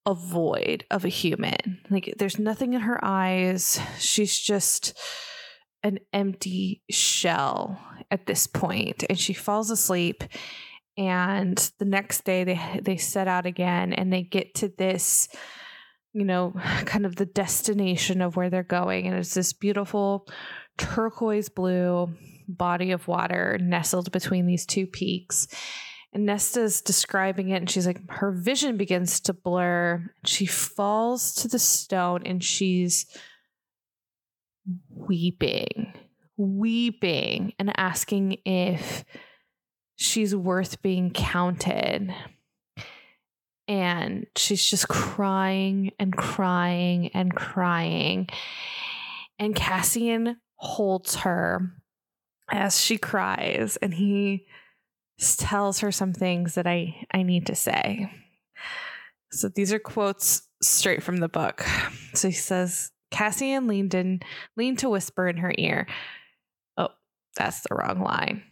a 0.04 0.14
void 0.14 0.84
of 0.90 1.04
a 1.04 1.08
human. 1.08 1.80
Like 1.90 2.14
there's 2.18 2.38
nothing 2.38 2.74
in 2.74 2.80
her 2.82 3.02
eyes. 3.02 3.80
She's 3.98 4.38
just 4.38 4.98
an 5.82 5.98
empty 6.12 6.82
shell 6.90 7.80
at 8.10 8.26
this 8.26 8.46
point. 8.46 9.04
And 9.08 9.18
she 9.18 9.32
falls 9.32 9.70
asleep. 9.70 10.24
And 10.98 11.56
the 11.78 11.84
next 11.84 12.24
day 12.24 12.44
they 12.44 12.80
they 12.82 12.96
set 12.96 13.28
out 13.28 13.46
again 13.46 13.92
and 13.92 14.12
they 14.12 14.22
get 14.22 14.54
to 14.56 14.68
this 14.68 15.28
you 16.12 16.24
know, 16.24 16.52
kind 16.84 17.06
of 17.06 17.16
the 17.16 17.26
destination 17.26 18.20
of 18.20 18.36
where 18.36 18.50
they're 18.50 18.62
going. 18.62 19.06
And 19.06 19.16
it's 19.16 19.34
this 19.34 19.52
beautiful 19.52 20.26
turquoise 20.78 21.48
blue 21.48 22.14
body 22.48 22.92
of 22.92 23.08
water 23.08 23.58
nestled 23.60 24.12
between 24.12 24.46
these 24.46 24.66
two 24.66 24.86
peaks. 24.86 25.48
And 26.12 26.26
Nesta's 26.26 26.82
describing 26.82 27.50
it, 27.50 27.56
and 27.56 27.70
she's 27.70 27.86
like, 27.86 28.00
her 28.10 28.32
vision 28.32 28.76
begins 28.76 29.20
to 29.20 29.32
blur. 29.32 30.10
She 30.26 30.44
falls 30.44 31.34
to 31.36 31.48
the 31.48 31.58
stone 31.58 32.26
and 32.26 32.44
she's 32.44 33.06
weeping, 34.90 35.94
weeping, 36.36 37.54
and 37.58 37.72
asking 37.78 38.36
if 38.44 39.04
she's 39.96 40.36
worth 40.36 40.82
being 40.82 41.10
counted 41.12 42.14
and 43.68 44.26
she's 44.36 44.68
just 44.68 44.88
crying 44.88 45.92
and 45.98 46.14
crying 46.14 47.10
and 47.14 47.34
crying. 47.34 48.28
And 49.38 49.54
Cassian 49.54 50.36
holds 50.56 51.16
her 51.16 51.72
as 52.50 52.80
she 52.80 52.98
cries 52.98 53.76
and 53.78 53.94
he 53.94 54.46
tells 55.22 55.80
her 55.80 55.92
some 55.92 56.12
things 56.12 56.54
that 56.54 56.66
I, 56.66 57.06
I 57.12 57.22
need 57.22 57.46
to 57.46 57.54
say. 57.54 58.10
So 59.30 59.48
these 59.48 59.72
are 59.72 59.78
quotes 59.78 60.42
straight 60.62 61.02
from 61.02 61.18
the 61.18 61.28
book. 61.28 61.64
So 62.14 62.28
he 62.28 62.34
says, 62.34 62.90
Cassian 63.10 63.66
leaned 63.66 63.94
in, 63.94 64.20
leaned 64.56 64.80
to 64.80 64.90
whisper 64.90 65.28
in 65.28 65.38
her 65.38 65.54
ear. 65.56 65.86
Oh, 66.76 66.88
that's 67.36 67.60
the 67.60 67.74
wrong 67.74 68.00
line. 68.02 68.42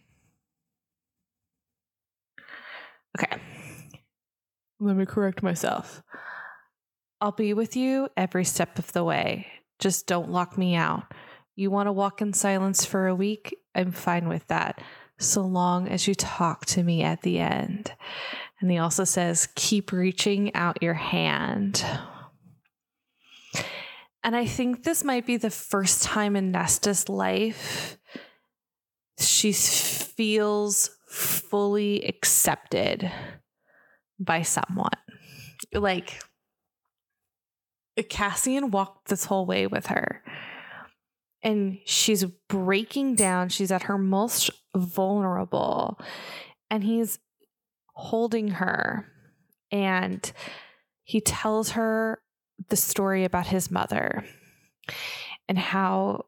Okay. 3.19 3.41
Let 4.79 4.95
me 4.95 5.05
correct 5.05 5.43
myself. 5.43 6.01
I'll 7.19 7.31
be 7.31 7.53
with 7.53 7.75
you 7.75 8.09
every 8.17 8.45
step 8.45 8.79
of 8.79 8.91
the 8.93 9.03
way. 9.03 9.47
Just 9.79 10.07
don't 10.07 10.31
lock 10.31 10.57
me 10.57 10.75
out. 10.75 11.03
You 11.55 11.69
want 11.69 11.87
to 11.87 11.91
walk 11.91 12.21
in 12.21 12.33
silence 12.33 12.85
for 12.85 13.07
a 13.07 13.15
week? 13.15 13.55
I'm 13.75 13.91
fine 13.91 14.27
with 14.27 14.47
that, 14.47 14.81
so 15.21 15.41
long 15.41 15.87
as 15.87 16.07
you 16.07 16.15
talk 16.15 16.65
to 16.67 16.83
me 16.83 17.03
at 17.03 17.21
the 17.21 17.39
end. 17.39 17.93
And 18.59 18.69
he 18.69 18.77
also 18.77 19.03
says, 19.03 19.47
keep 19.55 19.91
reaching 19.91 20.53
out 20.55 20.83
your 20.83 20.93
hand. 20.93 21.83
And 24.23 24.35
I 24.35 24.45
think 24.45 24.83
this 24.83 25.03
might 25.03 25.25
be 25.25 25.37
the 25.37 25.49
first 25.49 26.03
time 26.03 26.35
in 26.35 26.51
Nesta's 26.51 27.09
life 27.09 27.97
she 29.19 29.51
feels 29.53 30.89
fully 31.07 32.03
accepted 32.05 33.11
by 34.19 34.41
someone. 34.41 34.89
Like 35.73 36.21
Cassian 38.09 38.71
walked 38.71 39.09
this 39.09 39.25
whole 39.25 39.45
way 39.45 39.67
with 39.67 39.87
her. 39.87 40.23
And 41.43 41.79
she's 41.85 42.23
breaking 42.47 43.15
down. 43.15 43.49
She's 43.49 43.71
at 43.71 43.83
her 43.83 43.97
most 43.97 44.51
vulnerable. 44.75 45.99
And 46.69 46.83
he's 46.83 47.19
holding 47.93 48.49
her. 48.49 49.07
And 49.71 50.31
he 51.03 51.21
tells 51.21 51.71
her 51.71 52.21
the 52.69 52.75
story 52.75 53.25
about 53.25 53.47
his 53.47 53.71
mother 53.71 54.23
and 55.47 55.57
how, 55.57 56.25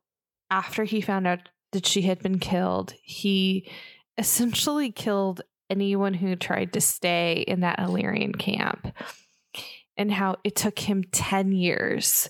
after 0.49 0.84
he 0.84 1.02
found 1.02 1.27
out 1.27 1.49
that 1.72 1.85
she 1.85 2.03
had 2.03 2.22
been 2.22 2.40
killed, 2.40 2.94
he 3.03 3.69
essentially 4.18 4.91
killed 4.91 5.41
anyone 5.69 6.14
who 6.14 6.35
tried 6.35 6.73
to 6.73 6.81
stay 6.81 7.44
in 7.48 7.61
that 7.61 7.80
Illyrian 7.80 8.34
camp 8.34 8.88
and 9.98 10.11
how 10.11 10.38
it 10.44 10.56
took 10.56 10.80
him 10.80 11.03
10 11.11 11.52
years 11.52 12.30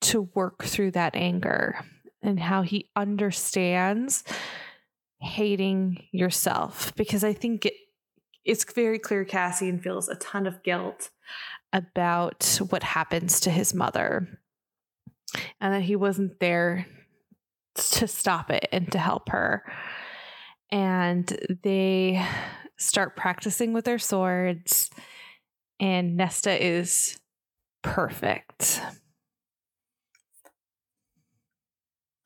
to 0.00 0.22
work 0.34 0.64
through 0.64 0.92
that 0.92 1.14
anger 1.14 1.84
and 2.22 2.38
how 2.38 2.62
he 2.62 2.90
understands 2.96 4.24
hating 5.20 6.02
yourself 6.12 6.94
because 6.96 7.24
I 7.24 7.32
think 7.32 7.66
it, 7.66 7.74
it's 8.44 8.64
very 8.72 8.98
clear 8.98 9.24
Cassian 9.24 9.78
feels 9.78 10.08
a 10.08 10.14
ton 10.16 10.46
of 10.46 10.62
guilt 10.62 11.10
about 11.72 12.58
what 12.70 12.82
happens 12.82 13.40
to 13.40 13.50
his 13.50 13.74
mother 13.74 14.40
and 15.60 15.74
that 15.74 15.82
he 15.82 15.94
wasn't 15.94 16.40
there 16.40 16.86
to 17.74 18.08
stop 18.08 18.50
it 18.50 18.66
and 18.72 18.90
to 18.92 18.98
help 18.98 19.28
her. 19.28 19.62
And 20.72 21.26
they 21.62 22.24
start 22.76 23.16
practicing 23.16 23.72
with 23.72 23.84
their 23.84 23.98
swords 23.98 24.90
and 25.78 26.16
Nesta 26.16 26.64
is 26.64 27.18
perfect. 27.82 28.80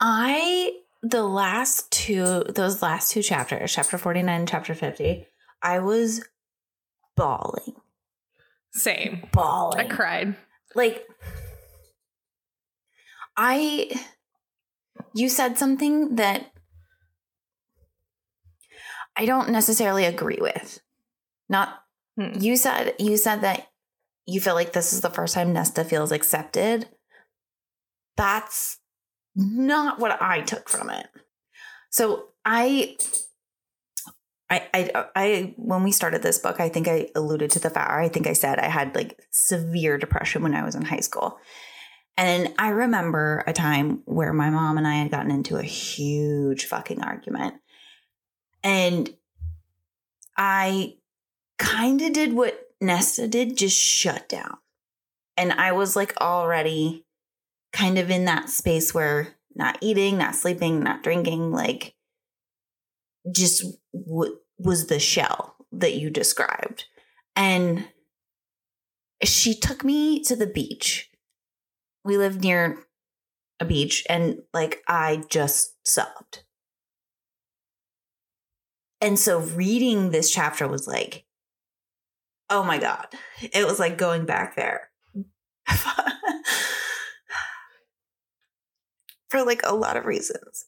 I 0.06 0.72
the 1.02 1.22
last 1.22 1.90
two 1.90 2.44
those 2.50 2.82
last 2.82 3.10
two 3.10 3.22
chapters, 3.22 3.72
chapter 3.72 3.96
49 3.96 4.28
and 4.28 4.46
chapter 4.46 4.74
50, 4.74 5.26
I 5.62 5.78
was 5.78 6.22
bawling. 7.16 7.74
Same. 8.72 9.26
Bawling. 9.32 9.80
I 9.80 9.88
cried. 9.88 10.36
Like 10.74 11.06
I 13.34 13.90
you 15.14 15.30
said 15.30 15.56
something 15.56 16.16
that 16.16 16.52
I 19.16 19.24
don't 19.24 19.48
necessarily 19.48 20.04
agree 20.04 20.38
with. 20.38 20.80
Not 21.48 21.80
Hmm. 22.16 22.38
You 22.38 22.56
said 22.56 22.94
you 22.98 23.16
said 23.16 23.40
that 23.40 23.68
you 24.26 24.40
feel 24.40 24.54
like 24.54 24.72
this 24.72 24.92
is 24.92 25.00
the 25.00 25.10
first 25.10 25.34
time 25.34 25.52
Nesta 25.52 25.84
feels 25.84 26.12
accepted. 26.12 26.88
That's 28.16 28.78
not 29.34 29.98
what 29.98 30.20
I 30.22 30.40
took 30.40 30.68
from 30.68 30.90
it. 30.90 31.06
So 31.90 32.28
I 32.44 32.96
I, 34.50 34.68
I, 34.74 35.04
I, 35.16 35.54
when 35.56 35.82
we 35.82 35.90
started 35.90 36.22
this 36.22 36.38
book, 36.38 36.60
I 36.60 36.68
think 36.68 36.86
I 36.86 37.08
alluded 37.14 37.50
to 37.52 37.58
the 37.58 37.70
fact, 37.70 37.90
I 37.90 38.08
think 38.08 38.26
I 38.26 38.34
said 38.34 38.58
I 38.58 38.68
had 38.68 38.94
like 38.94 39.18
severe 39.30 39.96
depression 39.98 40.42
when 40.42 40.54
I 40.54 40.62
was 40.64 40.74
in 40.74 40.84
high 40.84 41.00
school. 41.00 41.38
And 42.16 42.54
I 42.58 42.68
remember 42.68 43.42
a 43.46 43.52
time 43.52 44.02
where 44.04 44.32
my 44.32 44.50
mom 44.50 44.78
and 44.78 44.86
I 44.86 44.96
had 44.96 45.10
gotten 45.10 45.30
into 45.30 45.56
a 45.56 45.62
huge 45.62 46.66
fucking 46.66 47.02
argument. 47.02 47.54
And 48.62 49.10
I 50.36 50.94
kind 51.58 52.00
of 52.02 52.12
did 52.12 52.34
what 52.34 52.58
Nesta 52.80 53.26
did, 53.26 53.56
just 53.56 53.76
shut 53.76 54.28
down. 54.28 54.58
And 55.36 55.52
I 55.52 55.72
was 55.72 55.96
like 55.96 56.14
already 56.20 57.03
kind 57.74 57.98
of 57.98 58.08
in 58.10 58.24
that 58.24 58.48
space 58.48 58.94
where 58.94 59.36
not 59.54 59.76
eating, 59.82 60.16
not 60.16 60.34
sleeping, 60.34 60.80
not 60.80 61.02
drinking, 61.02 61.52
like 61.52 61.94
just 63.30 63.64
w- 63.92 64.38
was 64.58 64.86
the 64.86 64.98
shell 64.98 65.56
that 65.72 65.94
you 65.94 66.08
described. 66.08 66.86
And 67.36 67.88
she 69.22 69.54
took 69.54 69.84
me 69.84 70.22
to 70.24 70.34
the 70.34 70.46
beach. 70.46 71.10
We 72.04 72.16
lived 72.16 72.42
near 72.42 72.78
a 73.60 73.66
beach 73.66 74.04
and 74.08 74.38
like 74.54 74.82
I 74.88 75.24
just 75.28 75.74
sobbed. 75.86 76.44
And 79.02 79.18
so 79.18 79.40
reading 79.40 80.10
this 80.10 80.30
chapter 80.30 80.66
was 80.66 80.86
like, 80.86 81.26
oh 82.50 82.62
my 82.62 82.78
god 82.78 83.08
it 83.52 83.66
was 83.66 83.78
like 83.78 83.98
going 83.98 84.26
back 84.26 84.56
there 84.56 84.90
for 89.34 89.44
like 89.44 89.62
a 89.64 89.74
lot 89.74 89.96
of 89.96 90.04
reasons. 90.04 90.66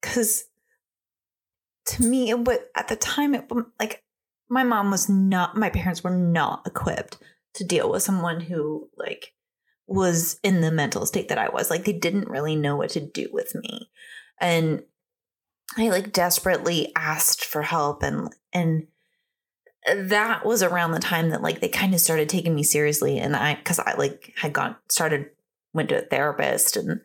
Because 0.00 0.44
to 1.86 2.04
me 2.04 2.32
but 2.34 2.70
at 2.76 2.86
the 2.86 2.94
time 2.94 3.34
it 3.34 3.50
was 3.50 3.64
like 3.80 4.04
my 4.48 4.62
mom 4.62 4.92
was 4.92 5.08
not 5.08 5.56
my 5.56 5.70
parents 5.70 6.04
were 6.04 6.10
not 6.10 6.62
equipped 6.66 7.18
to 7.54 7.64
deal 7.64 7.90
with 7.90 8.02
someone 8.02 8.38
who 8.38 8.88
like 8.96 9.32
was 9.88 10.38
in 10.44 10.60
the 10.60 10.70
mental 10.70 11.04
state 11.04 11.28
that 11.28 11.38
i 11.38 11.48
was. 11.48 11.68
Like 11.68 11.84
they 11.84 11.92
didn't 11.92 12.28
really 12.28 12.54
know 12.54 12.76
what 12.76 12.90
to 12.90 13.00
do 13.00 13.28
with 13.32 13.56
me. 13.56 13.90
And 14.40 14.84
i 15.76 15.88
like 15.88 16.12
desperately 16.12 16.92
asked 16.94 17.44
for 17.44 17.62
help 17.62 18.04
and 18.04 18.28
and 18.52 18.86
that 19.96 20.44
was 20.44 20.62
around 20.62 20.92
the 20.92 21.00
time 21.00 21.30
that 21.30 21.42
like 21.42 21.60
they 21.60 21.68
kind 21.68 21.94
of 21.94 22.00
started 22.00 22.28
taking 22.28 22.54
me 22.54 22.62
seriously 22.62 23.18
and 23.18 23.34
i 23.34 23.54
because 23.54 23.80
i 23.80 23.94
like 23.94 24.32
had 24.36 24.52
gone 24.52 24.76
started 24.88 25.30
went 25.72 25.88
to 25.88 25.98
a 25.98 26.06
therapist 26.06 26.76
and 26.76 27.00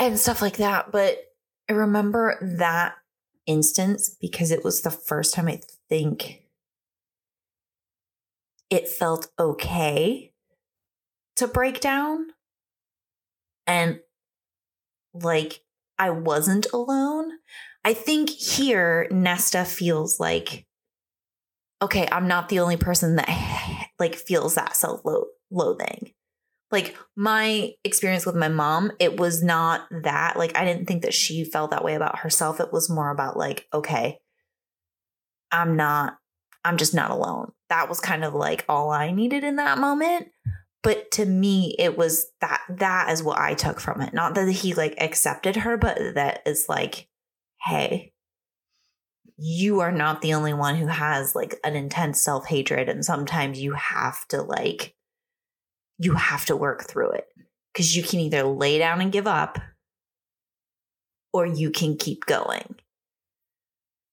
and 0.00 0.18
stuff 0.18 0.42
like 0.42 0.56
that 0.56 0.90
but 0.90 1.18
i 1.68 1.72
remember 1.72 2.36
that 2.40 2.94
instance 3.46 4.16
because 4.20 4.50
it 4.50 4.64
was 4.64 4.82
the 4.82 4.90
first 4.90 5.34
time 5.34 5.46
i 5.46 5.60
think 5.88 6.42
it 8.68 8.88
felt 8.88 9.28
okay 9.38 10.32
to 11.36 11.46
break 11.46 11.80
down 11.80 12.26
and 13.66 14.00
like 15.14 15.62
i 15.98 16.10
wasn't 16.10 16.66
alone 16.72 17.32
i 17.84 17.94
think 17.94 18.30
here 18.30 19.06
nesta 19.10 19.64
feels 19.64 20.18
like 20.18 20.66
okay, 21.82 22.06
I'm 22.10 22.28
not 22.28 22.48
the 22.48 22.60
only 22.60 22.76
person 22.76 23.16
that 23.16 23.88
like 23.98 24.14
feels 24.14 24.54
that 24.54 24.76
self 24.76 25.02
loathing. 25.50 26.12
Like 26.70 26.96
my 27.16 27.72
experience 27.84 28.24
with 28.24 28.36
my 28.36 28.48
mom, 28.48 28.92
it 29.00 29.18
was 29.18 29.42
not 29.42 29.86
that. 30.02 30.36
Like 30.36 30.56
I 30.56 30.64
didn't 30.64 30.86
think 30.86 31.02
that 31.02 31.14
she 31.14 31.44
felt 31.44 31.72
that 31.72 31.84
way 31.84 31.94
about 31.94 32.20
herself. 32.20 32.60
It 32.60 32.72
was 32.72 32.88
more 32.88 33.10
about 33.10 33.36
like, 33.36 33.66
okay, 33.74 34.18
I'm 35.50 35.76
not, 35.76 36.16
I'm 36.64 36.76
just 36.76 36.94
not 36.94 37.10
alone. 37.10 37.52
That 37.70 37.88
was 37.88 38.00
kind 38.00 38.24
of 38.24 38.34
like 38.34 38.64
all 38.68 38.90
I 38.90 39.10
needed 39.10 39.42
in 39.42 39.56
that 39.56 39.78
moment. 39.78 40.28
But 40.82 41.10
to 41.12 41.26
me, 41.26 41.74
it 41.78 41.98
was 41.98 42.26
that 42.40 42.62
that 42.68 43.10
is 43.10 43.22
what 43.22 43.38
I 43.38 43.54
took 43.54 43.80
from 43.80 44.00
it. 44.00 44.14
Not 44.14 44.34
that 44.34 44.50
he 44.50 44.74
like 44.74 44.94
accepted 44.98 45.56
her, 45.56 45.76
but 45.76 45.98
that 46.14 46.40
is 46.46 46.66
like, 46.68 47.08
hey, 47.66 48.12
you 49.36 49.80
are 49.80 49.92
not 49.92 50.22
the 50.22 50.34
only 50.34 50.54
one 50.54 50.76
who 50.76 50.86
has 50.86 51.34
like 51.34 51.58
an 51.64 51.74
intense 51.74 52.20
self 52.20 52.46
hatred. 52.46 52.88
And 52.88 53.04
sometimes 53.04 53.60
you 53.60 53.72
have 53.72 54.26
to 54.28 54.42
like, 54.42 54.94
you 56.00 56.14
have 56.14 56.46
to 56.46 56.56
work 56.56 56.84
through 56.84 57.10
it 57.10 57.28
because 57.72 57.94
you 57.94 58.02
can 58.02 58.20
either 58.20 58.42
lay 58.42 58.78
down 58.78 59.02
and 59.02 59.12
give 59.12 59.26
up 59.26 59.58
or 61.32 61.44
you 61.46 61.70
can 61.70 61.96
keep 61.96 62.24
going 62.24 62.74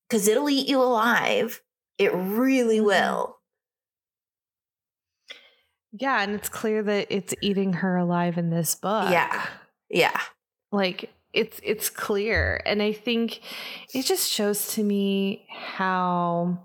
because 0.07 0.27
it'll 0.27 0.49
eat 0.49 0.67
you 0.67 0.81
alive. 0.81 1.61
It 1.97 2.13
really 2.13 2.77
mm-hmm. 2.77 2.87
will. 2.87 3.37
Yeah, 5.93 6.21
and 6.21 6.35
it's 6.35 6.49
clear 6.49 6.83
that 6.83 7.07
it's 7.09 7.33
eating 7.41 7.73
her 7.73 7.95
alive 7.95 8.37
in 8.37 8.49
this 8.49 8.75
book. 8.75 9.09
Yeah. 9.09 9.47
Yeah. 9.89 10.19
Like 10.73 11.09
it's 11.33 11.59
it's 11.61 11.89
clear 11.89 12.61
and 12.65 12.81
i 12.81 12.91
think 12.93 13.41
it 13.93 14.03
just 14.03 14.31
shows 14.31 14.73
to 14.73 14.81
me 14.81 15.45
how 15.49 16.57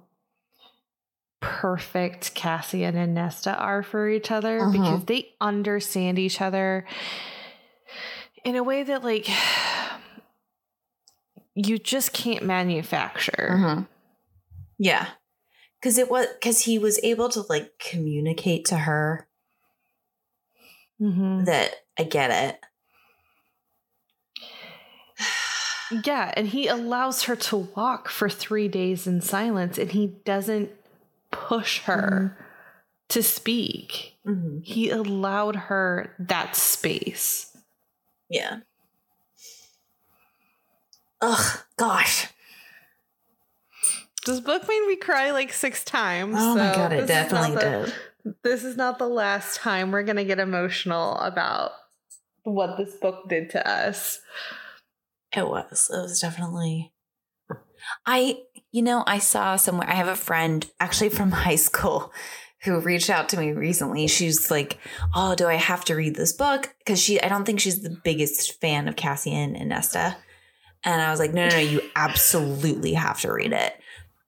perfect 1.43 2.35
cassian 2.35 2.97
and 2.97 3.13
nesta 3.15 3.55
are 3.55 3.83
for 3.83 4.09
each 4.09 4.31
other 4.31 4.61
uh-huh. 4.61 4.71
because 4.73 5.05
they 5.05 5.29
understand 5.41 6.19
each 6.19 6.41
other 6.41 6.87
in 8.45 8.57
a 8.57 8.63
way 8.63 8.83
that 8.83 9.05
like 9.05 9.29
you 11.55 11.79
just 11.79 12.15
can't 12.15 12.45
manufacture 12.45 13.51
uh-huh. 13.53 13.83
yeah 14.79 15.09
because 15.81 15.99
it 15.99 16.11
was 16.11 16.27
because 16.41 16.63
he 16.63 16.79
was 16.79 16.99
able 17.03 17.29
to 17.29 17.43
like 17.51 17.73
communicate 17.79 18.65
to 18.65 18.77
her 18.77 19.27
Mhm. 21.01 21.47
that 21.47 21.75
I 21.99 22.05
get 22.05 22.31
it. 22.31 22.61
Yeah, 26.07 26.33
and 26.35 26.49
he 26.49 26.69
allows 26.69 27.25
her 27.25 27.37
to 27.37 27.69
walk 27.77 28.09
for 28.09 28.31
three 28.31 28.67
days 28.67 29.07
in 29.07 29.21
silence, 29.21 29.77
and 29.77 29.93
he 29.93 30.07
doesn't 30.25 30.71
push 31.33 31.81
her 31.81 32.39
to 33.09 33.23
speak. 33.23 34.15
hmm 34.25 34.59
He 34.63 34.91
allowed 34.91 35.57
her 35.57 36.15
that 36.21 36.55
space. 36.57 37.57
Yeah. 38.31 38.61
Ugh, 41.21 41.59
gosh. 41.77 42.29
This 44.27 44.41
book 44.41 44.63
made 44.69 44.87
me 44.87 44.97
cry 44.97 45.33
like 45.33 45.53
six 45.53 45.85
times. 45.85 46.37
Oh 46.39 46.55
my 46.55 46.75
god, 46.75 46.93
it 46.93 47.07
definitely 47.07 47.57
the- 47.57 47.61
did. 48.25 48.35
This 48.45 48.63
is 48.63 48.77
not 48.77 48.99
the 48.99 49.09
last 49.09 49.57
time 49.57 49.91
we're 49.91 50.05
gonna 50.05 50.25
get 50.25 50.39
emotional 50.39 51.17
about 51.19 51.73
what 52.45 52.77
this 52.79 52.95
book 52.97 53.29
did 53.29 53.51
to 53.51 53.69
us. 53.69 54.21
It 55.37 55.49
was. 55.49 55.91
It 55.93 55.97
was 55.99 56.21
definitely. 56.21 56.93
I, 58.07 58.39
you 58.73 58.83
know, 58.83 59.05
I 59.07 59.19
saw 59.19 59.57
somewhere. 59.57 59.89
I 59.89 59.95
have 59.95 60.09
a 60.09 60.17
friend 60.17 60.69
actually 60.81 61.11
from 61.11 61.31
high 61.31 61.57
school 61.57 62.13
who 62.65 62.81
reached 62.81 63.11
out 63.11 63.29
to 63.29 63.39
me 63.39 63.53
recently. 63.53 64.07
She's 64.09 64.51
like, 64.51 64.79
"Oh, 65.15 65.35
do 65.35 65.47
I 65.47 65.55
have 65.55 65.85
to 65.87 65.95
read 65.95 66.17
this 66.17 66.33
book?" 66.33 66.75
Because 66.79 67.01
she, 67.01 67.21
I 67.21 67.29
don't 67.29 67.45
think 67.45 67.61
she's 67.61 67.83
the 67.83 67.97
biggest 68.03 68.61
fan 68.61 68.89
of 68.89 68.97
Cassian 68.97 69.55
and 69.55 69.69
Nesta. 69.69 70.17
And 70.85 71.01
I 71.01 71.11
was 71.11 71.21
like, 71.21 71.35
"No, 71.35 71.49
no, 71.49 71.57
no, 71.57 71.61
you 71.61 71.83
absolutely 71.97 72.95
have 72.95 73.21
to 73.21 73.33
read 73.33 73.53
it." 73.53 73.75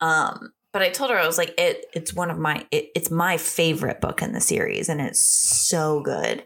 Um, 0.01 0.53
but 0.73 0.83
I 0.83 0.91
told 0.91 1.11
her 1.11 1.19
I 1.19 1.27
was 1.27 1.39
like, 1.39 1.55
"It, 1.59 1.87
it's 1.95 2.12
one 2.12 2.31
of 2.31 2.39
my, 2.39 2.66
it, 2.71 2.91
it's 2.95 3.11
my 3.11 3.39
favorite 3.39 4.01
book 4.01 4.21
in 4.21 4.33
the 4.33 4.41
series, 4.41 4.89
and 4.89 5.01
it's 5.01 5.21
so 5.21 6.01
good." 6.01 6.45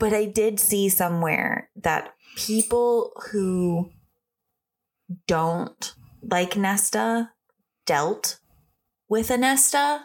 But 0.00 0.12
I 0.12 0.26
did 0.26 0.60
see 0.60 0.88
somewhere 0.88 1.70
that 1.76 2.14
people 2.36 3.12
who 3.30 3.90
don't 5.26 5.94
like 6.30 6.56
Nesta 6.56 7.30
dealt 7.86 8.38
with 9.08 9.30
a 9.30 9.38
Nesta 9.38 10.04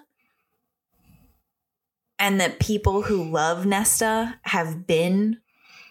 and 2.17 2.39
that 2.39 2.59
people 2.59 3.03
who 3.03 3.23
love 3.23 3.65
Nesta 3.65 4.39
have 4.43 4.87
been 4.87 5.39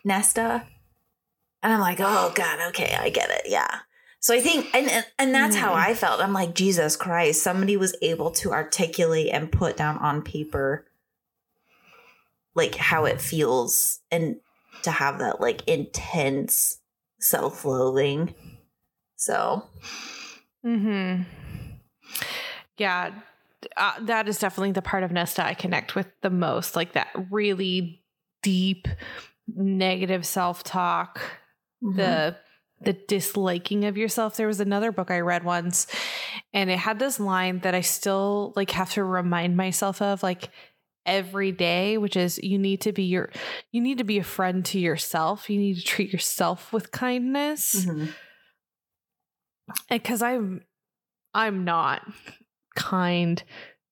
Nesta. 0.04 0.66
And 1.62 1.72
I'm 1.72 1.80
like, 1.80 2.00
oh 2.00 2.32
God, 2.34 2.68
okay, 2.68 2.96
I 2.98 3.10
get 3.10 3.30
it. 3.30 3.42
Yeah. 3.46 3.80
So 4.20 4.34
I 4.34 4.40
think, 4.40 4.72
and 4.74 5.04
and, 5.18 5.34
that's 5.34 5.56
how 5.56 5.72
Mm. 5.72 5.76
I 5.78 5.94
felt. 5.94 6.20
I'm 6.20 6.32
like, 6.32 6.54
Jesus 6.54 6.96
Christ, 6.96 7.42
somebody 7.42 7.76
was 7.76 7.96
able 8.02 8.30
to 8.32 8.52
articulate 8.52 9.30
and 9.32 9.50
put 9.50 9.76
down 9.76 9.98
on 9.98 10.22
paper 10.22 10.86
like 12.54 12.76
how 12.76 13.04
it 13.04 13.20
feels 13.20 14.00
and 14.10 14.36
to 14.82 14.90
have 14.90 15.18
that 15.18 15.40
like 15.40 15.66
intense 15.66 16.78
self-loathing. 17.18 18.34
So 19.16 19.68
Hmm. 20.64 21.22
Yeah, 22.78 23.12
uh, 23.76 23.92
that 24.02 24.28
is 24.28 24.38
definitely 24.38 24.72
the 24.72 24.82
part 24.82 25.02
of 25.02 25.12
Nesta 25.12 25.44
I 25.44 25.54
connect 25.54 25.94
with 25.94 26.06
the 26.22 26.30
most. 26.30 26.74
Like 26.76 26.92
that 26.94 27.08
really 27.30 28.02
deep 28.42 28.88
negative 29.54 30.26
self 30.26 30.62
talk. 30.64 31.20
Mm-hmm. 31.84 31.96
the 31.96 32.36
the 32.82 32.92
disliking 32.92 33.84
of 33.86 33.96
yourself 33.96 34.36
there 34.36 34.46
was 34.46 34.60
another 34.60 34.92
book 34.92 35.10
i 35.10 35.18
read 35.18 35.42
once 35.42 35.88
and 36.54 36.70
it 36.70 36.78
had 36.78 37.00
this 37.00 37.18
line 37.18 37.58
that 37.60 37.74
i 37.74 37.80
still 37.80 38.52
like 38.54 38.70
have 38.70 38.92
to 38.92 39.02
remind 39.02 39.56
myself 39.56 40.00
of 40.00 40.22
like 40.22 40.50
every 41.04 41.50
day 41.50 41.98
which 41.98 42.16
is 42.16 42.38
you 42.38 42.56
need 42.56 42.80
to 42.82 42.92
be 42.92 43.02
your 43.02 43.30
you 43.72 43.80
need 43.80 43.98
to 43.98 44.04
be 44.04 44.18
a 44.18 44.22
friend 44.22 44.64
to 44.64 44.78
yourself 44.78 45.50
you 45.50 45.58
need 45.58 45.74
to 45.74 45.82
treat 45.82 46.12
yourself 46.12 46.72
with 46.72 46.92
kindness 46.92 47.84
Mhm. 47.84 48.12
Because 49.90 50.22
i'm 50.22 50.62
i'm 51.34 51.64
not 51.64 52.02
kind 52.76 53.42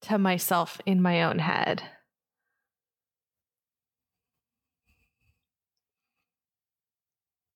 to 0.00 0.18
myself 0.18 0.80
in 0.86 1.00
my 1.00 1.22
own 1.22 1.38
head 1.38 1.82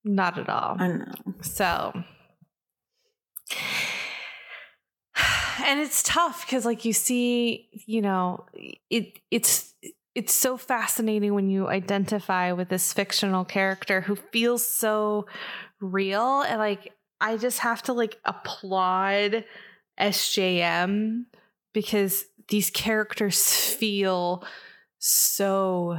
not 0.04 0.38
at 0.38 0.48
all 0.48 0.76
I 0.78 0.88
know. 0.88 1.14
so, 1.40 1.92
and 5.64 5.80
it's 5.80 6.02
tough 6.02 6.44
because, 6.44 6.64
like, 6.64 6.84
you 6.84 6.92
see, 6.92 7.68
you 7.86 8.02
know, 8.02 8.44
it 8.90 9.18
it's 9.30 9.74
it's 10.14 10.32
so 10.32 10.56
fascinating 10.56 11.34
when 11.34 11.48
you 11.48 11.68
identify 11.68 12.52
with 12.52 12.68
this 12.68 12.92
fictional 12.92 13.44
character 13.44 14.00
who 14.02 14.14
feels 14.14 14.66
so 14.66 15.26
real, 15.80 16.42
and 16.42 16.58
like, 16.58 16.92
I 17.20 17.36
just 17.36 17.60
have 17.60 17.82
to 17.84 17.92
like 17.92 18.18
applaud 18.24 19.44
SJM 20.00 21.24
because 21.72 22.24
these 22.48 22.70
characters 22.70 23.48
feel 23.74 24.44
so 24.98 25.98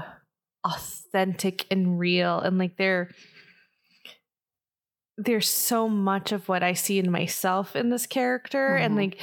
authentic 0.63 1.65
and 1.71 1.99
real, 1.99 2.39
and 2.39 2.57
like 2.57 2.77
they're 2.77 3.09
there's 5.17 5.47
so 5.49 5.87
much 5.87 6.31
of 6.33 6.49
what 6.49 6.61
I 6.61 6.73
see 6.73 6.99
in 6.99 7.09
myself 7.09 7.75
in 7.75 7.89
this 7.89 8.05
character 8.05 8.75
and 8.75 8.93
Mhm. 8.93 8.97
like 8.97 9.21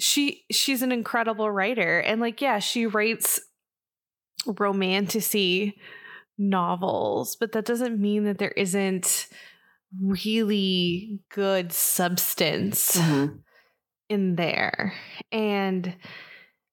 she 0.00 0.44
she's 0.50 0.82
an 0.82 0.90
incredible 0.90 1.48
writer 1.48 2.00
and 2.00 2.20
like 2.20 2.40
yeah 2.40 2.58
she 2.58 2.86
writes 2.86 3.38
romantasy 4.46 5.78
novels 6.38 7.36
but 7.36 7.52
that 7.52 7.64
doesn't 7.64 8.00
mean 8.00 8.24
that 8.24 8.38
there 8.38 8.50
isn't 8.56 9.28
really 10.00 11.20
good 11.30 11.72
substance 11.72 12.96
Mhm. 12.96 13.40
in 14.08 14.36
there 14.36 14.94
and 15.30 15.94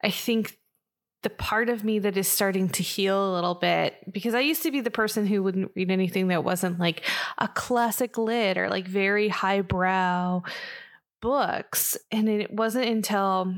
I 0.04 0.12
think 0.12 0.58
the 1.24 1.30
part 1.30 1.68
of 1.68 1.84
me 1.84 2.00
that 2.00 2.16
is 2.16 2.30
starting 2.30 2.70
to 2.70 2.84
heal 2.84 3.32
a 3.32 3.36
little 3.36 3.56
bit 3.56 3.96
because 4.10 4.34
I 4.34 4.40
used 4.40 4.64
to 4.64 4.72
be 4.72 4.80
the 4.80 4.90
person 4.90 5.26
who 5.26 5.44
wouldn't 5.44 5.72
read 5.76 5.92
anything 5.92 6.30
that 6.30 6.46
wasn't 6.46 6.80
like 6.80 7.02
a 7.38 7.50
classic 7.50 8.18
lit 8.18 8.58
or 8.58 8.70
like 8.70 8.88
very 8.88 9.28
highbrow 9.28 10.42
books. 11.22 11.98
And 12.12 12.30
it 12.30 12.54
wasn't 12.54 12.86
until 12.86 13.54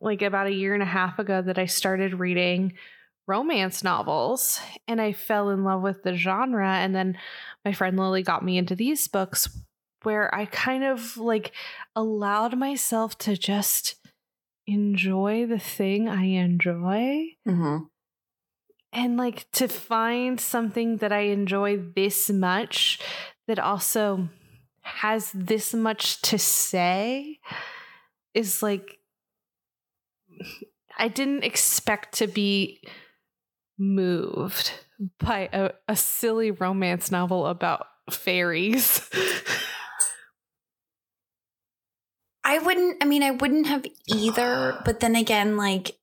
like 0.00 0.22
about 0.22 0.46
a 0.46 0.52
year 0.54 0.72
and 0.72 0.82
a 0.82 0.86
half 0.86 1.18
ago 1.18 1.42
that 1.42 1.58
I 1.58 1.66
started 1.66 2.18
reading 2.18 2.72
romance 3.26 3.84
novels 3.84 4.60
and 4.88 5.00
I 5.00 5.12
fell 5.12 5.50
in 5.50 5.64
love 5.64 5.82
with 5.82 6.02
the 6.02 6.14
genre. 6.14 6.68
And 6.68 6.94
then 6.94 7.16
my 7.64 7.72
friend 7.72 7.98
Lily 7.98 8.22
got 8.22 8.44
me 8.44 8.58
into 8.58 8.74
these 8.74 9.06
books 9.08 9.48
where 10.02 10.34
I 10.34 10.46
kind 10.46 10.82
of 10.84 11.16
like 11.16 11.52
allowed 11.94 12.58
myself 12.58 13.16
to 13.18 13.36
just 13.36 13.94
enjoy 14.66 15.46
the 15.46 15.58
thing 15.58 16.08
I 16.08 16.24
enjoy 16.24 17.36
Mhm. 17.46 17.88
and 18.92 19.16
like 19.16 19.50
to 19.52 19.68
find 19.68 20.40
something 20.40 20.98
that 20.98 21.12
I 21.12 21.20
enjoy 21.20 21.78
this 21.78 22.30
much 22.30 23.00
that 23.46 23.58
also 23.58 24.28
has 24.82 25.32
this 25.32 25.72
much 25.74 26.20
to 26.22 26.38
say 26.38 27.38
is 28.34 28.62
like 28.62 28.98
I 30.98 31.08
didn't 31.08 31.44
expect 31.44 32.14
to 32.18 32.26
be 32.26 32.80
moved 33.82 34.72
by 35.18 35.48
a, 35.52 35.70
a 35.88 35.96
silly 35.96 36.52
romance 36.52 37.10
novel 37.10 37.46
about 37.46 37.86
fairies. 38.10 39.08
I 42.44 42.58
wouldn't, 42.58 43.02
I 43.02 43.06
mean, 43.06 43.22
I 43.22 43.32
wouldn't 43.32 43.66
have 43.66 43.84
either, 44.08 44.80
but 44.84 45.00
then 45.00 45.16
again, 45.16 45.56
like, 45.56 45.96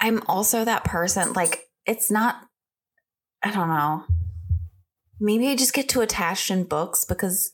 I'm 0.00 0.22
also 0.26 0.64
that 0.64 0.84
person. 0.84 1.32
Like, 1.32 1.64
it's 1.86 2.10
not, 2.10 2.36
I 3.42 3.50
don't 3.50 3.68
know. 3.68 4.04
Maybe 5.20 5.48
I 5.48 5.56
just 5.56 5.74
get 5.74 5.88
too 5.88 6.00
attached 6.00 6.50
in 6.50 6.64
books 6.64 7.04
because, 7.04 7.52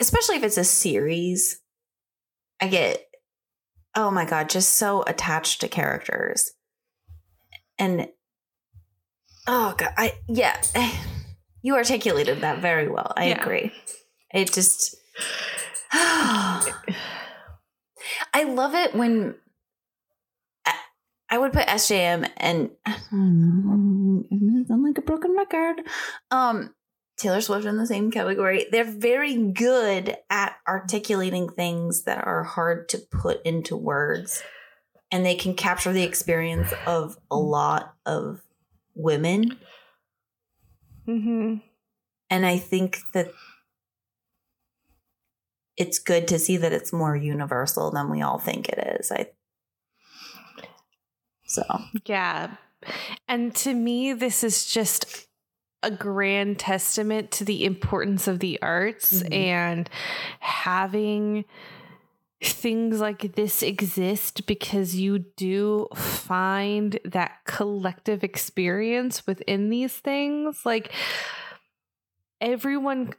especially 0.00 0.36
if 0.36 0.42
it's 0.42 0.58
a 0.58 0.64
series, 0.64 1.60
I 2.60 2.68
get, 2.68 3.04
oh 3.94 4.10
my 4.10 4.24
God, 4.24 4.48
just 4.48 4.70
so 4.70 5.04
attached 5.06 5.60
to 5.60 5.68
characters. 5.68 6.52
And, 7.78 8.08
oh 9.46 9.74
God, 9.76 9.92
I, 9.96 10.14
yeah, 10.28 10.60
you 11.62 11.74
articulated 11.74 12.40
that 12.42 12.60
very 12.60 12.88
well. 12.88 13.12
I 13.16 13.28
Yeah. 13.28 13.40
agree. 13.40 13.72
It 14.32 14.52
just, 14.52 14.96
I 18.32 18.44
love 18.44 18.74
it 18.74 18.94
when 18.94 19.34
I, 20.66 20.74
I 21.30 21.38
would 21.38 21.52
put 21.52 21.66
SJM 21.66 22.28
and 22.36 22.70
I'm 23.12 24.84
like 24.84 24.98
a 24.98 25.02
broken 25.02 25.36
record. 25.36 25.76
Um, 26.30 26.74
Taylor 27.16 27.40
Swift 27.40 27.64
in 27.64 27.76
the 27.76 27.86
same 27.86 28.10
category. 28.10 28.66
They're 28.72 28.82
very 28.84 29.36
good 29.52 30.16
at 30.30 30.56
articulating 30.66 31.48
things 31.48 32.02
that 32.04 32.26
are 32.26 32.42
hard 32.42 32.88
to 32.88 32.98
put 32.98 33.40
into 33.46 33.76
words 33.76 34.42
and 35.14 35.24
they 35.24 35.36
can 35.36 35.54
capture 35.54 35.92
the 35.92 36.02
experience 36.02 36.74
of 36.88 37.16
a 37.30 37.36
lot 37.36 37.94
of 38.04 38.42
women. 38.96 39.56
Mm-hmm. 41.06 41.58
And 42.30 42.44
I 42.44 42.58
think 42.58 42.98
that 43.12 43.28
it's 45.76 46.00
good 46.00 46.26
to 46.26 46.38
see 46.40 46.56
that 46.56 46.72
it's 46.72 46.92
more 46.92 47.14
universal 47.14 47.92
than 47.92 48.10
we 48.10 48.22
all 48.22 48.40
think 48.40 48.68
it 48.68 48.98
is. 48.98 49.12
I 49.12 49.28
so 51.46 51.62
Yeah. 52.04 52.56
And 53.28 53.54
to 53.54 53.72
me, 53.72 54.14
this 54.14 54.42
is 54.42 54.66
just 54.66 55.28
a 55.84 55.92
grand 55.92 56.58
testament 56.58 57.30
to 57.32 57.44
the 57.44 57.64
importance 57.64 58.26
of 58.26 58.40
the 58.40 58.60
arts 58.60 59.22
Mhm. 59.22 59.32
and 59.32 59.90
having 60.40 61.44
things 62.52 63.00
like 63.00 63.34
this 63.34 63.62
exist 63.62 64.46
because 64.46 64.94
you 64.94 65.18
do 65.36 65.88
find 65.94 66.98
that 67.04 67.32
collective 67.46 68.22
experience 68.22 69.26
within 69.26 69.70
these 69.70 69.92
things. 69.92 70.64
Like 70.64 70.92
everyone 72.40 73.14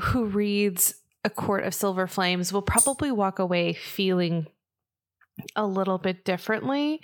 who 0.00 0.24
reads 0.24 0.94
A 1.24 1.30
Court 1.30 1.64
of 1.64 1.74
Silver 1.74 2.06
Flames 2.06 2.52
will 2.52 2.62
probably 2.62 3.10
walk 3.10 3.38
away 3.38 3.72
feeling 3.72 4.46
a 5.56 5.66
little 5.66 5.98
bit 5.98 6.24
differently. 6.24 7.00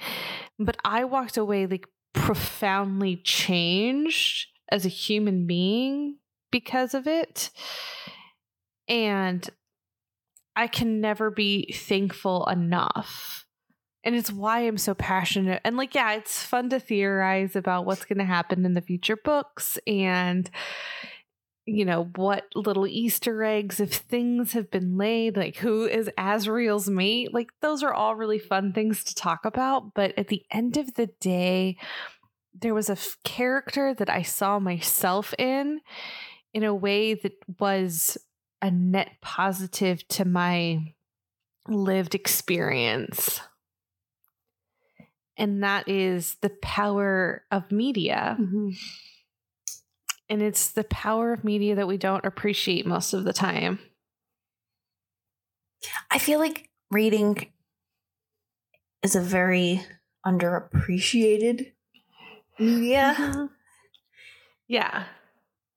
But 0.59 0.77
I 0.85 1.05
walked 1.05 1.37
away 1.37 1.67
like 1.67 1.87
profoundly 2.13 3.17
changed 3.17 4.49
as 4.71 4.85
a 4.85 4.91
human 4.91 5.47
being 5.47 6.19
because 6.51 6.95
of 6.95 7.07
it. 7.07 7.51
And 8.89 9.49
I 10.57 10.67
can 10.67 11.01
never 11.01 11.31
be 11.31 11.73
thankful 11.73 12.47
enough. 12.47 13.47
And 14.05 14.15
it's 14.15 14.31
why 14.31 14.61
I'm 14.61 14.79
so 14.79 14.95
passionate. 14.95 15.63
And 15.65 15.77
like, 15.77 15.95
yeah, 15.95 16.13
it's 16.13 16.43
fun 16.43 16.69
to 16.71 16.79
theorize 16.79 17.57
about 17.57 17.87
what's 17.87 18.05
going 18.05 18.19
to 18.19 18.25
happen 18.25 18.67
in 18.67 18.75
the 18.75 18.83
future 18.83 19.17
books 19.17 19.79
and, 19.87 20.49
you 21.65 21.87
know, 21.87 22.11
what 22.17 22.45
little 22.55 22.87
Easter 22.87 23.43
eggs, 23.43 23.81
if 23.81 23.95
things 23.95 24.53
have 24.53 24.71
been 24.71 24.99
laid, 24.99 25.37
like 25.37 25.57
who 25.57 25.87
is 25.87 26.11
Azriel's 26.19 26.91
mate. 26.91 27.33
Like, 27.33 27.49
those 27.63 27.83
are 27.83 27.95
all 27.95 28.15
really 28.15 28.39
fun 28.39 28.75
things 28.75 29.03
to 29.05 29.15
talk 29.15 29.47
about. 29.47 29.95
But 29.95 30.13
at 30.19 30.29
the 30.29 30.43
end 30.51 30.77
of 30.77 30.95
the 30.95 31.07
day, 31.19 31.79
there 32.53 32.75
was 32.75 32.91
a 32.91 32.93
f- 32.93 33.17
character 33.25 33.95
that 33.95 34.11
I 34.11 34.23
saw 34.23 34.59
myself 34.59 35.35
in 35.39 35.81
in 36.53 36.63
a 36.63 36.75
way 36.75 37.15
that 37.15 37.33
was 37.59 38.19
a 38.65 38.71
net 38.71 39.11
positive 39.21 40.09
to 40.09 40.25
my 40.25 40.95
lived 41.69 42.15
experience. 42.15 43.39
And 45.37 45.63
that 45.63 45.87
is 45.87 46.37
the 46.41 46.49
power 46.49 47.45
of 47.51 47.71
media. 47.71 48.39
And 50.31 50.41
it's 50.41 50.71
the 50.71 50.85
power 50.85 51.35
of 51.35 51.45
media 51.45 51.75
that 51.75 51.87
we 51.87 51.99
don't 51.99 52.25
appreciate 52.25 52.87
most 52.87 53.13
of 53.13 53.25
the 53.25 53.35
time. 53.35 53.81
I 56.11 56.19
feel 56.19 56.39
like 56.39 56.71
reading 56.91 57.53
is 59.03 59.15
a 59.15 59.21
very 59.21 59.83
underappreciated 60.25 61.73
media. 62.59 63.15
Mhm. 63.19 63.51
Yeah. 64.69 65.05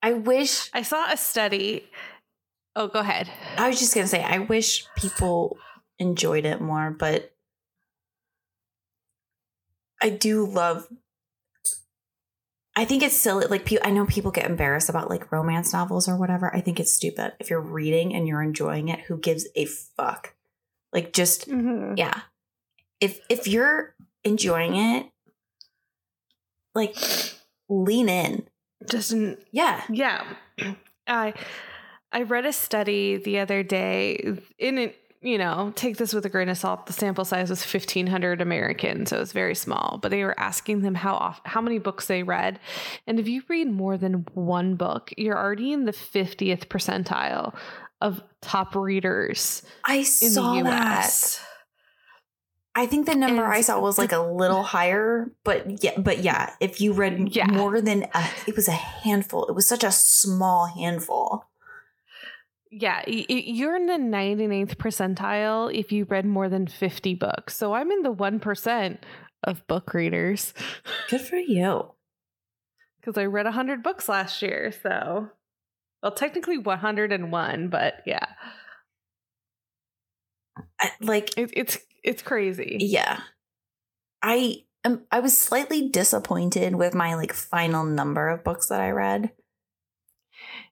I 0.02 0.14
wish 0.14 0.70
I 0.74 0.84
saw 0.84 1.12
a 1.12 1.18
study. 1.18 1.90
Oh, 2.78 2.88
go 2.88 3.00
ahead. 3.00 3.28
I 3.58 3.68
was 3.70 3.80
just 3.80 3.96
gonna 3.96 4.06
say 4.06 4.24
I 4.24 4.38
wish 4.38 4.86
people 4.96 5.58
enjoyed 5.98 6.46
it 6.46 6.62
more, 6.62 6.92
but 6.92 7.34
I 10.00 10.10
do 10.10 10.46
love. 10.46 10.88
I 12.76 12.86
think 12.86 13.02
it's 13.02 13.18
silly. 13.18 13.48
Like 13.48 13.68
I 13.84 13.90
know 13.90 14.06
people 14.06 14.30
get 14.30 14.46
embarrassed 14.46 14.90
about 14.90 15.10
like 15.10 15.32
romance 15.32 15.74
novels 15.74 16.08
or 16.08 16.16
whatever. 16.18 16.56
I 16.56 16.62
think 16.62 16.80
it's 16.80 16.94
stupid. 16.94 17.34
If 17.40 17.50
you're 17.50 17.60
reading 17.60 18.14
and 18.14 18.28
you're 18.28 18.44
enjoying 18.44 18.90
it, 18.90 19.00
who 19.02 19.18
gives 19.18 19.48
a 19.56 19.66
fuck? 19.66 20.36
Like 20.94 21.14
just 21.14 21.50
Mhm. 21.50 21.98
yeah. 21.98 22.22
If 23.02 23.20
if 23.28 23.48
you're 23.48 23.96
enjoying 24.24 24.76
it, 24.76 25.08
like 26.76 26.96
lean 27.68 28.08
in. 28.08 28.48
Just 28.88 29.16
Yeah. 29.50 29.84
Yeah. 29.90 30.36
I 31.08 31.34
I 32.18 32.24
read 32.24 32.48
a 32.48 32.54
study 32.54 33.18
the 33.18 33.38
other 33.38 33.62
day 33.62 34.40
in 34.58 34.80
it, 34.80 34.98
you 35.22 35.38
know, 35.38 35.72
take 35.76 35.98
this 35.98 36.14
with 36.14 36.26
a 36.26 36.30
grain 36.30 36.50
of 36.50 36.58
salt. 36.58 36.88
The 36.88 36.94
sample 36.94 37.26
size 37.26 37.52
was 37.52 37.62
1500 37.62 38.42
Americans, 38.42 39.12
so 39.12 39.22
it's 39.22 39.34
very 39.34 39.54
small, 39.54 40.00
but 40.02 40.10
they 40.10 40.24
were 40.24 40.40
asking 40.40 40.82
them 40.82 40.96
how 40.96 41.14
off, 41.14 41.42
how 41.46 41.62
many 41.62 41.78
books 41.78 42.08
they 42.08 42.24
read. 42.24 42.60
And 43.06 43.20
if 43.20 43.28
you 43.28 43.44
read 43.48 43.70
more 43.72 43.98
than 44.00 44.26
one 44.34 44.74
book, 44.78 45.14
you're 45.16 45.38
already 45.38 45.72
in 45.72 45.86
the 45.86 45.92
50th 45.92 46.66
percentile 46.70 47.54
of 48.02 48.24
top 48.42 48.76
readers 48.76 49.62
I 49.86 49.98
in 49.98 50.06
saw 50.06 50.56
the 50.56 50.64
that. 50.64 51.04
US. 51.06 51.40
I 52.74 52.88
think 52.88 53.06
the 53.06 53.14
number 53.16 53.44
And 53.44 53.54
I 53.54 53.62
saw 53.62 53.80
was 53.80 54.00
like 54.00 54.12
a 54.12 54.20
little 54.22 54.64
higher, 54.64 55.32
but 55.44 55.84
yeah, 55.84 56.00
but 56.00 56.24
yeah, 56.24 56.54
if 56.60 56.82
you 56.82 56.94
read 56.94 57.36
Yeah. 57.36 57.46
more 57.46 57.80
than 57.80 58.08
a, 58.16 58.28
it 58.48 58.56
was 58.56 58.68
a 58.68 58.72
handful. 58.72 59.46
It 59.46 59.54
was 59.54 59.68
such 59.68 59.84
a 59.84 59.92
small 59.92 60.66
handful. 60.66 61.46
Yeah, 62.72 63.02
you're 63.08 63.76
in 63.76 63.86
the 63.86 63.94
99th 63.94 64.76
percentile 64.76 65.74
if 65.74 65.92
you 65.92 66.06
read 66.06 66.26
more 66.26 66.50
than 66.50 66.68
50 66.68 67.16
books. 67.16 67.56
So 67.56 67.74
I'm 67.74 67.92
in 67.92 68.04
the 68.04 68.14
1% 68.14 68.98
of 69.44 69.66
book 69.68 69.94
readers. 69.94 70.54
Good 71.10 71.22
for 71.22 71.38
you. 71.38 71.94
because 73.00 73.18
I 73.18 73.26
read 73.26 73.46
100 73.46 73.84
books 73.84 74.10
last 74.10 74.42
year. 74.42 74.72
So, 74.84 75.30
well, 76.04 76.12
technically 76.12 76.58
101, 76.58 77.70
but 77.70 77.94
yeah, 78.06 78.26
I, 80.80 80.92
like 81.02 81.38
it, 81.38 81.52
it's 81.54 81.78
it's 82.04 82.22
crazy. 82.22 82.78
yeah. 82.82 83.22
I 84.22 84.64
am 84.84 85.04
I 85.12 85.20
was 85.20 85.38
slightly 85.38 85.90
disappointed 85.90 86.76
with 86.76 86.94
my 86.96 87.16
like 87.16 87.34
final 87.34 87.84
number 87.84 88.30
of 88.30 88.44
books 88.44 88.68
that 88.68 88.82
I 88.82 88.92
read. 88.92 89.32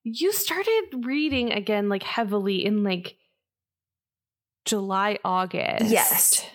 You 0.03 0.31
started 0.31 0.83
reading 1.03 1.51
again, 1.51 1.89
like 1.89 2.03
heavily 2.03 2.65
in 2.65 2.83
like 2.83 3.17
July, 4.65 5.19
August. 5.23 5.85
Yes. 5.85 6.45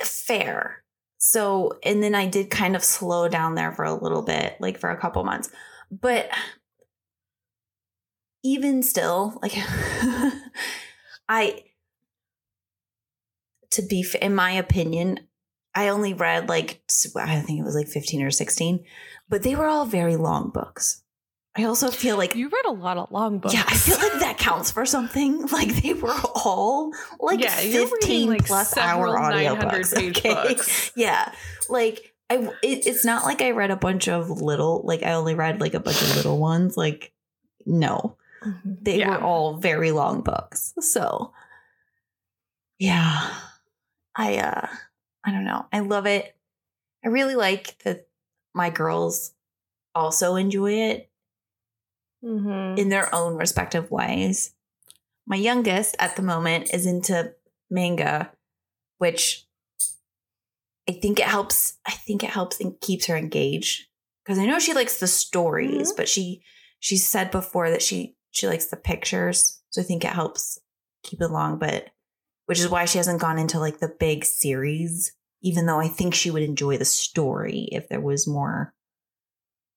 Fair. 0.00 0.82
So, 1.18 1.78
and 1.82 2.02
then 2.02 2.14
I 2.14 2.26
did 2.26 2.50
kind 2.50 2.76
of 2.76 2.84
slow 2.84 3.28
down 3.28 3.54
there 3.54 3.72
for 3.72 3.84
a 3.84 3.94
little 3.94 4.22
bit, 4.22 4.56
like 4.60 4.78
for 4.78 4.90
a 4.90 5.00
couple 5.00 5.24
months. 5.24 5.50
But 5.90 6.28
even 8.42 8.82
still, 8.82 9.38
like 9.40 9.56
I 11.28 11.62
to 13.70 13.82
be 13.82 14.04
in 14.20 14.34
my 14.34 14.52
opinion, 14.52 15.20
I 15.74 15.88
only 15.88 16.14
read 16.14 16.48
like 16.48 16.82
I 17.16 17.40
think 17.40 17.58
it 17.58 17.64
was 17.64 17.74
like 17.74 17.88
15 17.88 18.22
or 18.22 18.30
16, 18.30 18.84
but 19.28 19.42
they 19.42 19.54
were 19.54 19.66
all 19.66 19.86
very 19.86 20.16
long 20.16 20.50
books. 20.50 21.03
I 21.56 21.64
also 21.64 21.90
feel 21.90 22.16
like 22.16 22.34
You 22.34 22.48
read 22.48 22.64
a 22.66 22.72
lot 22.72 22.96
of 22.98 23.12
long 23.12 23.38
books. 23.38 23.54
yeah, 23.54 23.64
I 23.66 23.74
feel 23.76 23.96
like 23.98 24.18
that 24.20 24.38
counts 24.38 24.70
for 24.72 24.84
something. 24.84 25.46
Like 25.52 25.68
they 25.82 25.94
were 25.94 26.14
all 26.34 26.92
like 27.20 27.40
Yeah, 27.40 27.56
reading, 27.60 27.86
15 27.88 28.28
like, 28.28 28.44
plus 28.46 28.76
hour 28.76 29.06
several 29.06 29.16
audio 29.24 29.54
900 29.54 29.70
books. 29.70 29.94
page 29.94 30.18
Okay. 30.18 30.34
books. 30.34 30.92
Yeah. 30.96 31.30
Like 31.68 32.12
I 32.28 32.36
it, 32.62 32.86
it's 32.86 33.04
not 33.04 33.24
like 33.24 33.40
I 33.42 33.50
read 33.52 33.70
a 33.70 33.76
bunch 33.76 34.08
of 34.08 34.30
little 34.30 34.82
like 34.84 35.02
I 35.04 35.12
only 35.12 35.34
read 35.34 35.60
like 35.60 35.74
a 35.74 35.80
bunch 35.80 36.02
of 36.02 36.16
little 36.16 36.38
ones. 36.38 36.76
Like 36.76 37.12
no. 37.66 38.16
They 38.64 38.98
Yeah. 38.98 39.10
were 39.18 39.22
all 39.22 39.56
very 39.58 39.92
long 39.92 40.22
books. 40.22 40.74
So 40.80 41.32
yeah. 42.78 43.30
I 44.16 44.38
uh 44.38 44.66
I 45.24 45.30
don't 45.30 45.44
know. 45.44 45.66
I 45.72 45.80
love 45.80 46.06
it. 46.06 46.34
I 47.04 47.08
really 47.08 47.34
like 47.36 47.78
that 47.84 48.08
my 48.54 48.70
girls 48.70 49.32
also 49.94 50.36
enjoy 50.36 50.72
it 50.72 51.10
Mhm. 52.24 52.78
in 52.78 52.88
their 52.88 53.14
own 53.14 53.36
respective 53.36 53.90
ways. 53.90 54.52
My 55.26 55.36
youngest 55.36 55.96
at 55.98 56.16
the 56.16 56.22
moment 56.22 56.72
is 56.72 56.86
into 56.86 57.34
manga, 57.70 58.32
which 58.98 59.46
I 60.88 60.92
think 60.92 61.18
it 61.18 61.26
helps. 61.26 61.78
I 61.86 61.92
think 61.92 62.22
it 62.22 62.30
helps 62.30 62.60
and 62.60 62.78
keeps 62.80 63.06
her 63.06 63.16
engaged 63.16 63.86
because 64.24 64.38
I 64.38 64.46
know 64.46 64.58
she 64.58 64.74
likes 64.74 64.98
the 64.98 65.06
stories, 65.06 65.92
but 65.92 66.08
she 66.08 66.42
she 66.80 66.96
said 66.96 67.30
before 67.30 67.70
that 67.70 67.82
she 67.82 68.16
she 68.30 68.46
likes 68.46 68.66
the 68.66 68.76
pictures, 68.76 69.60
so 69.70 69.80
I 69.80 69.84
think 69.84 70.04
it 70.04 70.12
helps 70.12 70.58
keep 71.02 71.20
it 71.20 71.30
along. 71.30 71.58
But 71.58 71.90
which 72.46 72.60
is 72.60 72.68
why 72.68 72.84
she 72.84 72.98
hasn't 72.98 73.20
gone 73.20 73.38
into 73.38 73.58
like 73.58 73.78
the 73.78 73.94
big 73.98 74.24
series, 74.24 75.12
even 75.42 75.64
though 75.66 75.80
I 75.80 75.88
think 75.88 76.14
she 76.14 76.30
would 76.30 76.42
enjoy 76.42 76.76
the 76.76 76.84
story 76.84 77.68
if 77.72 77.88
there 77.88 78.00
was 78.00 78.26
more 78.26 78.74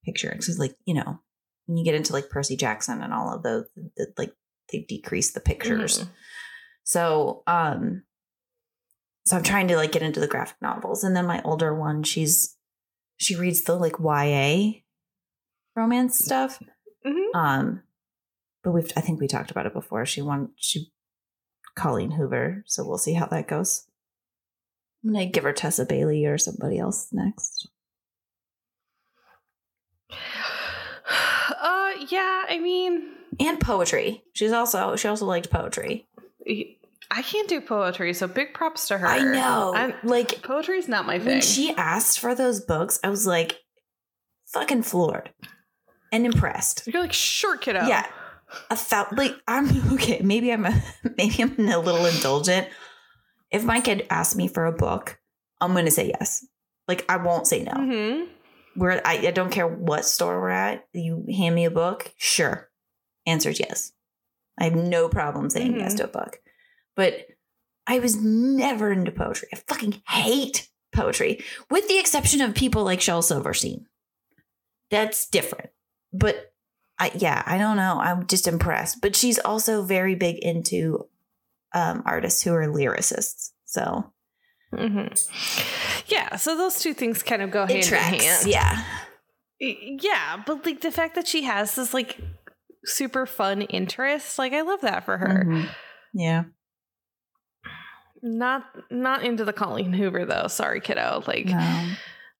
pictures. 0.03 0.45
Because 0.45 0.59
like 0.59 0.75
you 0.85 0.93
know 0.93 1.19
when 1.67 1.77
you 1.77 1.85
get 1.85 1.95
into 1.95 2.13
like 2.13 2.29
Percy 2.29 2.57
Jackson 2.57 3.01
and 3.01 3.13
all 3.13 3.33
of 3.33 3.43
those, 3.43 3.65
the, 3.95 4.11
like 4.17 4.33
they 4.71 4.79
decrease 4.79 5.31
the 5.31 5.39
pictures. 5.39 5.99
Mhm. 5.99 6.09
So, 6.83 7.43
um, 7.47 8.03
so 9.25 9.37
I'm 9.37 9.43
trying 9.43 9.67
to 9.67 9.75
like 9.75 9.91
get 9.91 10.01
into 10.01 10.19
the 10.19 10.27
graphic 10.27 10.57
novels. 10.61 11.03
And 11.03 11.15
then 11.15 11.25
my 11.25 11.41
older 11.43 11.75
one, 11.75 12.03
she's 12.03 12.55
she 13.17 13.35
reads 13.35 13.63
the 13.63 13.75
like 13.75 13.99
YA 13.99 14.81
romance 15.75 16.17
stuff. 16.17 16.61
Mhm. 17.05 17.35
Um, 17.35 17.83
but 18.63 18.71
we've 18.71 18.91
I 18.95 19.01
think 19.01 19.19
we 19.19 19.27
talked 19.27 19.51
about 19.51 19.65
it 19.65 19.73
before. 19.73 20.05
She 20.05 20.21
won 20.21 20.51
she 20.55 20.91
Colleen 21.75 22.11
Hoover, 22.11 22.63
so 22.65 22.87
we'll 22.87 22.97
see 22.97 23.13
how 23.13 23.27
that 23.27 23.47
goes. 23.47 23.85
I'm 25.03 25.13
gonna 25.13 25.25
give 25.27 25.43
her 25.43 25.53
Tessa 25.53 25.85
Bailey 25.85 26.25
or 26.25 26.37
somebody 26.37 26.79
else 26.79 27.09
next. 27.11 27.67
Yeah. 32.09 32.45
I 32.49 32.59
mean, 32.59 33.03
And 33.39 33.59
poetry. 33.59 34.23
She's 34.33 34.51
also 34.51 34.95
she 34.95 35.07
also 35.07 35.25
liked 35.25 35.49
poetry. 35.49 36.07
I 37.09 37.21
can't 37.21 37.47
do 37.47 37.61
poetry, 37.61 38.13
so 38.13 38.27
big 38.27 38.53
props 38.53 38.87
to 38.89 38.97
her. 38.97 39.07
I 39.07 39.19
know. 39.19 39.73
I'm, 39.75 39.93
like 40.03 40.41
poetry's 40.41 40.87
not 40.87 41.05
my 41.05 41.17
thing. 41.19 41.27
when 41.27 41.41
she 41.41 41.73
asked 41.75 42.19
for 42.19 42.35
those 42.35 42.59
books, 42.59 42.99
I 43.03 43.09
was 43.09 43.25
like 43.27 43.57
fucking 44.47 44.83
floored 44.83 45.31
and 46.11 46.25
impressed. 46.25 46.87
You're 46.87 47.01
like, 47.01 47.13
sure, 47.13 47.57
kiddo. 47.57 47.85
Yeah. 47.87 48.05
I 48.69 48.75
felt 48.75 49.11
like 49.13 49.35
I'm 49.47 49.69
okay. 49.93 50.19
Maybe 50.23 50.51
I'm 50.51 50.65
a, 50.65 50.81
maybe 51.17 51.41
I'm 51.43 51.59
a 51.69 51.77
little 51.79 52.05
indulgent. 52.05 52.67
If 53.51 53.63
my 53.63 53.79
kid 53.81 54.05
asks 54.09 54.35
me 54.35 54.47
for 54.47 54.65
a 54.65 54.71
book, 54.73 55.17
I'm 55.61 55.73
gonna 55.73 55.91
say 55.91 56.07
yes. 56.19 56.45
Like 56.87 57.05
I 57.09 57.17
won't 57.17 57.47
say 57.47 57.63
no. 57.63 57.71
hmm 57.73 58.23
Where 58.77 59.05
I, 59.05 59.27
I 59.27 59.31
don't 59.31 59.51
care 59.51 59.67
what 59.67 60.05
store 60.05 60.39
we're 60.39 60.49
at. 60.49 60.87
You 60.93 61.25
hand 61.35 61.55
me 61.55 61.65
a 61.65 61.71
book, 61.71 62.13
sure. 62.17 62.69
Answer's 63.25 63.59
yes. 63.59 63.91
I 64.59 64.65
have 64.65 64.75
no 64.75 65.09
problem 65.09 65.49
saying 65.49 65.79
yes 65.79 65.93
Mhm. 65.93 65.97
to 65.97 66.03
a 66.05 66.07
book. 66.07 66.39
But 66.95 67.25
I 67.87 67.99
was 67.99 68.15
never 68.21 68.91
into 68.91 69.11
poetry. 69.11 69.49
I 69.53 69.57
fucking 69.67 70.01
hate 70.07 70.69
poetry, 70.93 71.43
with 71.69 71.87
the 71.87 71.99
exception 71.99 72.41
of 72.41 72.53
people 72.55 72.83
like 72.83 73.01
Shel 73.01 73.21
Silverstein. 73.21 73.87
That's 74.91 75.27
different. 75.27 75.69
But 76.13 76.53
I 76.99 77.11
yeah, 77.15 77.43
I 77.45 77.57
don't 77.57 77.77
know. 77.77 77.99
I'm 77.99 78.25
just 78.27 78.47
impressed. 78.47 79.01
But 79.01 79.15
she's 79.15 79.39
also 79.39 79.83
very 79.83 80.15
big 80.15 80.37
into 80.39 81.07
um, 81.73 82.03
artists 82.05 82.41
who 82.43 82.53
are 82.53 82.65
lyricists. 82.67 83.51
So 83.65 84.11
hmm 84.75 85.07
Yeah. 86.07 86.35
So 86.35 86.57
those 86.57 86.79
two 86.79 86.93
things 86.93 87.23
kind 87.23 87.41
of 87.41 87.51
go 87.51 87.65
hand 87.65 87.79
it 87.79 87.91
in 87.91 87.97
hand. 87.97 88.47
Yeah. 88.47 88.83
Yeah, 89.59 90.43
but 90.45 90.65
like 90.65 90.81
the 90.81 90.91
fact 90.91 91.15
that 91.15 91.27
she 91.27 91.43
has 91.43 91.75
this 91.75 91.93
like 91.93 92.19
super 92.85 93.25
fun 93.25 93.61
interest, 93.63 94.37
like 94.37 94.53
I 94.53 94.61
love 94.61 94.81
that 94.81 95.03
for 95.05 95.17
her. 95.17 95.45
Mhm. 95.47 95.69
Yeah. 96.13 96.43
Not 98.21 98.63
not 98.91 99.23
into 99.23 99.45
the 99.45 99.53
Colleen 99.53 99.93
Hoover 99.93 100.25
though. 100.25 100.47
Sorry, 100.47 100.81
kiddo. 100.81 101.23
Like 101.27 101.45
No. 101.47 101.89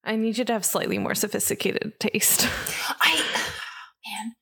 I 0.04 0.16
need 0.16 0.38
you 0.38 0.46
to 0.46 0.54
have 0.54 0.64
slightly 0.66 0.98
more 0.98 1.16
sophisticated 1.16 2.00
taste. 2.00 2.48
I 3.02 3.16
man, 4.06 4.36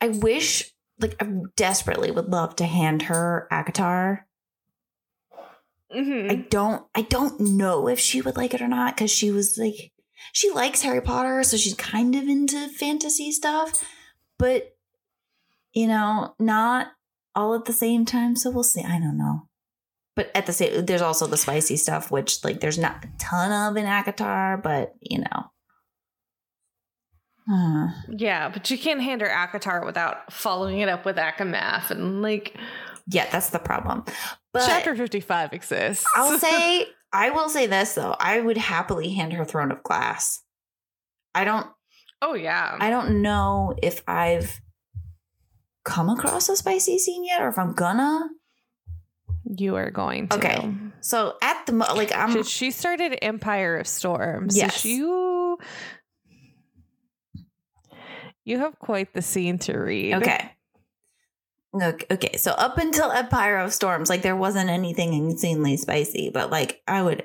I 0.00 0.08
wish 0.18 0.72
like 1.00 1.14
I 1.22 1.28
desperately 1.56 2.10
would 2.10 2.26
love 2.28 2.56
to 2.56 2.64
hand 2.64 3.02
her 3.02 3.46
ACOTAR. 3.52 4.24
Mhm. 5.94 6.30
I 6.30 6.34
don't 6.34 6.86
I 6.94 7.02
don't 7.02 7.40
know 7.40 7.88
if 7.88 7.98
she 7.98 8.20
would 8.20 8.36
like 8.36 8.52
it 8.54 8.60
or 8.60 8.68
not 8.68 8.94
because 8.96 9.10
she 9.10 9.30
was 9.30 9.56
like 9.56 9.92
she 10.32 10.50
likes 10.50 10.82
Harry 10.82 11.00
Potter, 11.00 11.42
so 11.42 11.56
she's 11.56 11.74
kind 11.74 12.14
of 12.14 12.24
into 12.24 12.68
fantasy 12.68 13.32
stuff, 13.32 13.82
but 14.38 14.76
you 15.72 15.86
know, 15.86 16.34
not 16.38 16.88
all 17.34 17.54
at 17.54 17.64
the 17.66 17.72
same 17.72 18.04
time. 18.04 18.36
So 18.36 18.50
we'll 18.50 18.64
see. 18.64 18.82
I 18.82 18.98
don't 18.98 19.16
know. 19.18 19.48
But 20.16 20.30
at 20.34 20.46
the 20.46 20.52
same, 20.52 20.84
there's 20.86 21.02
also 21.02 21.26
the 21.26 21.36
spicy 21.36 21.76
stuff, 21.76 22.10
which 22.10 22.42
like 22.44 22.60
there's 22.60 22.78
not 22.78 23.04
a 23.04 23.08
ton 23.18 23.52
of 23.52 23.76
in 23.76 23.86
ACOTAR, 23.86 24.60
but 24.62 24.94
you 25.00 25.20
know. 25.20 25.50
Uh, 27.50 27.88
Yeah, 28.08 28.48
but 28.48 28.70
you 28.70 28.76
can't 28.76 29.00
hand 29.00 29.20
her 29.22 29.28
ACOTAR 29.28 29.84
without 29.86 30.32
following 30.32 30.80
it 30.80 30.88
up 30.88 31.04
with 31.06 31.16
ACOMAF 31.16 31.90
and 31.90 32.20
like 32.20 32.56
yeah, 33.10 33.26
that's 33.30 33.48
the 33.50 33.58
problem. 33.58 34.04
But 34.58 34.66
chapter 34.66 34.94
55 34.96 35.52
exists. 35.52 36.04
I'll 36.16 36.38
say, 36.40 36.86
I 37.12 37.30
will 37.30 37.48
say 37.48 37.66
this 37.66 37.94
though. 37.94 38.14
I 38.18 38.40
would 38.40 38.56
happily 38.56 39.10
hand 39.14 39.32
her 39.34 39.44
Throne 39.44 39.72
of 39.72 39.82
Glass. 39.82 40.42
I 41.34 41.44
don't, 41.44 41.66
oh 42.22 42.34
yeah. 42.34 42.76
I 42.80 42.90
don't 42.90 43.22
know 43.22 43.74
if 43.82 44.02
I've 44.08 44.60
come 45.84 46.08
across 46.10 46.48
a 46.48 46.56
spicy 46.56 46.98
scene 46.98 47.24
yet, 47.24 47.40
or 47.40 47.48
if 47.48 47.58
I'm 47.58 47.72
gonna. 47.74 48.28
you 49.56 49.76
are 49.76 49.90
going 49.90 50.28
to. 50.28 50.36
Okay. 50.36 50.74
So 51.00 51.36
at 51.42 51.64
the 51.66 51.72
mo- 51.72 51.94
like, 51.94 52.14
I'm 52.14 52.42
She- 52.44 52.70
started 52.72 53.16
Empire 53.22 53.76
of 53.78 53.86
Storms. 53.86 54.54
so 54.54 54.60
Yes. 54.62 54.84
you 54.84 55.58
you 58.44 58.58
have 58.58 58.78
quite 58.78 59.12
the 59.14 59.22
scene 59.22 59.58
to 59.60 59.76
read. 59.78 60.14
okay. 60.14 60.52
Okay, 61.82 62.06
okay. 62.10 62.36
So 62.36 62.52
up 62.52 62.78
until 62.78 63.10
Empire 63.10 63.58
of 63.58 63.72
Storms, 63.72 64.08
like 64.08 64.22
there 64.22 64.36
wasn't 64.36 64.70
anything 64.70 65.14
insanely 65.14 65.76
spicy, 65.76 66.30
but 66.32 66.50
like 66.50 66.82
I 66.86 67.02
would, 67.02 67.24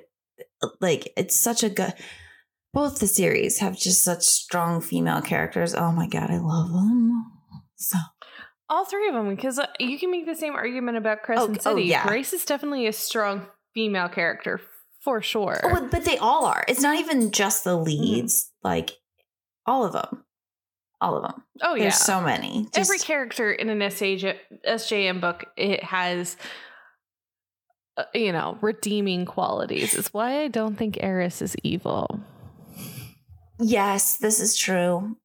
like 0.81 1.11
it's 1.17 1.35
such 1.35 1.63
a 1.63 1.69
good. 1.69 1.93
Both 2.73 2.99
the 2.99 3.07
series 3.07 3.59
have 3.59 3.77
just 3.77 4.03
such 4.03 4.23
strong 4.23 4.81
female 4.81 5.21
characters. 5.21 5.75
Oh 5.75 5.91
my 5.91 6.07
god, 6.07 6.31
I 6.31 6.38
love 6.38 6.71
them. 6.71 7.31
So 7.75 7.97
All 8.69 8.85
three 8.85 9.09
of 9.09 9.13
them, 9.13 9.30
because 9.30 9.59
uh, 9.59 9.67
you 9.80 9.99
can 9.99 10.09
make 10.09 10.25
the 10.25 10.35
same 10.35 10.53
argument 10.53 10.97
about 10.97 11.21
Crescent 11.21 11.59
oh, 11.65 11.75
City. 11.75 11.84
yeah. 11.84 12.07
Grace 12.07 12.34
is 12.34 12.45
definitely 12.45 12.88
a 12.88 12.93
strong 12.93 13.45
female 13.75 14.09
character 14.09 14.59
for 15.01 15.21
sure. 15.21 15.59
Oh, 15.63 15.88
but 15.91 16.05
they 16.05 16.17
all 16.17 16.45
are. 16.45 16.63
It's 16.67 16.81
not 16.81 16.97
even 16.97 17.31
just 17.31 17.63
the 17.63 17.75
leads. 17.75 18.51
Like 18.63 18.91
all 19.67 19.85
of 19.85 19.93
them, 19.93 20.23
all 21.02 21.15
of 21.18 21.24
them. 21.24 21.44
oh 21.61 21.76
yeah. 21.76 21.84
There's 21.84 21.98
so 21.98 22.22
many. 22.22 22.68
Just- 22.74 22.78
Every 22.90 22.99
character 22.99 23.52
in 23.52 23.70
an 23.70 23.80
SJ, 23.80 24.38
SJM 24.68 25.20
book, 25.22 25.45
it 25.57 25.84
has, 25.84 26.38
uh, 27.98 28.03
you 28.14 28.32
know, 28.32 28.57
redeeming 28.61 29.26
qualities. 29.26 29.94
It's 29.94 30.14
why 30.14 30.41
I 30.44 30.48
don't 30.48 30.76
think 30.78 30.98
Eris 31.02 31.41
is 31.41 31.56
evil. 31.64 32.20
yes, 33.60 34.18
this 34.18 34.40
is 34.40 34.56
true. 34.57 35.18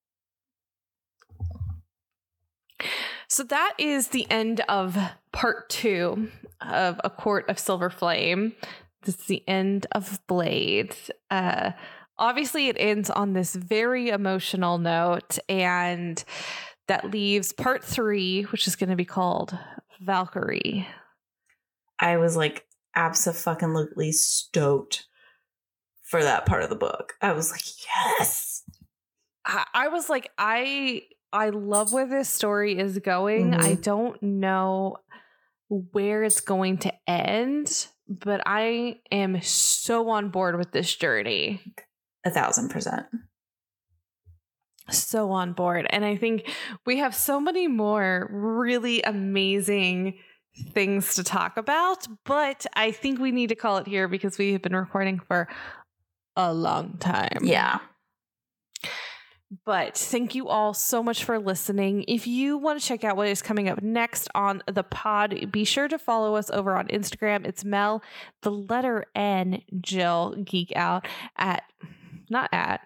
So 3.29 3.43
that 3.45 3.75
is 3.79 4.09
the 4.09 4.27
end 4.31 4.61
of 4.69 4.97
part 5.33 5.69
two 5.69 6.31
of 6.61 7.01
A 7.05 7.11
Court 7.11 7.49
of 7.49 7.59
Silver 7.59 7.91
Flame. 7.91 8.55
This 9.03 9.17
is 9.17 9.27
the 9.27 9.45
end 9.47 9.87
of 9.93 10.21
Blade. 10.27 10.97
Uh, 11.31 11.73
obviously, 12.19 12.69
it 12.69 12.77
ends 12.79 13.11
on 13.11 13.33
this 13.33 13.55
very 13.55 14.09
emotional 14.09 14.79
note, 14.79 15.39
and 15.49 16.23
that 16.89 17.11
leaves 17.11 17.53
part 17.53 17.85
three, 17.85 18.43
which 18.45 18.67
is 18.67 18.77
going 18.77 18.91
to 18.91 18.97
be 18.97 19.05
called 19.05 19.57
Valkyrie. 20.01 20.87
I 22.01 22.17
was 22.17 22.37
like 22.37 22.65
absolutely 22.95 24.13
stoked 24.13 25.07
for 26.03 26.23
that 26.23 26.47
part 26.47 26.63
of 26.63 26.71
the 26.71 26.77
book. 26.77 27.15
I 27.21 27.33
was 27.33 27.51
like, 27.51 27.65
yes. 27.87 28.63
I, 29.45 29.65
I 29.75 29.89
was 29.89 30.09
like, 30.09 30.31
I 30.39 31.03
I 31.33 31.51
love 31.51 31.93
where 31.93 32.07
this 32.07 32.29
story 32.29 32.79
is 32.79 32.99
going. 32.99 33.53
Mhm. 33.53 33.63
I 33.63 33.75
don't 33.75 34.23
know 34.23 34.97
where 35.69 36.23
it's 36.23 36.41
going 36.41 36.79
to 36.79 36.93
end, 37.07 37.89
but 38.09 38.41
I 38.47 39.01
am 39.13 39.43
so 39.43 40.09
on 40.09 40.31
board 40.31 40.57
with 40.57 40.73
this 40.73 40.95
journey. 40.95 41.61
A 42.29 42.31
thousand 42.31 42.69
percent. 42.69 43.07
So 44.91 45.31
on 45.31 45.55
board. 45.55 45.87
And 45.89 46.05
I 46.05 46.17
think 46.17 46.51
we 46.85 46.99
have 46.99 47.15
so 47.15 47.41
many 47.41 47.69
more 47.69 48.29
really 48.31 49.03
amazing 49.03 50.19
things 50.73 51.15
to 51.15 51.25
talk 51.25 51.57
about, 51.57 52.07
but 52.27 52.67
I 52.75 52.91
think 52.91 53.19
we 53.19 53.31
need 53.31 53.49
to 53.49 53.55
call 53.55 53.79
it 53.79 53.87
here 53.87 54.09
because 54.09 54.37
we 54.37 54.53
have 54.53 54.61
been 54.61 54.77
recording 54.77 55.21
for 55.21 55.49
a 56.37 56.53
long 56.53 56.99
time. 56.99 57.39
Yeah. 57.43 57.79
But 59.65 59.97
thank 59.97 60.35
you 60.35 60.49
all 60.49 60.75
so 60.75 61.03
much 61.03 61.25
for 61.25 61.39
listening. 61.39 62.05
If 62.07 62.27
you 62.27 62.59
want 62.59 62.79
to 62.79 62.87
check 62.87 63.05
out 63.05 63.17
what 63.17 63.29
is 63.29 63.41
coming 63.41 63.71
up 63.71 63.83
next 63.83 64.29
on 64.35 64.63
the 64.71 64.83
pod, 64.83 65.51
be 65.51 65.65
sure 65.65 65.89
to 65.89 65.99
follow 65.99 66.35
us 66.35 66.51
over 66.51 66.77
on 66.77 66.89
Instagram. 66.89 67.47
It's 67.47 67.65
Mel, 67.65 68.03
the 68.43 68.51
letter 68.51 69.07
N, 69.15 69.63
Jill 69.81 70.35
Geek 70.45 70.75
Out 70.77 71.07
at, 71.37 71.63
not 72.31 72.51
at, 72.53 72.81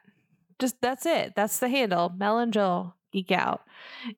just 0.59 0.81
that's 0.81 1.07
it. 1.07 1.35
That's 1.35 1.59
the 1.59 1.69
handle, 1.69 2.13
Mel 2.17 2.39
and 2.39 2.53
Jill 2.53 2.95
Geek 3.13 3.31
Out. 3.31 3.63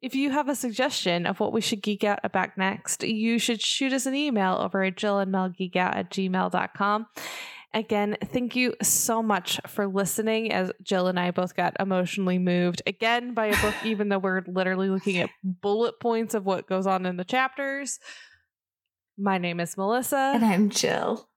If 0.00 0.14
you 0.14 0.30
have 0.30 0.48
a 0.48 0.54
suggestion 0.54 1.26
of 1.26 1.40
what 1.40 1.52
we 1.52 1.60
should 1.60 1.82
geek 1.82 2.04
out 2.04 2.20
about 2.22 2.56
next, 2.56 3.02
you 3.02 3.38
should 3.38 3.60
shoot 3.60 3.92
us 3.92 4.06
an 4.06 4.14
email 4.14 4.54
over 4.54 4.82
at 4.84 4.96
Jill 4.96 5.18
and 5.18 5.32
Mel 5.32 5.48
Geek 5.48 5.76
Out 5.76 5.96
at 5.96 6.10
gmail.com. 6.10 7.06
Again, 7.74 8.16
thank 8.26 8.54
you 8.54 8.74
so 8.82 9.20
much 9.20 9.60
for 9.66 9.88
listening 9.88 10.52
as 10.52 10.70
Jill 10.80 11.08
and 11.08 11.18
I 11.18 11.32
both 11.32 11.56
got 11.56 11.74
emotionally 11.80 12.38
moved 12.38 12.82
again 12.86 13.34
by 13.34 13.46
a 13.46 13.60
book, 13.60 13.74
even 13.84 14.08
though 14.08 14.20
we're 14.20 14.42
literally 14.46 14.88
looking 14.88 15.18
at 15.18 15.30
bullet 15.42 15.98
points 15.98 16.34
of 16.34 16.46
what 16.46 16.68
goes 16.68 16.86
on 16.86 17.04
in 17.04 17.16
the 17.16 17.24
chapters. 17.24 17.98
My 19.18 19.38
name 19.38 19.58
is 19.58 19.76
Melissa. 19.76 20.32
And 20.34 20.44
I'm 20.44 20.70
Jill. 20.70 21.28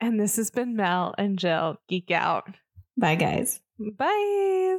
And 0.00 0.18
this 0.18 0.36
has 0.36 0.50
been 0.50 0.76
Mel 0.76 1.14
and 1.18 1.38
Jill 1.38 1.78
Geek 1.88 2.10
Out. 2.10 2.48
Bye, 2.96 3.16
guys. 3.16 3.60
Bye. 3.78 4.78